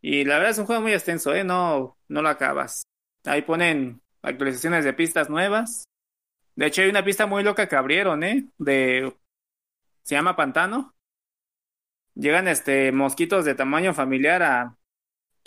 Y 0.00 0.24
la 0.24 0.36
verdad 0.36 0.50
es 0.52 0.58
un 0.58 0.66
juego 0.66 0.82
muy 0.82 0.92
extenso, 0.92 1.34
¿eh? 1.34 1.44
No, 1.44 1.98
no 2.08 2.22
lo 2.22 2.28
acabas. 2.28 2.82
Ahí 3.24 3.42
ponen 3.42 4.00
actualizaciones 4.22 4.84
de 4.84 4.92
pistas 4.92 5.28
nuevas. 5.30 5.84
De 6.56 6.66
hecho 6.66 6.82
hay 6.82 6.90
una 6.90 7.04
pista 7.04 7.26
muy 7.26 7.42
loca 7.42 7.68
que 7.68 7.76
abrieron, 7.76 8.22
¿eh? 8.22 8.48
De... 8.58 9.16
Se 10.02 10.14
llama 10.14 10.36
Pantano. 10.36 10.94
Llegan 12.14 12.48
este 12.48 12.92
mosquitos 12.92 13.44
de 13.44 13.54
tamaño 13.54 13.94
familiar 13.94 14.42
a 14.42 14.77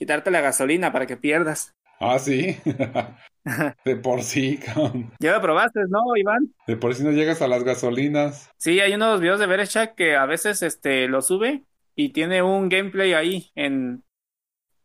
quitarte 0.02 0.32
la 0.32 0.42
gasolina 0.42 0.92
para 0.92 1.06
que 1.06 1.16
pierdas. 1.16 1.76
Ah, 2.04 2.18
sí. 2.18 2.58
de 3.86 3.96
por 3.96 4.24
sí, 4.24 4.58
cabrón. 4.58 5.12
Ya 5.20 5.34
lo 5.34 5.42
probaste, 5.42 5.82
¿no, 5.88 6.18
Iván? 6.18 6.52
De 6.66 6.76
por 6.76 6.96
sí 6.96 7.04
no 7.04 7.12
llegas 7.12 7.44
a 7.44 7.48
las 7.48 7.64
gasolinas. 7.64 8.50
Sí, 8.58 8.80
hay 8.80 8.96
unos 8.96 9.22
videos 9.22 9.40
de 9.40 9.46
Bereshak 9.46 9.94
que 9.94 10.16
a 10.16 10.26
veces 10.26 10.64
este 10.64 11.08
lo 11.08 11.22
sube 11.22 11.62
y 11.94 12.10
tiene 12.10 12.42
un 12.42 12.70
gameplay 12.70 13.14
ahí 13.14 13.52
en 13.54 14.04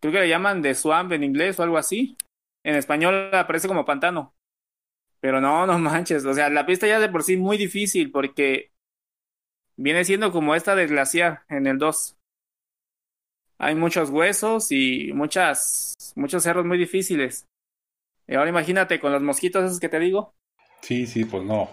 creo 0.00 0.12
que 0.12 0.20
le 0.20 0.28
llaman 0.28 0.60
de 0.60 0.74
Swamp 0.74 1.10
en 1.12 1.24
inglés 1.24 1.58
o 1.58 1.62
algo 1.62 1.78
así. 1.78 2.18
En 2.64 2.74
español 2.74 3.34
aparece 3.34 3.66
como 3.66 3.86
pantano. 3.86 4.34
Pero 5.20 5.40
no, 5.40 5.66
no 5.66 5.78
manches, 5.78 6.26
o 6.26 6.34
sea, 6.34 6.50
la 6.50 6.66
pista 6.66 6.86
ya 6.86 7.00
de 7.00 7.08
por 7.08 7.22
sí 7.22 7.38
muy 7.38 7.56
difícil 7.56 8.10
porque 8.10 8.72
viene 9.76 10.04
siendo 10.04 10.32
como 10.32 10.54
esta 10.54 10.74
de 10.74 10.86
glaciar 10.86 11.44
en 11.48 11.66
el 11.66 11.78
2 11.78 12.18
hay 13.58 13.74
muchos 13.74 14.10
huesos 14.10 14.70
y 14.70 15.12
muchas, 15.12 15.94
muchos 16.14 16.42
cerros 16.42 16.64
muy 16.64 16.78
difíciles. 16.78 17.46
Y 18.28 18.34
ahora 18.34 18.50
imagínate 18.50 19.00
con 19.00 19.12
los 19.12 19.22
mosquitos 19.22 19.64
esos 19.64 19.80
que 19.80 19.88
te 19.88 19.98
digo. 19.98 20.34
Sí, 20.82 21.06
sí, 21.06 21.24
pues 21.24 21.44
no. 21.44 21.70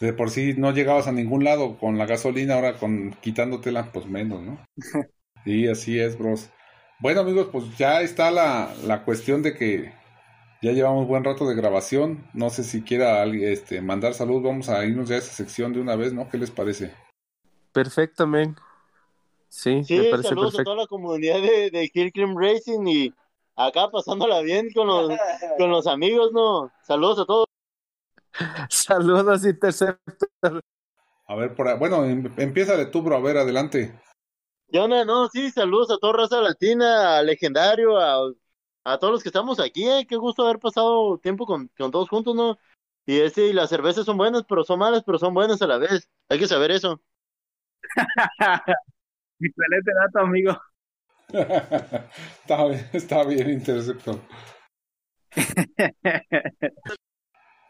De 0.00 0.12
por 0.12 0.30
sí 0.30 0.54
no 0.56 0.72
llegabas 0.72 1.06
a 1.06 1.12
ningún 1.12 1.44
lado 1.44 1.78
con 1.78 1.98
la 1.98 2.06
gasolina, 2.06 2.54
ahora 2.54 2.78
con 2.78 3.12
quitándotela, 3.20 3.92
pues 3.92 4.06
menos, 4.06 4.42
¿no? 4.42 4.58
sí, 5.44 5.68
así 5.68 5.98
es, 5.98 6.18
bros. 6.18 6.50
Bueno, 7.00 7.20
amigos, 7.20 7.48
pues 7.52 7.76
ya 7.76 8.00
está 8.00 8.30
la, 8.30 8.72
la 8.84 9.04
cuestión 9.04 9.42
de 9.42 9.54
que 9.54 9.92
ya 10.62 10.72
llevamos 10.72 11.06
buen 11.06 11.24
rato 11.24 11.46
de 11.46 11.54
grabación. 11.54 12.24
No 12.32 12.50
sé 12.50 12.64
si 12.64 12.82
quiera 12.82 13.24
este, 13.24 13.80
mandar 13.82 14.14
salud. 14.14 14.42
Vamos 14.42 14.68
a 14.68 14.84
irnos 14.84 15.08
ya 15.08 15.16
a 15.16 15.18
esa 15.18 15.32
sección 15.32 15.72
de 15.72 15.80
una 15.80 15.94
vez, 15.94 16.12
¿no? 16.12 16.28
¿Qué 16.28 16.38
les 16.38 16.50
parece? 16.50 16.92
Perfecto, 17.72 18.26
men. 18.26 18.56
Sí, 19.54 19.84
sí 19.84 19.96
me 19.96 20.10
parece 20.10 20.30
saludos 20.30 20.50
perfecto. 20.50 20.62
a 20.62 20.74
toda 20.74 20.82
la 20.82 20.88
comunidad 20.88 21.40
de, 21.40 21.70
de 21.70 22.10
Climb 22.10 22.36
Racing 22.36 22.86
y 22.88 23.14
acá 23.54 23.88
pasándola 23.88 24.40
bien 24.40 24.68
con 24.74 24.88
los, 24.88 25.08
con 25.58 25.70
los 25.70 25.86
amigos, 25.86 26.32
¿no? 26.32 26.72
Saludos 26.82 27.20
a 27.20 27.24
todos. 27.24 27.46
Saludos, 28.68 29.46
Interceptor. 29.46 30.60
A 31.26 31.36
ver, 31.36 31.54
por 31.54 31.68
ahí. 31.68 31.78
Bueno, 31.78 32.04
em, 32.04 32.34
empieza 32.36 32.90
tú, 32.90 33.02
bro. 33.02 33.14
A 33.16 33.20
ver, 33.20 33.38
adelante. 33.38 33.96
¿Qué 34.72 34.80
onda? 34.80 35.04
No, 35.04 35.28
sí, 35.28 35.52
saludos 35.52 35.92
a 35.92 35.98
toda 35.98 36.14
raza 36.14 36.40
latina, 36.40 37.16
a 37.16 37.22
Legendario, 37.22 37.96
a, 37.96 38.32
a 38.82 38.98
todos 38.98 39.12
los 39.12 39.22
que 39.22 39.28
estamos 39.28 39.60
aquí, 39.60 39.88
¿eh? 39.88 40.04
Qué 40.08 40.16
gusto 40.16 40.42
haber 40.42 40.58
pasado 40.58 41.16
tiempo 41.18 41.46
con, 41.46 41.70
con 41.78 41.92
todos 41.92 42.08
juntos, 42.08 42.34
¿no? 42.34 42.58
Y 43.06 43.20
este, 43.20 43.46
y 43.46 43.52
las 43.52 43.70
cervezas 43.70 44.04
son 44.04 44.16
buenas, 44.16 44.42
pero 44.48 44.64
son 44.64 44.80
malas, 44.80 45.04
pero 45.06 45.20
son 45.20 45.32
buenas 45.32 45.62
a 45.62 45.68
la 45.68 45.78
vez. 45.78 46.10
Hay 46.28 46.40
que 46.40 46.48
saber 46.48 46.72
eso. 46.72 47.00
Excelente 49.40 49.90
dato, 49.94 50.18
amigo. 50.20 50.56
está 52.40 52.66
bien, 52.66 52.88
está 52.92 53.24
bien, 53.24 53.50
Interceptor. 53.50 54.20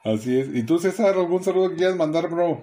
Así 0.04 0.38
es. 0.38 0.54
¿Y 0.54 0.64
tú, 0.64 0.78
César, 0.78 1.14
algún 1.14 1.42
saludo 1.42 1.70
que 1.70 1.76
quieras 1.76 1.96
mandar, 1.96 2.28
bro? 2.28 2.62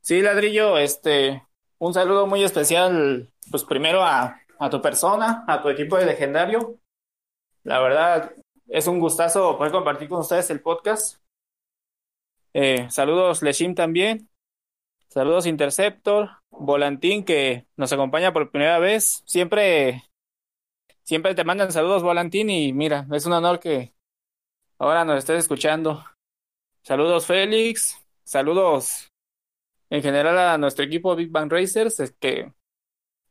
Sí, 0.00 0.20
ladrillo, 0.20 0.76
este, 0.76 1.42
un 1.78 1.94
saludo 1.94 2.26
muy 2.26 2.44
especial, 2.44 3.32
pues 3.50 3.64
primero 3.64 4.02
a, 4.02 4.38
a 4.58 4.70
tu 4.70 4.82
persona, 4.82 5.44
a 5.48 5.62
tu 5.62 5.70
equipo 5.70 5.96
de 5.96 6.06
legendario. 6.06 6.78
La 7.62 7.80
verdad, 7.80 8.34
es 8.68 8.86
un 8.86 9.00
gustazo 9.00 9.56
poder 9.56 9.72
compartir 9.72 10.08
con 10.08 10.20
ustedes 10.20 10.50
el 10.50 10.60
podcast. 10.60 11.18
Eh, 12.52 12.86
saludos, 12.90 13.42
Leshim 13.42 13.74
también. 13.74 14.28
Saludos, 15.14 15.46
Interceptor. 15.46 16.28
Volantín, 16.50 17.24
que 17.24 17.68
nos 17.76 17.92
acompaña 17.92 18.32
por 18.32 18.50
primera 18.50 18.80
vez. 18.80 19.22
Siempre, 19.24 20.02
siempre 21.04 21.36
te 21.36 21.44
mandan 21.44 21.70
saludos, 21.70 22.02
Volantín, 22.02 22.50
y 22.50 22.72
mira, 22.72 23.06
es 23.12 23.24
un 23.24 23.32
honor 23.32 23.60
que 23.60 23.94
ahora 24.76 25.04
nos 25.04 25.18
estés 25.18 25.38
escuchando. 25.38 26.04
Saludos, 26.82 27.26
Félix. 27.26 27.96
Saludos 28.24 29.12
en 29.88 30.02
general 30.02 30.36
a 30.36 30.58
nuestro 30.58 30.84
equipo 30.84 31.14
Big 31.14 31.30
Bang 31.30 31.48
Racers, 31.48 32.00
es 32.00 32.10
que 32.18 32.52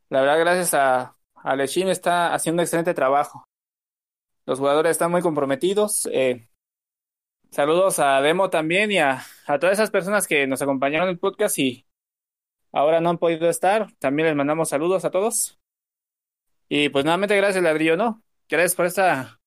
la 0.07 0.21
verdad, 0.21 0.39
gracias 0.39 0.73
a, 0.75 1.17
a 1.35 1.55
Lechim 1.57 1.89
está 1.89 2.33
haciendo 2.33 2.61
un 2.61 2.63
excelente 2.63 2.93
trabajo. 2.93 3.43
Los 4.45 4.57
jugadores 4.57 4.91
están 4.91 5.11
muy 5.11 5.21
comprometidos. 5.21 6.07
Eh, 6.13 6.47
saludos 7.53 7.99
a 7.99 8.19
Demo 8.21 8.49
también 8.49 8.91
y 8.91 8.97
a, 8.97 9.23
a 9.45 9.59
todas 9.59 9.73
esas 9.73 9.91
personas 9.91 10.27
que 10.27 10.47
nos 10.47 10.61
acompañaron 10.61 11.07
en 11.07 11.13
el 11.13 11.19
podcast 11.19 11.59
y 11.59 11.85
ahora 12.71 12.99
no 12.99 13.11
han 13.11 13.19
podido 13.19 13.47
estar. 13.47 13.87
También 13.99 14.27
les 14.27 14.35
mandamos 14.35 14.69
saludos 14.69 15.05
a 15.05 15.11
todos. 15.11 15.59
Y 16.67 16.89
pues 16.89 17.05
nuevamente 17.05 17.37
gracias, 17.37 17.63
Ladrillo, 17.63 17.95
¿no? 17.95 18.23
Gracias 18.49 18.73
por 18.73 18.87
esta 18.87 19.39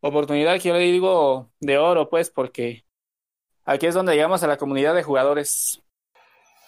oportunidad 0.00 0.60
que 0.60 0.68
yo 0.68 0.74
le 0.74 0.80
digo 0.80 1.50
de 1.60 1.78
oro, 1.78 2.10
pues, 2.10 2.30
porque 2.30 2.84
aquí 3.64 3.86
es 3.86 3.94
donde 3.94 4.14
llegamos 4.14 4.42
a 4.42 4.46
la 4.46 4.58
comunidad 4.58 4.94
de 4.94 5.02
jugadores. 5.02 5.82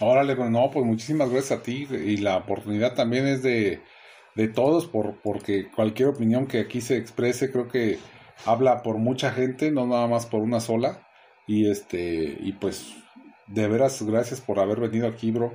Órale, 0.00 0.34
pues 0.34 0.50
no, 0.50 0.70
pues 0.70 0.86
muchísimas 0.86 1.30
gracias 1.30 1.60
a 1.60 1.62
ti 1.62 1.86
y 1.90 2.16
la 2.16 2.38
oportunidad 2.38 2.94
también 2.94 3.26
es 3.26 3.42
de, 3.42 3.82
de 4.34 4.48
todos, 4.48 4.86
por, 4.86 5.20
porque 5.20 5.70
cualquier 5.70 6.08
opinión 6.08 6.46
que 6.46 6.60
aquí 6.60 6.80
se 6.80 6.96
exprese 6.96 7.52
creo 7.52 7.68
que 7.68 7.98
habla 8.44 8.82
por 8.82 8.98
mucha 8.98 9.32
gente, 9.32 9.70
no 9.70 9.86
nada 9.86 10.06
más 10.06 10.26
por 10.26 10.40
una 10.40 10.60
sola. 10.60 11.06
Y 11.46 11.70
este, 11.70 12.36
y 12.40 12.52
pues 12.52 12.94
de 13.46 13.68
veras, 13.68 14.02
gracias 14.02 14.40
por 14.40 14.58
haber 14.58 14.80
venido 14.80 15.08
aquí, 15.08 15.30
bro. 15.30 15.52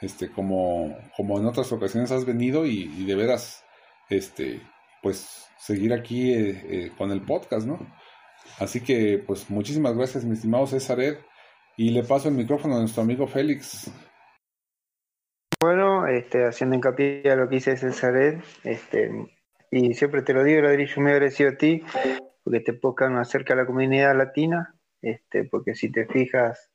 Este, 0.00 0.30
como, 0.30 0.96
como 1.16 1.38
en 1.38 1.46
otras 1.46 1.72
ocasiones 1.72 2.10
has 2.10 2.24
venido 2.24 2.66
y, 2.66 3.04
de 3.04 3.14
veras, 3.14 3.64
este, 4.08 4.60
pues 5.00 5.46
seguir 5.58 5.92
aquí 5.92 6.32
eh, 6.32 6.60
eh, 6.64 6.92
con 6.98 7.12
el 7.12 7.22
podcast, 7.22 7.66
¿no? 7.66 7.78
Así 8.58 8.80
que, 8.80 9.22
pues 9.24 9.48
muchísimas 9.48 9.96
gracias, 9.96 10.24
mi 10.24 10.34
estimado 10.34 10.66
César 10.66 11.00
Ed. 11.00 11.18
Y 11.76 11.90
le 11.90 12.02
paso 12.02 12.28
el 12.28 12.34
micrófono 12.34 12.76
a 12.76 12.80
nuestro 12.80 13.02
amigo 13.02 13.26
Félix. 13.26 13.90
Bueno, 15.60 16.06
este, 16.06 16.44
haciendo 16.46 16.76
hincapié 16.76 17.22
a 17.30 17.36
lo 17.36 17.48
que 17.48 17.54
dice 17.54 17.76
César 17.76 18.16
Ed, 18.16 18.40
este, 18.64 19.10
y 19.72 19.94
siempre 19.94 20.20
te 20.20 20.34
lo 20.34 20.44
digo, 20.44 20.60
Ladrillo, 20.60 21.00
me 21.00 21.12
agradecido 21.12 21.50
a 21.50 21.56
ti, 21.56 21.82
porque 22.44 22.60
te 22.60 22.74
pocan 22.74 23.16
acerca 23.16 23.54
de 23.54 23.62
la 23.62 23.66
comunidad 23.66 24.14
latina, 24.14 24.76
este, 25.00 25.44
porque 25.44 25.74
si 25.74 25.90
te 25.90 26.04
fijas, 26.04 26.70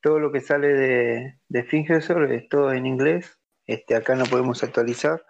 todo 0.00 0.18
lo 0.18 0.32
que 0.32 0.40
sale 0.40 0.74
de, 0.74 1.38
de 1.48 1.66
es 1.70 2.48
todo 2.48 2.72
en 2.72 2.84
inglés, 2.86 3.38
este, 3.64 3.94
acá 3.94 4.16
no 4.16 4.24
podemos 4.24 4.64
actualizar 4.64 5.24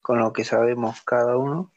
con 0.00 0.18
lo 0.20 0.32
que 0.32 0.44
sabemos 0.44 1.02
cada 1.02 1.36
uno. 1.36 1.70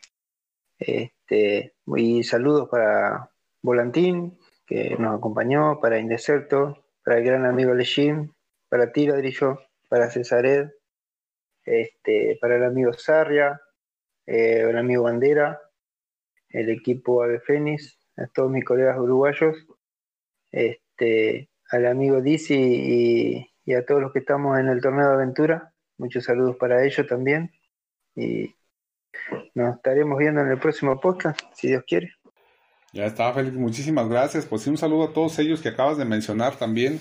Este, 0.80 1.76
y 1.98 2.24
saludos 2.24 2.70
para 2.70 3.30
Volantín, 3.62 4.40
que 4.66 4.96
nos 4.98 5.18
acompañó, 5.18 5.82
para 5.82 6.00
Indeserto, 6.00 6.86
para 7.04 7.18
el 7.18 7.26
gran 7.26 7.46
amigo 7.46 7.74
Lejim, 7.74 8.32
para 8.70 8.94
ti, 8.94 9.06
Ladrillo, 9.06 9.60
para 9.90 10.10
Cesared, 10.10 10.70
este, 11.66 12.38
para 12.40 12.56
el 12.56 12.64
amigo 12.64 12.94
Sarria, 12.94 13.62
eh, 14.28 14.72
amigo 14.78 15.04
Bandera, 15.04 15.60
el 16.50 16.70
equipo 16.70 17.24
Ave 17.24 17.40
Fénix, 17.40 17.98
a 18.18 18.28
todos 18.28 18.52
mis 18.52 18.66
colegas 18.66 18.98
uruguayos, 19.00 19.56
este, 20.52 21.50
al 21.72 21.86
amigo 21.86 22.22
Dizzy 22.22 23.48
y, 23.66 23.74
a 23.74 23.86
todos 23.86 24.02
los 24.02 24.14
que 24.14 24.20
estamos 24.20 24.60
en 24.60 24.70
el 24.70 24.82
torneo 24.82 25.08
de 25.08 25.14
aventura. 25.14 25.74
Muchos 25.98 26.24
saludos 26.24 26.56
para 26.58 26.86
ellos 26.86 27.06
también. 27.08 27.52
Y 28.16 28.56
nos 29.56 29.76
estaremos 29.76 30.18
viendo 30.18 30.42
en 30.42 30.52
el 30.52 30.60
próximo 30.60 31.00
podcast, 31.00 31.40
si 31.54 31.68
Dios 31.68 31.84
quiere. 31.86 32.14
Ya 32.94 33.06
está, 33.06 33.34
Félix, 33.34 33.56
muchísimas 33.56 34.08
gracias. 34.08 34.46
Pues 34.46 34.62
sí, 34.62 34.70
un 34.70 34.78
saludo 34.78 35.10
a 35.10 35.14
todos 35.14 35.38
ellos 35.40 35.62
que 35.62 35.70
acabas 35.70 35.98
de 35.98 36.06
mencionar 36.06 36.56
también. 36.56 37.00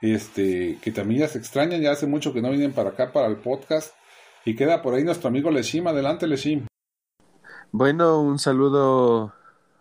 Este, 0.00 0.78
que 0.80 0.90
también 0.90 1.20
ya 1.20 1.28
se 1.28 1.36
extrañan, 1.36 1.82
ya 1.82 1.90
hace 1.90 2.06
mucho 2.06 2.32
que 2.32 2.40
no 2.40 2.50
vienen 2.50 2.72
para 2.72 2.90
acá 2.90 3.12
para 3.12 3.26
el 3.26 3.36
podcast. 3.36 3.94
Y 4.44 4.56
queda 4.56 4.80
por 4.80 4.94
ahí 4.94 5.04
nuestro 5.04 5.28
amigo 5.28 5.50
Leshim. 5.50 5.86
Adelante, 5.86 6.26
Leshim. 6.26 6.66
Bueno, 7.72 8.20
un 8.20 8.38
saludo 8.38 9.34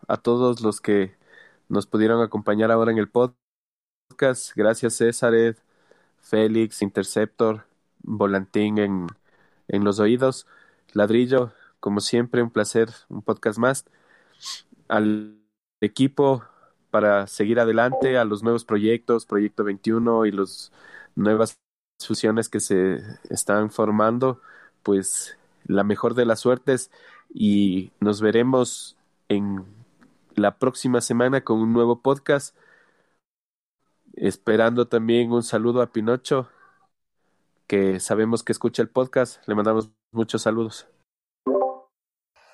a 0.08 0.18
todos 0.18 0.62
los 0.62 0.82
que 0.82 1.16
nos 1.70 1.88
pudieron 1.88 2.22
acompañar 2.22 2.72
ahora 2.72 2.92
en 2.92 2.98
el 2.98 3.10
podcast. 3.10 4.52
Gracias, 4.56 4.96
César, 4.96 5.34
Félix, 6.18 6.82
Interceptor, 6.82 7.66
Volantín 8.00 8.78
en, 8.80 9.08
en 9.68 9.84
los 9.84 10.00
oídos. 10.00 10.46
Ladrillo, 10.94 11.54
como 11.80 12.02
siempre, 12.02 12.44
un 12.44 12.52
placer, 12.52 12.90
un 13.08 13.22
podcast 13.22 13.58
más. 13.60 13.86
Al 14.88 15.40
equipo 15.82 16.44
para 16.92 17.28
seguir 17.28 17.60
adelante, 17.60 18.18
a 18.18 18.26
los 18.26 18.44
nuevos 18.44 18.66
proyectos, 18.66 19.26
Proyecto 19.26 19.64
21 19.64 20.26
y 20.26 20.32
las 20.32 20.72
nuevas 21.16 21.60
fusiones 22.00 22.50
que 22.50 22.60
se 22.60 23.00
están 23.30 23.70
formando, 23.72 24.42
pues 24.84 25.38
la 25.66 25.84
mejor 25.84 26.16
de 26.16 26.26
las 26.26 26.40
suertes 26.40 26.92
y 27.34 27.92
nos 28.00 28.22
veremos 28.22 28.98
en 29.28 29.66
la 30.36 30.58
próxima 30.58 31.02
semana 31.02 31.42
con 31.44 31.60
un 31.60 31.74
nuevo 31.74 32.02
podcast. 32.02 32.56
Esperando 34.14 34.88
también 34.88 35.32
un 35.32 35.44
saludo 35.44 35.82
a 35.82 35.92
Pinocho, 35.92 36.50
que 37.68 38.00
sabemos 38.00 38.44
que 38.44 38.52
escucha 38.52 38.82
el 38.82 38.90
podcast. 38.90 39.48
Le 39.48 39.56
mandamos 39.56 39.92
muchos 40.12 40.42
saludos. 40.42 40.88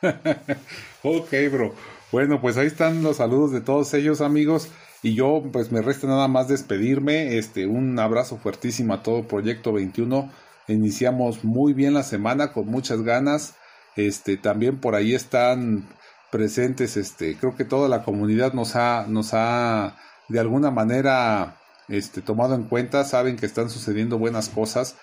ok, 1.03 1.31
bro. 1.52 1.73
Bueno, 2.11 2.39
pues 2.39 2.57
ahí 2.57 2.68
están 2.68 3.02
los 3.02 3.18
saludos 3.18 3.52
de 3.52 3.61
todos 3.61 3.93
ellos, 3.93 4.22
amigos. 4.22 4.69
Y 5.02 5.15
yo, 5.15 5.43
pues 5.52 5.72
me 5.72 5.81
resta 5.81 6.07
nada 6.07 6.27
más 6.27 6.47
despedirme. 6.47 7.38
Este, 7.38 7.65
un 7.65 7.97
abrazo 7.99 8.38
fuertísimo 8.38 8.93
a 8.93 9.03
todo 9.03 9.27
Proyecto 9.27 9.73
21. 9.73 10.31
Iniciamos 10.68 11.44
muy 11.44 11.74
bien 11.74 11.94
la 11.94 12.04
semana 12.04 12.54
con 12.54 12.68
muchas 12.68 13.02
ganas. 13.02 13.56
Este, 13.96 14.38
también 14.38 14.80
por 14.80 14.96
ahí 14.96 15.14
están 15.14 15.88
presentes, 16.32 16.98
este, 16.98 17.38
creo 17.38 17.56
que 17.56 17.64
toda 17.64 17.88
la 17.88 18.04
comunidad 18.04 18.54
nos 18.54 18.76
ha, 18.76 19.06
nos 19.08 19.34
ha 19.34 19.96
de 20.28 20.40
alguna 20.40 20.70
manera 20.70 21.56
este, 21.88 22.22
tomado 22.22 22.56
en 22.56 22.64
cuenta, 22.64 23.06
saben 23.06 23.38
que 23.38 23.46
están 23.46 23.70
sucediendo 23.70 24.18
buenas 24.18 24.50
cosas 24.50 24.98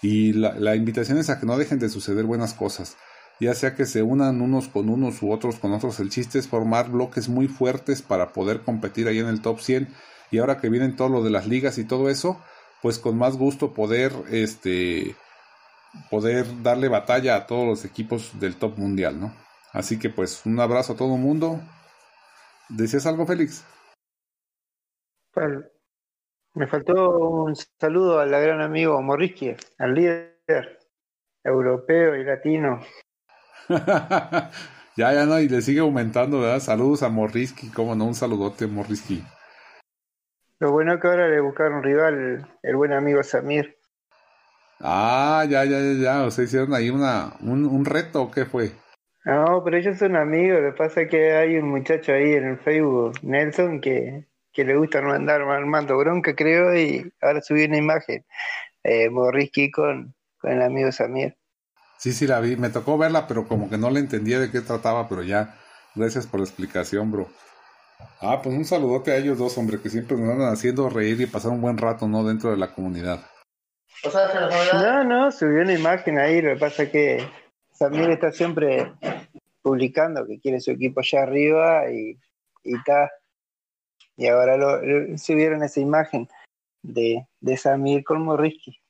y 0.00 0.32
la, 0.32 0.54
la 0.54 0.76
invitación 0.76 1.18
es 1.18 1.28
a 1.28 1.40
que 1.40 1.46
no 1.46 1.58
dejen 1.58 1.78
de 1.78 1.90
suceder 1.90 2.24
buenas 2.24 2.54
cosas 2.54 2.96
ya 3.40 3.54
sea 3.54 3.74
que 3.74 3.86
se 3.86 4.02
unan 4.02 4.40
unos 4.40 4.68
con 4.68 4.88
unos 4.88 5.22
u 5.22 5.32
otros 5.32 5.56
con 5.56 5.72
otros. 5.72 6.00
El 6.00 6.10
chiste 6.10 6.38
es 6.38 6.48
formar 6.48 6.90
bloques 6.90 7.28
muy 7.28 7.46
fuertes 7.46 8.02
para 8.02 8.32
poder 8.32 8.62
competir 8.62 9.06
ahí 9.06 9.18
en 9.18 9.28
el 9.28 9.40
top 9.40 9.60
100. 9.60 9.88
Y 10.30 10.38
ahora 10.38 10.58
que 10.58 10.68
vienen 10.68 10.96
todo 10.96 11.08
lo 11.08 11.22
de 11.22 11.30
las 11.30 11.46
ligas 11.46 11.78
y 11.78 11.84
todo 11.84 12.10
eso, 12.10 12.40
pues 12.82 12.98
con 12.98 13.16
más 13.16 13.36
gusto 13.36 13.72
poder, 13.72 14.12
este, 14.30 15.16
poder 16.10 16.62
darle 16.62 16.88
batalla 16.88 17.36
a 17.36 17.46
todos 17.46 17.66
los 17.66 17.84
equipos 17.84 18.38
del 18.38 18.56
top 18.56 18.78
mundial, 18.78 19.20
¿no? 19.20 19.34
Así 19.72 19.98
que 19.98 20.10
pues 20.10 20.44
un 20.46 20.58
abrazo 20.60 20.94
a 20.94 20.96
todo 20.96 21.14
el 21.14 21.20
mundo. 21.20 21.60
¿Decías 22.68 23.06
algo, 23.06 23.26
Félix? 23.26 23.64
Me 26.54 26.66
faltó 26.66 27.18
un 27.18 27.54
saludo 27.78 28.18
al 28.18 28.30
gran 28.30 28.60
amigo 28.60 29.00
Morrisky, 29.00 29.54
al 29.78 29.94
líder 29.94 30.78
europeo 31.44 32.16
y 32.16 32.24
latino 32.24 32.80
ya, 34.96 35.12
ya 35.12 35.26
no, 35.26 35.38
y 35.40 35.48
le 35.48 35.60
sigue 35.60 35.80
aumentando, 35.80 36.40
¿verdad? 36.40 36.60
Saludos 36.60 37.02
a 37.02 37.08
Morrisky, 37.08 37.68
cómo 37.68 37.94
no, 37.94 38.06
un 38.06 38.14
saludote, 38.14 38.66
Morrisky. 38.66 39.22
Lo 40.60 40.72
bueno 40.72 40.94
es 40.94 41.00
que 41.00 41.08
ahora 41.08 41.28
le 41.28 41.40
buscaron 41.40 41.82
rival, 41.82 42.46
el 42.62 42.76
buen 42.76 42.92
amigo 42.92 43.22
Samir. 43.22 43.76
Ah, 44.80 45.44
ya, 45.48 45.64
ya, 45.64 45.78
ya, 45.80 45.92
ya, 46.02 46.24
o 46.24 46.30
sea, 46.30 46.44
hicieron 46.44 46.74
ahí 46.74 46.90
una, 46.90 47.36
un, 47.40 47.64
un 47.64 47.84
reto, 47.84 48.22
¿o 48.22 48.30
qué 48.30 48.44
fue? 48.44 48.72
No, 49.24 49.62
pero 49.64 49.76
ellos 49.76 49.98
son 49.98 50.16
amigos, 50.16 50.60
lo 50.60 50.72
que 50.72 50.76
pasa 50.78 51.02
es 51.02 51.10
que 51.10 51.32
hay 51.32 51.56
un 51.56 51.68
muchacho 51.70 52.12
ahí 52.12 52.32
en 52.32 52.44
el 52.46 52.58
Facebook, 52.58 53.12
Nelson, 53.22 53.80
que, 53.80 54.26
que 54.52 54.64
le 54.64 54.76
gusta 54.76 54.98
andar 55.00 55.42
armando 55.42 55.98
bronca, 55.98 56.34
creo, 56.34 56.74
y 56.76 57.12
ahora 57.20 57.42
subí 57.42 57.64
una 57.64 57.76
imagen, 57.76 58.24
eh, 58.84 59.10
Morrisky 59.10 59.70
con, 59.70 60.14
con 60.38 60.52
el 60.52 60.62
amigo 60.62 60.92
Samir. 60.92 61.36
Sí, 61.98 62.12
sí, 62.12 62.26
la 62.26 62.40
vi. 62.40 62.56
Me 62.56 62.70
tocó 62.70 62.96
verla, 62.96 63.26
pero 63.26 63.46
como 63.46 63.68
que 63.68 63.76
no 63.76 63.90
le 63.90 64.00
entendía 64.00 64.38
de 64.38 64.50
qué 64.50 64.60
trataba, 64.60 65.08
pero 65.08 65.22
ya. 65.22 65.56
Gracias 65.94 66.26
por 66.26 66.40
la 66.40 66.46
explicación, 66.46 67.10
bro. 67.10 67.28
Ah, 68.20 68.40
pues 68.42 68.56
un 68.56 68.64
saludote 68.64 69.12
a 69.12 69.16
ellos 69.16 69.38
dos, 69.38 69.56
hombre, 69.58 69.80
que 69.80 69.90
siempre 69.90 70.16
nos 70.16 70.30
andan 70.30 70.52
haciendo 70.52 70.88
reír 70.88 71.20
y 71.20 71.26
pasar 71.26 71.52
un 71.52 71.60
buen 71.60 71.78
rato, 71.78 72.08
¿no? 72.08 72.24
Dentro 72.24 72.50
de 72.50 72.56
la 72.56 72.72
comunidad. 72.72 73.20
No, 74.74 75.04
no, 75.04 75.32
subió 75.32 75.62
una 75.62 75.72
imagen 75.72 76.18
ahí, 76.18 76.40
lo 76.40 76.54
que 76.54 76.60
pasa 76.60 76.84
es 76.84 76.90
que 76.90 77.28
Samir 77.72 78.10
está 78.10 78.32
siempre 78.32 78.92
publicando 79.62 80.26
que 80.26 80.38
quiere 80.38 80.60
su 80.60 80.70
equipo 80.70 81.00
allá 81.00 81.22
arriba 81.22 81.90
y, 81.90 82.18
y 82.64 82.76
está. 82.76 83.10
Y 84.16 84.26
ahora 84.28 84.56
lo, 84.56 84.80
subieron 85.16 85.62
esa 85.62 85.80
imagen 85.80 86.28
de, 86.82 87.26
de 87.40 87.56
Samir 87.56 88.04
con 88.04 88.22
Morrisky. 88.22 88.80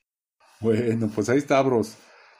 Bueno, 0.59 1.09
pues 1.13 1.29
ahí 1.29 1.37
está, 1.37 1.61
bros. 1.61 1.97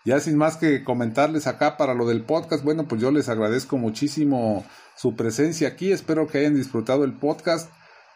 Ya 0.10 0.20
sin 0.20 0.38
más 0.38 0.58
que 0.58 0.84
comentarles 0.84 1.46
acá 1.46 1.78
para 1.78 1.94
lo 1.94 2.08
del 2.08 2.24
podcast, 2.24 2.64
bueno, 2.64 2.88
pues 2.88 3.00
yo 3.00 3.12
les 3.12 3.30
agradezco 3.30 3.78
muchísimo 3.78 4.66
su 4.96 5.16
presencia 5.16 5.68
aquí. 5.68 5.92
Espero 5.92 6.26
que 6.26 6.40
hayan 6.40 6.56
disfrutado 6.56 7.04
el 7.04 7.14
podcast 7.14 7.70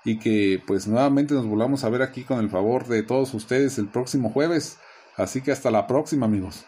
y 0.03 0.17
que 0.17 0.59
pues 0.65 0.87
nuevamente 0.87 1.35
nos 1.35 1.45
volvamos 1.45 1.83
a 1.83 1.89
ver 1.89 2.01
aquí 2.01 2.23
con 2.23 2.39
el 2.39 2.49
favor 2.49 2.87
de 2.87 3.03
todos 3.03 3.35
ustedes 3.35 3.77
el 3.77 3.89
próximo 3.89 4.31
jueves. 4.31 4.79
Así 5.17 5.41
que 5.41 5.51
hasta 5.51 5.69
la 5.69 5.85
próxima, 5.85 6.25
amigos. 6.25 6.65